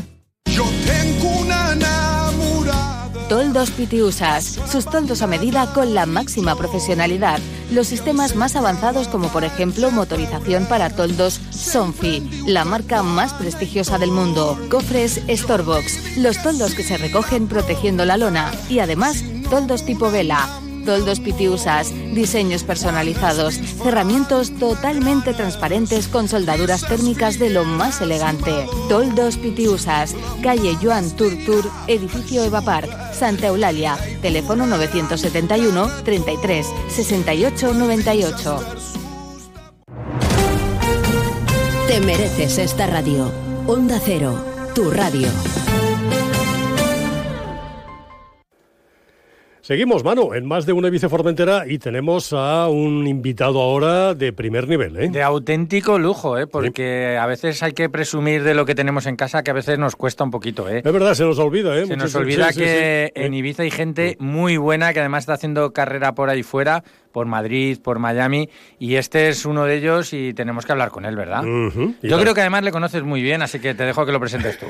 Yo 0.46 0.64
tengo 0.86 1.28
una 1.40 1.72
enamorada. 1.72 3.10
Toldos 3.28 3.70
Pitiusas, 3.72 4.58
sus 4.70 4.86
toldos 4.86 5.20
a 5.20 5.26
medida 5.26 5.66
con 5.74 5.94
la 5.94 6.06
máxima 6.06 6.54
profesionalidad. 6.54 7.40
Los 7.70 7.86
sistemas 7.86 8.36
más 8.36 8.56
avanzados 8.56 9.08
como 9.08 9.28
por 9.28 9.44
ejemplo 9.44 9.90
motorización 9.90 10.66
para 10.66 10.90
toldos 10.90 11.40
Sonfi, 11.50 12.44
la 12.46 12.64
marca 12.64 13.02
más 13.02 13.32
prestigiosa 13.34 13.98
del 13.98 14.10
mundo. 14.10 14.58
Cofres 14.70 15.20
Storebox, 15.28 16.18
los 16.18 16.42
toldos 16.42 16.74
que 16.74 16.82
se 16.82 16.98
recogen 16.98 17.48
protegiendo 17.48 18.04
la 18.04 18.16
lona 18.16 18.52
y 18.68 18.80
además 18.80 19.24
toldos 19.50 19.84
tipo 19.84 20.10
vela 20.10 20.48
toldos 20.86 21.20
pitiusas, 21.20 21.92
diseños 22.14 22.64
personalizados, 22.64 23.56
cerramientos 23.56 24.52
totalmente 24.58 25.34
transparentes 25.34 26.08
con 26.08 26.28
soldaduras 26.28 26.86
térmicas 26.88 27.38
de 27.38 27.50
lo 27.50 27.64
más 27.64 28.00
elegante. 28.00 28.66
Toldos 28.88 29.36
pitiusas, 29.36 30.14
calle 30.42 30.78
Joan 30.80 31.10
Turtur, 31.10 31.68
edificio 31.88 32.44
Eva 32.44 32.62
Park, 32.62 32.88
Santa 33.12 33.48
Eulalia, 33.48 33.98
teléfono 34.22 34.66
971 34.66 35.90
33 36.04 36.66
68 36.88 37.74
98. 37.74 38.60
Te 41.88 42.00
mereces 42.00 42.58
esta 42.58 42.86
radio. 42.86 43.30
Onda 43.66 44.00
Cero, 44.04 44.44
tu 44.74 44.90
radio. 44.90 45.28
Seguimos, 49.66 50.04
Manu, 50.04 50.32
en 50.32 50.46
más 50.46 50.64
de 50.64 50.72
una 50.72 50.92
Formentera 51.08 51.64
y 51.66 51.78
tenemos 51.78 52.32
a 52.32 52.68
un 52.68 53.04
invitado 53.08 53.60
ahora 53.60 54.14
de 54.14 54.32
primer 54.32 54.68
nivel. 54.68 54.96
¿eh? 54.96 55.08
De 55.08 55.24
auténtico 55.24 55.98
lujo, 55.98 56.38
¿eh? 56.38 56.46
porque 56.46 57.18
a 57.20 57.26
veces 57.26 57.64
hay 57.64 57.72
que 57.72 57.88
presumir 57.88 58.44
de 58.44 58.54
lo 58.54 58.64
que 58.64 58.76
tenemos 58.76 59.06
en 59.06 59.16
casa 59.16 59.42
que 59.42 59.50
a 59.50 59.54
veces 59.54 59.76
nos 59.76 59.96
cuesta 59.96 60.22
un 60.22 60.30
poquito. 60.30 60.68
¿eh? 60.68 60.82
Es 60.84 60.92
verdad, 60.92 61.14
se 61.14 61.24
nos 61.24 61.40
olvida. 61.40 61.76
¿eh? 61.76 61.84
Se 61.84 61.96
nos 61.96 62.14
olvida 62.14 62.52
que 62.52 63.10
en 63.16 63.34
Ibiza 63.34 63.64
hay 63.64 63.72
gente 63.72 64.16
muy 64.20 64.56
buena 64.56 64.92
que 64.92 65.00
además 65.00 65.24
está 65.24 65.32
haciendo 65.32 65.72
carrera 65.72 66.14
por 66.14 66.30
ahí 66.30 66.44
fuera, 66.44 66.84
por 67.10 67.26
Madrid, 67.26 67.80
por 67.82 67.98
Miami, 67.98 68.48
y 68.78 68.94
este 68.94 69.28
es 69.30 69.44
uno 69.46 69.64
de 69.64 69.78
ellos 69.78 70.12
y 70.12 70.32
tenemos 70.32 70.64
que 70.64 70.70
hablar 70.70 70.92
con 70.92 71.04
él, 71.04 71.16
¿verdad? 71.16 71.42
Yo 71.42 72.20
creo 72.20 72.34
que 72.34 72.40
además 72.40 72.62
le 72.62 72.70
conoces 72.70 73.02
muy 73.02 73.20
bien, 73.20 73.42
así 73.42 73.58
que 73.58 73.74
te 73.74 73.82
dejo 73.82 74.06
que 74.06 74.12
lo 74.12 74.20
presentes 74.20 74.60
tú. 74.60 74.66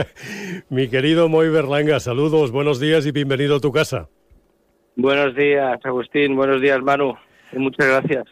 Mi 0.68 0.88
querido 0.88 1.30
Moy 1.30 1.48
Berlanga, 1.48 2.00
saludos, 2.00 2.50
buenos 2.50 2.80
días 2.80 3.06
y 3.06 3.12
bienvenido 3.12 3.56
a 3.56 3.60
tu 3.60 3.72
casa. 3.72 4.10
Buenos 4.96 5.36
días, 5.36 5.78
Agustín. 5.84 6.34
Buenos 6.36 6.60
días, 6.60 6.80
Manu. 6.82 7.14
Muchas 7.52 7.86
gracias. 7.86 8.24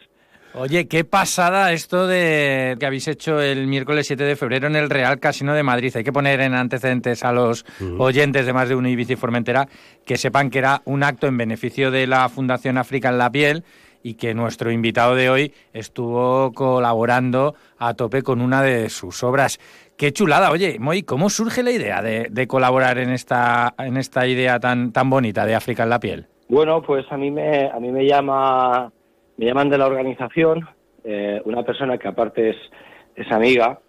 Oye, 0.57 0.87
qué 0.87 1.03
pasada 1.03 1.73
esto 1.73 2.07
de 2.07 2.77
que 2.79 2.85
habéis 2.85 3.07
hecho 3.09 3.41
el 3.41 3.67
miércoles 3.67 4.07
7 4.07 4.23
de 4.23 4.35
febrero 4.37 4.67
en 4.67 4.77
el 4.77 4.89
Real 4.89 5.19
Casino 5.19 5.53
de 5.53 5.63
Madrid. 5.63 5.91
Hay 5.95 6.03
que 6.03 6.13
poner 6.13 6.39
en 6.39 6.53
antecedentes 6.53 7.23
a 7.23 7.33
los 7.33 7.65
oyentes 7.99 8.45
de 8.45 8.53
más 8.53 8.69
de 8.69 8.75
un 8.75 8.85
Ibiza 8.85 9.13
y 9.13 9.15
Formentera 9.17 9.67
que 10.05 10.17
sepan 10.17 10.49
que 10.49 10.59
era 10.59 10.81
un 10.85 11.03
acto 11.03 11.27
en 11.27 11.37
beneficio 11.37 11.91
de 11.91 12.07
la 12.07 12.29
Fundación 12.29 12.77
África 12.77 13.09
en 13.09 13.17
la 13.17 13.29
Piel 13.29 13.65
y 14.01 14.13
que 14.13 14.33
nuestro 14.33 14.71
invitado 14.71 15.13
de 15.13 15.29
hoy 15.29 15.53
estuvo 15.73 16.53
colaborando 16.53 17.55
a 17.77 17.93
tope 17.95 18.23
con 18.23 18.39
una 18.39 18.61
de 18.61 18.89
sus 18.89 19.23
obras. 19.23 19.59
Qué 19.97 20.13
chulada. 20.13 20.51
Oye, 20.51 20.77
Moy, 20.79 21.03
¿cómo 21.03 21.29
surge 21.29 21.63
la 21.63 21.71
idea 21.71 22.01
de, 22.01 22.27
de 22.31 22.47
colaborar 22.47 22.97
en 22.97 23.09
esta, 23.09 23.75
en 23.77 23.97
esta 23.97 24.25
idea 24.25 24.59
tan, 24.59 24.93
tan 24.93 25.09
bonita 25.09 25.45
de 25.45 25.55
África 25.55 25.83
en 25.83 25.89
la 25.89 25.99
Piel? 25.99 26.27
Bueno, 26.47 26.81
pues 26.83 27.05
a 27.11 27.17
mí 27.17 27.31
me, 27.31 27.67
a 27.67 27.79
mí 27.79 27.91
me 27.91 28.05
llama, 28.05 28.91
me 29.37 29.45
llaman 29.45 29.69
de 29.69 29.77
la 29.79 29.87
organización, 29.87 30.67
eh, 31.03 31.41
una 31.45 31.63
persona 31.63 31.97
que 31.97 32.07
aparte 32.07 32.49
es, 32.51 32.57
es 33.15 33.31
amiga 33.31 33.79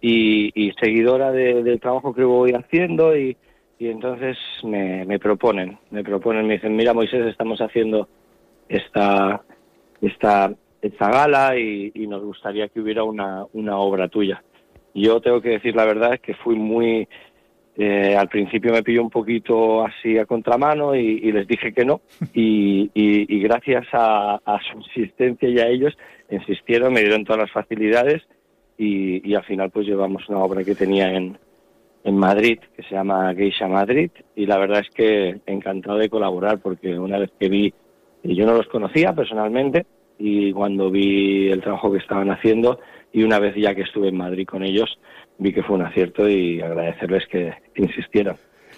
y, 0.00 0.72
seguidora 0.80 1.30
del 1.32 1.80
trabajo 1.80 2.14
que 2.14 2.24
voy 2.24 2.52
haciendo 2.52 3.16
y, 3.16 3.36
y 3.78 3.88
entonces 3.88 4.38
me, 4.62 5.04
me, 5.04 5.18
proponen, 5.18 5.78
me 5.90 6.02
proponen, 6.02 6.46
me 6.46 6.54
dicen, 6.54 6.74
mira 6.74 6.94
Moisés, 6.94 7.26
estamos 7.26 7.60
haciendo 7.60 8.08
esta, 8.68 9.42
esta, 10.00 10.52
esta 10.80 11.10
gala 11.10 11.58
y, 11.58 11.92
y 11.94 12.06
nos 12.06 12.22
gustaría 12.22 12.68
que 12.68 12.80
hubiera 12.80 13.04
una, 13.04 13.44
una 13.52 13.76
obra 13.76 14.08
tuya. 14.08 14.42
Yo 14.94 15.20
tengo 15.20 15.42
que 15.42 15.50
decir 15.50 15.76
la 15.76 15.84
verdad 15.84 16.14
es 16.14 16.20
que 16.20 16.34
fui 16.34 16.56
muy 16.56 17.06
eh, 17.78 18.16
al 18.16 18.28
principio 18.28 18.72
me 18.72 18.82
pilló 18.82 19.02
un 19.02 19.10
poquito 19.10 19.84
así 19.84 20.16
a 20.16 20.24
contramano 20.24 20.94
y, 20.94 21.30
les 21.30 21.46
dije 21.46 21.72
que 21.72 21.84
no. 21.84 22.00
Y, 22.34 23.40
gracias 23.40 23.86
a, 23.92 24.40
su 24.70 24.78
insistencia 24.78 25.48
y 25.48 25.58
a 25.58 25.68
ellos 25.68 25.96
insistieron, 26.30 26.92
me 26.92 27.00
dieron 27.00 27.24
todas 27.24 27.42
las 27.42 27.52
facilidades 27.52 28.22
y, 28.78 29.34
al 29.34 29.44
final 29.44 29.70
pues 29.70 29.86
llevamos 29.86 30.28
una 30.28 30.38
obra 30.38 30.64
que 30.64 30.74
tenía 30.74 31.12
en, 31.12 31.38
en 32.04 32.16
Madrid 32.16 32.58
que 32.74 32.82
se 32.82 32.94
llama 32.94 33.34
Geisha 33.34 33.68
Madrid. 33.68 34.10
Y 34.34 34.46
la 34.46 34.58
verdad 34.58 34.80
es 34.80 34.90
que 34.90 35.40
encantado 35.46 35.98
de 35.98 36.08
colaborar 36.08 36.58
porque 36.58 36.98
una 36.98 37.18
vez 37.18 37.30
que 37.38 37.48
vi, 37.48 37.74
y 38.22 38.34
yo 38.34 38.46
no 38.46 38.54
los 38.54 38.66
conocía 38.68 39.12
personalmente 39.12 39.86
y 40.18 40.50
cuando 40.52 40.90
vi 40.90 41.50
el 41.50 41.60
trabajo 41.60 41.92
que 41.92 41.98
estaban 41.98 42.30
haciendo 42.30 42.80
y 43.12 43.22
una 43.22 43.38
vez 43.38 43.54
ya 43.54 43.74
que 43.74 43.82
estuve 43.82 44.08
en 44.08 44.16
Madrid 44.16 44.46
con 44.46 44.62
ellos, 44.62 44.98
vi 45.38 45.52
que 45.52 45.62
fue 45.62 45.76
un 45.76 45.82
acierto 45.82 46.28
y 46.28 46.60
agradecerles 46.60 47.26
que, 47.26 47.52
insistieran. 47.76 48.36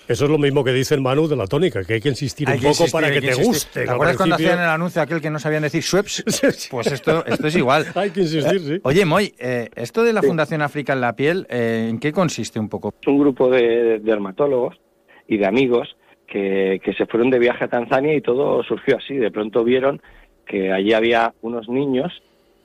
Eso 0.09 0.25
es 0.25 0.31
lo 0.31 0.39
mismo 0.39 0.65
que 0.65 0.73
dice 0.73 0.95
el 0.95 1.03
Manu 1.03 1.29
de 1.29 1.37
la 1.37 1.47
tónica, 1.47 1.85
que 1.85 1.95
hay 1.95 2.01
que 2.01 2.09
insistir 2.09 2.49
un 2.49 2.61
poco 2.61 2.87
para 2.91 3.11
que, 3.11 3.21
te 3.21 3.35
guste. 3.35 3.85
¿Te 3.85 3.91
acuerdas 3.91 4.17
cuando 4.17 4.37
hacían 4.37 4.59
el 4.59 4.69
anuncio 4.69 5.03
aquel 5.03 5.21
que 5.21 5.29
no 5.29 5.39
sabían 5.39 5.63
decir 5.63 5.83
Schweppes? 5.83 6.25
Pues 6.71 6.91
esto, 6.91 7.25
esto 7.27 7.47
es 7.47 7.57
igual. 7.57 7.85
hay 7.95 8.11
que 8.11 8.21
insistir, 8.21 8.61
sí. 8.61 8.81
Oye, 8.85 9.05
Moy, 9.05 9.35
eh, 9.39 9.69
esto 9.75 10.03
de 10.03 10.15
la 10.15 10.23
Fundación 10.23 10.63
África 10.63 10.95
en 10.95 11.03
la 11.03 11.15
Piel, 11.15 11.47
eh, 11.51 11.89
¿en 11.91 11.99
qué 11.99 12.13
consiste 12.13 12.59
un 12.59 12.71
poco? 12.71 12.95
Es 13.01 13.07
un 13.07 13.19
grupo 13.19 13.51
de, 13.51 13.99
dermatólogos 13.99 14.81
y 15.27 15.37
de 15.37 15.47
amigos 15.47 15.97
que, 16.27 16.81
que 16.83 16.95
se 16.95 17.05
fueron 17.05 17.29
de 17.29 17.39
viaje 17.39 17.65
a 17.65 17.69
Tanzania 17.69 18.15
y 18.15 18.23
todo 18.23 18.63
surgió 18.63 18.97
así. 18.97 19.15
De 19.15 19.31
pronto 19.31 19.63
vieron 19.63 20.01
que 20.47 20.73
allí 20.73 20.95
había 20.95 21.35
unos 21.43 21.69
niños 21.69 22.23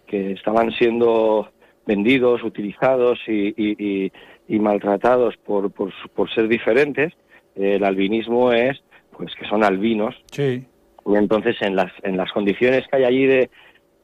que 0.08 0.32
estaban 0.32 0.72
siendo 0.72 1.50
vendidos, 1.86 2.44
utilizados 2.44 3.20
y, 3.28 4.12
maltratados 4.48 5.36
por, 5.38 5.72
por, 5.72 6.34
ser 6.34 6.48
diferentes. 6.48 7.14
El 7.56 7.84
albinismo 7.84 8.52
es 8.52 8.82
pues 9.12 9.34
que 9.36 9.46
son 9.46 9.64
albinos. 9.64 10.16
Sí. 10.32 10.66
Y 11.06 11.16
entonces 11.16 11.56
en 11.62 11.76
las, 11.76 11.92
en 12.04 12.18
las 12.18 12.32
condiciones 12.32 12.86
que 12.88 12.98
hay 12.98 13.04
allí 13.04 13.26
de, 13.26 13.50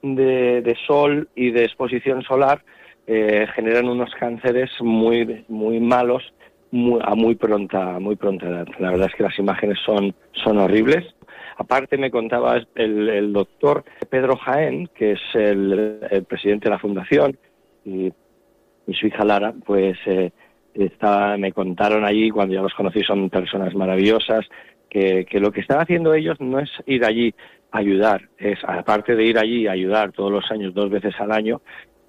de, 0.02 0.78
sol 0.86 1.30
y 1.36 1.52
de 1.52 1.64
exposición 1.66 2.22
solar 2.24 2.64
eh, 3.08 3.48
generan 3.56 3.88
unos 3.88 4.12
cánceres 4.20 4.70
muy, 4.82 5.46
muy 5.48 5.80
malos 5.80 6.34
a 7.02 7.16
muy 7.16 7.36
pronta, 7.36 8.00
muy 8.00 8.16
pronta 8.16 8.48
edad. 8.48 8.68
La 8.78 8.92
verdad 8.92 9.08
es 9.10 9.16
que 9.16 9.24
las 9.24 9.40
imágenes 9.40 9.80
son, 9.86 10.14
son 10.34 10.60
horribles. 10.60 11.06
Aparte 11.58 11.98
me 11.98 12.12
contaba 12.12 12.58
el, 12.76 13.10
el 13.10 13.34
doctor 13.34 13.84
Pedro 14.10 14.38
Jaén, 14.38 14.88
que 14.94 15.14
es 15.14 15.22
el, 15.34 16.00
el 16.10 16.24
presidente 16.24 16.66
de 16.66 16.70
la 16.70 16.80
fundación, 16.80 17.38
y, 17.86 18.12
su 18.92 19.06
hija 19.06 19.24
Lara, 19.24 19.54
pues 19.66 19.98
eh, 20.08 20.32
me 21.38 21.52
contaron 21.52 22.04
allí, 22.06 22.32
cuando 22.32 22.56
ya 22.56 22.62
los 22.62 22.74
conocí, 22.74 23.04
son 23.04 23.30
personas 23.30 23.76
maravillosas, 23.76 24.46
que, 24.90 25.28
lo 25.34 25.52
que 25.52 25.62
están 25.62 25.80
haciendo 25.80 26.14
ellos 26.14 26.40
no 26.40 26.60
es 26.60 26.72
ir 26.88 27.06
allí 27.06 27.34
a 27.72 27.78
ayudar, 27.80 28.30
es 28.38 28.58
aparte 28.64 29.16
de 29.16 29.26
ir 29.26 29.38
allí 29.38 29.68
a 29.68 29.74
ayudar 29.74 30.12
todos 30.12 30.32
los 30.32 30.50
años, 30.52 30.74
dos 30.74 30.90
veces 30.90 31.14
al 31.20 31.32
año, 31.32 31.62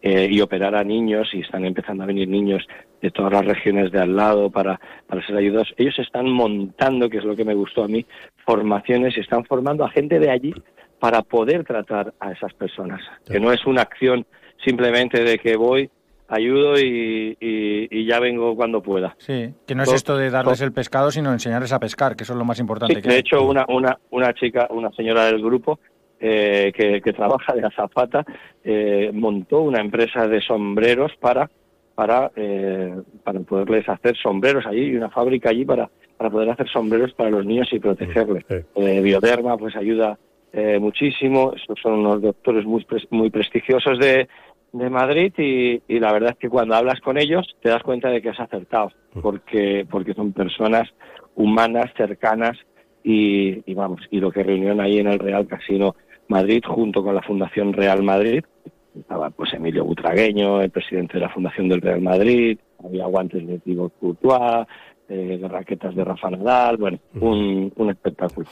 eh, 0.03 0.29
y 0.31 0.41
operar 0.41 0.75
a 0.75 0.83
niños, 0.83 1.29
y 1.35 1.41
están 1.41 1.67
empezando 1.67 2.05
a 2.05 2.07
venir 2.07 2.27
niños 2.27 2.67
de 3.03 3.11
todas 3.11 3.33
las 3.33 3.45
regiones 3.45 3.93
de 3.93 4.01
al 4.01 4.17
lado 4.17 4.51
para, 4.51 4.81
para 5.07 5.27
ser 5.27 5.37
ayudados, 5.37 5.75
ellos 5.77 5.99
están 5.99 6.31
montando, 6.31 7.11
que 7.11 7.19
es 7.19 7.25
lo 7.25 7.37
que 7.37 7.45
me 7.45 7.55
gustó 7.55 7.85
a 7.85 7.89
mí, 7.89 8.07
formaciones 8.47 9.17
y 9.17 9.21
están 9.21 9.45
formando 9.45 9.85
a 9.85 9.91
gente 9.91 10.19
de 10.19 10.31
allí 10.31 10.55
para 10.99 11.23
poder 11.23 11.65
tratar 11.65 12.15
a 12.21 12.33
esas 12.33 12.53
personas, 12.55 13.01
que 13.27 13.41
no 13.41 13.53
es 13.53 13.67
una 13.67 13.83
acción 13.83 14.27
simplemente 14.65 15.23
de 15.23 15.39
que 15.39 15.57
voy, 15.57 15.91
ayudo 16.31 16.75
y, 16.79 18.07
ya 18.07 18.19
vengo 18.21 18.57
cuando 18.57 18.83
pueda. 18.83 19.15
Sí, 19.19 19.53
que 19.67 19.75
no 19.75 19.83
es 19.83 19.93
esto 19.93 20.17
de 20.17 20.31
darles 20.31 20.61
el 20.61 20.73
pescado, 20.73 21.11
sino 21.11 21.33
enseñarles 21.33 21.73
a 21.73 21.79
pescar, 21.79 22.17
que 22.17 22.25
eso 22.25 22.33
es 22.33 22.39
lo 22.39 22.45
más 22.45 22.59
importante. 22.59 23.03
que 23.03 23.09
de 23.09 23.19
hecho, 23.19 23.43
una, 23.43 23.65
una, 23.69 23.99
una 24.11 24.33
chica, 24.33 24.67
una 24.71 24.91
señora 24.93 25.27
del 25.27 25.43
grupo 25.43 25.79
eh, 26.23 26.73
que, 26.75 27.13
trabaja 27.13 27.55
de 27.55 27.67
azafata, 27.67 28.25
eh, 28.63 29.11
montó 29.13 29.63
una 29.63 29.81
empresa 29.81 30.27
de 30.27 30.41
sombreros 30.41 31.13
para 31.19 31.51
para, 31.95 32.31
eh, 32.35 32.95
para 33.25 33.41
poderles 33.41 33.87
hacer 33.87 34.17
sombreros 34.17 34.65
allí 34.65 34.87
y 34.87 34.97
una 34.97 35.11
fábrica 35.11 35.51
allí 35.51 35.67
para, 35.67 35.91
para 36.17 36.31
poder 36.31 36.49
hacer 36.49 36.67
sombreros 36.69 37.13
para 37.13 37.29
los 37.29 37.45
niños 37.45 37.69
y 37.73 37.79
protegerles. 37.79 38.45
Bioderma 38.75 39.59
pues 39.59 39.77
ayuda 39.77 40.19
muchísimo, 40.79 41.53
estos 41.55 41.79
son 41.83 42.01
unos 42.01 42.23
doctores 42.23 42.65
muy, 42.65 42.87
muy 43.11 43.29
prestigiosos 43.29 43.99
de, 43.99 44.29
de 44.73 44.91
Madrid 44.91 45.33
y, 45.39 45.99
la 45.99 46.13
verdad 46.13 46.31
es 46.31 46.39
que 46.39 46.49
cuando 46.49 46.75
hablas 46.75 47.01
con 47.01 47.19
ellos 47.19 47.47
te 47.63 47.71
das 47.71 47.83
cuenta 47.83 48.09
de 48.09 48.23
que 48.23 48.31
has 48.31 48.41
acertado, 48.41 48.93
porque, 49.21 49.87
porque 49.91 50.15
son 50.15 50.33
personas 50.33 50.89
humanas, 51.35 51.91
cercanas 51.97 52.57
y, 53.03 53.75
vamos, 53.75 54.03
y 54.11 54.21
lo 54.21 54.31
que 54.31 54.43
reunieron 54.43 54.81
ahí 54.81 54.99
en 54.99 55.09
el 55.09 55.19
Real 55.19 55.47
Casino 55.47 55.97
Madrid 56.29 56.63
junto 56.67 57.03
con 57.03 57.15
la 57.15 57.23
Fundación 57.23 57.73
Real 57.73 58.03
Madrid, 58.03 58.45
estaba 58.99 59.31
pues 59.31 59.53
Emilio 59.55 59.85
Butragueño, 59.85 60.61
el 60.61 60.71
presidente 60.71 61.15
de 61.15 61.21
la 61.21 61.31
Fundación 61.31 61.69
del 61.69 61.81
Real 61.81 62.01
Madrid, 62.01 62.59
había 62.85 63.07
guantes 63.07 63.47
de 63.47 63.59
Thibaut 63.59 63.93
Courtois, 63.99 64.67
eh, 65.11 65.39
raquetas 65.49 65.95
de 65.95 66.05
Rafa 66.05 66.31
Nadal, 66.31 66.77
bueno, 66.79 66.99
un, 67.21 67.73
un 67.77 67.91
espectáculo. 67.91 68.47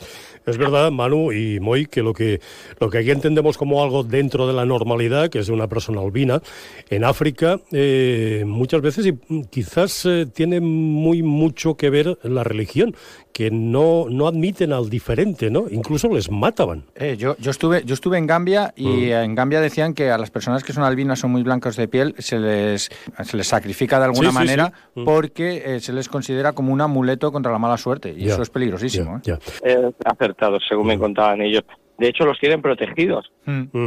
Es 0.45 0.59
verdad, 0.59 0.91
Manu 0.91 1.33
y 1.33 1.61
Moy, 1.61 1.87
que 1.87 2.03
lo 2.03 2.13
que 2.13 2.41
lo 2.81 2.91
que 2.91 2.99
aquí 2.99 3.11
entendemos 3.11 3.57
como 3.57 3.83
algo 3.83 4.03
dentro 4.05 4.47
de 4.47 4.53
la 4.53 4.65
normalidad, 4.67 5.29
que 5.31 5.39
es 5.39 5.47
de 5.47 5.53
una 5.53 5.69
persona 5.69 6.01
albina, 6.01 6.43
en 6.91 7.05
África 7.05 7.61
eh, 7.73 8.43
muchas 8.47 8.81
veces 8.83 9.07
y 9.07 9.45
quizás 9.51 10.05
eh, 10.05 10.27
tiene 10.27 10.61
muy 10.61 11.23
mucho 11.23 11.77
que 11.77 11.91
ver 11.91 12.19
la 12.25 12.43
religión, 12.45 12.95
que 13.33 13.51
no, 13.53 14.07
no 14.11 14.27
admiten 14.27 14.73
al 14.73 14.91
diferente, 14.91 15.49
¿no? 15.51 15.67
Incluso 15.71 16.09
les 16.09 16.29
mataban. 16.29 16.83
Eh, 16.97 17.17
yo, 17.17 17.37
yo, 17.39 17.53
estuve, 17.53 17.85
yo 17.85 17.95
estuve 17.95 18.19
en 18.19 18.27
Gambia 18.27 18.73
y 18.77 18.89
Mm. 18.89 19.13
en 19.13 19.35
Gambia 19.37 19.61
decían 19.61 19.95
que 19.95 20.11
a 20.11 20.19
las 20.19 20.31
personas 20.31 20.65
que 20.65 20.73
son 20.73 20.83
albinas, 20.83 21.21
son 21.21 21.31
muy 21.31 21.43
blancos 21.45 21.77
de 21.77 21.87
piel, 21.87 22.15
se 22.19 22.39
les, 22.39 22.91
se 23.23 23.37
les 23.37 23.47
sacrifica 23.47 23.99
de 24.01 24.07
alguna 24.07 24.31
Sí, 24.31 24.33
sí, 24.33 24.39
manera 24.39 24.73
sí. 24.95 25.01
Mm. 25.01 25.05
porque 25.05 25.63
eh, 25.65 25.81
se 25.81 25.93
les 25.93 26.09
considera 26.09 26.48
como 26.53 26.73
un 26.73 26.81
amuleto 26.81 27.31
contra 27.33 27.53
la 27.53 27.59
mala 27.59 27.77
suerte. 27.77 28.15
Y 28.17 28.27
eso 28.27 28.43
es 28.43 28.51
peligrosísimo. 28.51 29.19
¿eh? 29.19 29.39
Eh, 29.65 29.91
acertados, 30.05 30.63
según 30.69 30.87
me 30.89 30.99
contaban 30.99 31.41
ellos. 31.43 31.63
De 31.99 32.09
hecho, 32.09 32.25
los 32.25 32.39
quieren 32.39 32.63
protegidos. 32.63 33.33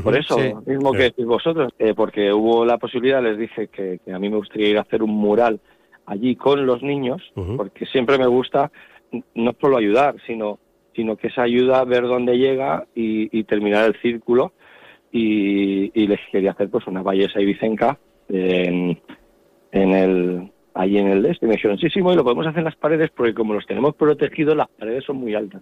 Por 0.03 0.17
eso, 0.17 0.37
Sí. 0.37 0.51
mismo 0.65 0.91
que 0.91 1.03
decís 1.03 1.25
vosotros, 1.25 1.71
eh, 1.79 1.93
porque 1.95 2.33
hubo 2.33 2.65
la 2.65 2.77
posibilidad, 2.77 3.23
les 3.23 3.37
dije 3.37 3.67
que, 3.67 3.99
que 4.03 4.11
a 4.13 4.19
mí 4.19 4.29
me 4.29 4.35
gustaría 4.37 4.67
ir 4.69 4.77
a 4.77 4.81
hacer 4.81 5.01
un 5.01 5.11
mural 5.11 5.59
allí 6.05 6.35
con 6.35 6.65
los 6.65 6.83
niños, 6.83 7.21
porque 7.55 7.85
siempre 7.85 8.17
me 8.17 8.27
gusta 8.27 8.69
no 9.35 9.53
solo 9.61 9.77
ayudar, 9.77 10.15
sino, 10.27 10.59
sino 10.95 11.15
que 11.15 11.27
esa 11.27 11.43
ayuda 11.43 11.79
a 11.79 11.85
ver 11.85 12.03
dónde 12.03 12.37
llega 12.37 12.85
y, 12.95 13.37
y 13.37 13.43
terminar 13.45 13.85
el 13.85 13.95
círculo. 14.01 14.51
Y, 15.13 15.91
y 15.93 16.07
les 16.07 16.19
quería 16.31 16.51
hacer 16.51 16.69
pues 16.69 16.87
una 16.87 17.03
belleza 17.03 17.41
ibicenca 17.41 17.97
en, 18.29 18.97
en 19.73 19.91
el 19.93 20.50
allí 20.73 20.97
en 20.97 21.07
el 21.07 21.25
este. 21.25 21.45
Y 21.45 21.49
me 21.49 21.55
dijeron, 21.55 21.77
sí, 21.77 21.89
sí, 21.89 21.99
y 21.99 22.01
lo 22.01 22.23
podemos 22.23 22.47
hacer 22.47 22.59
en 22.59 22.65
las 22.65 22.75
paredes 22.75 23.09
porque 23.15 23.33
como 23.33 23.53
los 23.53 23.65
tenemos 23.65 23.95
protegidos, 23.95 24.55
las 24.55 24.69
paredes 24.69 25.03
son 25.05 25.17
muy 25.17 25.35
altas. 25.35 25.61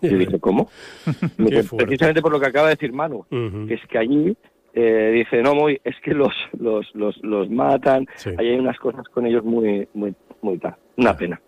Y 0.00 0.08
yo 0.08 0.18
dije, 0.18 0.38
¿cómo? 0.38 0.68
Precisamente 1.76 2.22
por 2.22 2.32
lo 2.32 2.40
que 2.40 2.46
acaba 2.46 2.68
de 2.68 2.74
decir 2.74 2.92
Manu, 2.92 3.24
que 3.30 3.74
es 3.74 3.86
que 3.88 3.98
allí 3.98 4.36
eh, 4.74 5.10
dice, 5.14 5.42
no, 5.42 5.54
muy, 5.54 5.80
es 5.82 5.96
que 6.02 6.12
los, 6.12 6.34
los, 6.58 6.86
los, 6.94 7.16
los 7.22 7.50
matan, 7.50 8.06
ahí 8.38 8.48
hay 8.48 8.58
unas 8.58 8.78
cosas 8.78 9.08
con 9.08 9.26
ellos 9.26 9.44
muy, 9.44 9.88
muy, 9.94 10.14
muy 10.42 10.58
tal, 10.58 10.76
una 10.96 11.16
pena. 11.16 11.40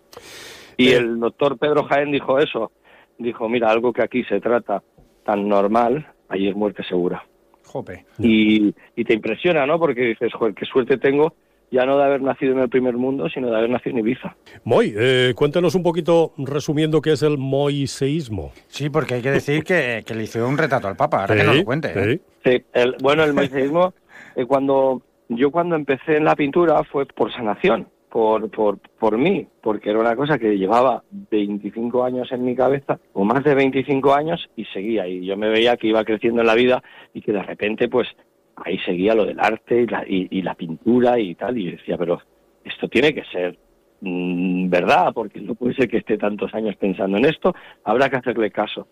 Y 0.77 0.89
el 0.89 1.19
doctor 1.19 1.57
Pedro 1.57 1.83
Jaén 1.83 2.11
dijo 2.11 2.39
eso, 2.39 2.71
dijo, 3.17 3.47
mira, 3.47 3.69
algo 3.69 3.93
que 3.93 4.01
aquí 4.01 4.23
se 4.23 4.41
trata 4.41 4.83
tan 5.23 5.47
normal, 5.47 6.07
allí 6.27 6.49
es 6.49 6.55
muerte 6.55 6.83
segura. 6.83 7.23
Jope. 7.63 8.05
Y, 8.19 8.73
y 8.95 9.03
te 9.05 9.13
impresiona, 9.13 9.65
¿no? 9.65 9.79
Porque 9.79 10.01
dices, 10.01 10.33
joder, 10.33 10.53
qué 10.53 10.65
suerte 10.65 10.97
tengo 10.97 11.35
ya 11.71 11.85
no 11.85 11.97
de 11.97 12.03
haber 12.03 12.21
nacido 12.21 12.51
en 12.51 12.59
el 12.59 12.69
primer 12.69 12.97
mundo, 12.97 13.29
sino 13.29 13.49
de 13.49 13.57
haber 13.57 13.69
nacido 13.69 13.97
en 13.97 13.99
Ibiza. 13.99 14.35
Moy, 14.65 14.93
eh, 14.95 15.33
cuéntanos 15.35 15.73
un 15.73 15.83
poquito, 15.83 16.33
resumiendo, 16.37 17.01
qué 17.01 17.13
es 17.13 17.23
el 17.23 17.37
moiseísmo. 17.37 18.51
Sí, 18.67 18.89
porque 18.89 19.15
hay 19.15 19.21
que 19.21 19.31
decir 19.31 19.63
que, 19.63 20.03
que 20.05 20.13
le 20.13 20.23
hizo 20.23 20.45
un 20.47 20.57
retrato 20.57 20.89
al 20.89 20.97
Papa, 20.97 21.21
ahora 21.21 21.35
que 21.35 21.43
nos 21.43 21.55
lo 21.55 21.65
cuente. 21.65 21.91
¿eh? 21.95 22.19
Sí, 22.43 22.63
el, 22.73 22.95
bueno, 23.01 23.23
el 23.23 23.33
moiseísmo, 23.33 23.93
eh, 24.35 24.45
cuando 24.45 25.01
yo 25.29 25.49
cuando 25.49 25.75
empecé 25.75 26.17
en 26.17 26.25
la 26.25 26.35
pintura 26.35 26.83
fue 26.83 27.05
por 27.05 27.31
sanación, 27.31 27.87
por, 28.09 28.51
por, 28.51 28.77
por 28.99 29.17
mí, 29.17 29.47
porque 29.61 29.89
era 29.89 29.99
una 29.99 30.17
cosa 30.17 30.37
que 30.37 30.57
llevaba 30.57 31.03
25 31.09 32.03
años 32.03 32.29
en 32.33 32.43
mi 32.43 32.55
cabeza, 32.55 32.99
o 33.13 33.23
más 33.23 33.41
de 33.45 33.55
25 33.55 34.13
años, 34.13 34.49
y 34.57 34.65
seguía. 34.65 35.07
Y 35.07 35.25
yo 35.25 35.37
me 35.37 35.47
veía 35.47 35.77
que 35.77 35.87
iba 35.87 36.03
creciendo 36.03 36.41
en 36.41 36.47
la 36.47 36.55
vida 36.55 36.83
y 37.13 37.21
que 37.21 37.31
de 37.31 37.41
repente, 37.41 37.87
pues, 37.87 38.09
ahí 38.65 38.77
seguía 38.79 39.15
lo 39.15 39.25
del 39.25 39.39
arte 39.39 39.81
y 39.81 39.87
la, 39.87 40.03
y, 40.07 40.27
y 40.29 40.41
la 40.41 40.55
pintura 40.55 41.19
y 41.19 41.35
tal. 41.35 41.57
Y 41.57 41.71
decía, 41.71 41.97
pero 41.97 42.19
esto 42.63 42.87
tiene 42.87 43.13
que 43.13 43.23
ser 43.25 43.57
mm, 44.01 44.69
verdad, 44.69 45.11
porque 45.13 45.39
no 45.41 45.55
puede 45.55 45.75
ser 45.75 45.89
que 45.89 45.97
esté 45.97 46.17
tantos 46.17 46.53
años 46.53 46.75
pensando 46.75 47.17
en 47.17 47.25
esto, 47.25 47.53
habrá 47.83 48.09
que 48.09 48.17
hacerle 48.17 48.51
caso. 48.51 48.87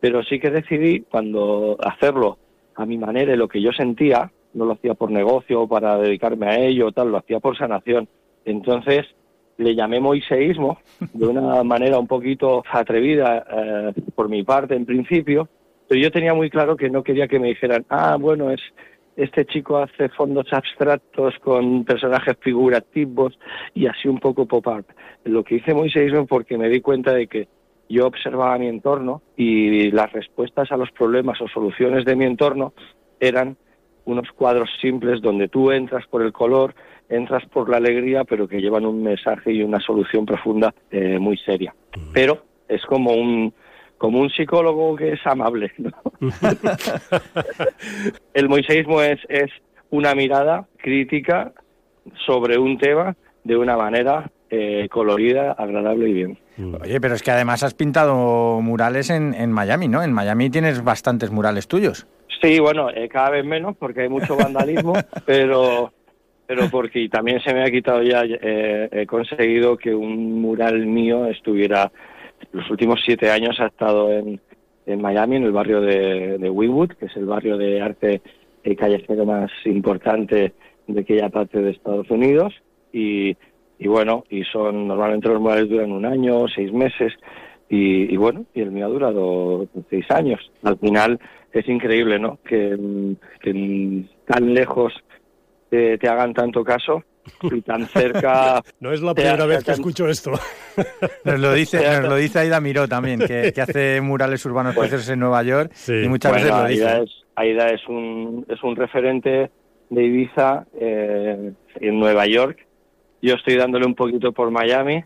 Pero 0.00 0.22
sí 0.22 0.38
que 0.38 0.50
decidí 0.50 1.00
cuando 1.00 1.76
hacerlo 1.82 2.38
a 2.74 2.84
mi 2.86 2.98
manera 2.98 3.32
y 3.32 3.36
lo 3.36 3.48
que 3.48 3.62
yo 3.62 3.72
sentía, 3.72 4.30
no 4.52 4.64
lo 4.64 4.72
hacía 4.72 4.94
por 4.94 5.10
negocio 5.10 5.62
o 5.62 5.68
para 5.68 5.98
dedicarme 5.98 6.46
a 6.46 6.58
ello 6.58 6.92
tal, 6.92 7.10
lo 7.10 7.18
hacía 7.18 7.40
por 7.40 7.56
sanación. 7.56 8.08
Entonces 8.44 9.06
le 9.56 9.74
llamé 9.74 10.00
moiseísmo 10.00 10.78
de 11.12 11.26
una 11.26 11.62
manera 11.64 11.98
un 11.98 12.06
poquito 12.06 12.62
atrevida 12.70 13.44
eh, 13.50 13.92
por 14.14 14.28
mi 14.28 14.42
parte 14.42 14.74
en 14.74 14.84
principio, 14.84 15.48
pero 15.88 16.00
yo 16.00 16.10
tenía 16.10 16.34
muy 16.34 16.50
claro 16.50 16.76
que 16.76 16.90
no 16.90 17.02
quería 17.02 17.28
que 17.28 17.38
me 17.38 17.48
dijeran, 17.48 17.84
ah, 17.88 18.16
bueno, 18.18 18.50
es 18.50 18.60
este 19.16 19.44
chico 19.46 19.78
hace 19.78 20.08
fondos 20.10 20.52
abstractos 20.52 21.34
con 21.40 21.84
personajes 21.84 22.36
figurativos 22.40 23.38
y 23.74 23.86
así 23.86 24.08
un 24.08 24.18
poco 24.18 24.46
pop 24.46 24.66
art. 24.68 24.88
Lo 25.24 25.44
que 25.44 25.56
hice 25.56 25.74
moiseísmo 25.74 26.26
porque 26.26 26.58
me 26.58 26.68
di 26.68 26.80
cuenta 26.80 27.12
de 27.12 27.26
que 27.26 27.48
yo 27.88 28.06
observaba 28.06 28.58
mi 28.58 28.66
entorno 28.66 29.22
y 29.36 29.90
las 29.90 30.12
respuestas 30.12 30.72
a 30.72 30.76
los 30.76 30.90
problemas 30.90 31.40
o 31.40 31.48
soluciones 31.48 32.04
de 32.04 32.16
mi 32.16 32.24
entorno 32.24 32.72
eran 33.20 33.56
unos 34.06 34.30
cuadros 34.32 34.68
simples 34.80 35.22
donde 35.22 35.48
tú 35.48 35.70
entras 35.70 36.06
por 36.08 36.22
el 36.22 36.32
color, 36.32 36.74
entras 37.08 37.44
por 37.46 37.68
la 37.68 37.78
alegría, 37.78 38.24
pero 38.24 38.48
que 38.48 38.60
llevan 38.60 38.84
un 38.84 39.02
mensaje 39.02 39.52
y 39.52 39.62
una 39.62 39.80
solución 39.80 40.26
profunda 40.26 40.74
eh, 40.90 41.18
muy 41.18 41.36
seria. 41.38 41.74
Pero 42.12 42.44
es 42.68 42.84
como 42.86 43.12
un 43.12 43.54
como 43.98 44.20
un 44.20 44.30
psicólogo 44.30 44.96
que 44.96 45.12
es 45.12 45.26
amable. 45.26 45.72
¿no? 45.78 45.92
el 48.34 48.48
moiseísmo 48.48 49.02
es, 49.02 49.20
es 49.28 49.50
una 49.90 50.14
mirada 50.14 50.66
crítica 50.78 51.52
sobre 52.26 52.58
un 52.58 52.78
tema 52.78 53.16
de 53.44 53.56
una 53.56 53.76
manera 53.76 54.30
eh, 54.50 54.88
colorida, 54.90 55.52
agradable 55.52 56.08
y 56.08 56.12
bien. 56.12 56.38
Oye, 56.80 57.00
pero 57.00 57.14
es 57.14 57.22
que 57.22 57.30
además 57.30 57.62
has 57.62 57.74
pintado 57.74 58.60
murales 58.60 59.10
en, 59.10 59.34
en 59.34 59.50
Miami, 59.50 59.88
¿no? 59.88 60.02
En 60.02 60.12
Miami 60.12 60.50
tienes 60.50 60.84
bastantes 60.84 61.30
murales 61.30 61.66
tuyos. 61.66 62.06
Sí, 62.40 62.60
bueno, 62.60 62.90
eh, 62.90 63.08
cada 63.08 63.30
vez 63.30 63.44
menos 63.44 63.76
porque 63.76 64.02
hay 64.02 64.08
mucho 64.08 64.36
vandalismo, 64.36 64.92
pero 65.26 65.92
pero 66.46 66.68
porque 66.70 67.08
también 67.08 67.40
se 67.40 67.54
me 67.54 67.62
ha 67.62 67.70
quitado 67.70 68.02
ya, 68.02 68.22
eh, 68.24 68.88
he 68.92 69.06
conseguido 69.06 69.76
que 69.76 69.94
un 69.94 70.40
mural 70.42 70.84
mío 70.86 71.26
estuviera, 71.26 71.90
los 72.52 72.70
últimos 72.70 73.00
siete 73.04 73.30
años 73.30 73.58
ha 73.60 73.66
estado 73.66 74.12
en, 74.12 74.40
en 74.86 75.00
Miami, 75.00 75.36
en 75.36 75.44
el 75.44 75.52
barrio 75.52 75.80
de, 75.80 76.38
de 76.38 76.50
Wynwood, 76.50 76.92
que 76.92 77.06
es 77.06 77.16
el 77.16 77.26
barrio 77.26 77.56
de 77.56 77.80
arte 77.80 78.22
eh, 78.62 78.76
callejero 78.76 79.24
más 79.24 79.50
importante 79.64 80.54
de 80.86 81.00
aquella 81.00 81.28
parte 81.28 81.60
de 81.60 81.70
Estados 81.70 82.10
Unidos, 82.10 82.54
y, 82.92 83.36
y 83.78 83.88
bueno, 83.88 84.24
y 84.30 84.44
son, 84.44 84.86
normalmente 84.86 85.28
los 85.28 85.40
murales 85.40 85.68
duran 85.68 85.92
un 85.92 86.04
año, 86.04 86.46
seis 86.48 86.72
meses, 86.72 87.12
y, 87.68 88.12
y 88.12 88.16
bueno, 88.16 88.44
y 88.54 88.60
el 88.60 88.70
mío 88.70 88.86
ha 88.86 88.90
durado 88.90 89.66
seis 89.90 90.04
años. 90.10 90.40
Al 90.62 90.78
final 90.78 91.18
es 91.52 91.68
increíble, 91.68 92.18
¿no? 92.18 92.38
Que, 92.44 92.76
mm, 92.76 93.16
que 93.40 94.04
tan 94.26 94.54
lejos 94.54 94.92
te 95.70 96.08
hagan 96.08 96.34
tanto 96.34 96.62
caso 96.62 97.02
y 97.42 97.60
tan 97.62 97.86
cerca... 97.86 98.62
No 98.80 98.92
es 98.92 99.00
la 99.00 99.14
primera 99.14 99.46
vez 99.46 99.64
que 99.64 99.72
escucho 99.72 100.08
esto. 100.08 100.32
Nos 101.24 101.40
lo 101.40 101.52
dice, 101.52 101.78
nos 102.00 102.10
lo 102.10 102.16
dice 102.16 102.40
Aida 102.40 102.60
Miró 102.60 102.88
también, 102.88 103.20
que, 103.20 103.52
que 103.52 103.60
hace 103.60 104.00
murales 104.00 104.44
urbanos 104.44 104.74
preciosos 104.76 105.08
en 105.08 105.20
Nueva 105.20 105.42
York 105.42 105.72
y 105.88 106.08
muchas 106.08 106.32
Bueno, 106.32 106.46
veces 106.46 106.60
lo 106.62 106.68
dice. 106.68 106.86
Aida 106.86 107.02
es, 107.02 107.10
Aida 107.36 107.68
es 107.70 107.88
un, 107.88 108.44
es 108.48 108.62
un 108.62 108.76
referente 108.76 109.50
de 109.90 110.04
Ibiza 110.04 110.66
eh, 110.78 111.52
en 111.76 111.98
Nueva 111.98 112.26
York. 112.26 112.66
Yo 113.22 113.34
estoy 113.34 113.56
dándole 113.56 113.86
un 113.86 113.94
poquito 113.94 114.32
por 114.32 114.50
Miami, 114.50 115.02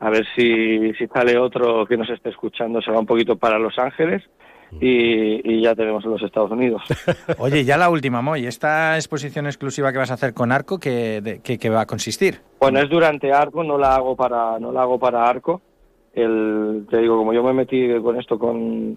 a 0.00 0.10
ver 0.10 0.26
si, 0.36 0.92
si 0.94 1.06
sale 1.06 1.38
otro 1.38 1.86
que 1.86 1.96
nos 1.96 2.10
esté 2.10 2.30
escuchando, 2.30 2.82
se 2.82 2.90
va 2.90 2.98
un 2.98 3.06
poquito 3.06 3.36
para 3.36 3.58
Los 3.58 3.78
Ángeles 3.78 4.22
y, 4.80 5.40
y 5.56 5.62
ya 5.62 5.74
tenemos 5.74 6.04
los 6.04 6.22
Estados 6.22 6.50
Unidos. 6.50 6.82
Oye, 7.38 7.64
ya 7.64 7.76
la 7.76 7.90
última, 7.90 8.22
Moy, 8.22 8.46
esta 8.46 8.96
exposición 8.96 9.46
exclusiva 9.46 9.92
que 9.92 9.98
vas 9.98 10.10
a 10.10 10.14
hacer 10.14 10.34
con 10.34 10.52
Arco, 10.52 10.78
¿qué, 10.78 11.20
de- 11.20 11.40
qué- 11.40 11.58
qué 11.58 11.70
va 11.70 11.82
a 11.82 11.86
consistir? 11.86 12.40
Bueno, 12.60 12.80
es 12.80 12.88
durante 12.88 13.32
Arco, 13.32 13.62
no 13.64 13.78
la 13.78 13.94
hago 13.94 14.16
para, 14.16 14.58
no 14.58 14.72
la 14.72 14.82
hago 14.82 14.98
para 14.98 15.28
Arco. 15.28 15.60
El, 16.14 16.86
te 16.90 16.98
digo, 16.98 17.16
como 17.16 17.32
yo 17.32 17.42
me 17.42 17.52
metí 17.52 17.88
con 18.00 18.18
esto 18.20 18.38
con, 18.38 18.96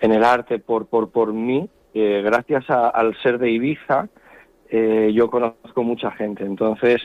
en 0.00 0.12
el 0.12 0.24
arte 0.24 0.58
por, 0.58 0.86
por, 0.86 1.10
por 1.10 1.32
mí, 1.32 1.68
eh, 1.94 2.22
gracias 2.24 2.68
a- 2.70 2.88
al 2.88 3.14
ser 3.22 3.38
de 3.38 3.50
Ibiza, 3.50 4.08
eh, 4.70 5.10
yo 5.14 5.30
conozco 5.30 5.82
mucha 5.82 6.10
gente. 6.12 6.44
Entonces, 6.44 7.02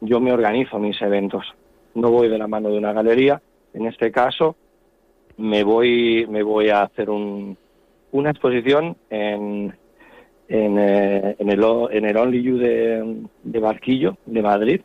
yo 0.00 0.20
me 0.20 0.32
organizo 0.32 0.78
mis 0.78 1.00
eventos. 1.02 1.44
No 1.94 2.10
voy 2.10 2.28
de 2.28 2.38
la 2.38 2.46
mano 2.48 2.68
de 2.70 2.78
una 2.78 2.92
galería. 2.92 3.40
En 3.72 3.86
este 3.86 4.10
caso, 4.12 4.56
me 5.36 5.64
voy, 5.64 6.26
me 6.28 6.42
voy 6.42 6.68
a 6.68 6.82
hacer 6.82 7.10
un, 7.10 7.56
una 8.12 8.30
exposición 8.30 8.96
en, 9.10 9.74
en, 10.48 10.78
eh, 10.78 11.36
en, 11.38 11.50
el, 11.50 11.64
en 11.90 12.04
el 12.04 12.16
Only 12.16 12.42
You 12.42 12.58
de, 12.58 13.60
Barquillo, 13.60 14.16
de 14.26 14.42
Madrid, 14.42 14.80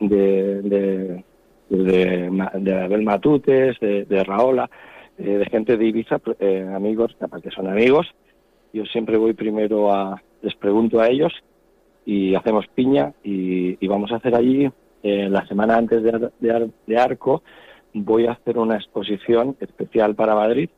de, 0.00 1.22
de, 1.68 2.72
Abel 2.72 3.02
Matutes, 3.02 3.78
de, 3.80 4.24
Raola, 4.24 4.70
eh, 5.18 5.38
de 5.38 5.46
gente 5.46 5.76
de 5.76 5.86
Ibiza, 5.86 6.20
eh, 6.38 6.68
amigos, 6.74 7.16
que 7.42 7.50
son 7.50 7.68
amigos. 7.68 8.06
Yo 8.72 8.84
siempre 8.84 9.16
voy 9.16 9.32
primero 9.32 9.92
a, 9.92 10.22
les 10.42 10.54
pregunto 10.54 11.00
a 11.00 11.08
ellos 11.08 11.32
y 12.04 12.34
hacemos 12.34 12.66
piña 12.68 13.12
y, 13.24 13.86
vamos 13.88 14.12
a 14.12 14.16
hacer 14.16 14.34
allí 14.34 14.70
eh, 15.02 15.28
la 15.28 15.46
semana 15.46 15.76
antes 15.76 16.02
de, 16.02 16.30
de, 16.86 16.98
Arco 16.98 17.42
voy 18.04 18.26
a 18.26 18.32
hacer 18.32 18.58
una 18.58 18.76
exposición 18.76 19.56
especial 19.60 20.14
para 20.14 20.34
Madrid 20.34 20.68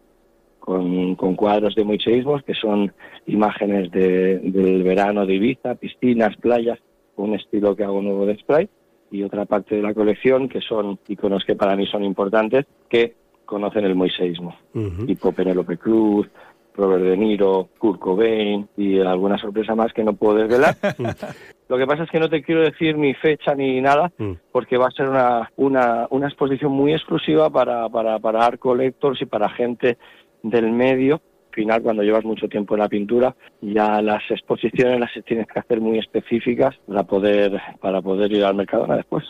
con, 0.60 1.14
con 1.16 1.34
cuadros 1.34 1.74
de 1.74 1.84
muiseísmos, 1.84 2.42
que 2.42 2.54
son 2.54 2.92
imágenes 3.26 3.90
de, 3.90 4.38
del 4.38 4.82
verano 4.82 5.26
de 5.26 5.34
Ibiza, 5.34 5.74
piscinas, 5.74 6.36
playas, 6.36 6.78
un 7.16 7.34
estilo 7.34 7.74
que 7.74 7.84
hago 7.84 8.02
nuevo 8.02 8.26
de 8.26 8.36
spray, 8.38 8.68
y 9.10 9.22
otra 9.22 9.46
parte 9.46 9.76
de 9.76 9.82
la 9.82 9.94
colección 9.94 10.48
que 10.48 10.60
son 10.60 10.98
iconos 11.08 11.44
que 11.44 11.56
para 11.56 11.74
mí 11.74 11.86
son 11.86 12.04
importantes, 12.04 12.66
que 12.88 13.14
conocen 13.46 13.86
el 13.86 13.94
moiseísmo, 13.94 14.54
tipo 15.06 15.32
Penélope 15.32 15.78
Cruz, 15.78 16.28
Robert 16.78 17.02
De 17.02 17.16
Niro, 17.16 17.68
Kurt 17.76 17.98
Cobain 17.98 18.68
y 18.76 19.00
alguna 19.00 19.36
sorpresa 19.36 19.74
más 19.74 19.92
que 19.92 20.05
no 20.05 20.14
puedo 20.14 20.38
desvelar. 20.38 20.76
Lo 21.68 21.76
que 21.76 21.86
pasa 21.86 22.05
es 22.05 22.10
que 22.10 22.20
no 22.20 22.30
te 22.30 22.42
quiero 22.42 22.62
decir 22.62 22.96
ni 22.96 23.12
fecha 23.14 23.55
ni 23.55 23.80
nada, 23.80 24.10
mm. 24.16 24.32
porque 24.52 24.78
va 24.78 24.86
a 24.86 24.92
ser 24.92 25.09
una, 25.09 25.50
una, 25.56 26.06
una 26.10 26.28
exposición 26.28 26.72
muy 26.72 26.94
exclusiva 26.94 27.50
para, 27.50 27.88
para, 27.88 28.18
para 28.20 28.46
art 28.46 28.60
collectors 28.60 29.20
y 29.20 29.26
para 29.26 29.50
gente 29.50 29.98
del 30.42 30.70
medio. 30.70 31.20
Al 31.50 31.55
final, 31.55 31.82
cuando 31.82 32.05
llevas 32.05 32.24
mucho 32.24 32.48
tiempo 32.48 32.74
en 32.74 32.80
la 32.80 32.88
pintura, 32.88 33.34
ya 33.60 34.00
las 34.00 34.22
exposiciones 34.30 35.00
las 35.00 35.10
tienes 35.24 35.48
que 35.48 35.59
hacer 35.59 35.80
muy 35.80 35.98
específicas 35.98 36.76
para 36.86 37.02
poder, 37.02 37.60
para 37.80 38.00
poder 38.00 38.32
ir 38.32 38.44
al 38.44 38.55
mercado 38.55 38.86
después. 38.94 39.24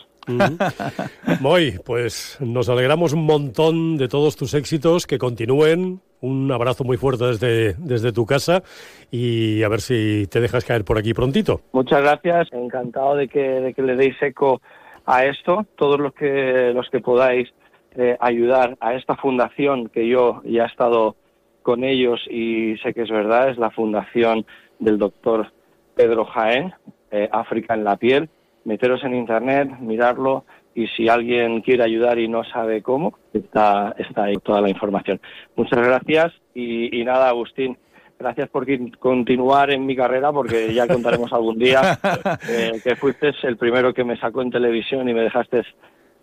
Moy, 1.41 1.79
pues 1.85 2.37
nos 2.39 2.69
alegramos 2.69 3.13
un 3.13 3.25
montón 3.25 3.97
de 3.97 4.07
todos 4.07 4.35
tus 4.35 4.53
éxitos, 4.53 5.07
que 5.07 5.17
continúen. 5.17 6.01
Un 6.21 6.51
abrazo 6.51 6.83
muy 6.83 6.97
fuerte 6.97 7.25
desde, 7.25 7.73
desde 7.75 8.11
tu 8.11 8.25
casa 8.25 8.61
y 9.09 9.63
a 9.63 9.69
ver 9.69 9.79
si 9.79 10.27
te 10.27 10.41
dejas 10.41 10.65
caer 10.65 10.83
por 10.83 10.97
aquí 10.97 11.13
prontito. 11.13 11.61
Muchas 11.71 12.01
gracias, 12.01 12.49
encantado 12.51 13.15
de 13.15 13.29
que, 13.29 13.39
de 13.39 13.73
que 13.73 13.81
le 13.81 13.95
deis 13.95 14.21
eco 14.21 14.61
a 15.05 15.25
esto, 15.25 15.65
todos 15.77 15.99
los 15.99 16.13
que, 16.13 16.71
los 16.75 16.89
que 16.89 16.99
podáis 16.99 17.47
eh, 17.95 18.17
ayudar 18.19 18.77
a 18.81 18.93
esta 18.95 19.15
fundación 19.15 19.89
que 19.89 20.07
yo 20.07 20.41
ya 20.43 20.63
he 20.63 20.67
estado 20.67 21.15
con 21.63 21.83
ellos 21.83 22.19
y 22.29 22.77
sé 22.83 22.93
que 22.93 23.03
es 23.03 23.09
verdad, 23.09 23.49
es 23.49 23.57
la 23.57 23.71
fundación 23.71 24.45
del 24.79 24.97
doctor 24.97 25.51
Pedro 25.95 26.25
Jaén, 26.25 26.73
eh, 27.11 27.27
África 27.31 27.73
en 27.73 27.83
la 27.83 27.97
piel, 27.97 28.29
meteros 28.65 29.03
en 29.03 29.15
internet, 29.15 29.69
mirarlo 29.79 30.45
y 30.75 30.87
si 30.87 31.09
alguien 31.09 31.61
quiere 31.61 31.83
ayudar 31.83 32.19
y 32.19 32.27
no 32.27 32.43
sabe 32.43 32.81
cómo, 32.81 33.17
está, 33.33 33.95
está 33.97 34.25
ahí 34.25 34.35
toda 34.37 34.61
la 34.61 34.69
información. 34.69 35.19
Muchas 35.55 35.79
gracias 35.79 36.33
y, 36.53 37.03
nada, 37.03 37.29
Agustín, 37.29 37.77
gracias 38.17 38.49
por 38.49 38.65
continuar 38.97 39.71
en 39.71 39.85
mi 39.85 39.95
carrera 39.95 40.31
porque 40.31 40.73
ya 40.73 40.87
contaremos 40.87 41.31
algún 41.33 41.57
día 41.57 41.99
eh, 42.49 42.79
que 42.83 42.95
fuiste 42.95 43.31
el 43.43 43.57
primero 43.57 43.93
que 43.93 44.03
me 44.03 44.17
sacó 44.17 44.41
en 44.41 44.51
televisión 44.51 45.07
y 45.09 45.13
me 45.13 45.21
dejaste 45.21 45.63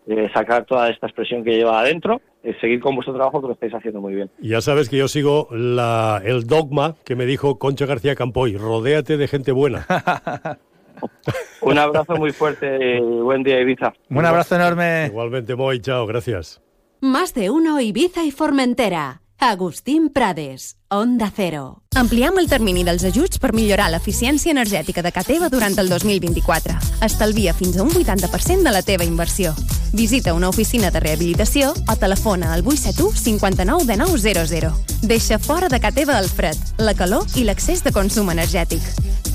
eh, 0.06 0.30
sacar 0.32 0.64
toda 0.66 0.88
esta 0.88 1.06
expresión 1.06 1.42
que 1.42 1.56
lleva 1.56 1.80
adentro, 1.80 2.20
eh, 2.44 2.54
seguir 2.60 2.80
con 2.80 2.94
vuestro 2.94 3.14
trabajo 3.14 3.40
que 3.40 3.48
lo 3.48 3.52
estáis 3.54 3.74
haciendo 3.74 4.00
muy 4.00 4.14
bien. 4.14 4.30
Ya 4.38 4.60
sabes 4.60 4.88
que 4.88 4.96
yo 4.96 5.08
sigo 5.08 5.48
la, 5.50 6.22
el 6.24 6.46
dogma 6.46 6.94
que 7.04 7.16
me 7.16 7.26
dijo 7.26 7.58
Concha 7.58 7.86
García 7.86 8.14
Campoy, 8.14 8.56
rodéate 8.56 9.16
de 9.16 9.26
gente 9.26 9.52
buena. 9.52 9.86
Un 11.60 11.78
abrazo 11.78 12.16
muy 12.16 12.32
fuerte 12.32 12.98
y 12.98 13.00
buen 13.00 13.42
día, 13.42 13.60
Ibiza. 13.60 13.92
Un 14.10 14.24
abrazo 14.24 14.56
enorme. 14.56 15.06
Igualmente, 15.06 15.54
Moy, 15.54 15.80
chao, 15.80 16.06
gracias. 16.06 16.62
Más 17.00 17.34
de 17.34 17.50
uno 17.50 17.80
Ibiza 17.80 18.24
i 18.24 18.30
Formentera. 18.30 19.22
Agustín 19.38 20.08
Prades, 20.08 20.76
Onda 20.88 21.30
Cero. 21.34 21.82
Ampliem 21.94 22.38
el 22.40 22.48
termini 22.48 22.84
dels 22.84 23.04
ajuts 23.04 23.36
per 23.38 23.52
millorar 23.52 23.90
l'eficiència 23.92 24.50
energètica 24.50 25.02
de 25.04 25.12
Cateva 25.12 25.50
durant 25.52 25.76
el 25.76 25.90
2024. 25.92 26.76
Estalvia 27.04 27.52
fins 27.52 27.76
a 27.76 27.84
un 27.84 27.92
80% 27.92 28.64
de 28.64 28.72
la 28.72 28.80
teva 28.80 29.04
inversió. 29.04 29.52
Visita 29.92 30.32
una 30.32 30.48
oficina 30.48 30.90
de 30.90 31.00
rehabilitació 31.00 31.74
o 31.76 31.96
telefona 32.00 32.54
al 32.54 32.64
871 32.64 33.12
59 33.12 33.84
de 33.84 33.96
900. 33.96 35.02
Deixa 35.02 35.38
fora 35.38 35.68
de 35.68 35.80
Cateva 35.80 36.18
el 36.18 36.30
fred, 36.30 36.56
la 36.78 36.94
calor 36.94 37.28
i 37.36 37.44
l'accés 37.44 37.84
de 37.84 37.92
consum 37.92 38.32
energètic. 38.32 38.80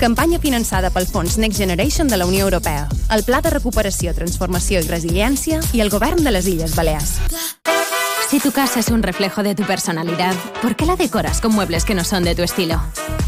Campanya 0.02 0.40
finançada 0.42 0.90
pel 0.90 1.06
Fons 1.06 1.38
Next 1.38 1.58
Generation 1.58 2.08
de 2.08 2.18
la 2.18 2.26
Unió 2.26 2.50
Europea, 2.50 2.88
el 3.14 3.22
Pla 3.22 3.40
de 3.40 3.54
Recuperació, 3.54 4.14
Transformació 4.18 4.82
i 4.82 4.90
Resiliència 4.90 5.62
i 5.72 5.80
el 5.80 5.94
Govern 5.94 6.24
de 6.26 6.34
les 6.34 6.50
Illes 6.50 6.74
Balears. 6.74 7.20
Si 8.32 8.40
tu 8.40 8.50
casa 8.50 8.80
es 8.80 8.88
un 8.88 9.02
reflejo 9.02 9.42
de 9.42 9.54
tu 9.54 9.62
personalidad, 9.64 10.34
¿por 10.62 10.74
qué 10.74 10.86
la 10.86 10.96
decoras 10.96 11.42
con 11.42 11.52
muebles 11.52 11.84
que 11.84 11.94
no 11.94 12.02
son 12.02 12.24
de 12.24 12.34
tu 12.34 12.40
estilo? 12.42 12.80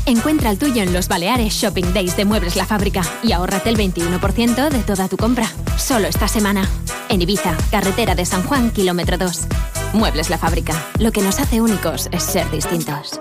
Encuentra 0.06 0.48
el 0.48 0.58
tuyo 0.58 0.82
en 0.82 0.94
los 0.94 1.08
Baleares 1.08 1.52
Shopping 1.52 1.92
Days 1.92 2.16
de 2.16 2.24
Muebles 2.24 2.56
La 2.56 2.64
Fábrica 2.64 3.02
y 3.22 3.32
ahórrate 3.32 3.68
el 3.68 3.76
21% 3.76 4.70
de 4.70 4.82
toda 4.82 5.06
tu 5.08 5.18
compra. 5.18 5.46
Solo 5.76 6.08
esta 6.08 6.26
semana. 6.26 6.66
En 7.10 7.20
Ibiza, 7.20 7.54
carretera 7.70 8.14
de 8.14 8.24
San 8.24 8.44
Juan, 8.44 8.70
kilómetro 8.70 9.18
2. 9.18 9.46
Muebles 9.92 10.30
La 10.30 10.38
Fábrica. 10.38 10.72
Lo 10.98 11.12
que 11.12 11.20
nos 11.20 11.38
hace 11.38 11.60
únicos 11.60 12.08
es 12.10 12.22
ser 12.22 12.50
distintos. 12.50 13.20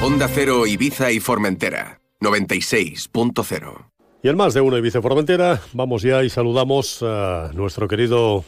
Onda 0.00 0.28
Cero, 0.32 0.68
Ibiza 0.68 1.10
y 1.10 1.18
Formentera. 1.18 1.98
96.0. 2.20 3.93
Y 4.24 4.28
el 4.28 4.36
más 4.36 4.54
de 4.54 4.62
uno 4.62 4.78
Ibiza 4.78 5.02
Formentera, 5.02 5.60
vamos 5.74 6.00
ya 6.00 6.24
y 6.24 6.30
saludamos 6.30 7.02
a 7.02 7.50
nuestro 7.52 7.86
querido 7.86 8.42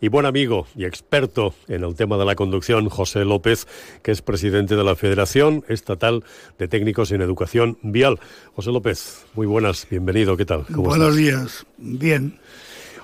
y 0.00 0.06
buen 0.06 0.24
amigo 0.24 0.68
y 0.76 0.84
experto 0.84 1.52
en 1.66 1.82
el 1.82 1.96
tema 1.96 2.16
de 2.16 2.24
la 2.24 2.36
conducción, 2.36 2.88
José 2.88 3.24
López, 3.24 3.66
que 4.04 4.12
es 4.12 4.22
presidente 4.22 4.76
de 4.76 4.84
la 4.84 4.94
Federación 4.94 5.64
Estatal 5.66 6.22
de 6.60 6.68
Técnicos 6.68 7.10
en 7.10 7.22
Educación 7.22 7.76
Vial. 7.82 8.20
José 8.54 8.70
López, 8.70 9.26
muy 9.34 9.48
buenas, 9.48 9.84
bienvenido, 9.90 10.36
¿qué 10.36 10.44
tal? 10.44 10.64
Buenos 10.68 11.16
días, 11.16 11.66
bien. 11.76 12.38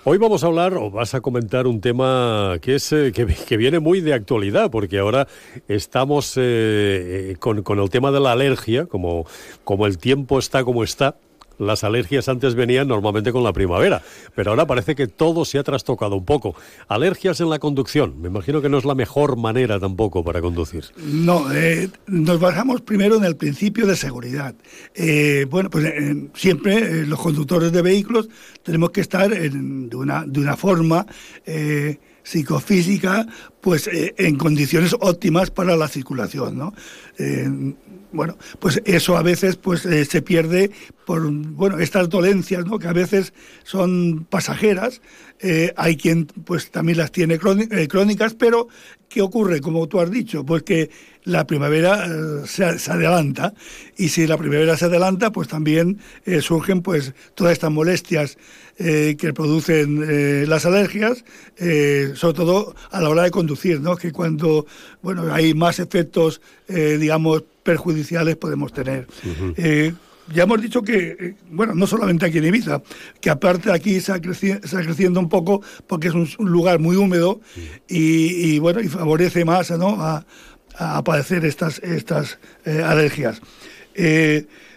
Hoy 0.05 0.19
vamos 0.19 0.45
a 0.45 0.47
hablar 0.47 0.75
o 0.75 0.93
vas 0.93 1.15
a 1.15 1.21
comentar 1.21 1.67
un 1.67 1.81
tema 1.81 2.59
que 2.63 2.77
es 2.77 2.93
eh, 2.93 3.11
que, 3.11 3.57
viene 3.57 3.81
muy 3.81 4.01
de 4.01 4.15
actualidad, 4.15 4.71
porque 4.71 5.01
ahora 5.01 5.27
estamos 5.67 6.37
eh, 6.37 7.33
eh, 7.33 7.37
con, 7.41 7.65
con, 7.65 7.81
el 7.81 7.91
tema 7.91 8.13
de 8.13 8.21
la 8.21 8.31
alergia, 8.31 8.87
como, 8.87 9.27
como 9.65 9.89
el 9.89 9.99
tiempo 9.99 10.39
está 10.39 10.63
como 10.63 10.85
está, 10.85 11.17
las 11.59 11.85
alergias 11.85 12.29
antes 12.29 12.55
venían 12.55 12.89
normalmente 12.89 13.33
con 13.33 13.45
la 13.45 13.53
primavera, 13.53 14.03
pero 14.35 14.51
ahora 14.51 14.67
parece 14.67 14.95
que 14.95 15.07
todo 15.07 15.45
se 15.45 15.59
ha 15.59 15.63
trastocado 15.63 16.17
un 16.17 16.25
poco. 16.25 16.55
Alergias 16.89 17.41
en 17.41 17.51
la 17.51 17.59
conducción, 17.59 18.21
me 18.21 18.29
imagino 18.29 18.61
que 18.61 18.69
no 18.69 18.79
es 18.79 18.85
la 18.85 18.95
mejor 18.95 19.37
manera 19.37 19.79
tampoco 19.81 20.25
para 20.25 20.41
conducir. 20.41 20.85
No, 20.97 21.53
eh, 21.53 21.89
nos 22.07 22.41
basamos 22.41 22.81
primero 22.81 23.17
en 23.17 23.25
el 23.25 23.37
principio 23.37 23.87
de 23.87 23.97
seguridad. 23.97 24.55
Eh, 24.95 25.47
bueno, 25.49 25.71
pues 25.71 25.93
siempre 26.35 26.79
eh, 26.79 27.07
los 27.07 27.21
conductores 27.21 27.73
de 27.73 27.83
vehículos 27.83 28.29
tenemos 28.63 28.91
que 28.91 29.01
estar 29.01 29.31
de, 29.31 29.97
una, 29.97 30.25
de 30.27 30.41
una 30.41 30.57
forma 30.57 31.07
psicofísica, 32.27 33.27
pues 33.61 33.89
en 33.93 34.37
condiciones 34.37 34.97
óptimas 34.99 35.51
para 35.51 35.77
la 35.77 35.87
circulación, 35.87 36.59
¿no? 36.59 36.75
bueno, 38.17 38.39
pues 38.59 38.81
eso 38.85 39.17
a 39.17 39.23
veces 39.23 39.57
pues 39.57 39.85
eh, 39.85 40.05
se 40.05 40.23
pierde 40.23 40.71
por 41.05 41.31
bueno 41.31 41.79
estas 41.79 42.09
dolencias, 42.09 42.65
¿no? 42.65 42.79
Que 42.79 42.89
a 42.89 42.93
veces 42.93 43.33
son 43.63 44.27
pasajeras. 44.29 45.03
Eh, 45.39 45.73
hay 45.77 45.97
quien 45.97 46.27
pues 46.27 46.71
también 46.71 46.99
las 46.99 47.13
tiene 47.13 47.35
eh, 47.35 47.89
crónicas, 47.89 48.35
pero 48.35 48.69
¿qué 49.09 49.21
ocurre? 49.21 49.61
Como 49.61 49.87
tú 49.87 50.01
has 50.01 50.11
dicho, 50.11 50.45
pues 50.45 50.63
que 50.63 50.91
la 51.25 51.47
primavera 51.47 52.09
se, 52.47 52.65
adelanta 52.65 53.53
y 53.97 54.09
si 54.09 54.27
la 54.27 54.39
primavera 54.39 54.77
se 54.77 54.87
adelanta, 54.87 55.31
pues 55.31 55.49
también 55.49 55.99
surgen 56.41 56.83
pues 56.83 57.15
todas 57.35 57.53
estas 57.53 57.73
molestias 57.73 58.39
que 58.77 59.33
producen 59.35 60.49
las 60.49 60.67
alergias, 60.67 61.25
sobre 62.15 62.35
todo 62.35 62.75
a 62.91 63.01
la 63.01 63.09
hora 63.09 63.23
de 63.23 63.31
conducir, 63.31 63.81
¿no? 63.81 63.97
Que 63.97 64.13
cuando 64.13 64.67
bueno 65.03 65.33
hay 65.33 65.55
más 65.55 65.79
efectos, 65.79 66.41
digamos 66.69 67.45
perjudiciales 67.67 68.37
podemos 68.37 68.73
tener. 68.73 69.07
Eh, 69.57 69.93
ya 70.33 70.45
hemos 70.45 70.63
dicho 70.63 70.83
que, 70.83 71.17
eh, 71.21 71.35
bueno, 71.51 71.75
no 71.75 71.87
solamente 71.87 72.25
aquí 72.25 72.39
en 72.39 72.47
Ibiza, 72.47 72.81
que 73.21 73.29
aparte 73.29 73.71
aquí 73.71 74.01
se 74.01 74.13
ha, 74.13 74.21
creciendo 74.21 75.21
un 75.21 75.29
poco 75.29 75.63
porque 75.87 76.09
es 76.09 76.15
un, 76.15 76.29
lugar 76.39 76.79
muy 76.79 76.97
húmedo 76.97 77.41
y, 77.89 78.59
bueno, 78.61 78.81
y 78.81 78.89
favorece 78.89 79.45
más 79.45 79.71
¿no? 79.73 79.97
a, 80.01 80.25
padecer 81.05 81.45
estas, 81.45 81.79
estas 81.81 82.39
eh, 82.65 82.83
alergias. 82.83 83.41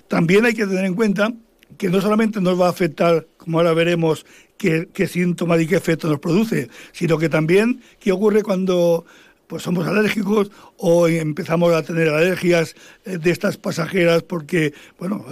también 0.08 0.46
hay 0.46 0.54
que 0.54 0.66
tener 0.66 0.86
en 0.86 0.96
cuenta 0.96 1.32
que 1.80 1.90
no 1.90 2.02
solamente 2.02 2.42
nos 2.42 2.60
va 2.60 2.68
a 2.68 2.72
afectar, 2.72 3.26
como 3.38 3.58
ahora 3.58 3.74
veremos, 3.74 4.26
qué, 4.58 4.90
qué 4.94 5.08
síntomas 5.08 5.62
y 5.62 5.66
qué 5.66 5.78
efecto 5.78 6.10
nos 6.10 6.20
produce, 6.20 6.70
sino 6.92 7.18
que 7.18 7.30
también 7.30 7.82
qué 8.00 8.12
ocurre 8.12 8.44
cuando 8.44 9.06
pues 9.48 9.64
somos 9.64 9.88
alérgicos 9.88 10.52
o 10.78 11.08
empezamos 11.08 11.74
a 11.74 11.82
tener 11.82 12.10
alergias 12.10 12.76
eh, 13.06 13.18
de 13.18 13.32
estas 13.32 13.58
pasajeras 13.58 14.22
porque, 14.22 14.74
bueno, 15.00 15.26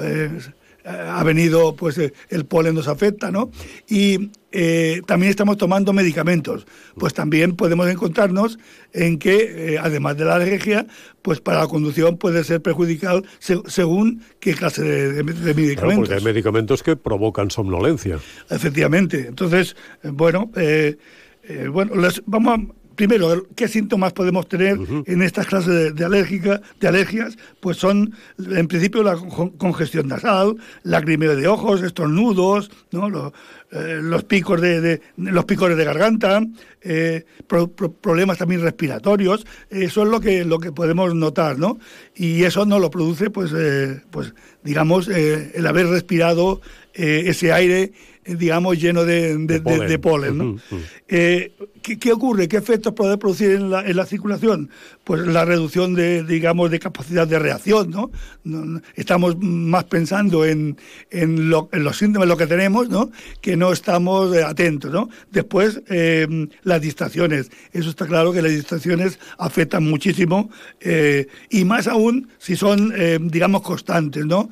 ha 0.88 1.24
venido, 1.24 1.76
pues 1.76 1.98
eh, 1.98 2.14
el 2.30 2.46
polen 2.46 2.76
nos 2.76 2.88
afecta, 2.88 3.30
¿no? 3.30 3.52
Y 3.90 4.32
eh, 4.60 5.04
también 5.06 5.30
estamos 5.30 5.58
tomando 5.58 5.94
medicamentos. 5.94 6.66
Pues 6.98 7.14
también 7.14 7.56
podemos 7.56 7.88
encontrarnos 7.90 8.58
en 8.92 9.20
que, 9.20 9.76
eh, 9.76 9.78
además 9.80 10.18
de 10.18 10.26
la 10.26 10.34
alergia, 10.34 10.88
pues 11.22 11.40
para 11.40 11.60
la 11.60 11.68
conducción 11.68 12.18
puede 12.18 12.44
ser 12.44 12.64
perjudicial 12.64 13.24
según 13.40 14.24
qué 14.40 14.56
clase 14.56 14.82
de, 14.82 15.24
medicamentos. 15.24 15.76
Claro, 15.78 15.96
porque 15.98 16.14
hay 16.16 16.24
medicamentos 16.24 16.82
que 16.82 16.96
provocan 16.96 17.52
somnolencia. 17.52 18.18
Efectivamente. 18.50 19.28
Entonces, 19.28 19.76
bueno, 20.02 20.50
bueno, 21.72 21.94
vamos 22.26 22.60
a 22.60 22.87
primero, 22.98 23.46
¿qué 23.56 23.68
síntomas 23.68 24.12
podemos 24.12 24.50
tener 24.50 24.78
en 25.06 25.22
estas 25.22 25.46
clases 25.46 25.96
de, 25.96 26.04
alérgica, 26.04 26.62
de 26.80 26.88
alergias? 26.88 27.38
Pues 27.62 27.78
son, 27.78 28.14
en 28.40 28.68
principio, 28.68 29.04
la 29.04 29.16
congestión 29.58 30.08
nasal, 30.08 30.58
lagrimeo 30.84 31.36
de 31.36 31.48
ojos, 31.48 31.84
estornudos, 31.84 32.70
¿no? 32.92 33.32
Eh, 33.72 34.00
los, 34.02 34.24
picos 34.24 34.60
de, 34.60 35.00
los 35.18 35.46
picores 35.46 35.78
de 35.78 35.86
garganta, 35.86 36.42
eh, 36.82 37.24
problemas 38.02 38.40
también 38.40 38.62
respiratorios. 38.62 39.46
Eso 39.70 40.04
es 40.04 40.10
lo 40.10 40.20
que, 40.20 40.44
lo 40.44 40.60
que 40.60 40.72
podemos 40.72 41.14
notar, 41.14 41.60
¿no? 41.60 41.78
Y 42.16 42.44
eso 42.44 42.66
no 42.66 42.80
lo 42.80 42.90
produce, 42.90 43.30
pues, 43.30 43.52
eh, 43.56 44.02
pues 44.10 44.34
digamos, 44.64 45.08
el 45.08 45.66
haber 45.68 45.88
respirado 45.88 46.62
ese 46.94 47.54
aire 47.54 47.94
digamos, 48.28 48.80
lleno 48.80 49.06
de, 49.06 49.38
de, 49.38 50.00
polen. 50.00 50.38
¿no? 50.38 50.56
Eh, 51.08 51.54
¿qué, 51.96 52.12
ocurre? 52.12 52.48
¿Qué 52.48 52.58
efectos 52.58 52.94
puede 52.94 53.18
producir 53.18 53.52
en 53.52 53.70
la, 53.70 53.86
en 53.86 53.96
la, 53.96 54.06
circulación? 54.06 54.70
Pues 55.04 55.26
la 55.26 55.46
reducción 55.46 55.96
de, 55.96 56.24
digamos, 56.24 56.70
de 56.70 56.80
capacidad 56.80 57.28
de 57.28 57.40
reacción, 57.40 57.90
¿no? 57.90 58.12
Estamos 58.96 59.38
más 59.40 59.86
pensando 59.86 60.46
en, 60.46 60.78
en, 61.10 61.50
los 61.50 61.98
síntomas, 61.98 62.28
lo 62.28 62.38
que 62.38 62.48
tenemos, 62.48 62.90
¿no? 62.90 63.12
Que 63.42 63.56
no 63.56 63.72
estamos 63.72 64.36
eh, 64.36 64.44
atentos, 64.44 64.92
¿no? 64.92 65.10
Después, 65.32 65.82
em, 65.88 66.50
las 66.64 66.82
distracciones. 66.82 67.50
Eso 67.72 67.90
está 67.90 68.06
claro 68.06 68.34
que 68.34 68.42
las 68.42 68.52
distracciones 68.52 69.20
afectan 69.38 69.84
muchísimo 69.84 70.50
eh, 70.82 71.28
y 71.50 71.64
más 71.64 71.88
aún 71.88 72.28
si 72.38 72.56
son, 72.56 72.94
digamos, 73.30 73.62
constantes, 73.62 74.26
¿no? 74.26 74.50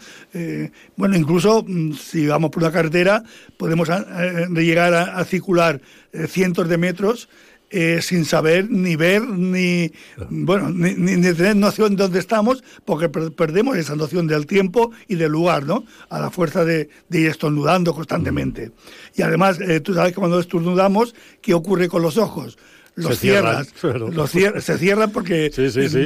bueno, 0.96 1.18
incluso 1.18 1.64
mm, 1.68 1.94
si 1.94 2.28
vamos 2.28 2.52
por 2.52 2.64
una 2.64 2.72
carretera, 2.72 3.24
podemos 3.58 3.90
eh, 3.90 4.48
llegar 4.56 4.94
a, 4.94 5.24
circular 5.26 5.76
eh, 5.76 5.82
cientos 6.28 6.68
de 6.70 6.78
metros 6.78 7.30
eh, 7.72 8.00
sin 8.02 8.26
saber 8.26 8.70
ni 8.70 8.96
ver 8.96 9.24
ni 9.24 9.92
bueno 10.30 10.70
ni, 10.70 10.94
tener 11.34 11.56
noción 11.56 11.96
de 11.96 12.04
dónde 12.04 12.20
estamos 12.20 12.64
porque 12.86 13.10
perdemos 13.10 13.76
esa 13.78 13.96
noción 13.96 14.28
del 14.28 14.46
tiempo 14.46 14.92
y 15.08 15.16
del 15.16 15.32
lugar 15.32 15.66
no 15.66 15.84
a 16.10 16.20
la 16.20 16.30
fuerza 16.30 16.64
de, 16.64 16.90
ir 17.10 17.28
estornudando 17.28 17.94
constantemente. 17.94 18.72
Y 19.16 19.24
además 19.24 19.58
tú 19.84 19.94
sabes 19.94 20.14
que 20.14 20.20
cuando 20.20 20.40
estornudamos 20.40 21.16
qué 21.42 21.54
ocurre 21.54 21.90
con 21.90 22.02
los 22.02 22.18
ojos 22.18 22.58
los 22.96 23.20
cierras, 23.20 23.68
los 23.84 24.32
se 24.32 24.78
cierran 24.78 25.12
porque 25.12 25.52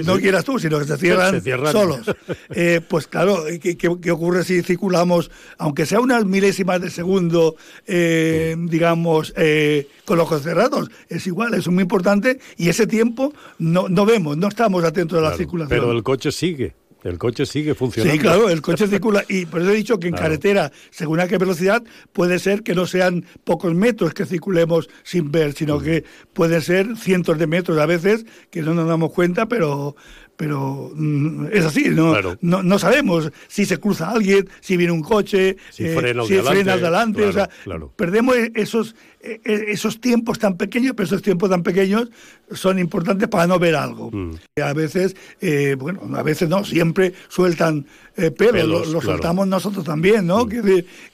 no 0.06 0.18
quieras 0.18 0.44
tú, 0.44 0.58
sino 0.60 0.80
que 0.80 0.86
se 0.86 0.98
cierran, 0.98 1.42
solos. 1.72 2.02
Eh, 2.52 2.82
pues 2.88 3.08
claro, 3.08 3.44
¿qué, 3.62 4.12
ocurre 4.12 4.44
si 4.44 4.62
circulamos, 4.64 5.30
aunque 5.58 5.86
sea 5.86 6.00
unas 6.00 6.26
milésimas 6.26 6.82
de 6.82 6.90
segundo, 6.90 7.56
eh, 7.86 8.56
digamos, 8.58 9.34
eh, 9.38 9.88
con 10.06 10.18
los 10.18 10.26
ojos 10.26 10.44
cerrados? 10.44 10.90
Es 11.10 11.28
igual, 11.28 11.54
es 11.54 11.68
muy 11.68 11.84
importante 11.84 12.40
y 12.58 12.70
ese 12.70 12.88
tiempo 12.88 13.34
no, 13.60 13.88
no 13.88 14.06
vemos, 14.06 14.38
no 14.38 14.48
estamos 14.48 14.84
atentos 14.84 15.20
a 15.20 15.30
la 15.30 15.38
circulación. 15.38 15.70
Pero 15.70 15.92
el 15.92 16.04
coche 16.04 16.32
sigue. 16.32 16.79
El 17.04 17.18
coche 17.18 17.46
sigue 17.46 17.76
funcionando. 17.76 18.14
Sí, 18.14 18.20
claro, 18.20 18.50
el 18.50 18.62
coche 18.62 18.88
circula. 18.88 19.24
Y 19.30 19.46
por 19.46 19.62
eso 19.62 19.72
he 19.72 19.76
dicho 19.76 20.00
que 20.00 20.08
en 20.08 20.16
carretera, 20.16 20.72
según 20.90 21.20
a 21.20 21.28
qué 21.28 21.38
velocidad, 21.38 21.84
puede 22.12 22.40
ser 22.40 22.64
que 22.64 22.76
no 22.76 22.86
sean 22.86 23.26
pocos 23.44 23.74
metros 23.74 24.14
que 24.14 24.26
circulemos 24.26 24.90
sin 25.04 25.32
ver, 25.32 25.54
sino 25.54 25.80
que 25.80 26.04
pueden 26.34 26.62
ser 26.62 26.98
cientos 26.98 27.38
de 27.38 27.48
metros 27.48 27.78
a 27.78 27.86
veces, 27.86 28.26
que 28.50 28.62
no 28.62 28.74
nos 28.74 28.88
damos 28.88 29.12
cuenta, 29.12 29.48
pero, 29.48 29.96
pero 30.36 30.92
mm, 30.94 31.48
es 31.52 31.66
así, 31.66 31.90
no, 31.90 32.16
no, 32.42 32.80
sabemos 32.80 33.32
si 33.48 33.66
se 33.66 33.78
cruza 33.78 34.10
alguien, 34.10 34.50
si 34.60 34.78
viene 34.78 34.92
un 34.92 35.02
coche, 35.02 35.58
si 35.70 35.86
eh, 35.86 35.96
frena, 35.96 36.74
adelante, 36.74 37.26
o 37.26 37.32
sea, 37.32 37.50
perdemos 37.96 38.36
esos, 38.56 38.96
esos 39.22 40.00
tiempos 40.00 40.40
tan 40.40 40.56
pequeños, 40.56 40.94
pero 40.96 41.06
esos 41.06 41.22
tiempos 41.22 41.50
tan 41.50 41.62
pequeños 41.62 42.10
son 42.52 42.80
importantes 42.80 43.28
para 43.28 43.48
no 43.48 43.60
ver 43.60 43.76
algo. 43.76 44.10
Mm. 44.12 44.36
A 44.64 44.74
veces, 44.74 45.16
eh, 45.42 45.76
bueno, 45.78 46.02
a 46.16 46.24
veces 46.24 46.48
no, 46.48 46.64
siempre 46.64 47.14
sueltan 47.28 47.86
eh, 48.16 48.32
pelo, 48.32 48.86
lo, 48.86 49.02
soltamos 49.02 49.48
nosotros 49.48 49.84
también, 49.84 50.26
¿no? 50.26 50.46
Mm. 50.46 50.50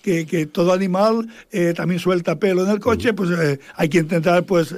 Que, 0.03 0.25
que, 0.25 0.45
todo 0.45 0.71
animal 0.73 1.27
eh, 1.51 1.73
también 1.75 1.99
suelta 1.99 2.37
pelo 2.37 2.63
en 2.63 2.69
el 2.69 2.79
coche, 2.79 3.11
mm. 3.11 3.15
pues 3.15 3.59
hay 3.75 3.89
que 3.89 3.97
intentar 3.99 4.45
pues 4.45 4.75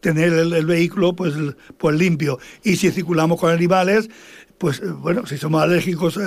tener 0.00 0.32
el, 0.32 0.66
vehículo 0.66 1.14
pues, 1.14 1.34
pues 1.78 1.96
limpio. 1.96 2.38
Y 2.64 2.76
si 2.76 2.90
circulamos 2.90 3.38
con 3.38 3.50
animales, 3.50 4.08
pues 4.58 4.82
bueno, 4.98 5.26
si 5.26 5.36
somos 5.36 5.62
alérgicos, 5.62 6.18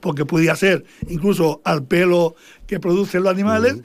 porque 0.00 0.24
podría 0.24 0.54
ser 0.54 0.84
incluso 1.08 1.60
al 1.64 1.84
pelo 1.84 2.36
que 2.66 2.78
producen 2.78 3.22
los 3.22 3.32
animales, 3.32 3.78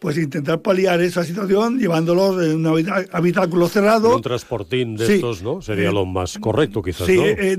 pues 0.00 0.16
intentar 0.16 0.62
paliar 0.62 0.98
esa 1.02 1.22
situación 1.24 1.78
llevándolos 1.78 2.42
en 2.42 2.66
un 2.66 2.90
habitáculo 3.12 3.68
cerrado. 3.68 4.16
Un 4.16 4.22
transportín 4.22 4.96
de 4.96 5.16
estos, 5.16 5.42
¿no? 5.42 5.60
Sería 5.60 5.92
lo 5.92 6.06
más 6.06 6.38
correcto, 6.38 6.82
quizás, 6.82 7.06
sí, 7.06 7.18
eh, 7.20 7.58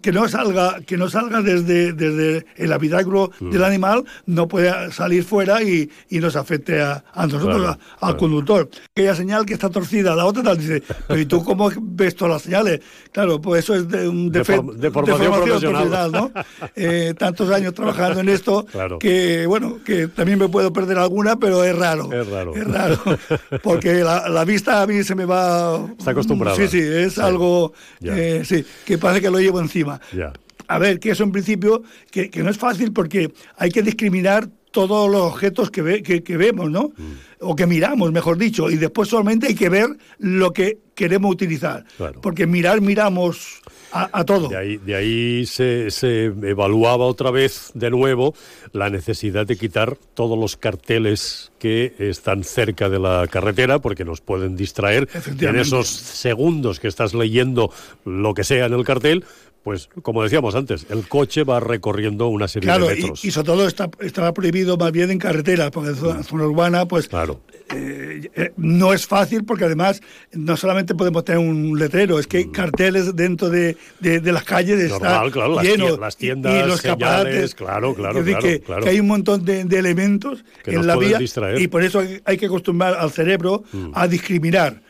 que 0.00 0.12
no 0.12 0.28
salga, 0.28 0.80
que 0.86 0.96
no 0.96 1.10
salga 1.10 1.42
desde, 1.42 1.92
desde 1.92 2.46
el 2.56 2.72
habitáculo 2.72 3.32
mm. 3.40 3.50
del 3.50 3.64
animal, 3.64 4.04
no 4.26 4.46
puede 4.46 4.92
salir 4.92 5.24
fuera 5.24 5.60
y, 5.60 5.90
y 6.08 6.20
nos 6.20 6.36
afecte 6.36 6.80
a, 6.80 7.02
nosotros, 7.26 7.76
al 8.00 8.16
conductor. 8.16 8.70
Aquella 8.92 9.16
señal 9.16 9.44
que 9.44 9.54
está 9.54 9.68
torcida, 9.68 10.14
la 10.14 10.26
otra 10.26 10.44
tal 10.44 10.58
dice, 10.58 10.80
pero 11.08 11.20
¿y 11.20 11.26
tú 11.26 11.42
cómo 11.42 11.72
ves 11.76 12.14
todas 12.14 12.34
las 12.34 12.42
señales? 12.42 12.80
Claro, 13.10 13.40
pues 13.40 13.64
eso 13.64 13.74
es 13.74 13.88
de 13.88 14.08
un 14.08 14.30
defecto 14.30 14.74
de, 14.74 14.92
formación, 14.92 15.32
profesional, 15.32 16.12
¿no? 16.12 16.30
Eh, 16.76 17.14
tantos 17.18 17.50
años 17.50 17.74
trabajando 17.74 18.20
en 18.20 18.28
esto 18.28 18.64
que, 19.00 19.46
bueno, 19.46 19.78
que 19.84 20.06
también 20.06 20.38
me 20.38 20.48
puedo 20.48 20.72
perder 20.72 20.98
alguna, 20.98 21.36
pero 21.36 21.47
pero 21.48 21.64
es 21.64 21.76
raro. 21.76 22.12
Es 22.12 22.28
raro. 22.28 22.54
Es 22.54 22.66
raro. 22.66 22.98
Porque 23.62 23.94
la, 24.04 24.44
vista 24.44 24.82
a 24.82 24.86
mí 24.86 25.02
se 25.02 25.14
me 25.14 25.24
va. 25.24 25.86
Está 25.98 26.10
acostumbrado. 26.10 26.56
Sí, 26.56 26.68
sí, 26.68 26.78
es 26.78 27.18
algo. 27.18 27.72
Eh, 28.02 28.42
sí, 28.44 28.64
que 28.84 28.98
parece 28.98 29.22
que 29.22 29.30
lo 29.30 29.40
llevo 29.40 29.60
encima. 29.60 29.98
Ya. 30.12 30.32
A 30.66 30.78
ver, 30.78 31.00
que 31.00 31.12
eso 31.12 31.24
en 31.24 31.32
principio, 31.32 31.82
que, 32.10 32.30
no 32.42 32.50
es 32.50 32.58
fácil 32.58 32.92
porque 32.92 33.32
hay 33.56 33.70
que 33.70 33.82
discriminar 33.82 34.50
todos 34.70 35.10
los 35.10 35.22
objetos 35.22 35.70
que, 35.70 35.82
ve, 35.82 36.02
que, 36.02 36.36
vemos, 36.36 36.70
¿no? 36.70 36.92
Mm. 36.96 37.12
O 37.40 37.56
que 37.56 37.66
miramos, 37.66 38.12
mejor 38.12 38.36
dicho, 38.36 38.70
y 38.70 38.76
después 38.76 39.08
solamente 39.08 39.48
hay 39.48 39.54
que 39.54 39.68
ver 39.68 39.88
lo 40.18 40.52
que 40.52 40.78
queremos 40.94 41.30
utilizar. 41.30 41.84
Porque 42.20 42.46
mirar, 42.46 42.80
miramos 42.80 43.60
a, 43.92 44.24
todo. 44.24 44.48
De 44.48 44.56
ahí, 44.56 44.76
de 44.76 44.94
ahí 44.94 45.46
se, 45.46 45.90
se, 45.90 46.24
evaluaba 46.26 47.04
otra 47.06 47.30
vez 47.30 47.70
de 47.74 47.90
nuevo 47.90 48.34
la 48.72 48.90
necesidad 48.90 49.46
de 49.46 49.56
quitar 49.56 49.96
todos 50.14 50.38
los 50.38 50.56
carteles 50.56 51.52
que 51.58 51.94
están 51.98 52.44
cerca 52.44 52.88
de 52.88 52.98
la 52.98 53.26
carretera 53.30 53.78
porque 53.78 54.04
nos 54.04 54.20
pueden 54.20 54.56
distraer 54.56 55.08
en 55.40 55.56
esos 55.56 55.88
segundos 55.88 56.80
que 56.80 56.88
estás 56.88 57.14
leyendo 57.14 57.72
lo 58.04 58.34
que 58.34 58.44
sea 58.44 58.66
en 58.66 58.74
el 58.74 58.84
cartel 58.84 59.24
pues 59.62 59.88
como 60.02 60.22
decíamos 60.22 60.54
antes, 60.54 60.86
el 60.90 61.06
coche 61.08 61.44
va 61.44 61.60
recorriendo 61.60 62.28
una 62.28 62.48
serie 62.48 62.72
de 62.72 62.78
metros. 62.78 63.24
Y, 63.24 63.28
y 63.28 63.30
sobre 63.30 63.46
todo 63.46 63.66
está, 63.66 63.90
estaba 64.00 64.32
prohibido 64.32 64.76
más 64.76 64.92
bien 64.92 65.10
en 65.10 65.18
carretera, 65.18 65.70
porque 65.70 65.90
en 65.90 65.96
zona, 65.96 66.22
zona 66.22 66.44
urbana, 66.44 66.86
pues 66.86 67.08
claro. 67.08 67.40
Eh, 67.74 68.30
eh, 68.34 68.52
no 68.56 68.94
es 68.94 69.06
fácil 69.06 69.44
porque 69.44 69.64
además 69.64 70.00
no 70.32 70.56
solamente 70.56 70.94
podemos 70.94 71.22
tener 71.24 71.40
un 71.40 71.78
letrero, 71.78 72.18
es 72.18 72.26
que 72.26 72.38
hay 72.38 72.46
mm. 72.46 72.52
carteles 72.52 73.14
dentro 73.14 73.50
de, 73.50 73.76
de, 74.00 74.32
las 74.32 74.44
calles 74.44 74.88
Normal, 74.88 75.30
claro, 75.30 75.54
las 75.98 76.16
tiendas, 76.16 76.64
y 76.64 76.66
los 76.66 76.80
señales, 76.80 77.54
claro, 77.54 77.94
claro, 77.94 78.24
claro, 78.24 78.40
que, 78.40 78.62
hay 78.88 79.00
un 79.00 79.06
montón 79.06 79.44
de, 79.44 79.60
elementos 79.78 80.44
en 80.64 80.86
la 80.86 80.96
vía 80.96 81.18
y 81.58 81.68
por 81.68 81.82
eso 81.84 82.02
hay, 82.24 82.38
que 82.38 82.46
acostumbrar 82.46 82.94
al 82.94 83.10
cerebro 83.10 83.64
mm. 83.70 83.90
a 83.92 84.08
discriminar 84.08 84.80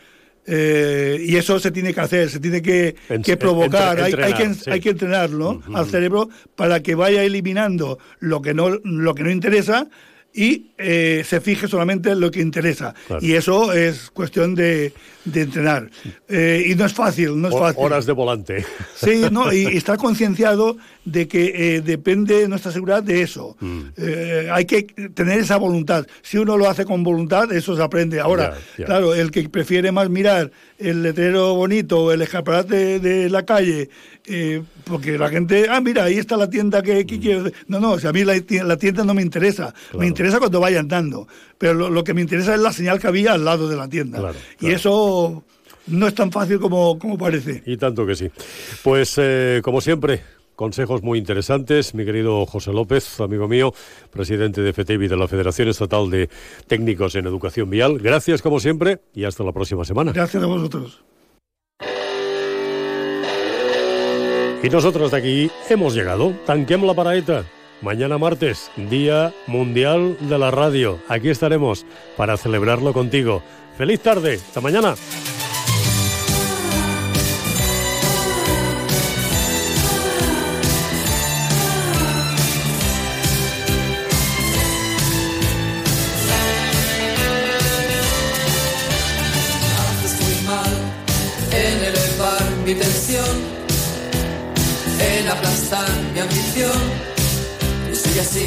eh, 0.51 1.23
y 1.27 1.37
eso 1.37 1.61
se 1.61 1.71
tiene 1.71 1.93
que 1.93 2.01
hacer, 2.01 2.31
se 2.31 2.41
tiene 2.41 2.63
que, 2.63 2.97
provocar, 3.39 4.01
hay, 4.01 4.13
que, 4.13 4.71
hay 4.71 4.81
que 4.81 4.91
entrenarlo 4.91 5.61
al 5.75 5.87
cerebro 5.87 6.31
para 6.57 6.83
que 6.83 6.95
vaya 6.95 7.23
eliminando 7.23 7.99
lo 8.19 8.41
que 8.41 8.55
no, 8.55 8.71
lo 8.71 9.15
que 9.15 9.25
no 9.25 9.31
interesa 9.31 9.89
y 10.33 10.71
eh, 10.79 11.25
se 11.27 11.41
fije 11.41 11.67
solamente 11.67 12.11
en 12.11 12.21
lo 12.21 12.31
que 12.31 12.41
interesa. 12.41 12.95
Y 13.21 13.33
eso 13.33 13.73
es 13.73 14.11
cuestión 14.11 14.55
de, 14.55 14.93
de 15.25 15.41
entrenar. 15.43 15.91
Eh, 16.29 16.65
y 16.69 16.75
no 16.75 16.85
es 16.85 16.93
fácil, 16.93 17.41
no 17.41 17.49
es 17.49 17.55
fácil. 17.55 17.83
Horas 17.85 18.07
de 18.07 18.13
volante. 18.13 18.65
Sí, 18.95 19.23
no, 19.31 19.53
y, 19.53 19.67
estar 19.77 19.99
concienciado 19.99 20.77
de 21.11 21.29
que 21.29 21.77
eh, 21.77 21.81
depende 21.81 22.47
nuestra 22.49 22.73
seguridad 22.73 23.03
de 23.03 23.23
eso. 23.23 23.57
Mm. 23.61 23.81
hay 24.53 24.65
que 24.65 24.83
tener 25.15 25.41
esa 25.41 25.57
voluntad. 25.57 26.07
Si 26.23 26.39
uno 26.39 26.57
lo 26.57 26.69
hace 26.69 26.85
con 26.85 27.03
voluntad, 27.03 27.53
eso 27.53 27.77
se 27.77 27.83
aprende. 27.83 28.21
Ahora, 28.21 28.57
claro, 28.77 29.15
el 29.15 29.31
que 29.31 29.49
prefiere 29.49 29.93
más 29.93 30.09
mirar 30.11 30.51
el 30.79 31.03
letrero 31.03 31.55
bonito 31.55 32.05
o 32.05 32.13
el 32.13 32.23
escaparate 32.23 33.01
de 33.01 33.29
la 33.29 33.45
calle 33.45 33.89
porque 34.85 35.19
la 35.19 35.29
gente, 35.29 35.67
ah, 35.71 35.81
mira, 35.81 36.05
ahí 36.05 36.19
está 36.19 36.37
la 36.37 36.51
tienda 36.51 36.83
que, 36.83 37.07
que 37.07 37.17
mm. 37.17 37.21
quiero. 37.21 37.51
No, 37.67 37.81
no, 37.81 37.95
a 37.95 38.13
mí 38.13 38.25
la, 38.25 38.77
tienda 38.77 39.05
no 39.05 39.15
me 39.15 39.23
interesa. 39.23 39.75
Me 39.95 40.07
interesa 40.07 40.39
cuando 40.39 40.61
vaya 40.61 40.81
andando, 40.81 41.27
pero 41.57 41.75
lo, 41.75 41.91
lo, 41.91 42.05
que 42.05 42.15
me 42.15 42.21
interesa 42.21 42.55
es 42.55 42.61
la 42.61 42.73
señal 42.73 42.99
que 42.99 43.07
había 43.07 43.33
al 43.33 43.45
lado 43.45 43.69
de 43.69 43.77
la 43.77 43.89
tienda. 43.89 44.19
Claro, 44.19 44.39
y 44.61 44.71
eso 44.71 45.45
no 45.87 46.07
es 46.07 46.15
tan 46.15 46.31
fácil 46.31 46.59
como, 46.59 46.99
como 46.99 47.17
parece. 47.17 47.63
Y 47.67 47.77
tanto 47.77 48.07
que 48.07 48.15
sí. 48.15 48.31
Pues, 48.83 49.15
eh, 49.19 49.61
como 49.63 49.81
siempre, 49.81 50.23
consejos 50.59 51.05
muy 51.05 51.21
interesantes. 51.21 51.95
Mi 51.95 52.05
querido 52.05 52.45
José 52.45 52.73
López, 52.73 53.21
amigo 53.21 53.47
mío, 53.47 53.73
presidente 54.11 54.61
de 54.61 54.73
FETEVI 54.73 55.07
de 55.07 55.17
la 55.17 55.29
Federación 55.29 55.69
Estatal 55.69 56.11
de 56.11 56.29
Técnicos 56.67 57.15
en 57.15 57.27
Educación 57.27 57.71
Vial. 57.71 57.99
Gracias, 58.01 58.43
como 58.43 58.59
siempre, 58.59 58.99
y 59.15 59.23
hasta 59.23 59.45
la 59.45 59.53
próxima 59.53 59.85
semana. 59.85 60.11
Gracias 60.11 60.43
a 60.43 60.47
vosotros. 60.47 61.05
Y 64.61 64.69
nosotros 64.69 65.13
de 65.13 65.17
aquí 65.17 65.51
hemos 65.71 65.95
llegado. 65.95 66.35
Tanquem 66.45 66.85
la 66.85 66.95
paraeta. 66.95 67.45
Mañana 67.81 68.19
martes, 68.19 68.73
Día 68.91 69.33
Mundial 69.47 70.17
de 70.29 70.39
la 70.39 70.51
Radio. 70.51 70.99
Aquí 71.07 71.29
estaremos 71.29 71.87
para 72.17 72.37
celebrarlo 72.37 72.93
contigo. 72.93 73.45
Feliz 73.77 74.01
tarde. 74.01 74.35
Hasta 74.35 74.61
mañana. 74.61 74.97
Mi 96.19 96.23
ambición. 96.23 96.73
Y 97.93 97.95
sigue 97.95 98.21
así, 98.21 98.47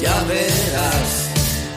ya 0.00 0.22
verás. 0.24 1.27